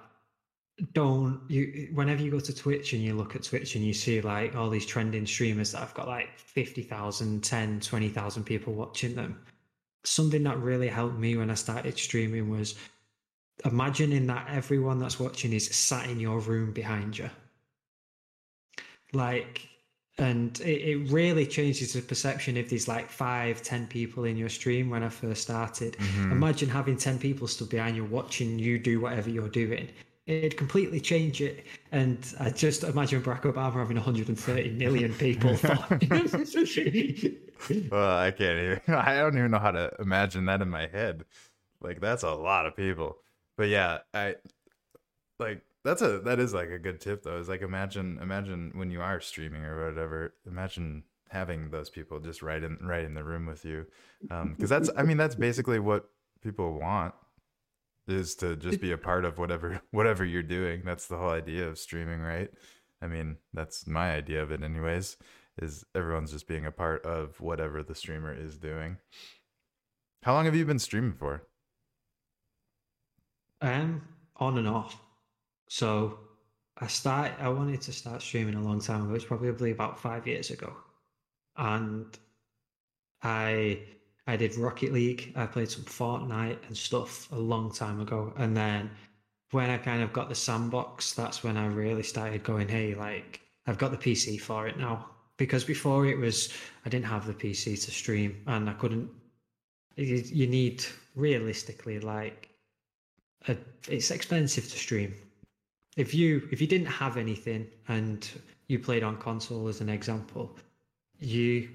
Don't 0.92 1.40
you 1.48 1.88
whenever 1.92 2.22
you 2.22 2.30
go 2.30 2.38
to 2.38 2.54
Twitch 2.54 2.92
and 2.92 3.02
you 3.02 3.14
look 3.14 3.34
at 3.34 3.42
Twitch 3.42 3.74
and 3.74 3.84
you 3.84 3.92
see 3.92 4.20
like 4.20 4.54
all 4.54 4.70
these 4.70 4.86
trending 4.86 5.26
streamers 5.26 5.72
that 5.72 5.80
have 5.80 5.94
got 5.94 6.06
like 6.06 6.38
50,000, 6.38 7.42
10, 7.42 7.80
20,000 7.80 8.44
people 8.44 8.72
watching 8.72 9.16
them. 9.16 9.40
Something 10.04 10.44
that 10.44 10.58
really 10.58 10.86
helped 10.86 11.18
me 11.18 11.36
when 11.36 11.50
I 11.50 11.54
started 11.54 11.98
streaming 11.98 12.48
was 12.48 12.76
imagining 13.64 14.28
that 14.28 14.46
everyone 14.48 15.00
that's 15.00 15.18
watching 15.18 15.52
is 15.52 15.74
sat 15.74 16.08
in 16.08 16.20
your 16.20 16.38
room 16.38 16.72
behind 16.72 17.18
you. 17.18 17.30
Like 19.12 19.68
and 20.18 20.60
it, 20.60 20.82
it 20.82 21.10
really 21.10 21.46
changes 21.46 21.92
the 21.92 22.02
perception 22.02 22.56
if 22.56 22.70
there's 22.70 22.88
like 22.88 23.10
five, 23.10 23.62
ten 23.62 23.86
people 23.86 24.24
in 24.24 24.36
your 24.36 24.48
stream 24.48 24.90
when 24.90 25.02
I 25.02 25.08
first 25.08 25.42
started. 25.42 25.96
Mhm. 25.96 26.32
Imagine 26.32 26.68
having 26.68 26.96
ten 26.96 27.18
people 27.18 27.46
stood 27.46 27.68
behind 27.68 27.96
you 27.96 28.04
watching 28.04 28.58
you 28.58 28.78
do 28.78 29.00
whatever 29.00 29.30
you're 29.30 29.48
doing. 29.48 29.88
It'd 30.26 30.58
completely 30.58 31.00
change 31.00 31.40
it. 31.40 31.64
And 31.90 32.18
I 32.38 32.50
just 32.50 32.84
imagine 32.84 33.22
Barack 33.22 33.42
Obama 33.42 33.74
having 33.74 33.96
130 33.96 34.70
million 34.72 35.14
people. 35.14 35.56
Well, 37.90 38.18
I 38.18 38.30
can't 38.30 38.58
even. 38.58 38.80
I 38.94 39.16
don't 39.16 39.36
even 39.36 39.50
know 39.50 39.58
how 39.58 39.72
to 39.72 39.90
imagine 39.98 40.44
that 40.46 40.62
in 40.62 40.68
my 40.68 40.86
head. 40.86 41.24
Like 41.80 42.00
that's 42.00 42.22
a 42.22 42.30
lot 42.30 42.66
of 42.66 42.76
people. 42.76 43.18
But 43.56 43.68
yeah, 43.68 43.98
I 44.14 44.36
like 45.38 45.62
that's 45.84 46.02
a 46.02 46.18
that 46.20 46.38
is 46.38 46.52
like 46.52 46.70
a 46.70 46.78
good 46.78 47.00
tip 47.00 47.22
though. 47.22 47.38
Is 47.38 47.48
like 47.48 47.62
imagine 47.62 48.18
imagine 48.20 48.72
when 48.74 48.90
you 48.90 49.00
are 49.00 49.20
streaming 49.20 49.64
or 49.64 49.88
whatever. 49.88 50.34
Imagine 50.46 51.04
having 51.30 51.70
those 51.70 51.90
people 51.90 52.20
just 52.20 52.42
right 52.42 52.62
in 52.62 52.78
right 52.82 53.04
in 53.04 53.14
the 53.14 53.24
room 53.24 53.46
with 53.46 53.64
you, 53.64 53.86
because 54.20 54.70
that's 54.70 54.90
I 54.96 55.02
mean 55.02 55.16
that's 55.16 55.34
basically 55.34 55.78
what 55.78 56.08
people 56.42 56.78
want 56.78 57.14
is 58.06 58.34
to 58.36 58.56
just 58.56 58.80
be 58.80 58.92
a 58.92 58.98
part 58.98 59.24
of 59.24 59.38
whatever 59.38 59.80
whatever 59.90 60.24
you're 60.24 60.42
doing. 60.42 60.82
That's 60.84 61.06
the 61.06 61.16
whole 61.16 61.30
idea 61.30 61.68
of 61.68 61.78
streaming, 61.78 62.20
right? 62.20 62.50
I 63.00 63.06
mean, 63.06 63.36
that's 63.54 63.86
my 63.86 64.12
idea 64.12 64.42
of 64.42 64.50
it 64.50 64.62
anyways, 64.62 65.16
is 65.62 65.84
everyone's 65.94 66.32
just 66.32 66.48
being 66.48 66.66
a 66.66 66.72
part 66.72 67.04
of 67.04 67.40
whatever 67.40 67.82
the 67.82 67.94
streamer 67.94 68.34
is 68.34 68.58
doing. 68.58 68.96
How 70.22 70.34
long 70.34 70.46
have 70.46 70.56
you 70.56 70.64
been 70.64 70.80
streaming 70.80 71.12
for? 71.12 71.42
Um, 73.60 74.02
on 74.36 74.58
and 74.58 74.68
off. 74.68 75.00
So 75.68 76.18
I 76.78 76.86
start. 76.86 77.32
I 77.38 77.48
wanted 77.48 77.80
to 77.82 77.92
start 77.92 78.22
streaming 78.22 78.54
a 78.54 78.62
long 78.62 78.80
time 78.80 79.04
ago. 79.04 79.14
It's 79.14 79.24
probably 79.24 79.70
about 79.70 79.98
five 80.00 80.26
years 80.26 80.50
ago, 80.50 80.74
and 81.56 82.06
I 83.22 83.80
I 84.26 84.36
did 84.36 84.56
Rocket 84.56 84.92
League. 84.92 85.32
I 85.36 85.46
played 85.46 85.70
some 85.70 85.84
Fortnite 85.84 86.66
and 86.66 86.76
stuff 86.76 87.30
a 87.32 87.38
long 87.38 87.72
time 87.72 88.00
ago, 88.00 88.32
and 88.36 88.56
then 88.56 88.90
when 89.50 89.70
I 89.70 89.78
kind 89.78 90.02
of 90.02 90.12
got 90.12 90.28
the 90.28 90.34
sandbox, 90.34 91.14
that's 91.14 91.42
when 91.42 91.56
I 91.56 91.66
really 91.66 92.02
started 92.02 92.44
going, 92.44 92.68
hey, 92.68 92.94
like 92.94 93.40
I've 93.66 93.78
got 93.78 93.90
the 93.90 93.96
PC 93.98 94.40
for 94.40 94.66
it 94.68 94.78
now. 94.78 95.10
Because 95.36 95.64
before 95.64 96.06
it 96.06 96.18
was, 96.18 96.52
I 96.84 96.88
didn't 96.88 97.06
have 97.06 97.26
the 97.26 97.34
PC 97.34 97.82
to 97.84 97.90
stream, 97.90 98.42
and 98.46 98.68
I 98.68 98.72
couldn't. 98.72 99.08
You, 99.96 100.46
need 100.46 100.84
realistically 101.16 101.98
like, 101.98 102.48
a, 103.48 103.56
it's 103.88 104.10
expensive 104.10 104.64
to 104.64 104.78
stream 104.78 105.14
if 105.98 106.14
you 106.14 106.48
if 106.52 106.60
you 106.60 106.66
didn't 106.66 106.86
have 106.86 107.16
anything 107.18 107.66
and 107.88 108.26
you 108.68 108.78
played 108.78 109.02
on 109.02 109.18
console 109.18 109.66
as 109.68 109.80
an 109.80 109.88
example, 109.88 110.56
you 111.18 111.68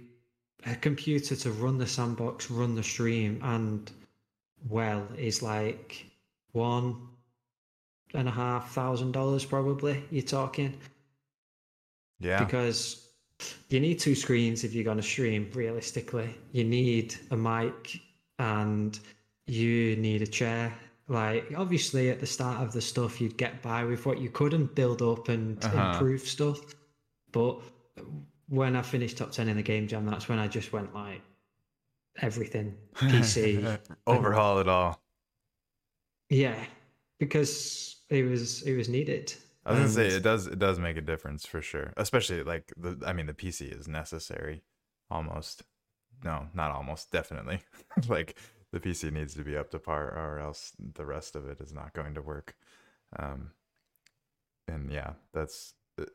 a 0.65 0.75
computer 0.75 1.35
to 1.35 1.51
run 1.51 1.77
the 1.77 1.85
sandbox, 1.85 2.49
run 2.49 2.73
the 2.73 2.81
stream, 2.83 3.39
and 3.43 3.91
well 4.69 5.05
is 5.17 5.43
like 5.43 6.05
one 6.53 6.95
and 8.13 8.27
a 8.29 8.31
half 8.31 8.71
thousand 8.71 9.11
dollars 9.11 9.43
probably. 9.43 10.01
You're 10.09 10.23
talking, 10.23 10.73
Yeah. 12.19 12.41
because 12.43 13.09
you 13.69 13.81
need 13.81 13.99
two 13.99 14.15
screens 14.15 14.63
if 14.63 14.73
you're 14.73 14.85
going 14.85 14.97
to 14.97 15.03
stream. 15.03 15.51
Realistically, 15.53 16.33
you 16.53 16.63
need 16.63 17.13
a 17.31 17.35
mic 17.35 17.99
and 18.39 18.97
you 19.47 19.97
need 19.97 20.21
a 20.21 20.27
chair. 20.27 20.73
Like 21.07 21.51
obviously, 21.55 22.09
at 22.09 22.19
the 22.19 22.25
start 22.25 22.61
of 22.61 22.71
the 22.73 22.81
stuff, 22.81 23.19
you'd 23.19 23.38
get 23.38 23.61
by 23.61 23.84
with 23.84 24.05
what 24.05 24.19
you 24.19 24.30
could 24.30 24.53
and 24.53 24.73
build 24.73 25.01
up 25.01 25.30
and 25.30 25.63
Uh-huh. 25.63 25.77
improve 25.93 26.21
stuff. 26.21 26.59
But 27.31 27.61
when 28.47 28.75
I 28.75 28.81
finished 28.81 29.17
top 29.17 29.31
ten 29.31 29.49
in 29.49 29.57
the 29.57 29.63
game 29.63 29.88
jam, 29.88 30.05
that's 30.05 30.30
when 30.30 30.39
I 30.39 30.47
just 30.47 30.71
went 30.71 30.93
like 30.93 31.21
everything 32.21 32.77
PC. 32.95 33.80
Overhaul 34.07 34.59
it 34.59 34.67
all. 34.67 35.01
yeah, 36.30 36.65
because 37.19 38.03
it 38.09 38.23
was 38.23 38.61
it 38.63 38.75
was 38.75 38.89
needed. 38.89 39.34
I 39.65 39.71
was 39.71 39.80
gonna 39.80 40.09
say 40.09 40.15
it 40.17 40.23
does 40.23 40.47
it 40.47 40.59
does 40.59 40.80
make 40.80 40.97
a 40.97 41.01
difference 41.01 41.45
for 41.45 41.61
sure. 41.61 41.93
Especially 41.97 42.43
like 42.43 42.71
the 42.77 43.01
I 43.05 43.13
mean 43.13 43.25
the 43.27 43.34
PC 43.34 43.67
is 43.77 43.88
necessary 43.88 44.63
almost. 45.09 45.63
No, 46.23 46.47
not 46.53 46.71
almost, 46.71 47.11
definitely. 47.11 47.59
like 48.07 48.38
the 48.73 48.79
PC 48.79 49.13
needs 49.13 49.35
to 49.35 49.43
be 49.43 49.55
up 49.55 49.69
to 49.71 49.79
par 49.79 50.03
or 50.09 50.39
else 50.39 50.73
the 50.95 51.05
rest 51.05 51.35
of 51.35 51.47
it 51.47 51.61
is 51.61 51.71
not 51.71 51.93
going 51.93 52.15
to 52.15 52.21
work. 52.21 52.55
Um 53.17 53.51
and 54.67 54.91
yeah, 54.91 55.13
that's 55.33 55.73
uh, 55.99 56.05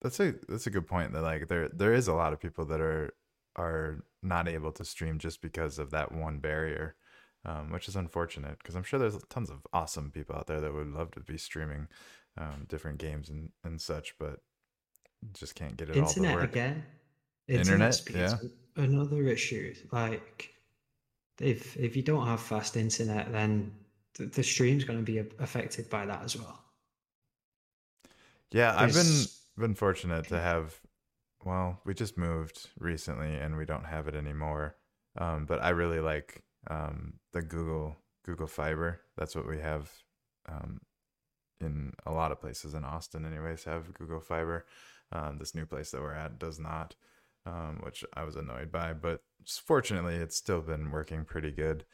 that's 0.00 0.18
a 0.18 0.34
that's 0.48 0.66
a 0.66 0.70
good 0.70 0.86
point 0.86 1.12
that 1.12 1.22
like 1.22 1.46
there 1.48 1.68
there 1.68 1.92
is 1.92 2.08
a 2.08 2.14
lot 2.14 2.32
of 2.32 2.40
people 2.40 2.64
that 2.64 2.80
are 2.80 3.12
are 3.56 4.04
not 4.22 4.48
able 4.48 4.72
to 4.72 4.84
stream 4.84 5.18
just 5.18 5.40
because 5.40 5.78
of 5.78 5.90
that 5.92 6.10
one 6.10 6.38
barrier. 6.38 6.96
Um, 7.44 7.70
which 7.70 7.86
is 7.86 7.94
unfortunate 7.94 8.58
because 8.58 8.74
I'm 8.74 8.82
sure 8.82 8.98
there's 8.98 9.22
tons 9.30 9.50
of 9.50 9.64
awesome 9.72 10.10
people 10.10 10.34
out 10.34 10.48
there 10.48 10.60
that 10.60 10.74
would 10.74 10.88
love 10.88 11.12
to 11.12 11.20
be 11.20 11.38
streaming 11.38 11.86
um, 12.36 12.66
different 12.68 12.98
games 12.98 13.28
and, 13.28 13.50
and 13.62 13.80
such, 13.80 14.16
but 14.18 14.40
just 15.32 15.54
can't 15.54 15.76
get 15.76 15.88
it 15.88 15.96
all 15.96 16.08
to 16.08 16.16
internet 16.18 16.34
work. 16.34 16.50
again. 16.50 16.84
Internet, 17.46 17.94
speed's 17.94 18.18
yeah. 18.18 18.82
another 18.82 19.22
issue. 19.28 19.72
Like 19.92 20.55
if 21.40 21.76
if 21.76 21.96
you 21.96 22.02
don't 22.02 22.26
have 22.26 22.40
fast 22.40 22.76
internet, 22.76 23.32
then 23.32 23.72
the, 24.14 24.26
the 24.26 24.42
stream's 24.42 24.84
going 24.84 24.98
to 24.98 25.04
be 25.04 25.18
a- 25.18 25.26
affected 25.38 25.90
by 25.90 26.06
that 26.06 26.22
as 26.22 26.36
well. 26.36 26.58
Yeah, 28.50 28.74
I've 28.76 28.94
been 28.94 29.24
been 29.58 29.74
fortunate 29.74 30.28
to 30.28 30.40
have. 30.40 30.80
Well, 31.44 31.80
we 31.84 31.94
just 31.94 32.18
moved 32.18 32.68
recently, 32.78 33.34
and 33.34 33.56
we 33.56 33.64
don't 33.64 33.84
have 33.84 34.08
it 34.08 34.14
anymore. 34.14 34.76
Um, 35.18 35.46
but 35.46 35.62
I 35.62 35.70
really 35.70 36.00
like 36.00 36.42
um, 36.68 37.14
the 37.32 37.42
Google 37.42 37.96
Google 38.24 38.46
Fiber. 38.46 39.00
That's 39.16 39.34
what 39.36 39.46
we 39.46 39.58
have 39.60 39.90
um, 40.48 40.80
in 41.60 41.92
a 42.04 42.12
lot 42.12 42.32
of 42.32 42.40
places 42.40 42.74
in 42.74 42.84
Austin. 42.84 43.24
Anyways, 43.24 43.64
have 43.64 43.94
Google 43.94 44.20
Fiber. 44.20 44.66
Um, 45.12 45.38
this 45.38 45.54
new 45.54 45.66
place 45.66 45.90
that 45.92 46.00
we're 46.00 46.12
at 46.12 46.38
does 46.38 46.58
not, 46.58 46.96
um, 47.46 47.80
which 47.82 48.04
I 48.14 48.24
was 48.24 48.36
annoyed 48.36 48.72
by. 48.72 48.92
But 48.92 49.22
fortunately, 49.46 50.16
it's 50.16 50.36
still 50.36 50.60
been 50.60 50.90
working 50.90 51.24
pretty 51.24 51.50
good. 51.52 51.84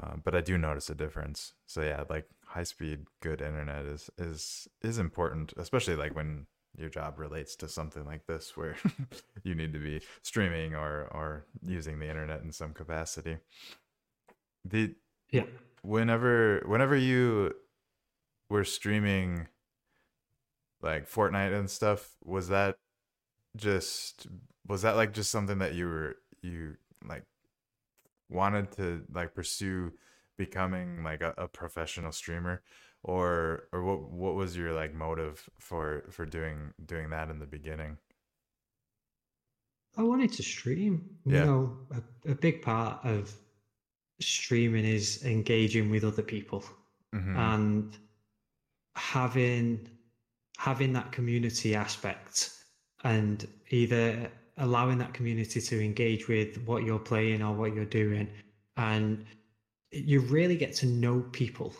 Uh, 0.00 0.16
but 0.24 0.34
I 0.34 0.40
do 0.40 0.56
notice 0.56 0.88
a 0.88 0.94
difference. 0.94 1.52
So 1.66 1.82
yeah, 1.82 2.04
like 2.08 2.26
high 2.46 2.62
speed, 2.64 3.06
good 3.20 3.42
internet 3.42 3.84
is 3.84 4.10
is 4.18 4.66
is 4.82 4.98
important, 4.98 5.52
especially 5.58 5.96
like 5.96 6.14
when 6.16 6.46
your 6.76 6.88
job 6.88 7.18
relates 7.18 7.56
to 7.56 7.68
something 7.68 8.04
like 8.06 8.26
this, 8.26 8.56
where 8.56 8.76
you 9.44 9.54
need 9.54 9.74
to 9.74 9.78
be 9.78 10.00
streaming 10.22 10.74
or 10.74 11.08
or 11.12 11.46
using 11.62 11.98
the 11.98 12.08
internet 12.08 12.42
in 12.42 12.52
some 12.52 12.72
capacity. 12.72 13.36
The 14.64 14.94
Yeah. 15.30 15.46
whenever 15.82 16.62
whenever 16.66 16.96
you 16.96 17.54
were 18.50 18.64
streaming 18.64 19.48
like 20.80 21.08
Fortnite 21.08 21.56
and 21.58 21.70
stuff, 21.70 22.16
was 22.24 22.48
that 22.48 22.76
just 23.56 24.26
was 24.66 24.82
that 24.82 24.96
like 24.96 25.12
just 25.12 25.30
something 25.30 25.58
that 25.58 25.74
you 25.74 25.86
were 25.86 26.16
you 26.42 26.76
like 27.08 27.26
wanted 28.28 28.72
to 28.72 29.04
like 29.12 29.34
pursue 29.34 29.92
becoming 30.36 31.02
like 31.04 31.22
a, 31.22 31.34
a 31.36 31.48
professional 31.48 32.12
streamer 32.12 32.62
or 33.02 33.68
or 33.72 33.82
what 33.82 34.02
what 34.10 34.34
was 34.34 34.56
your 34.56 34.72
like 34.72 34.94
motive 34.94 35.48
for 35.58 36.04
for 36.10 36.24
doing 36.24 36.72
doing 36.84 37.10
that 37.10 37.30
in 37.30 37.38
the 37.38 37.46
beginning 37.46 37.98
I 39.96 40.02
wanted 40.02 40.32
to 40.32 40.42
stream. 40.42 41.18
Yeah. 41.24 41.40
You 41.40 41.44
know, 41.44 41.78
a, 42.26 42.30
a 42.32 42.34
big 42.34 42.62
part 42.62 43.04
of 43.04 43.34
streaming 44.20 44.84
is 44.84 45.24
engaging 45.24 45.90
with 45.90 46.04
other 46.04 46.22
people 46.22 46.64
Mhm. 47.14 47.36
and 47.36 47.98
having 48.96 49.88
having 50.58 50.92
that 50.92 51.12
community 51.12 51.74
aspect 51.74 52.52
and 53.04 53.48
either 53.70 54.30
allowing 54.58 54.98
that 54.98 55.14
community 55.14 55.60
to 55.60 55.84
engage 55.84 56.28
with 56.28 56.62
what 56.64 56.84
you're 56.84 56.98
playing 56.98 57.42
or 57.42 57.54
what 57.54 57.74
you're 57.74 57.84
doing. 57.84 58.28
And 58.76 59.24
you 59.90 60.20
really 60.20 60.56
get 60.56 60.74
to 60.76 60.86
know 60.86 61.20
people 61.32 61.74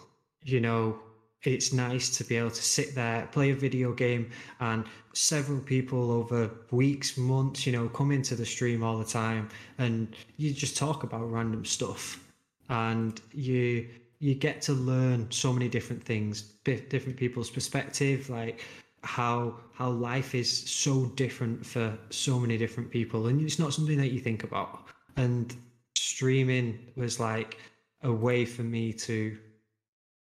you 0.44 0.60
know? 0.60 0.98
It's 1.44 1.72
nice 1.72 2.16
to 2.18 2.24
be 2.24 2.36
able 2.36 2.52
to 2.52 2.62
sit 2.62 2.94
there 2.94 3.28
play 3.32 3.50
a 3.50 3.56
video 3.56 3.92
game 3.92 4.30
and 4.60 4.84
several 5.12 5.58
people 5.58 6.12
over 6.12 6.48
weeks 6.70 7.16
months 7.16 7.66
you 7.66 7.72
know 7.72 7.88
come 7.88 8.12
into 8.12 8.36
the 8.36 8.46
stream 8.46 8.84
all 8.84 8.96
the 8.96 9.04
time 9.04 9.48
and 9.78 10.14
you 10.36 10.52
just 10.52 10.76
talk 10.76 11.02
about 11.02 11.24
random 11.24 11.64
stuff. 11.64 12.22
And 12.68 13.20
you 13.32 13.88
you 14.20 14.36
get 14.36 14.62
to 14.62 14.72
learn 14.72 15.28
so 15.32 15.52
many 15.52 15.68
different 15.68 16.04
things 16.04 16.42
different 16.62 17.16
people's 17.16 17.50
perspective 17.50 18.30
like 18.30 18.60
how 19.02 19.56
how 19.72 19.90
life 19.90 20.34
is 20.34 20.50
so 20.50 21.06
different 21.16 21.64
for 21.64 21.96
so 22.10 22.38
many 22.38 22.56
different 22.56 22.90
people 22.90 23.26
and 23.26 23.40
it's 23.40 23.58
not 23.58 23.72
something 23.72 23.98
that 23.98 24.12
you 24.12 24.20
think 24.20 24.44
about. 24.44 24.84
And 25.16 25.54
streaming 25.96 26.78
was 26.96 27.18
like 27.20 27.58
a 28.02 28.12
way 28.12 28.44
for 28.44 28.62
me 28.62 28.92
to 28.92 29.38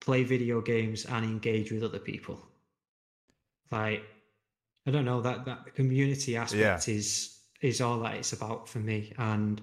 play 0.01 0.23
video 0.23 0.59
games 0.61 1.05
and 1.05 1.23
engage 1.23 1.71
with 1.71 1.83
other 1.83 1.99
people. 1.99 2.39
Like 3.71 4.03
i 4.85 4.91
don't 4.91 5.05
know 5.05 5.21
that 5.21 5.45
that 5.45 5.73
community 5.75 6.35
aspect 6.35 6.89
is 6.89 7.39
is 7.61 7.79
all 7.79 7.99
that 7.99 8.15
it's 8.15 8.33
about 8.33 8.67
for 8.67 8.79
me 8.79 9.13
and 9.17 9.61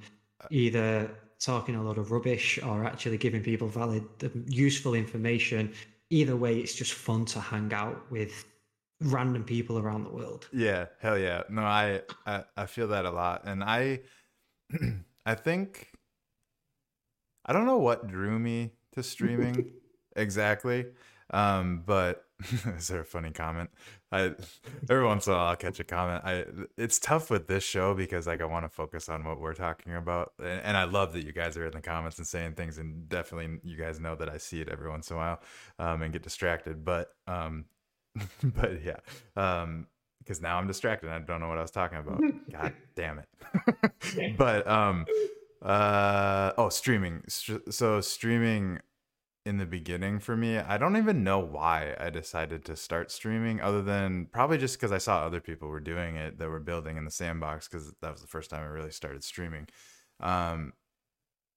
either 0.51 1.11
talking 1.41 1.75
a 1.75 1.83
lot 1.83 1.99
of 1.99 2.11
rubbish 2.13 2.59
or 2.63 2.85
actually 2.85 3.19
giving 3.19 3.43
people 3.43 3.67
valid 3.67 4.05
um, 4.23 4.45
useful 4.47 4.95
information. 4.95 5.73
Either 6.11 6.37
way 6.37 6.59
it's 6.59 6.75
just 6.75 6.93
fun 6.93 7.25
to 7.25 7.41
hang 7.41 7.73
out 7.73 8.11
with 8.11 8.45
random 9.01 9.45
people 9.45 9.79
around 9.79 10.05
the 10.05 10.11
world 10.11 10.49
Yeah, 10.53 10.87
hell 11.01 11.19
yeah. 11.19 11.43
No, 11.49 11.63
I, 11.63 12.03
I 12.27 12.45
I 12.57 12.67
feel 12.67 12.89
that 12.89 13.05
a 13.05 13.11
lot, 13.11 13.43
and 13.45 13.65
I 13.65 14.01
I 15.27 15.35
think 15.35 15.91
I 17.45 17.53
don't 17.53 17.67
know 17.67 17.79
what 17.79 18.07
drew 18.07 18.39
me 18.39 18.73
to 18.93 19.03
streaming 19.03 19.73
exactly, 20.17 20.87
um, 21.31 21.83
but 21.87 22.25
is 22.77 22.89
there 22.89 23.01
a 23.01 23.05
funny 23.05 23.31
comment? 23.31 23.71
I 24.13 24.35
every 24.91 25.05
once 25.07 25.27
in 25.27 25.33
a 25.33 25.37
while 25.37 25.47
I'll 25.47 25.57
catch 25.57 25.81
a 25.81 25.85
comment. 25.85 26.23
I 26.25 26.45
it's 26.77 26.99
tough 26.99 27.31
with 27.31 27.47
this 27.47 27.65
show 27.65 27.95
because 27.95 28.27
like 28.27 28.41
I 28.43 28.45
want 28.45 28.65
to 28.65 28.69
focus 28.69 29.09
on 29.09 29.25
what 29.25 29.41
we're 29.41 29.55
talking 29.55 29.95
about, 29.95 30.33
and, 30.39 30.61
and 30.63 30.77
I 30.77 30.85
love 30.85 31.13
that 31.15 31.25
you 31.25 31.33
guys 31.33 31.57
are 31.57 31.67
in 31.67 31.73
the 31.73 31.81
comments 31.81 32.19
and 32.19 32.27
saying 32.27 32.55
things, 32.55 32.79
and 32.79 33.09
definitely 33.09 33.61
you 33.63 33.77
guys 33.77 33.99
know 33.99 34.15
that 34.17 34.29
I 34.29 34.37
see 34.39 34.61
it 34.61 34.69
every 34.69 34.91
once 34.91 35.11
in 35.11 35.17
a 35.17 35.19
while, 35.21 35.41
um, 35.79 36.03
and 36.03 36.13
get 36.13 36.23
distracted, 36.23 36.85
but 36.85 37.15
um. 37.27 37.65
but 38.43 38.83
yeah 38.85 38.97
um 39.37 39.87
because 40.19 40.41
now 40.41 40.57
i'm 40.59 40.67
distracted 40.67 41.11
i 41.11 41.19
don't 41.19 41.41
know 41.41 41.49
what 41.49 41.59
i 41.59 41.63
was 41.63 41.71
talking 41.71 41.99
about 41.99 42.21
god 42.51 42.73
damn 42.97 43.19
it 43.19 44.37
but 44.37 44.67
um 44.67 45.05
uh 45.63 46.53
oh 46.57 46.69
streaming 46.69 47.23
so 47.29 48.01
streaming 48.01 48.81
in 49.47 49.57
the 49.57 49.67
beginning 49.67 50.19
for 50.19 50.37
me. 50.37 50.59
I 50.59 50.77
don't 50.77 50.97
even 50.97 51.25
know 51.25 51.39
why 51.39 51.95
I 51.99 52.11
decided 52.11 52.65
to 52.67 52.77
start 52.77 53.11
streaming, 53.11 53.61
other 53.61 53.83
than 53.83 54.27
probably 54.27 54.59
just 54.59 54.79
because 54.79 54.93
I 54.93 54.99
saw 54.99 55.25
other 55.25 55.41
people 55.41 55.69
were 55.69 55.81
doing 55.81 56.17
it 56.17 56.39
that 56.39 56.49
were 56.49 56.61
building 56.61 56.97
in 56.97 57.05
the 57.05 57.11
sandbox, 57.11 57.67
because 57.67 57.93
that 58.03 58.13
was 58.13 58.21
the 58.21 58.27
first 58.27 58.51
time 58.51 58.63
I 58.63 58.67
really 58.67 58.91
started 58.91 59.25
streaming. 59.25 59.67
Um, 60.21 60.75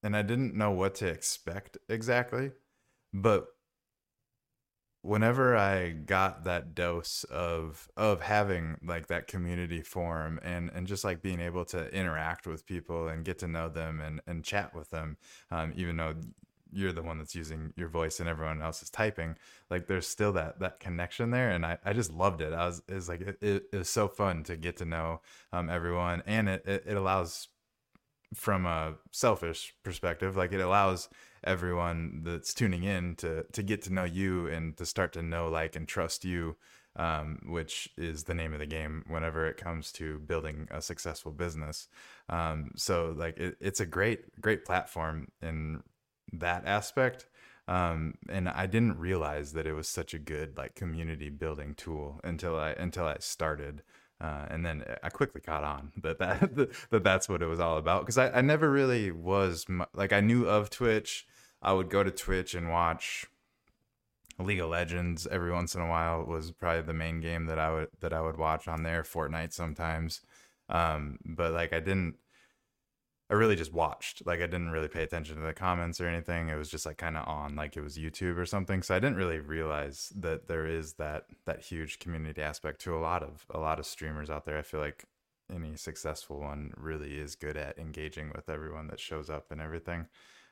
and 0.01 0.15
I 0.15 0.21
didn't 0.21 0.55
know 0.55 0.71
what 0.71 0.95
to 0.95 1.07
expect 1.07 1.77
exactly. 1.89 2.51
But 3.13 3.47
whenever 5.03 5.55
I 5.55 5.89
got 5.91 6.45
that 6.45 6.73
dose 6.73 7.25
of 7.25 7.89
of 7.95 8.21
having 8.21 8.77
like 8.83 9.07
that 9.07 9.27
community 9.27 9.81
form 9.81 10.39
and 10.41 10.71
and 10.73 10.87
just 10.87 11.03
like 11.03 11.21
being 11.21 11.41
able 11.41 11.65
to 11.65 11.93
interact 11.93 12.47
with 12.47 12.65
people 12.65 13.09
and 13.09 13.23
get 13.23 13.37
to 13.39 13.47
know 13.47 13.69
them 13.69 13.99
and 13.99 14.21
and 14.25 14.43
chat 14.43 14.73
with 14.73 14.89
them, 14.89 15.17
um, 15.51 15.73
even 15.75 15.97
though 15.97 16.15
you're 16.71 16.93
the 16.93 17.03
one 17.03 17.17
that's 17.19 17.35
using 17.35 17.71
your 17.75 17.89
voice 17.89 18.19
and 18.19 18.27
everyone 18.27 18.61
else 18.61 18.81
is 18.81 18.89
typing 18.89 19.35
like 19.69 19.85
there's 19.85 20.07
still 20.07 20.31
that 20.31 20.59
that 20.59 20.79
connection 20.79 21.29
there 21.29 21.51
and 21.51 21.63
i, 21.63 21.77
I 21.85 21.93
just 21.93 22.11
loved 22.11 22.41
it. 22.41 22.51
I 22.51 22.65
was 22.65 22.81
like 23.07 23.21
it, 23.21 23.37
it, 23.41 23.63
it, 23.71 23.77
was 23.77 23.89
so 23.89 24.07
fun 24.07 24.43
to 24.45 24.57
get 24.57 24.77
to 24.77 24.85
know 24.85 25.21
um, 25.51 25.69
everyone 25.69 26.23
and 26.25 26.49
it, 26.49 26.65
it, 26.65 26.83
it 26.87 26.97
allows 26.97 27.49
from 28.33 28.65
a 28.65 28.95
selfish 29.11 29.75
perspective 29.83 30.35
like 30.35 30.51
it 30.51 30.61
allows 30.61 31.09
everyone 31.43 32.21
that's 32.23 32.53
tuning 32.53 32.83
in 32.83 33.15
to 33.15 33.43
to 33.51 33.63
get 33.63 33.81
to 33.83 33.93
know 33.93 34.03
you 34.03 34.47
and 34.47 34.77
to 34.77 34.85
start 34.85 35.13
to 35.13 35.21
know 35.21 35.49
like 35.49 35.75
and 35.75 35.87
trust 35.87 36.25
you 36.25 36.55
um, 36.95 37.39
which 37.47 37.89
is 37.97 38.25
the 38.25 38.35
name 38.35 38.53
of 38.53 38.59
the 38.59 38.67
game 38.67 39.03
whenever 39.07 39.47
it 39.47 39.57
comes 39.57 39.91
to 39.91 40.19
building 40.19 40.67
a 40.71 40.81
successful 40.81 41.31
business 41.31 41.87
um, 42.29 42.71
so 42.75 43.13
like 43.17 43.37
it, 43.37 43.57
it's 43.59 43.79
a 43.79 43.85
great 43.85 44.39
great 44.41 44.65
platform 44.65 45.27
in 45.41 45.81
that 46.31 46.65
aspect 46.65 47.27
um, 47.67 48.15
and 48.27 48.49
I 48.49 48.65
didn't 48.65 48.99
realize 48.99 49.53
that 49.53 49.65
it 49.65 49.73
was 49.73 49.87
such 49.87 50.13
a 50.13 50.19
good 50.19 50.57
like 50.57 50.75
community 50.75 51.29
building 51.29 51.75
tool 51.75 52.19
until 52.23 52.57
I 52.57 52.71
until 52.71 53.05
I 53.05 53.17
started 53.19 53.83
uh, 54.21 54.45
and 54.49 54.65
then 54.65 54.83
I 55.03 55.09
quickly 55.09 55.41
caught 55.41 55.63
on 55.63 55.91
that 56.01 56.19
that 56.19 56.69
that 56.89 57.03
that's 57.03 57.27
what 57.27 57.41
it 57.41 57.47
was 57.47 57.59
all 57.59 57.77
about 57.77 58.03
because 58.03 58.17
I, 58.17 58.29
I 58.31 58.41
never 58.41 58.69
really 58.69 59.11
was 59.11 59.65
like 59.93 60.13
I 60.13 60.21
knew 60.21 60.47
of 60.47 60.69
Twitch. 60.69 61.27
I 61.63 61.73
would 61.73 61.89
go 61.89 62.03
to 62.03 62.11
Twitch 62.11 62.53
and 62.53 62.69
watch 62.69 63.25
League 64.39 64.59
of 64.59 64.69
Legends 64.69 65.27
every 65.27 65.51
once 65.51 65.75
in 65.75 65.81
a 65.81 65.87
while 65.87 66.23
was 66.25 66.51
probably 66.51 66.81
the 66.81 66.93
main 66.93 67.21
game 67.21 67.45
that 67.45 67.59
I 67.59 67.71
would 67.71 67.87
that 68.01 68.13
I 68.13 68.21
would 68.21 68.37
watch 68.37 68.67
on 68.67 68.83
there. 68.83 69.03
Fortnite 69.03 69.53
sometimes, 69.53 70.21
um, 70.69 71.19
but 71.25 71.53
like 71.53 71.71
I 71.73 71.79
didn't 71.79 72.15
I 73.29 73.35
really 73.35 73.55
just 73.55 73.73
watched. 73.73 74.25
Like 74.25 74.41
I 74.41 74.45
didn't 74.45 74.69
really 74.71 74.87
pay 74.87 75.01
attention 75.01 75.37
to 75.37 75.41
the 75.41 75.53
comments 75.53 76.01
or 76.01 76.07
anything. 76.07 76.49
It 76.49 76.55
was 76.55 76.69
just 76.69 76.85
like 76.85 76.97
kind 76.97 77.17
of 77.17 77.27
on 77.27 77.55
like 77.55 77.77
it 77.77 77.81
was 77.81 77.97
YouTube 77.97 78.37
or 78.37 78.45
something. 78.45 78.83
So 78.83 78.95
I 78.95 78.99
didn't 78.99 79.17
really 79.17 79.39
realize 79.39 80.11
that 80.17 80.47
there 80.47 80.67
is 80.67 80.93
that 80.95 81.25
that 81.45 81.61
huge 81.61 81.99
community 81.99 82.41
aspect 82.41 82.81
to 82.81 82.95
a 82.95 82.99
lot 82.99 83.23
of 83.23 83.45
a 83.49 83.59
lot 83.59 83.79
of 83.79 83.85
streamers 83.85 84.29
out 84.29 84.45
there. 84.45 84.57
I 84.57 84.61
feel 84.61 84.81
like 84.81 85.05
any 85.53 85.75
successful 85.75 86.39
one 86.39 86.73
really 86.77 87.17
is 87.17 87.35
good 87.35 87.57
at 87.57 87.77
engaging 87.77 88.31
with 88.35 88.49
everyone 88.49 88.87
that 88.87 88.99
shows 88.99 89.29
up 89.29 89.51
and 89.51 89.61
everything. 89.61 90.07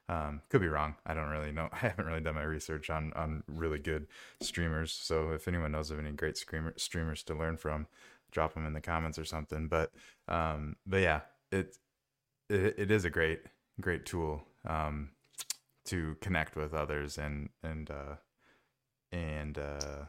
Um, 0.09 0.41
could 0.49 0.61
be 0.61 0.67
wrong. 0.67 0.95
I 1.05 1.13
don't 1.13 1.29
really 1.29 1.51
know. 1.51 1.69
I 1.71 1.77
haven't 1.77 2.05
really 2.05 2.21
done 2.21 2.35
my 2.35 2.43
research 2.43 2.89
on 2.89 3.13
on 3.13 3.43
really 3.47 3.79
good 3.79 4.07
streamers. 4.41 4.91
So 4.91 5.31
if 5.31 5.47
anyone 5.47 5.71
knows 5.71 5.91
of 5.91 5.99
any 5.99 6.11
great 6.11 6.37
streamer, 6.37 6.73
streamers 6.77 7.23
to 7.23 7.33
learn 7.33 7.57
from, 7.57 7.87
drop 8.31 8.53
them 8.53 8.65
in 8.65 8.73
the 8.73 8.81
comments 8.81 9.17
or 9.17 9.25
something. 9.25 9.67
But 9.67 9.91
um, 10.27 10.75
but 10.85 11.01
yeah, 11.01 11.21
it 11.51 11.77
it, 12.49 12.75
it 12.77 12.91
is 12.91 13.05
a 13.05 13.09
great 13.09 13.41
great 13.79 14.05
tool 14.05 14.43
um, 14.67 15.09
to 15.85 16.15
connect 16.21 16.55
with 16.55 16.73
others 16.73 17.17
and 17.17 17.49
and 17.63 17.89
uh, 17.89 18.15
and 19.11 19.57
uh, 19.57 20.05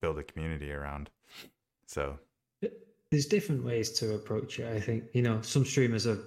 build 0.00 0.18
a 0.18 0.22
community 0.22 0.72
around. 0.72 1.10
So 1.86 2.18
there's 3.10 3.26
different 3.26 3.64
ways 3.64 3.90
to 3.92 4.14
approach 4.14 4.58
it. 4.58 4.74
I 4.74 4.80
think 4.80 5.04
you 5.12 5.22
know 5.22 5.40
some 5.42 5.64
streamers 5.64 6.06
are 6.06 6.18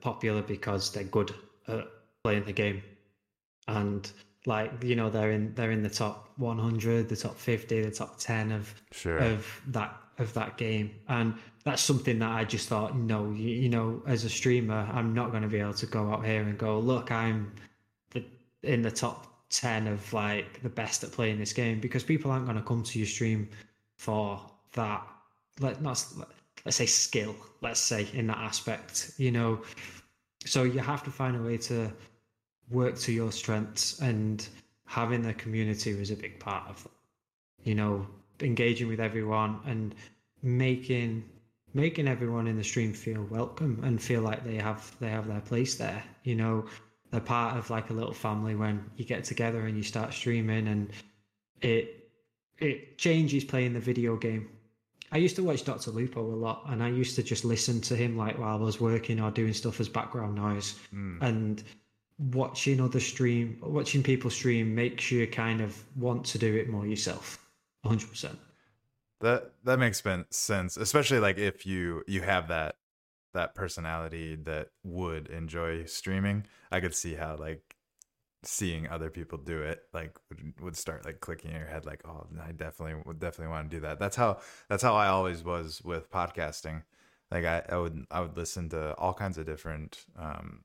popular 0.00 0.42
because 0.42 0.90
they're 0.90 1.04
good 1.04 1.32
at 1.68 1.86
playing 2.24 2.44
the 2.44 2.52
game, 2.52 2.82
and 3.68 4.10
like 4.46 4.72
you 4.82 4.96
know 4.96 5.10
they're 5.10 5.32
in 5.32 5.54
they're 5.54 5.70
in 5.70 5.82
the 5.82 5.90
top 5.90 6.30
100, 6.36 7.08
the 7.08 7.16
top 7.16 7.36
50, 7.36 7.82
the 7.82 7.90
top 7.90 8.18
10 8.18 8.52
of 8.52 8.74
sure. 8.92 9.18
of 9.18 9.60
that 9.68 9.96
of 10.18 10.32
that 10.34 10.56
game, 10.56 10.90
and 11.08 11.34
that's 11.64 11.82
something 11.82 12.18
that 12.18 12.30
I 12.30 12.44
just 12.44 12.68
thought, 12.68 12.96
no, 12.96 13.30
you, 13.30 13.50
you 13.50 13.68
know, 13.68 14.02
as 14.06 14.24
a 14.24 14.28
streamer, 14.28 14.88
I'm 14.92 15.14
not 15.14 15.30
going 15.30 15.42
to 15.42 15.48
be 15.48 15.60
able 15.60 15.74
to 15.74 15.86
go 15.86 16.12
out 16.12 16.24
here 16.24 16.42
and 16.42 16.58
go, 16.58 16.78
look, 16.78 17.12
I'm 17.12 17.52
the, 18.10 18.24
in 18.64 18.82
the 18.82 18.90
top 18.90 19.32
10 19.50 19.86
of 19.86 20.12
like 20.12 20.60
the 20.62 20.68
best 20.68 21.04
at 21.04 21.12
playing 21.12 21.38
this 21.38 21.52
game 21.52 21.80
because 21.80 22.02
people 22.02 22.30
aren't 22.30 22.46
going 22.46 22.56
to 22.56 22.64
come 22.64 22.82
to 22.82 22.98
your 22.98 23.06
stream 23.06 23.48
for 23.96 24.40
that, 24.72 25.06
let 25.60 25.80
not 25.82 26.04
let's 26.64 26.76
say 26.76 26.86
skill, 26.86 27.36
let's 27.60 27.80
say 27.80 28.08
in 28.12 28.26
that 28.26 28.38
aspect, 28.38 29.12
you 29.18 29.30
know. 29.30 29.62
So 30.44 30.64
you 30.64 30.80
have 30.80 31.04
to 31.04 31.10
find 31.10 31.36
a 31.36 31.42
way 31.42 31.56
to 31.58 31.92
work 32.72 32.98
to 32.98 33.12
your 33.12 33.32
strengths 33.32 34.00
and 34.00 34.48
having 34.86 35.22
the 35.22 35.34
community 35.34 35.94
was 35.94 36.10
a 36.10 36.16
big 36.16 36.38
part 36.38 36.68
of 36.68 36.82
that. 36.82 36.90
You 37.64 37.74
know, 37.74 38.06
engaging 38.40 38.88
with 38.88 39.00
everyone 39.00 39.60
and 39.66 39.94
making 40.42 41.24
making 41.74 42.06
everyone 42.06 42.46
in 42.46 42.56
the 42.56 42.64
stream 42.64 42.92
feel 42.92 43.26
welcome 43.30 43.80
and 43.82 44.02
feel 44.02 44.20
like 44.20 44.44
they 44.44 44.56
have 44.56 44.94
they 45.00 45.08
have 45.08 45.26
their 45.26 45.40
place 45.40 45.76
there. 45.76 46.02
You 46.24 46.34
know, 46.34 46.66
they're 47.10 47.20
part 47.20 47.56
of 47.56 47.70
like 47.70 47.90
a 47.90 47.92
little 47.92 48.12
family 48.12 48.54
when 48.54 48.84
you 48.96 49.04
get 49.04 49.24
together 49.24 49.66
and 49.66 49.76
you 49.76 49.82
start 49.82 50.12
streaming 50.12 50.68
and 50.68 50.90
it 51.60 52.10
it 52.58 52.98
changes 52.98 53.44
playing 53.44 53.72
the 53.72 53.80
video 53.80 54.16
game. 54.16 54.48
I 55.10 55.18
used 55.18 55.36
to 55.36 55.42
watch 55.42 55.64
Dr. 55.64 55.90
Lupo 55.90 56.22
a 56.22 56.38
lot 56.46 56.64
and 56.68 56.82
I 56.82 56.88
used 56.88 57.16
to 57.16 57.22
just 57.22 57.44
listen 57.44 57.80
to 57.82 57.96
him 57.96 58.16
like 58.16 58.38
while 58.38 58.56
I 58.56 58.60
was 58.60 58.80
working 58.80 59.20
or 59.20 59.30
doing 59.30 59.52
stuff 59.52 59.78
as 59.78 59.88
background 59.88 60.34
noise. 60.34 60.78
Mm. 60.94 61.18
And 61.20 61.62
watching 62.18 62.80
other 62.80 63.00
stream 63.00 63.58
watching 63.62 64.02
people 64.02 64.30
stream 64.30 64.74
makes 64.74 65.10
you 65.10 65.26
kind 65.26 65.60
of 65.60 65.82
want 65.96 66.24
to 66.26 66.38
do 66.38 66.54
it 66.54 66.68
more 66.68 66.86
yourself. 66.86 67.38
100%. 67.84 68.36
That 69.20 69.52
that 69.64 69.78
makes 69.78 70.02
sense, 70.30 70.76
especially 70.76 71.20
like 71.20 71.38
if 71.38 71.64
you 71.64 72.02
you 72.06 72.22
have 72.22 72.48
that 72.48 72.76
that 73.34 73.54
personality 73.54 74.36
that 74.44 74.68
would 74.82 75.28
enjoy 75.28 75.84
streaming. 75.84 76.46
I 76.70 76.80
could 76.80 76.94
see 76.94 77.14
how 77.14 77.36
like 77.36 77.76
seeing 78.44 78.88
other 78.88 79.08
people 79.08 79.38
do 79.38 79.62
it 79.62 79.82
like 79.92 80.18
would, 80.60 80.76
start 80.76 81.04
like 81.04 81.20
clicking 81.20 81.52
in 81.52 81.56
your 81.56 81.66
head 81.66 81.86
like 81.86 82.02
oh 82.04 82.26
i 82.44 82.50
definitely 82.50 83.00
would 83.06 83.20
definitely 83.20 83.52
want 83.52 83.70
to 83.70 83.76
do 83.76 83.80
that 83.80 84.00
that's 84.00 84.16
how 84.16 84.36
that's 84.68 84.82
how 84.82 84.94
i 84.94 85.06
always 85.06 85.44
was 85.44 85.80
with 85.84 86.10
podcasting 86.10 86.82
like 87.30 87.44
i, 87.44 87.62
I 87.68 87.76
would 87.76 88.04
i 88.10 88.20
would 88.20 88.36
listen 88.36 88.68
to 88.70 88.94
all 88.94 89.14
kinds 89.14 89.38
of 89.38 89.46
different 89.46 90.04
um 90.18 90.64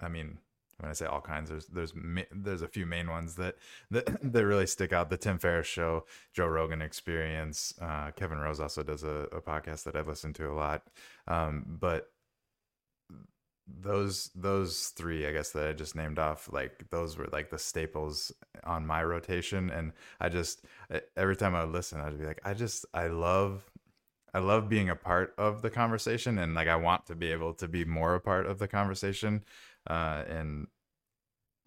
i 0.00 0.08
mean 0.08 0.38
when 0.82 0.90
I 0.90 0.94
say 0.94 1.06
all 1.06 1.20
kinds, 1.20 1.48
there's 1.48 1.66
there's 1.66 1.94
there's 2.32 2.62
a 2.62 2.68
few 2.68 2.86
main 2.86 3.08
ones 3.08 3.36
that 3.36 3.54
that, 3.92 4.18
that 4.32 4.44
really 4.44 4.66
stick 4.66 4.92
out. 4.92 5.10
The 5.10 5.16
Tim 5.16 5.38
Ferriss 5.38 5.66
Show, 5.66 6.04
Joe 6.34 6.48
Rogan 6.48 6.82
Experience, 6.82 7.72
uh, 7.80 8.10
Kevin 8.10 8.38
Rose 8.38 8.58
also 8.58 8.82
does 8.82 9.04
a, 9.04 9.28
a 9.32 9.40
podcast 9.40 9.84
that 9.84 9.94
I've 9.94 10.08
listened 10.08 10.34
to 10.36 10.50
a 10.50 10.54
lot. 10.54 10.82
Um, 11.28 11.64
but 11.66 12.10
those 13.68 14.30
those 14.34 14.88
three, 14.88 15.24
I 15.24 15.32
guess 15.32 15.50
that 15.52 15.68
I 15.68 15.72
just 15.72 15.94
named 15.94 16.18
off, 16.18 16.52
like 16.52 16.90
those 16.90 17.16
were 17.16 17.28
like 17.32 17.50
the 17.50 17.58
staples 17.58 18.32
on 18.64 18.84
my 18.84 19.04
rotation, 19.04 19.70
and 19.70 19.92
I 20.20 20.30
just 20.30 20.64
every 21.16 21.36
time 21.36 21.54
I 21.54 21.64
would 21.64 21.72
listen, 21.72 22.00
I'd 22.00 22.18
be 22.18 22.26
like, 22.26 22.40
I 22.44 22.54
just 22.54 22.86
I 22.92 23.06
love 23.06 23.70
I 24.34 24.38
love 24.38 24.68
being 24.68 24.88
a 24.88 24.96
part 24.96 25.34
of 25.36 25.60
the 25.62 25.70
conversation 25.70 26.38
and 26.38 26.54
like 26.54 26.68
I 26.68 26.76
want 26.76 27.06
to 27.06 27.14
be 27.14 27.30
able 27.32 27.52
to 27.54 27.68
be 27.68 27.84
more 27.84 28.14
a 28.14 28.20
part 28.20 28.46
of 28.46 28.58
the 28.58 28.68
conversation 28.68 29.44
uh, 29.88 30.24
and 30.28 30.66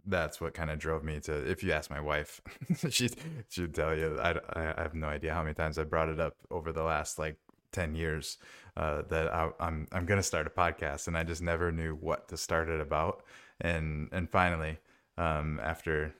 that's 0.05 0.39
what 0.39 0.53
kind 0.53 0.69
of 0.69 0.79
drove 0.79 1.03
me 1.03 1.19
to. 1.21 1.33
If 1.49 1.63
you 1.63 1.71
ask 1.71 1.89
my 1.89 1.99
wife, 1.99 2.41
she 2.89 3.09
she'd 3.49 3.73
tell 3.73 3.95
you. 3.95 4.17
I, 4.19 4.35
I 4.53 4.81
have 4.81 4.93
no 4.93 5.07
idea 5.07 5.33
how 5.33 5.43
many 5.43 5.55
times 5.55 5.77
I 5.77 5.83
brought 5.83 6.09
it 6.09 6.19
up 6.19 6.35
over 6.51 6.71
the 6.71 6.83
last 6.83 7.17
like 7.17 7.37
ten 7.71 7.95
years 7.95 8.37
uh, 8.77 9.03
that 9.09 9.33
I, 9.33 9.49
I'm 9.59 9.87
I'm 9.91 10.05
gonna 10.05 10.23
start 10.23 10.47
a 10.47 10.49
podcast, 10.49 11.07
and 11.07 11.17
I 11.17 11.23
just 11.23 11.41
never 11.41 11.71
knew 11.71 11.95
what 11.95 12.27
to 12.29 12.37
start 12.37 12.69
it 12.69 12.79
about. 12.81 13.23
And 13.61 14.09
and 14.11 14.29
finally, 14.29 14.77
um, 15.17 15.59
after 15.61 16.13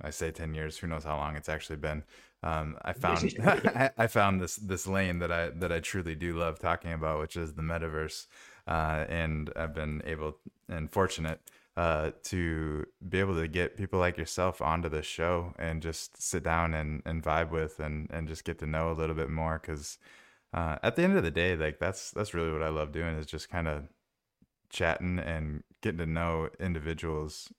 I 0.00 0.10
say 0.10 0.30
ten 0.30 0.54
years, 0.54 0.78
who 0.78 0.86
knows 0.86 1.04
how 1.04 1.16
long 1.16 1.36
it's 1.36 1.48
actually 1.48 1.76
been. 1.76 2.04
Um, 2.42 2.76
I 2.82 2.92
found 2.92 3.34
I 3.98 4.06
found 4.06 4.40
this 4.40 4.56
this 4.56 4.86
lane 4.86 5.18
that 5.18 5.32
I 5.32 5.50
that 5.50 5.72
I 5.72 5.80
truly 5.80 6.14
do 6.14 6.36
love 6.36 6.58
talking 6.58 6.92
about, 6.92 7.20
which 7.20 7.36
is 7.36 7.54
the 7.54 7.62
metaverse 7.62 8.26
uh, 8.66 9.04
and 9.08 9.50
I've 9.56 9.74
been 9.74 10.02
able 10.04 10.36
and 10.68 10.90
fortunate 10.90 11.40
uh, 11.76 12.10
to 12.24 12.86
be 13.06 13.20
able 13.20 13.36
to 13.36 13.46
get 13.46 13.76
people 13.76 13.98
like 13.98 14.16
yourself 14.16 14.62
onto 14.62 14.88
the 14.88 15.02
show 15.02 15.52
and 15.58 15.82
just 15.82 16.20
sit 16.20 16.42
down 16.42 16.74
and, 16.74 17.02
and 17.04 17.22
vibe 17.22 17.50
with 17.50 17.78
and, 17.78 18.10
and 18.10 18.28
just 18.28 18.44
get 18.44 18.58
to 18.60 18.66
know 18.66 18.90
a 18.90 18.94
little 18.94 19.14
bit 19.14 19.28
more 19.28 19.60
because 19.60 19.98
uh, 20.54 20.76
at 20.82 20.96
the 20.96 21.02
end 21.02 21.16
of 21.16 21.22
the 21.22 21.30
day 21.30 21.54
like 21.54 21.78
that's 21.78 22.12
that's 22.12 22.32
really 22.32 22.50
what 22.50 22.62
I 22.62 22.68
love 22.68 22.92
doing 22.92 23.16
is 23.16 23.26
just 23.26 23.50
kind 23.50 23.68
of 23.68 23.84
chatting 24.70 25.18
and 25.18 25.62
getting 25.82 25.98
to 25.98 26.06
know 26.06 26.48
individuals 26.58 27.52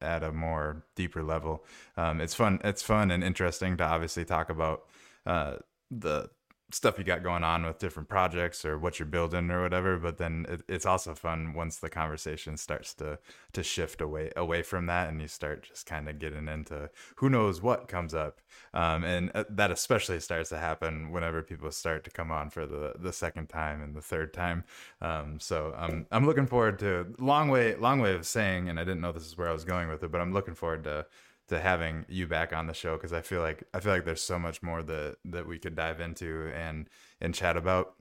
at 0.00 0.22
a 0.22 0.32
more 0.32 0.84
deeper 0.94 1.22
level. 1.22 1.64
Um, 1.96 2.20
it's 2.20 2.34
fun. 2.34 2.60
It's 2.62 2.82
fun 2.82 3.10
and 3.10 3.24
interesting 3.24 3.76
to 3.78 3.84
obviously 3.84 4.24
talk 4.24 4.50
about 4.50 4.82
uh, 5.26 5.56
the 5.90 6.28
stuff 6.70 6.98
you 6.98 7.04
got 7.04 7.22
going 7.22 7.44
on 7.44 7.64
with 7.64 7.78
different 7.78 8.08
projects 8.08 8.64
or 8.64 8.78
what 8.78 8.98
you're 8.98 9.06
building 9.06 9.50
or 9.50 9.62
whatever 9.62 9.96
but 9.96 10.18
then 10.18 10.46
it, 10.48 10.62
it's 10.68 10.86
also 10.86 11.14
fun 11.14 11.52
once 11.54 11.76
the 11.76 11.90
conversation 11.90 12.56
starts 12.56 12.94
to 12.94 13.18
to 13.52 13.62
shift 13.62 14.00
away 14.00 14.30
away 14.36 14.62
from 14.62 14.86
that 14.86 15.08
and 15.08 15.20
you 15.20 15.28
start 15.28 15.62
just 15.62 15.86
kind 15.86 16.08
of 16.08 16.18
getting 16.18 16.48
into 16.48 16.90
who 17.16 17.28
knows 17.30 17.62
what 17.62 17.88
comes 17.88 18.14
up. 18.14 18.40
Um, 18.72 19.04
and 19.04 19.30
uh, 19.34 19.44
that 19.50 19.70
especially 19.70 20.20
starts 20.20 20.48
to 20.50 20.58
happen 20.58 21.10
whenever 21.10 21.42
people 21.42 21.70
start 21.70 22.04
to 22.04 22.10
come 22.10 22.30
on 22.30 22.50
for 22.50 22.66
the 22.66 22.94
the 22.98 23.12
second 23.12 23.48
time 23.48 23.82
and 23.82 23.94
the 23.94 24.02
third 24.02 24.32
time. 24.32 24.64
Um, 25.00 25.38
so 25.40 25.74
I'm 25.76 26.06
I'm 26.10 26.26
looking 26.26 26.46
forward 26.46 26.78
to 26.80 27.14
long 27.18 27.48
way 27.48 27.74
long 27.76 28.00
way 28.00 28.14
of 28.14 28.26
saying 28.26 28.68
and 28.68 28.78
I 28.78 28.84
didn't 28.84 29.00
know 29.00 29.12
this 29.12 29.26
is 29.26 29.36
where 29.38 29.48
I 29.48 29.52
was 29.52 29.64
going 29.64 29.88
with 29.88 30.02
it 30.02 30.10
but 30.10 30.20
I'm 30.20 30.32
looking 30.32 30.54
forward 30.54 30.84
to 30.84 31.06
to 31.48 31.60
having 31.60 32.06
you 32.08 32.26
back 32.26 32.52
on 32.52 32.66
the 32.66 32.74
show 32.74 32.96
because 32.96 33.12
I 33.12 33.20
feel 33.20 33.40
like 33.40 33.64
I 33.74 33.80
feel 33.80 33.92
like 33.92 34.04
there's 34.04 34.22
so 34.22 34.38
much 34.38 34.62
more 34.62 34.82
that 34.82 35.16
that 35.26 35.46
we 35.46 35.58
could 35.58 35.76
dive 35.76 36.00
into 36.00 36.50
and 36.54 36.88
and 37.20 37.34
chat 37.34 37.56
about, 37.56 37.94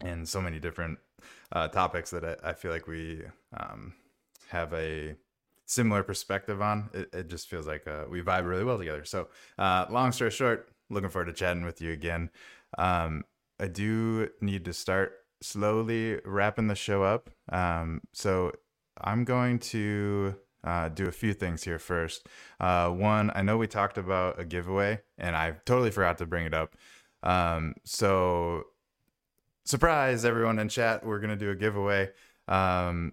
and 0.00 0.28
so 0.28 0.40
many 0.40 0.58
different 0.58 0.98
uh, 1.52 1.68
topics 1.68 2.10
that 2.10 2.24
I, 2.24 2.50
I, 2.50 2.52
feel 2.54 2.72
like 2.72 2.86
we 2.86 3.22
um, 3.56 3.94
have 4.48 4.72
a 4.72 5.14
similar 5.66 6.02
perspective 6.02 6.60
on. 6.60 6.90
It, 6.92 7.10
it 7.12 7.28
just 7.28 7.48
feels 7.48 7.66
like 7.66 7.86
uh, 7.86 8.04
we 8.08 8.22
vibe 8.22 8.46
really 8.46 8.64
well 8.64 8.78
together. 8.78 9.04
So, 9.04 9.28
uh, 9.58 9.86
long 9.90 10.12
story 10.12 10.30
short, 10.30 10.70
looking 10.90 11.10
forward 11.10 11.26
to 11.26 11.32
chatting 11.32 11.64
with 11.64 11.80
you 11.80 11.92
again. 11.92 12.30
Um, 12.78 13.24
I 13.60 13.68
do 13.68 14.28
need 14.40 14.64
to 14.64 14.72
start 14.72 15.12
slowly 15.42 16.20
wrapping 16.24 16.68
the 16.68 16.74
show 16.74 17.02
up. 17.02 17.30
Um, 17.50 18.00
so 18.12 18.52
I'm 19.00 19.24
going 19.24 19.58
to 19.58 20.34
uh, 20.64 20.88
do 20.88 21.06
a 21.06 21.12
few 21.12 21.34
things 21.34 21.62
here 21.64 21.78
first. 21.78 22.26
Uh, 22.60 22.88
one, 22.90 23.30
I 23.34 23.42
know 23.42 23.56
we 23.56 23.66
talked 23.66 23.98
about 23.98 24.38
a 24.38 24.44
giveaway, 24.44 25.00
and 25.18 25.36
I 25.36 25.52
totally 25.64 25.90
forgot 25.90 26.18
to 26.18 26.26
bring 26.26 26.46
it 26.46 26.54
up. 26.54 26.76
Um, 27.22 27.74
so, 27.84 28.64
surprise, 29.64 30.24
everyone 30.24 30.58
in 30.58 30.68
chat, 30.68 31.04
we're 31.04 31.20
gonna 31.20 31.36
do 31.36 31.50
a 31.50 31.56
giveaway. 31.56 32.10
Um, 32.48 33.12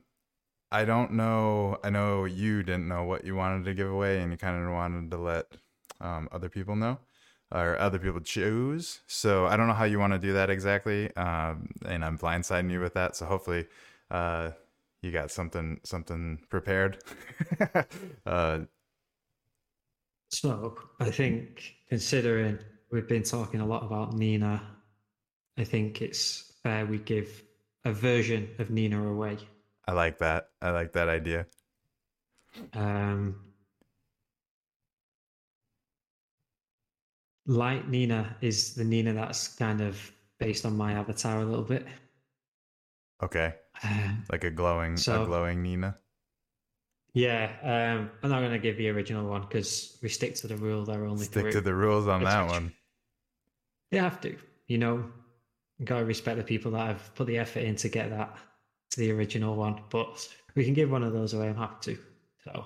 I 0.71 0.85
don't 0.85 1.13
know. 1.13 1.80
I 1.84 1.89
know 1.89 2.26
you 2.26 2.61
didn't 2.63 2.88
know 2.88 3.03
what 3.03 3.26
you 3.26 3.35
wanted 3.35 3.65
to 3.65 3.73
give 3.73 3.89
away, 3.89 4.21
and 4.21 4.31
you 4.31 4.38
kind 4.38 4.63
of 4.63 4.71
wanted 4.71 5.11
to 5.11 5.17
let 5.17 5.47
um, 6.01 6.30
other 6.31 6.49
people 6.49 6.76
know 6.76 6.99
or 7.51 7.80
other 7.80 7.97
people 7.97 8.19
choose. 8.19 8.99
So 9.07 9.47
I 9.47 9.57
don't 9.57 9.67
know 9.67 9.73
how 9.73 9.85
you 9.85 9.97
want 9.97 10.13
to 10.13 10.19
do 10.19 10.34
that 10.34 10.51
exactly, 10.51 11.15
um, 11.15 11.69
and 11.85 12.05
I'm 12.05 12.17
blindsiding 12.17 12.71
you 12.71 12.80
with 12.80 12.93
that. 12.93 13.15
So 13.15 13.26
hopefully. 13.26 13.65
Uh, 14.11 14.51
you 15.01 15.11
got 15.11 15.31
something 15.31 15.80
something 15.84 16.39
prepared. 16.49 16.97
uh, 18.26 18.59
so 20.31 20.77
I 20.99 21.09
think 21.09 21.76
considering 21.88 22.59
we've 22.91 23.07
been 23.07 23.23
talking 23.23 23.61
a 23.61 23.65
lot 23.65 23.84
about 23.84 24.13
Nina, 24.13 24.61
I 25.57 25.63
think 25.63 26.01
it's 26.01 26.53
fair 26.63 26.85
we 26.85 26.97
give 26.99 27.43
a 27.85 27.93
version 27.93 28.49
of 28.59 28.69
Nina 28.69 29.07
away. 29.07 29.38
I 29.88 29.93
like 29.93 30.19
that. 30.19 30.49
I 30.61 30.71
like 30.71 30.93
that 30.93 31.09
idea. 31.09 31.47
Um, 32.73 33.35
Light 37.45 37.89
Nina 37.89 38.35
is 38.41 38.76
the 38.76 38.84
Nina 38.84 39.13
that's 39.13 39.47
kind 39.47 39.81
of 39.81 40.11
based 40.39 40.65
on 40.65 40.77
my 40.77 40.93
avatar 40.93 41.41
a 41.41 41.45
little 41.45 41.63
bit. 41.63 41.88
Okay. 43.21 43.53
like 44.31 44.43
a 44.43 44.51
glowing, 44.51 44.97
so, 44.97 45.23
a 45.23 45.25
glowing 45.25 45.61
Nina. 45.61 45.97
Yeah, 47.13 47.51
um, 47.63 48.11
I'm 48.21 48.29
not 48.29 48.39
going 48.39 48.51
to 48.51 48.59
give 48.59 48.77
the 48.77 48.89
original 48.89 49.27
one 49.27 49.41
because 49.41 49.97
we 50.01 50.09
stick 50.09 50.35
to 50.35 50.47
the 50.47 50.55
rule. 50.55 50.85
There 50.85 51.05
only 51.05 51.25
stick 51.25 51.43
three. 51.43 51.51
to 51.51 51.61
the 51.61 51.73
rules 51.73 52.07
on 52.07 52.23
that 52.23 52.47
one. 52.47 52.71
You 53.91 53.99
have 53.99 54.21
to, 54.21 54.37
you 54.67 54.77
know, 54.77 55.05
got 55.83 55.99
to 55.99 56.05
respect 56.05 56.37
the 56.37 56.43
people 56.43 56.71
that 56.71 56.85
have 56.85 57.15
put 57.15 57.25
the 57.27 57.37
effort 57.37 57.61
in 57.61 57.75
to 57.77 57.89
get 57.89 58.11
that 58.11 58.37
to 58.91 58.99
the 58.99 59.11
original 59.11 59.55
one. 59.55 59.81
But 59.89 60.27
we 60.55 60.63
can 60.63 60.73
give 60.73 60.91
one 60.91 61.03
of 61.03 61.13
those 61.13 61.33
away. 61.33 61.49
I'm 61.49 61.55
happy 61.55 61.95
to. 61.95 61.99
So 62.43 62.65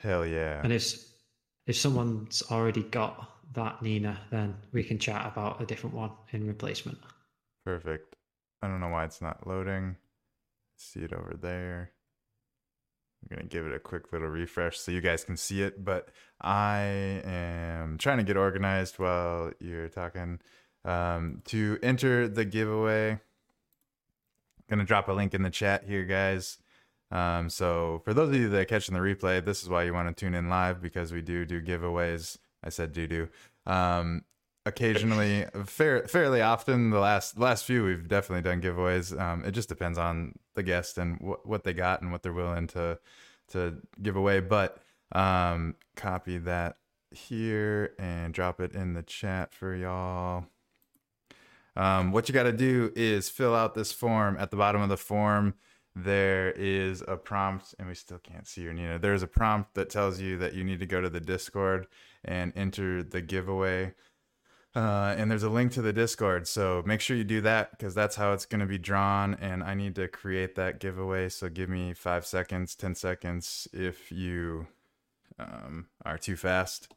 hell 0.00 0.24
yeah! 0.24 0.60
And 0.62 0.72
if 0.72 1.04
if 1.66 1.76
someone's 1.76 2.42
already 2.50 2.84
got 2.84 3.30
that 3.54 3.82
Nina, 3.82 4.18
then 4.30 4.54
we 4.72 4.84
can 4.84 4.98
chat 4.98 5.26
about 5.26 5.60
a 5.60 5.66
different 5.66 5.96
one 5.96 6.12
in 6.30 6.46
replacement. 6.46 6.98
Perfect. 7.64 8.16
I 8.62 8.68
don't 8.68 8.80
know 8.80 8.88
why 8.88 9.04
it's 9.04 9.20
not 9.20 9.46
loading. 9.46 9.96
See 10.76 11.00
it 11.00 11.12
over 11.12 11.36
there. 11.40 11.90
I'm 13.22 13.36
going 13.36 13.48
to 13.48 13.54
give 13.54 13.66
it 13.66 13.74
a 13.74 13.78
quick 13.78 14.12
little 14.12 14.28
refresh 14.28 14.78
so 14.78 14.92
you 14.92 15.00
guys 15.00 15.24
can 15.24 15.36
see 15.36 15.62
it. 15.62 15.84
But 15.84 16.08
I 16.40 16.80
am 17.24 17.98
trying 17.98 18.18
to 18.18 18.24
get 18.24 18.36
organized 18.36 18.98
while 18.98 19.52
you're 19.60 19.88
talking. 19.88 20.40
Um, 20.84 21.42
to 21.46 21.78
enter 21.82 22.26
the 22.26 22.44
giveaway, 22.44 23.10
I'm 23.10 23.18
going 24.68 24.80
to 24.80 24.84
drop 24.84 25.08
a 25.08 25.12
link 25.12 25.34
in 25.34 25.42
the 25.42 25.50
chat 25.50 25.84
here, 25.84 26.04
guys. 26.04 26.58
Um, 27.12 27.50
so 27.50 28.00
for 28.04 28.14
those 28.14 28.30
of 28.30 28.34
you 28.34 28.48
that 28.48 28.58
are 28.58 28.64
catching 28.64 28.94
the 28.94 29.00
replay, 29.00 29.44
this 29.44 29.62
is 29.62 29.68
why 29.68 29.84
you 29.84 29.92
want 29.92 30.08
to 30.08 30.18
tune 30.18 30.34
in 30.34 30.48
live 30.48 30.80
because 30.80 31.12
we 31.12 31.20
do 31.20 31.44
do 31.44 31.60
giveaways. 31.60 32.38
I 32.64 32.70
said 32.70 32.92
do 32.92 33.06
do. 33.06 33.28
Um, 33.66 34.24
occasionally, 34.66 35.46
fair, 35.64 36.06
fairly 36.06 36.40
often. 36.40 36.90
The 36.90 37.00
last 37.00 37.38
last 37.38 37.64
few, 37.64 37.84
we've 37.84 38.08
definitely 38.08 38.42
done 38.42 38.60
giveaways. 38.60 39.18
Um, 39.18 39.44
it 39.44 39.52
just 39.52 39.68
depends 39.68 39.98
on 39.98 40.34
the 40.54 40.62
guest 40.62 40.98
and 40.98 41.18
what 41.20 41.46
what 41.46 41.64
they 41.64 41.72
got 41.72 42.02
and 42.02 42.12
what 42.12 42.22
they're 42.22 42.32
willing 42.32 42.66
to 42.68 42.98
to 43.48 43.76
give 44.00 44.16
away. 44.16 44.40
But 44.40 44.78
um, 45.12 45.74
copy 45.96 46.38
that 46.38 46.76
here 47.10 47.94
and 47.98 48.32
drop 48.32 48.60
it 48.60 48.72
in 48.74 48.94
the 48.94 49.02
chat 49.02 49.52
for 49.52 49.74
y'all. 49.74 50.46
Um, 51.76 52.12
what 52.12 52.28
you 52.28 52.34
got 52.34 52.42
to 52.44 52.52
do 52.52 52.92
is 52.94 53.28
fill 53.28 53.54
out 53.54 53.74
this 53.74 53.92
form. 53.92 54.36
At 54.38 54.50
the 54.50 54.56
bottom 54.56 54.82
of 54.82 54.88
the 54.88 54.96
form, 54.96 55.54
there 55.94 56.52
is 56.52 57.02
a 57.06 57.16
prompt, 57.16 57.74
and 57.78 57.88
we 57.88 57.94
still 57.94 58.18
can't 58.18 58.46
see 58.46 58.62
your 58.62 58.72
Nina. 58.72 58.98
There's 58.98 59.22
a 59.22 59.26
prompt 59.26 59.74
that 59.74 59.90
tells 59.90 60.20
you 60.20 60.38
that 60.38 60.54
you 60.54 60.64
need 60.64 60.80
to 60.80 60.86
go 60.86 61.00
to 61.00 61.10
the 61.10 61.20
Discord 61.20 61.86
and 62.24 62.52
enter 62.56 63.02
the 63.02 63.20
giveaway. 63.20 63.94
Uh, 64.74 65.14
and 65.18 65.30
there's 65.30 65.42
a 65.42 65.50
link 65.50 65.72
to 65.72 65.82
the 65.82 65.92
Discord. 65.92 66.48
So 66.48 66.82
make 66.86 67.00
sure 67.00 67.16
you 67.16 67.24
do 67.24 67.42
that 67.42 67.72
because 67.72 67.94
that's 67.94 68.16
how 68.16 68.32
it's 68.32 68.46
going 68.46 68.60
to 68.60 68.66
be 68.66 68.78
drawn. 68.78 69.34
And 69.34 69.62
I 69.62 69.74
need 69.74 69.94
to 69.96 70.08
create 70.08 70.54
that 70.54 70.80
giveaway. 70.80 71.28
So 71.28 71.48
give 71.48 71.68
me 71.68 71.92
five 71.92 72.24
seconds, 72.24 72.74
10 72.74 72.94
seconds 72.94 73.68
if 73.72 74.10
you 74.10 74.66
um, 75.38 75.88
are 76.06 76.16
too 76.16 76.36
fast. 76.36 76.92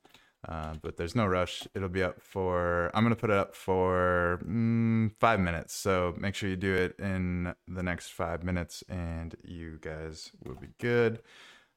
Uh, 0.48 0.76
but 0.82 0.96
there's 0.96 1.16
no 1.16 1.26
rush. 1.26 1.68
It'll 1.74 1.90
be 1.90 2.04
up 2.04 2.22
for, 2.22 2.92
I'm 2.94 3.04
going 3.04 3.16
to 3.16 3.20
put 3.20 3.32
it 3.32 3.36
up 3.36 3.56
for 3.56 4.40
mm, 4.48 5.12
five 5.20 5.40
minutes. 5.40 5.74
So 5.74 6.14
make 6.18 6.36
sure 6.36 6.48
you 6.48 6.56
do 6.56 6.74
it 6.74 6.96
in 7.00 7.54
the 7.68 7.84
next 7.84 8.10
five 8.14 8.44
minutes 8.44 8.84
and 8.88 9.36
you 9.44 9.80
guys 9.82 10.32
will 10.46 10.56
be 10.56 10.68
good. 10.80 11.20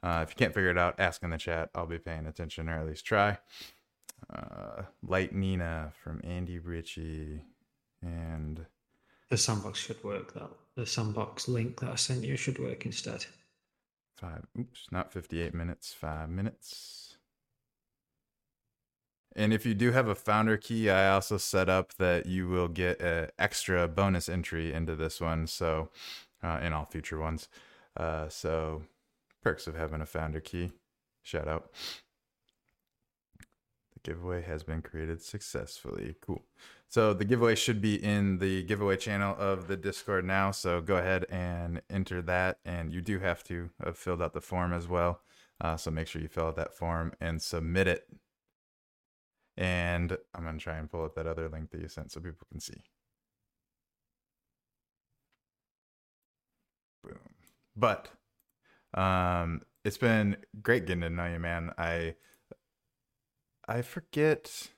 Uh, 0.03 0.21
if 0.23 0.31
you 0.31 0.37
can't 0.37 0.55
figure 0.55 0.71
it 0.71 0.79
out, 0.79 1.01
ask 1.01 1.25
in 1.25 1.31
the 1.31 1.39
chat. 1.39 1.71
I'll 1.75 1.87
be 1.87 1.99
paying 1.99 2.27
attention 2.27 2.69
or 2.69 2.79
at 2.79 2.87
least 2.87 3.05
try 3.05 3.39
uh, 4.33 4.83
Light 5.03 5.35
Nina 5.35 5.93
from 6.03 6.21
AndyRichy, 6.21 7.41
and 8.03 8.65
the 9.31 9.37
sandbox 9.37 9.79
should 9.79 10.03
work. 10.05 10.35
That 10.35 10.51
the 10.77 10.87
sandbox 10.87 11.49
link 11.49 11.81
that 11.81 11.91
I 11.91 11.97
sent 11.97 12.25
you 12.25 12.37
should 12.37 12.59
work 12.59 12.87
instead. 12.87 13.27
Five. 14.17 14.47
Oops, 14.59 14.87
not 14.91 15.13
fifty-eight 15.13 15.55
minutes. 15.55 15.93
Five 15.93 16.29
minutes. 16.29 17.17
And 19.37 19.53
if 19.53 19.65
you 19.65 19.75
do 19.75 19.93
have 19.93 20.09
a 20.09 20.17
founder 20.17 20.57
key, 20.57 20.91
I 20.91 21.11
also 21.11 21.37
set 21.37 21.69
up 21.69 21.95
that 21.95 22.27
you 22.27 22.49
will 22.49 22.67
get 22.67 23.01
an 23.01 23.29
extra 23.39 23.87
bonus 23.87 24.29
entry 24.29 24.73
into 24.73 24.97
this 24.97 25.21
one. 25.21 25.47
So, 25.47 25.91
uh, 26.43 26.59
in 26.61 26.73
all 26.73 26.87
future 26.87 27.19
ones. 27.19 27.49
Uh, 27.97 28.29
so, 28.29 28.83
perks 29.43 29.69
of 29.69 29.77
having 29.77 30.01
a 30.01 30.07
founder 30.07 30.41
key. 30.41 30.73
Shout 31.23 31.47
out. 31.47 31.71
The 34.05 34.11
giveaway 34.13 34.43
has 34.43 34.63
been 34.63 34.83
created 34.83 35.23
successfully. 35.23 36.15
Cool. 36.21 36.45
So 36.89 37.13
the 37.13 37.25
giveaway 37.25 37.55
should 37.55 37.81
be 37.81 38.03
in 38.03 38.39
the 38.39 38.63
giveaway 38.63 38.97
channel 38.97 39.37
of 39.39 39.67
the 39.67 39.77
Discord 39.77 40.25
now. 40.25 40.51
So 40.51 40.81
go 40.81 40.97
ahead 40.97 41.27
and 41.31 41.83
enter 41.91 42.23
that. 42.23 42.59
And 42.65 42.93
you 42.93 43.01
do 43.01 43.19
have 43.19 43.43
to 43.45 43.71
have 43.85 43.99
filled 43.99 44.23
out 44.23 44.35
the 44.35 44.41
form 44.41 44.73
as 44.73 44.89
well. 44.89 45.21
Uh, 45.61 45.77
so 45.77 45.91
make 45.91 46.07
sure 46.07 46.23
you 46.23 46.29
fill 46.29 46.47
out 46.47 46.57
that 46.57 46.75
form 46.75 47.13
and 47.21 47.43
submit 47.43 47.89
it. 47.89 48.09
And 49.57 50.17
I'm 50.35 50.45
going 50.45 50.59
to 50.59 50.63
try 50.63 50.77
and 50.77 50.89
pull 50.91 51.05
up 51.05 51.15
that 51.17 51.27
other 51.27 51.49
link 51.49 51.71
that 51.71 51.81
you 51.81 51.89
sent 51.89 52.13
so 52.13 52.21
people 52.21 52.47
can 52.51 52.61
see. 52.61 52.81
Boom. 57.03 57.19
But 57.77 58.09
um, 58.95 59.63
it's 59.85 59.99
been 59.99 60.37
great 60.63 60.87
getting 60.87 61.03
to 61.03 61.11
know 61.11 61.27
you, 61.27 61.41
man. 61.41 61.73
I 61.77 62.15
I 63.69 63.83
forget. 63.83 64.71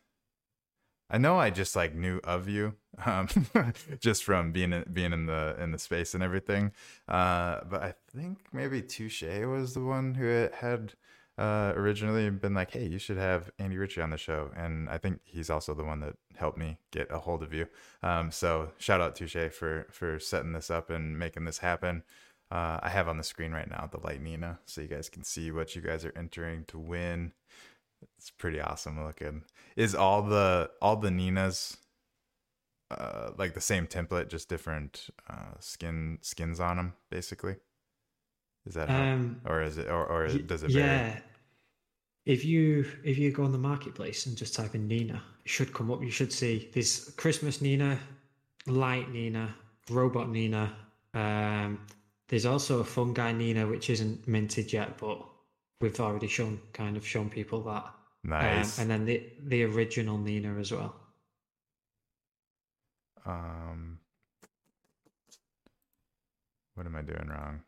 I 1.08 1.18
know 1.18 1.38
I 1.38 1.50
just 1.50 1.74
like 1.76 1.94
knew 1.94 2.20
of 2.24 2.48
you, 2.48 2.74
um, 3.06 3.28
just 4.00 4.24
from 4.24 4.52
being 4.52 4.72
in, 4.72 4.84
being 4.92 5.12
in 5.12 5.26
the 5.26 5.56
in 5.60 5.70
the 5.70 5.78
space 5.78 6.12
and 6.14 6.22
everything. 6.22 6.72
Uh, 7.08 7.60
but 7.68 7.82
I 7.82 7.94
think 8.14 8.40
maybe 8.52 8.82
Touche 8.82 9.22
was 9.22 9.74
the 9.74 9.80
one 9.80 10.14
who 10.14 10.48
had 10.52 10.94
uh, 11.38 11.72
originally 11.76 12.28
been 12.30 12.54
like, 12.54 12.72
"Hey, 12.72 12.86
you 12.86 12.98
should 12.98 13.16
have 13.16 13.50
AndyRichy 13.58 14.02
on 14.02 14.10
the 14.10 14.18
show," 14.18 14.50
and 14.56 14.88
I 14.88 14.98
think 14.98 15.20
he's 15.24 15.50
also 15.50 15.72
the 15.72 15.84
one 15.84 16.00
that 16.00 16.16
helped 16.36 16.58
me 16.58 16.78
get 16.90 17.10
a 17.10 17.18
hold 17.18 17.42
of 17.42 17.54
you. 17.54 17.66
Um, 18.02 18.30
so 18.32 18.72
shout 18.78 19.00
out 19.00 19.14
Touche 19.14 19.52
for 19.52 19.86
for 19.90 20.18
setting 20.18 20.52
this 20.52 20.70
up 20.70 20.90
and 20.90 21.18
making 21.18 21.44
this 21.44 21.58
happen. 21.58 22.02
Uh, 22.50 22.80
I 22.82 22.88
have 22.88 23.06
on 23.08 23.16
the 23.16 23.24
screen 23.24 23.52
right 23.52 23.70
now 23.70 23.88
the 23.90 24.00
Light 24.00 24.20
Nina, 24.20 24.58
so 24.66 24.80
you 24.80 24.88
guys 24.88 25.08
can 25.08 25.22
see 25.24 25.52
what 25.52 25.76
you 25.76 25.82
guys 25.82 26.04
are 26.04 26.12
entering 26.16 26.64
to 26.66 26.78
win. 26.78 27.32
It's 28.18 28.30
pretty 28.30 28.60
awesome 28.60 29.04
looking. 29.04 29.44
Is 29.76 29.94
all 29.94 30.22
the 30.22 30.70
all 30.80 30.96
the 30.96 31.10
Ninas 31.10 31.76
uh, 32.90 33.30
like 33.38 33.54
the 33.54 33.60
same 33.60 33.86
template, 33.86 34.28
just 34.28 34.48
different 34.48 35.08
uh, 35.28 35.54
skin 35.60 36.18
skins 36.22 36.60
on 36.60 36.76
them, 36.76 36.94
basically? 37.10 37.56
Is 38.66 38.74
that 38.74 38.90
how, 38.90 39.02
Um, 39.02 39.40
or 39.44 39.62
is 39.62 39.78
it 39.78 39.88
or, 39.88 40.04
or 40.06 40.28
does 40.28 40.62
it 40.62 40.72
vary? 40.72 41.06
yeah. 41.06 41.20
If 42.26 42.44
you 42.44 42.84
if 43.02 43.18
you 43.18 43.30
go 43.32 43.44
on 43.44 43.52
the 43.52 43.58
marketplace 43.58 44.26
and 44.26 44.36
just 44.36 44.54
type 44.54 44.74
in 44.74 44.86
Nina, 44.86 45.22
it 45.44 45.50
should 45.50 45.72
come 45.72 45.90
up. 45.90 46.02
You 46.02 46.10
should 46.10 46.32
see 46.32 46.68
this 46.72 47.10
Christmas 47.16 47.60
Nina, 47.60 47.98
Light 48.66 49.10
Nina, 49.10 49.54
Robot 49.88 50.28
Nina. 50.28 50.76
Um, 51.14 51.80
there's 52.28 52.46
also 52.46 52.80
a 52.80 52.84
fungi 52.84 53.32
Nina 53.32 53.66
which 53.66 53.90
isn't 53.90 54.28
minted 54.28 54.72
yet, 54.72 54.98
but 54.98 55.26
we've 55.80 55.98
already 56.00 56.28
shown 56.28 56.60
kind 56.72 56.96
of 56.96 57.06
shown 57.06 57.30
people 57.30 57.62
that. 57.64 57.84
Um, 57.84 57.92
Nice. 58.22 58.78
and 58.78 58.90
then 58.90 59.06
the 59.06 59.26
the 59.44 59.64
original 59.64 60.18
Nina 60.18 60.54
as 60.58 60.72
well. 60.72 60.94
Um, 63.24 63.98
what 66.74 66.86
am 66.86 66.96
I 66.96 67.02
doing 67.02 67.28
wrong? 67.28 67.60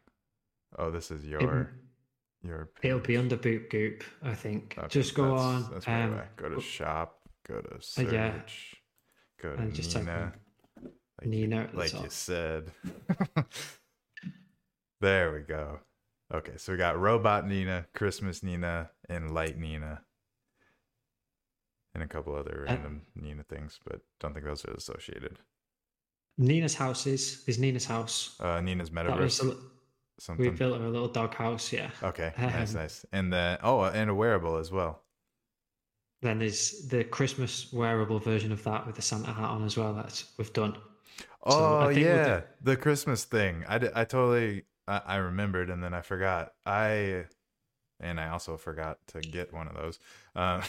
Oh, 0.79 0.91
this 0.91 1.11
is 1.11 1.25
your 1.25 1.71
your. 2.43 2.71
It'll 2.83 2.99
be 2.99 3.17
under 3.17 3.37
Boop 3.37 3.71
Goop, 3.71 4.05
I 4.23 4.35
think. 4.35 4.75
Okay, 4.79 4.89
Just 4.89 5.15
go 5.15 5.31
that's- 5.37 5.41
on. 5.41 5.71
That's 5.73 5.87
right 5.87 6.03
um, 6.03 6.13
away. 6.15 6.25
Go 6.37 6.49
to 6.51 6.61
shop. 6.61 7.19
Go 7.49 7.61
to 7.61 7.75
uh, 7.75 7.79
search. 7.81 8.13
yeah. 8.13 8.33
Go 9.41 9.57
to 9.57 9.63
and 9.63 9.75
just 9.75 9.97
Nina. 9.97 10.33
Like, 10.83 11.29
Nina 11.29 11.69
the 11.73 11.79
like 11.79 11.93
you 11.95 12.09
said. 12.09 12.73
there 15.01 15.33
we 15.33 15.41
go. 15.41 15.79
Okay, 16.33 16.53
so 16.57 16.73
we 16.73 16.79
got 16.79 16.99
Robot 16.99 17.47
Nina, 17.47 17.87
Christmas 17.95 18.43
Nina, 18.43 18.91
and 19.09 19.35
Light 19.35 19.59
Nina. 19.59 20.03
And 21.95 22.03
a 22.03 22.07
couple 22.09 22.35
other 22.35 22.65
Uh, 22.67 22.73
random 22.73 23.03
Nina 23.15 23.43
things, 23.43 23.79
but 23.85 24.01
don't 24.19 24.33
think 24.33 24.47
those 24.47 24.65
are 24.65 24.73
associated. 24.73 25.39
Nina's 26.39 26.75
houses. 26.75 27.45
There's 27.45 27.59
Nina's 27.59 27.85
house. 27.85 28.41
Uh, 28.41 28.61
Nina's 28.63 28.89
That 28.91 29.07
Metaverse, 29.07 29.57
a, 30.29 30.35
we 30.37 30.49
built 30.49 30.81
her 30.81 30.87
a 30.87 30.89
little 30.89 31.09
dog 31.09 31.35
house. 31.35 31.71
Yeah. 31.71 31.91
Okay, 32.03 32.33
nice, 32.39 32.71
Um, 32.75 32.81
nice. 32.81 33.07
And 33.13 33.33
then, 33.33 33.59
oh, 33.63 33.83
and 33.83 34.09
a 34.09 34.15
wearable 34.15 34.57
as 34.57 34.71
well. 34.73 35.03
Then 36.23 36.39
there's 36.39 36.89
the 36.89 37.05
Christmas 37.05 37.71
wearable 37.73 38.21
version 38.21 38.53
of 38.53 38.63
that 38.65 38.87
with 38.87 38.97
the 38.97 39.03
Santa 39.03 39.33
hat 39.33 39.51
on 39.51 39.65
as 39.65 39.77
well. 39.77 39.93
That 39.93 40.25
we've 40.39 40.53
done. 40.53 40.79
Oh 41.43 41.81
I 41.81 41.87
think 41.87 41.97
with 41.99 42.07
yeah, 42.07 42.25
the- 42.25 42.47
the 42.63 42.77
Christmas 42.77 43.25
thing. 43.25 43.65
I, 43.69 43.77
I 43.95 44.05
totally 44.05 44.65
I, 44.87 45.03
I 45.07 45.17
remembered 45.17 45.71
and 45.71 45.83
then 45.83 45.95
I 45.95 46.01
forgot. 46.01 46.53
I 46.67 47.25
and 48.03 48.21
I 48.21 48.29
also 48.29 48.57
forgot 48.57 48.99
to 49.09 49.21
get 49.21 49.53
one 49.53 49.69
of 49.69 49.75
those. 49.75 49.99
Uh, 50.35 50.63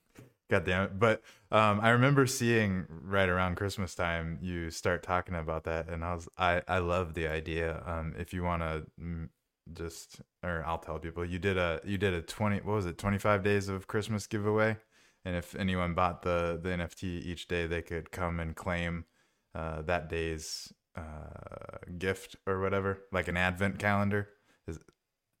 God 0.50 0.64
damn 0.64 0.84
it! 0.84 0.98
But 0.98 1.22
um, 1.52 1.80
I 1.80 1.90
remember 1.90 2.26
seeing 2.26 2.84
right 2.88 3.28
around 3.28 3.54
Christmas 3.54 3.94
time 3.94 4.38
you 4.42 4.70
start 4.70 5.02
talking 5.04 5.36
about 5.36 5.64
that, 5.64 5.88
and 5.88 6.04
I 6.04 6.14
was 6.14 6.28
I 6.36 6.62
I 6.66 6.78
love 6.78 7.14
the 7.14 7.28
idea. 7.28 7.82
Um, 7.86 8.14
if 8.18 8.34
you 8.34 8.42
want 8.42 8.62
to 8.62 8.82
mm, 9.00 9.28
just 9.72 10.20
or 10.42 10.64
I'll 10.66 10.78
tell 10.78 10.98
people 10.98 11.24
you 11.24 11.38
did 11.38 11.56
a 11.56 11.80
you 11.84 11.98
did 11.98 12.14
a 12.14 12.22
twenty 12.22 12.56
what 12.56 12.74
was 12.74 12.86
it 12.86 12.98
twenty 12.98 13.18
five 13.18 13.44
days 13.44 13.68
of 13.68 13.86
Christmas 13.86 14.26
giveaway, 14.26 14.76
and 15.24 15.36
if 15.36 15.54
anyone 15.54 15.94
bought 15.94 16.22
the 16.22 16.58
the 16.60 16.70
NFT 16.70 17.04
each 17.04 17.46
day, 17.46 17.68
they 17.68 17.82
could 17.82 18.10
come 18.10 18.40
and 18.40 18.56
claim 18.56 19.04
uh, 19.54 19.82
that 19.82 20.08
day's 20.08 20.72
uh, 20.96 21.78
gift 21.98 22.36
or 22.46 22.60
whatever, 22.60 23.02
like 23.12 23.28
an 23.28 23.36
advent 23.36 23.78
calendar. 23.78 24.28
is 24.66 24.78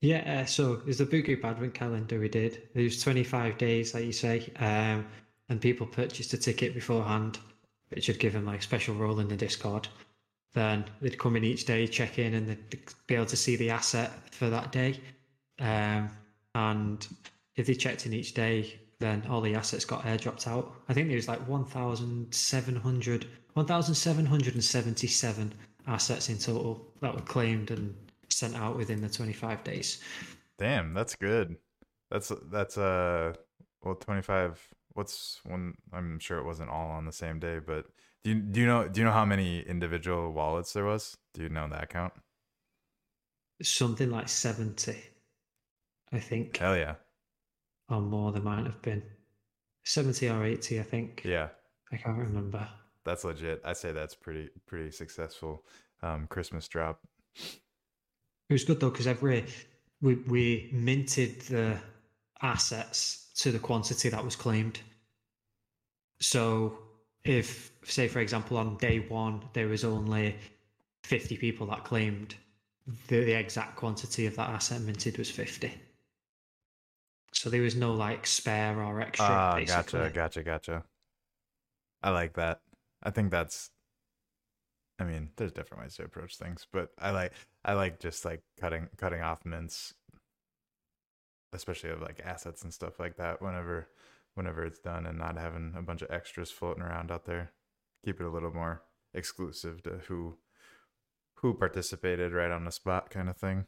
Yeah. 0.00 0.42
uh, 0.42 0.46
So 0.46 0.76
there's 0.76 0.98
the 0.98 1.06
Boop 1.06 1.26
Goop 1.26 1.44
Advent 1.44 1.74
calendar 1.74 2.18
we 2.18 2.28
did. 2.28 2.68
It 2.74 2.82
was 2.82 3.02
25 3.02 3.58
days, 3.58 3.94
like 3.94 4.04
you 4.04 4.12
say, 4.12 4.52
um, 4.56 5.06
and 5.48 5.60
people 5.60 5.86
purchased 5.86 6.32
a 6.32 6.38
ticket 6.38 6.74
beforehand, 6.74 7.38
which 7.88 8.08
would 8.08 8.18
give 8.18 8.32
them 8.32 8.46
like 8.46 8.60
a 8.60 8.62
special 8.62 8.94
role 8.94 9.20
in 9.20 9.28
the 9.28 9.36
Discord. 9.36 9.88
Then 10.52 10.84
they'd 11.00 11.18
come 11.18 11.36
in 11.36 11.44
each 11.44 11.64
day, 11.64 11.86
check 11.86 12.18
in, 12.18 12.34
and 12.34 12.48
they'd 12.48 12.84
be 13.06 13.14
able 13.14 13.26
to 13.26 13.36
see 13.36 13.56
the 13.56 13.70
asset 13.70 14.10
for 14.32 14.50
that 14.50 14.72
day. 14.72 15.00
Um, 15.60 16.10
and 16.54 17.06
if 17.56 17.66
they 17.66 17.74
checked 17.74 18.06
in 18.06 18.12
each 18.12 18.34
day, 18.34 18.80
then 18.98 19.22
all 19.30 19.40
the 19.40 19.54
assets 19.54 19.84
got 19.84 20.04
airdropped 20.04 20.46
out. 20.46 20.74
I 20.88 20.92
think 20.94 21.08
there 21.08 21.16
was 21.16 21.28
like 21.28 21.46
1,700, 21.48 23.26
1,777 23.54 25.54
assets 25.86 26.28
in 26.28 26.38
total 26.38 26.86
that 27.00 27.14
were 27.14 27.20
claimed 27.22 27.70
and 27.70 27.94
sent 28.28 28.54
out 28.56 28.76
within 28.76 29.00
the 29.00 29.08
25 29.08 29.64
days. 29.64 30.00
Damn, 30.58 30.92
that's 30.94 31.14
good. 31.16 31.56
That's 32.10 32.32
that's 32.50 32.76
uh 32.76 33.34
well 33.82 33.94
twenty 33.94 34.22
five. 34.22 34.60
What's 34.94 35.40
one? 35.44 35.74
I'm 35.92 36.18
sure 36.18 36.38
it 36.38 36.44
wasn't 36.44 36.70
all 36.70 36.90
on 36.90 37.04
the 37.06 37.12
same 37.12 37.38
day, 37.38 37.60
but 37.60 37.86
do 38.24 38.30
you 38.30 38.40
do 38.40 38.60
you 38.60 38.66
know 38.66 38.88
do 38.88 39.00
you 39.00 39.04
know 39.06 39.12
how 39.12 39.24
many 39.24 39.60
individual 39.60 40.32
wallets 40.32 40.72
there 40.72 40.84
was? 40.84 41.16
Do 41.34 41.42
you 41.42 41.48
know 41.48 41.68
that 41.68 41.88
count? 41.88 42.12
Something 43.62 44.10
like 44.10 44.28
70, 44.28 44.96
I 46.12 46.18
think, 46.18 46.56
Hell 46.56 46.76
yeah, 46.76 46.94
or 47.88 48.00
more 48.00 48.32
there 48.32 48.42
might 48.42 48.64
have 48.66 48.82
been. 48.82 49.02
70 49.84 50.28
or 50.30 50.44
80, 50.44 50.80
I 50.80 50.82
think. 50.82 51.22
yeah, 51.24 51.48
I 51.92 51.96
can't 51.96 52.18
remember. 52.18 52.68
That's 53.04 53.24
legit. 53.24 53.60
I 53.64 53.72
say 53.72 53.92
that's 53.92 54.14
pretty 54.14 54.50
pretty 54.66 54.90
successful. 54.90 55.64
Um, 56.02 56.26
Christmas 56.28 56.68
drop. 56.68 57.00
It 57.36 58.52
was 58.52 58.64
good 58.64 58.80
though 58.80 58.90
because 58.90 59.06
every 59.06 59.46
we 60.00 60.14
we 60.26 60.70
minted 60.72 61.40
the 61.42 61.78
assets 62.42 63.30
to 63.36 63.52
the 63.52 63.58
quantity 63.58 64.08
that 64.08 64.24
was 64.24 64.36
claimed. 64.36 64.80
So 66.20 66.78
if 67.24 67.72
say 67.84 68.08
for 68.08 68.20
example 68.20 68.56
on 68.56 68.76
day 68.78 69.00
one 69.08 69.42
there 69.52 69.68
was 69.68 69.84
only 69.84 70.36
fifty 71.04 71.36
people 71.36 71.66
that 71.68 71.84
claimed 71.84 72.34
the, 73.08 73.24
the 73.24 73.38
exact 73.38 73.76
quantity 73.76 74.26
of 74.26 74.36
that 74.36 74.48
asset 74.50 74.80
minted 74.80 75.18
was 75.18 75.30
fifty. 75.30 75.72
So 77.32 77.48
there 77.48 77.62
was 77.62 77.76
no 77.76 77.94
like 77.94 78.26
spare 78.26 78.82
or 78.82 79.00
extra. 79.00 79.26
Ah, 79.26 79.54
basically. 79.54 80.00
gotcha, 80.00 80.14
gotcha, 80.14 80.42
gotcha. 80.42 80.84
I 82.02 82.10
like 82.10 82.34
that. 82.34 82.60
I 83.02 83.10
think 83.10 83.30
that's. 83.30 83.70
I 84.98 85.04
mean, 85.04 85.30
there's 85.36 85.52
different 85.52 85.82
ways 85.82 85.96
to 85.96 86.04
approach 86.04 86.36
things, 86.36 86.66
but 86.70 86.90
I 86.98 87.10
like 87.10 87.32
I 87.64 87.72
like 87.72 88.00
just 88.00 88.24
like 88.24 88.42
cutting 88.60 88.88
cutting 88.98 89.22
off 89.22 89.44
mints, 89.46 89.94
especially 91.52 91.90
of 91.90 92.02
like 92.02 92.20
assets 92.24 92.62
and 92.62 92.72
stuff 92.72 93.00
like 93.00 93.16
that. 93.16 93.40
Whenever 93.40 93.88
whenever 94.34 94.64
it's 94.64 94.78
done, 94.78 95.06
and 95.06 95.18
not 95.18 95.38
having 95.38 95.74
a 95.76 95.82
bunch 95.82 96.02
of 96.02 96.10
extras 96.10 96.50
floating 96.50 96.82
around 96.82 97.10
out 97.10 97.24
there, 97.24 97.52
keep 98.04 98.20
it 98.20 98.26
a 98.26 98.30
little 98.30 98.52
more 98.52 98.82
exclusive 99.14 99.82
to 99.84 100.00
who 100.08 100.36
who 101.36 101.54
participated 101.54 102.32
right 102.32 102.50
on 102.50 102.64
the 102.64 102.72
spot, 102.72 103.10
kind 103.10 103.28
of 103.28 103.36
thing. 103.36 103.66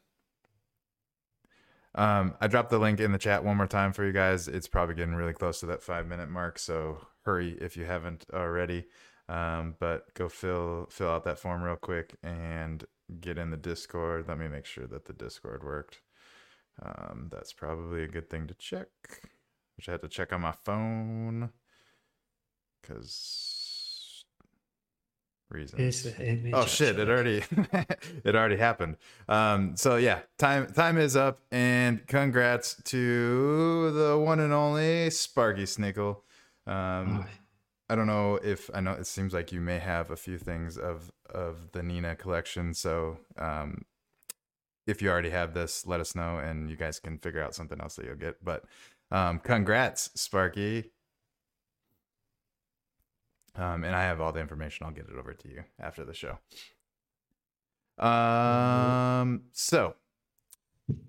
Um, 1.94 2.34
I 2.40 2.46
dropped 2.46 2.70
the 2.70 2.78
link 2.78 3.00
in 3.00 3.12
the 3.12 3.18
chat 3.18 3.44
one 3.44 3.56
more 3.56 3.66
time 3.66 3.92
for 3.92 4.04
you 4.04 4.12
guys. 4.12 4.48
It's 4.48 4.68
probably 4.68 4.94
getting 4.94 5.14
really 5.14 5.34
close 5.34 5.60
to 5.60 5.66
that 5.66 5.82
five 5.82 6.06
minute 6.06 6.30
mark, 6.30 6.58
so 6.58 7.06
hurry 7.24 7.56
if 7.60 7.76
you 7.76 7.84
haven't 7.84 8.24
already. 8.32 8.86
Um, 9.28 9.76
but 9.78 10.12
go 10.14 10.28
fill 10.28 10.88
fill 10.90 11.10
out 11.10 11.24
that 11.24 11.38
form 11.38 11.62
real 11.62 11.76
quick 11.76 12.16
and 12.22 12.84
get 13.20 13.38
in 13.38 13.50
the 13.50 13.56
Discord. 13.56 14.26
Let 14.28 14.38
me 14.38 14.48
make 14.48 14.66
sure 14.66 14.86
that 14.86 15.06
the 15.06 15.12
Discord 15.12 15.62
worked. 15.64 16.00
Um, 16.82 17.28
that's 17.30 17.52
probably 17.52 18.02
a 18.02 18.08
good 18.08 18.28
thing 18.30 18.46
to 18.48 18.54
check, 18.54 18.88
which 19.76 19.88
I 19.88 19.92
had 19.92 20.02
to 20.02 20.08
check 20.08 20.32
on 20.32 20.40
my 20.40 20.52
phone 20.52 21.50
because 22.80 24.24
reasons. 25.52 26.06
Oh 26.52 26.66
shit! 26.66 26.98
It 26.98 27.08
already 27.08 27.42
it 28.24 28.34
already 28.34 28.56
happened. 28.56 28.96
Um, 29.28 29.76
so 29.76 29.96
yeah, 29.96 30.20
time 30.38 30.66
time 30.72 30.98
is 30.98 31.16
up, 31.16 31.40
and 31.50 32.06
congrats 32.06 32.80
to 32.84 33.90
the 33.92 34.18
one 34.18 34.40
and 34.40 34.52
only 34.52 35.10
Sparky 35.10 35.64
Snickle. 35.64 36.18
Um, 36.66 37.24
Aye. 37.24 37.26
I 37.92 37.94
don't 37.94 38.06
know 38.06 38.36
if 38.42 38.70
I 38.72 38.80
know. 38.80 38.92
It 38.92 39.06
seems 39.06 39.34
like 39.34 39.52
you 39.52 39.60
may 39.60 39.78
have 39.78 40.10
a 40.10 40.16
few 40.16 40.38
things 40.38 40.78
of 40.78 41.12
of 41.28 41.72
the 41.72 41.82
Nina 41.82 42.16
collection. 42.16 42.72
So 42.72 43.18
um, 43.36 43.84
if 44.86 45.02
you 45.02 45.10
already 45.10 45.28
have 45.28 45.52
this, 45.52 45.86
let 45.86 46.00
us 46.00 46.14
know, 46.14 46.38
and 46.38 46.70
you 46.70 46.76
guys 46.76 46.98
can 46.98 47.18
figure 47.18 47.42
out 47.42 47.54
something 47.54 47.78
else 47.82 47.96
that 47.96 48.06
you'll 48.06 48.14
get. 48.14 48.42
But 48.42 48.64
um, 49.10 49.40
congrats, 49.40 50.10
Sparky. 50.14 50.92
Um, 53.56 53.84
and 53.84 53.94
I 53.94 54.04
have 54.04 54.22
all 54.22 54.32
the 54.32 54.40
information. 54.40 54.86
I'll 54.86 54.92
get 54.92 55.10
it 55.10 55.18
over 55.18 55.34
to 55.34 55.48
you 55.50 55.64
after 55.78 56.02
the 56.02 56.14
show. 56.14 56.38
Um, 58.02 59.42
so 59.52 59.96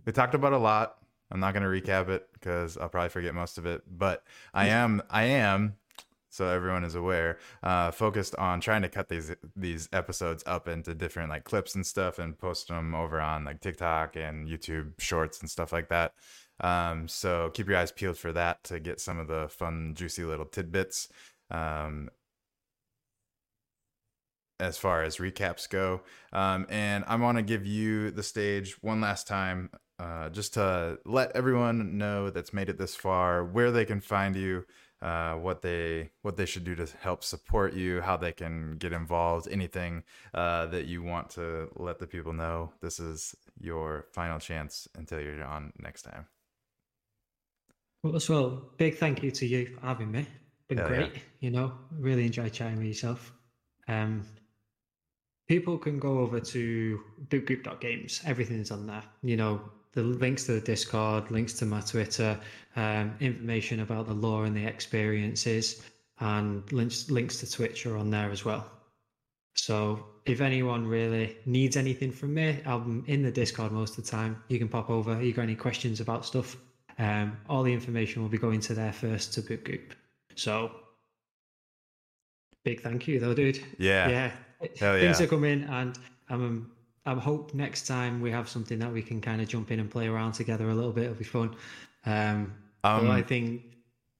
we 0.05 0.11
talked 0.11 0.35
about 0.35 0.51
a 0.51 0.57
lot. 0.57 0.97
I'm 1.31 1.39
not 1.39 1.53
going 1.53 1.63
to 1.63 1.69
recap 1.69 2.09
it 2.09 2.27
because 2.33 2.77
I'll 2.77 2.89
probably 2.89 3.07
forget 3.07 3.33
most 3.33 3.57
of 3.57 3.65
it. 3.65 3.83
But 3.87 4.25
I 4.53 4.67
am, 4.67 5.01
I 5.09 5.23
am, 5.23 5.77
so 6.33 6.47
everyone 6.47 6.83
is 6.83 6.95
aware, 6.95 7.37
uh, 7.61 7.91
focused 7.91 8.35
on 8.37 8.59
trying 8.59 8.81
to 8.81 8.89
cut 8.89 9.07
these 9.07 9.31
these 9.55 9.87
episodes 9.93 10.43
up 10.47 10.67
into 10.67 10.95
different 10.95 11.29
like 11.29 11.43
clips 11.43 11.75
and 11.75 11.85
stuff 11.85 12.17
and 12.17 12.39
post 12.39 12.69
them 12.69 12.95
over 12.95 13.21
on 13.21 13.45
like 13.45 13.61
TikTok 13.61 14.15
and 14.15 14.47
YouTube 14.47 14.99
Shorts 14.99 15.41
and 15.41 15.49
stuff 15.49 15.71
like 15.71 15.89
that. 15.89 16.13
Um, 16.59 17.07
so 17.07 17.51
keep 17.53 17.67
your 17.67 17.77
eyes 17.77 17.91
peeled 17.91 18.17
for 18.17 18.33
that 18.33 18.63
to 18.65 18.79
get 18.79 18.99
some 18.99 19.19
of 19.19 19.27
the 19.27 19.47
fun, 19.49 19.93
juicy 19.95 20.23
little 20.23 20.45
tidbits. 20.45 21.07
Um, 21.51 22.09
as 24.59 24.77
far 24.77 25.03
as 25.03 25.17
recaps 25.17 25.69
go. 25.69 26.01
Um, 26.31 26.65
and 26.69 27.03
I 27.07 27.15
want 27.17 27.37
to 27.37 27.43
give 27.43 27.65
you 27.65 28.11
the 28.11 28.23
stage 28.23 28.81
one 28.81 29.01
last 29.01 29.27
time 29.27 29.69
uh, 29.99 30.29
just 30.29 30.53
to 30.55 30.97
let 31.05 31.35
everyone 31.35 31.97
know 31.97 32.29
that's 32.29 32.53
made 32.53 32.69
it 32.69 32.77
this 32.77 32.95
far 32.95 33.43
where 33.43 33.71
they 33.71 33.85
can 33.85 34.01
find 34.01 34.35
you. 34.35 34.65
Uh, 35.03 35.35
what 35.35 35.61
they 35.61 36.09
what 36.21 36.37
they 36.37 36.45
should 36.45 36.63
do 36.63 36.75
to 36.75 36.87
help 37.01 37.25
support 37.25 37.73
you, 37.73 37.99
how 37.99 38.15
they 38.15 38.31
can 38.31 38.77
get 38.77 38.93
involved, 38.93 39.49
anything 39.51 40.01
uh, 40.33 40.65
that 40.67 40.85
you 40.85 41.03
want 41.03 41.29
to 41.29 41.69
let 41.75 41.99
the 41.99 42.07
people 42.07 42.31
know. 42.31 42.71
This 42.79 43.01
is 43.01 43.35
your 43.59 44.05
final 44.13 44.39
chance 44.39 44.87
until 44.95 45.19
you're 45.19 45.43
on 45.43 45.73
next 45.77 46.03
time. 46.03 46.25
Well, 48.01 48.15
as 48.15 48.29
well, 48.29 48.71
big 48.77 48.95
thank 48.95 49.21
you 49.21 49.31
to 49.31 49.45
you 49.45 49.75
for 49.75 49.85
having 49.85 50.09
me. 50.09 50.25
Been 50.69 50.77
Hell 50.77 50.87
great, 50.87 51.13
yeah. 51.13 51.21
you 51.41 51.51
know. 51.51 51.73
Really 51.99 52.25
enjoyed 52.25 52.53
chatting 52.53 52.77
with 52.77 52.87
yourself. 52.87 53.33
Um, 53.89 54.25
people 55.49 55.77
can 55.77 55.99
go 55.99 56.19
over 56.19 56.39
to 56.39 56.99
boopgoop.games. 57.27 58.21
Everything's 58.25 58.71
on 58.71 58.87
there. 58.87 59.03
You 59.21 59.35
know, 59.35 59.61
the 59.93 60.03
links 60.03 60.45
to 60.45 60.53
the 60.53 60.61
Discord, 60.61 61.31
links 61.31 61.53
to 61.53 61.65
my 61.65 61.81
Twitter, 61.81 62.39
um, 62.75 63.15
information 63.19 63.81
about 63.81 64.07
the 64.07 64.13
lore 64.13 64.45
and 64.45 64.55
the 64.55 64.65
experiences, 64.65 65.83
and 66.19 66.69
links 66.71 67.09
links 67.09 67.39
to 67.39 67.51
Twitch 67.51 67.85
are 67.85 67.97
on 67.97 68.09
there 68.09 68.31
as 68.31 68.43
well. 68.43 68.69
So 69.55 70.05
if 70.25 70.41
anyone 70.41 70.87
really 70.87 71.37
needs 71.45 71.77
anything 71.77 72.11
from 72.11 72.33
me, 72.33 72.59
I'm 72.65 73.03
in 73.07 73.21
the 73.21 73.31
Discord 73.31 73.71
most 73.71 73.97
of 73.97 74.05
the 74.05 74.11
time. 74.11 74.41
You 74.47 74.57
can 74.57 74.67
pop 74.67 74.89
over. 74.89 75.21
You 75.21 75.33
got 75.33 75.43
any 75.43 75.55
questions 75.55 75.99
about 75.99 76.25
stuff? 76.25 76.57
Um, 76.97 77.37
all 77.49 77.63
the 77.63 77.73
information 77.73 78.21
will 78.21 78.29
be 78.29 78.37
going 78.37 78.61
to 78.61 78.73
there 78.73 78.93
first 78.93 79.33
to 79.33 79.41
Boop 79.41 79.63
Goop. 79.63 79.93
So 80.35 80.71
big 82.63 82.81
thank 82.81 83.07
you 83.07 83.19
though, 83.19 83.33
dude. 83.33 83.63
Yeah. 83.77 84.09
Yeah. 84.09 84.31
Hell 84.79 84.99
Things 84.99 85.19
yeah. 85.19 85.25
are 85.25 85.29
coming 85.29 85.63
and 85.63 85.97
I'm 86.29 86.71
I 87.05 87.13
hope 87.15 87.53
next 87.53 87.87
time 87.87 88.21
we 88.21 88.31
have 88.31 88.47
something 88.49 88.79
that 88.79 88.91
we 88.91 89.01
can 89.01 89.19
kind 89.21 89.41
of 89.41 89.47
jump 89.47 89.71
in 89.71 89.79
and 89.79 89.89
play 89.91 90.07
around 90.07 90.33
together 90.33 90.69
a 90.69 90.73
little 90.73 90.91
bit. 90.91 91.05
It'll 91.05 91.15
be 91.15 91.23
fun. 91.25 91.55
Um, 92.05 92.53
Um, 92.83 93.09
I 93.09 93.21
think 93.21 93.63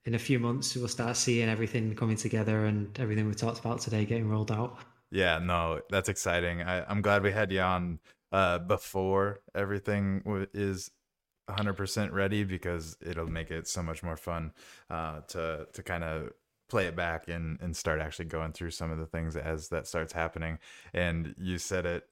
in 0.06 0.16
a 0.16 0.20
few 0.20 0.40
months 0.40 0.76
we'll 0.76 0.88
start 0.88 1.18
seeing 1.18 1.50
everything 1.50 1.96
coming 1.96 2.18
together 2.18 2.66
and 2.66 2.98
everything 3.00 3.28
we 3.28 3.34
talked 3.36 3.60
about 3.60 3.80
today 3.82 4.06
getting 4.06 4.30
rolled 4.30 4.52
out. 4.52 4.78
Yeah, 5.12 5.40
no, 5.40 5.82
that's 5.90 6.10
exciting. 6.10 6.62
I, 6.62 6.84
I'm 6.90 7.02
glad 7.02 7.24
we 7.24 7.32
had 7.32 7.52
you 7.52 7.62
on 7.62 8.00
uh, 8.32 8.60
before 8.60 9.42
everything 9.54 10.22
w- 10.26 10.48
is 10.54 10.90
100% 11.48 12.12
ready 12.14 12.44
because 12.44 12.98
it'll 13.06 13.28
make 13.28 13.52
it 13.52 13.68
so 13.68 13.84
much 13.84 14.02
more 14.04 14.18
fun 14.18 14.54
uh, 14.90 15.22
to 15.30 15.68
to 15.74 15.84
kind 15.84 16.04
of 16.04 16.32
play 16.70 16.88
it 16.88 16.96
back 16.96 17.28
and 17.28 17.60
and 17.62 17.76
start 17.76 18.02
actually 18.02 18.26
going 18.26 18.54
through 18.54 18.72
some 18.72 18.92
of 18.92 18.98
the 18.98 19.06
things 19.06 19.36
as 19.36 19.70
that 19.70 19.88
starts 19.88 20.14
happening. 20.14 20.58
And 20.94 21.36
you 21.38 21.60
said 21.60 21.86
it 21.86 22.06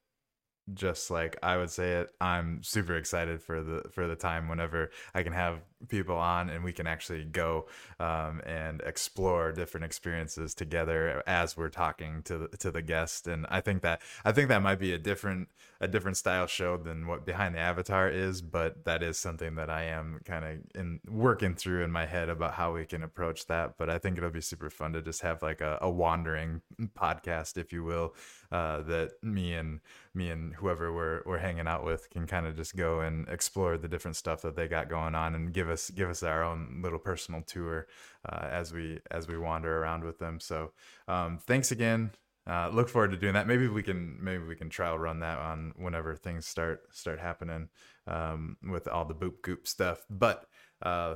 just 0.73 1.11
like 1.11 1.37
I 1.43 1.57
would 1.57 1.69
say 1.69 1.93
it. 1.93 2.11
I'm 2.19 2.63
super 2.63 2.95
excited 2.95 3.41
for 3.41 3.63
the 3.63 3.89
for 3.91 4.07
the 4.07 4.15
time 4.15 4.47
whenever 4.47 4.91
I 5.13 5.23
can 5.23 5.33
have 5.33 5.59
people 5.87 6.17
on 6.17 6.49
and 6.49 6.63
we 6.63 6.73
can 6.73 6.87
actually 6.87 7.23
go 7.23 7.67
um, 7.99 8.41
and 8.45 8.81
explore 8.85 9.51
different 9.51 9.85
experiences 9.85 10.53
together 10.53 11.23
as 11.27 11.57
we're 11.57 11.69
talking 11.69 12.21
to 12.23 12.37
the, 12.37 12.57
to 12.57 12.71
the 12.71 12.81
guest. 12.81 13.27
And 13.27 13.45
I 13.49 13.61
think 13.61 13.81
that 13.81 14.01
I 14.25 14.31
think 14.31 14.49
that 14.49 14.61
might 14.61 14.79
be 14.79 14.93
a 14.93 14.97
different 14.97 15.49
a 15.81 15.87
different 15.87 16.15
style 16.15 16.45
show 16.45 16.77
than 16.77 17.07
what 17.07 17.25
Behind 17.25 17.55
the 17.55 17.59
Avatar 17.59 18.07
is, 18.07 18.41
but 18.41 18.85
that 18.85 19.01
is 19.01 19.17
something 19.17 19.55
that 19.55 19.69
I 19.69 19.85
am 19.85 20.21
kind 20.25 20.45
of 20.45 20.79
in 20.79 20.99
working 21.09 21.55
through 21.55 21.83
in 21.83 21.91
my 21.91 22.05
head 22.05 22.29
about 22.29 22.53
how 22.53 22.73
we 22.73 22.85
can 22.85 23.01
approach 23.01 23.47
that. 23.47 23.79
But 23.79 23.89
I 23.89 23.97
think 23.97 24.17
it'll 24.17 24.29
be 24.29 24.41
super 24.41 24.69
fun 24.69 24.93
to 24.93 25.01
just 25.01 25.21
have 25.21 25.41
like 25.41 25.59
a, 25.59 25.79
a 25.81 25.89
wandering 25.89 26.61
podcast, 26.95 27.57
if 27.57 27.73
you 27.73 27.83
will, 27.83 28.13
uh, 28.51 28.83
that 28.83 29.13
me 29.23 29.55
and 29.55 29.79
me 30.13 30.29
and 30.29 30.53
whoever 30.53 30.93
we're 30.93 31.23
we're 31.25 31.39
hanging 31.39 31.67
out 31.67 31.83
with 31.83 32.09
can 32.11 32.27
kind 32.27 32.45
of 32.45 32.55
just 32.55 32.75
go 32.75 32.99
and 32.99 33.27
explore 33.29 33.77
the 33.77 33.87
different 33.87 34.17
stuff 34.17 34.43
that 34.43 34.55
they 34.55 34.67
got 34.67 34.87
going 34.87 35.15
on 35.15 35.33
and 35.33 35.51
give 35.51 35.69
us 35.71 35.89
give 35.89 36.09
us 36.09 36.23
our 36.23 36.43
own 36.43 36.81
little 36.83 36.99
personal 36.99 37.41
tour 37.41 37.87
uh, 38.27 38.47
as 38.49 38.73
we 38.73 38.99
as 39.09 39.27
we 39.27 39.37
wander 39.37 39.81
around 39.81 40.03
with 40.03 40.19
them. 40.19 40.39
So 40.39 40.73
um, 41.07 41.39
thanks 41.39 41.71
again. 41.71 42.11
Uh, 42.47 42.69
look 42.73 42.89
forward 42.89 43.11
to 43.11 43.17
doing 43.17 43.33
that. 43.33 43.47
Maybe 43.47 43.67
we 43.67 43.83
can 43.83 44.17
maybe 44.21 44.43
we 44.43 44.55
can 44.55 44.69
trial 44.69 44.97
run 44.97 45.19
that 45.19 45.37
on 45.37 45.73
whenever 45.77 46.15
things 46.15 46.45
start 46.45 46.81
start 46.91 47.19
happening 47.19 47.69
um, 48.07 48.57
with 48.63 48.87
all 48.87 49.05
the 49.05 49.15
boop 49.15 49.41
goop 49.41 49.67
stuff. 49.67 50.05
But 50.09 50.45
uh, 50.81 51.15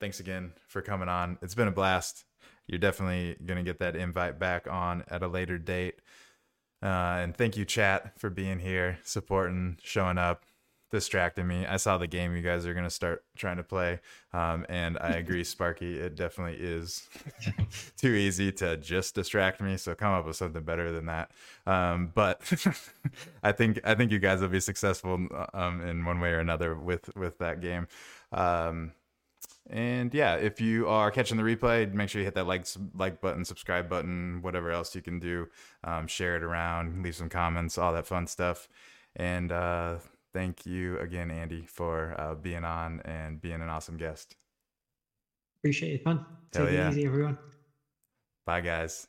thanks 0.00 0.20
again 0.20 0.52
for 0.68 0.82
coming 0.82 1.08
on. 1.08 1.38
It's 1.42 1.54
been 1.54 1.68
a 1.68 1.72
blast. 1.72 2.24
You're 2.66 2.80
definitely 2.80 3.36
gonna 3.44 3.62
get 3.62 3.78
that 3.80 3.96
invite 3.96 4.38
back 4.38 4.66
on 4.68 5.04
at 5.08 5.22
a 5.22 5.28
later 5.28 5.58
date. 5.58 6.00
Uh, 6.82 7.22
and 7.22 7.36
thank 7.36 7.56
you, 7.56 7.64
chat, 7.64 8.18
for 8.18 8.28
being 8.28 8.58
here, 8.58 8.98
supporting, 9.04 9.78
showing 9.82 10.18
up, 10.18 10.44
distracting 10.94 11.48
me. 11.48 11.66
I 11.66 11.76
saw 11.76 11.98
the 11.98 12.06
game 12.06 12.36
you 12.36 12.42
guys 12.42 12.64
are 12.66 12.72
going 12.72 12.84
to 12.84 12.90
start 12.90 13.24
trying 13.36 13.56
to 13.56 13.64
play. 13.64 13.98
Um, 14.32 14.64
and 14.68 14.96
I 14.98 15.10
agree, 15.10 15.42
Sparky, 15.44 15.98
it 15.98 16.14
definitely 16.14 16.56
is 16.64 17.08
too 17.96 18.12
easy 18.14 18.52
to 18.52 18.76
just 18.76 19.16
distract 19.16 19.60
me. 19.60 19.76
So 19.76 19.94
come 19.96 20.12
up 20.12 20.24
with 20.24 20.36
something 20.36 20.62
better 20.62 20.92
than 20.92 21.06
that. 21.06 21.32
Um, 21.66 22.12
but 22.14 22.40
I 23.42 23.50
think 23.50 23.80
I 23.84 23.94
think 23.96 24.12
you 24.12 24.20
guys 24.20 24.40
will 24.40 24.48
be 24.48 24.60
successful 24.60 25.26
um, 25.52 25.80
in 25.80 26.04
one 26.04 26.20
way 26.20 26.30
or 26.30 26.38
another 26.38 26.76
with 26.76 27.14
with 27.16 27.38
that 27.38 27.60
game. 27.60 27.88
Um, 28.30 28.92
and 29.68 30.14
yeah, 30.14 30.36
if 30.36 30.60
you 30.60 30.88
are 30.88 31.10
catching 31.10 31.36
the 31.36 31.42
replay, 31.42 31.92
make 31.92 32.08
sure 32.08 32.20
you 32.20 32.24
hit 32.24 32.34
that 32.34 32.46
like 32.46 32.66
like 32.94 33.20
button, 33.20 33.44
subscribe 33.44 33.88
button, 33.88 34.42
whatever 34.42 34.70
else 34.70 34.94
you 34.94 35.02
can 35.02 35.18
do. 35.18 35.48
Um, 35.82 36.06
share 36.06 36.36
it 36.36 36.44
around, 36.44 37.02
leave 37.02 37.16
some 37.16 37.28
comments, 37.28 37.78
all 37.78 37.92
that 37.94 38.06
fun 38.06 38.28
stuff. 38.28 38.68
And 39.16 39.52
uh, 39.52 39.96
thank 40.34 40.66
you 40.66 40.98
again, 40.98 41.30
Andy, 41.30 41.64
for 41.66 42.14
uh, 42.18 42.34
being 42.34 42.64
on 42.64 43.00
and 43.06 43.40
being 43.40 43.62
an 43.62 43.70
awesome 43.70 43.96
guest. 43.96 44.36
Appreciate 45.60 46.00
it, 46.00 46.04
man. 46.04 46.26
Hell 46.52 46.66
Take 46.66 46.74
yeah. 46.74 46.88
it 46.88 46.90
easy, 46.90 47.06
everyone. 47.06 47.38
Bye, 48.44 48.60
guys. 48.60 49.06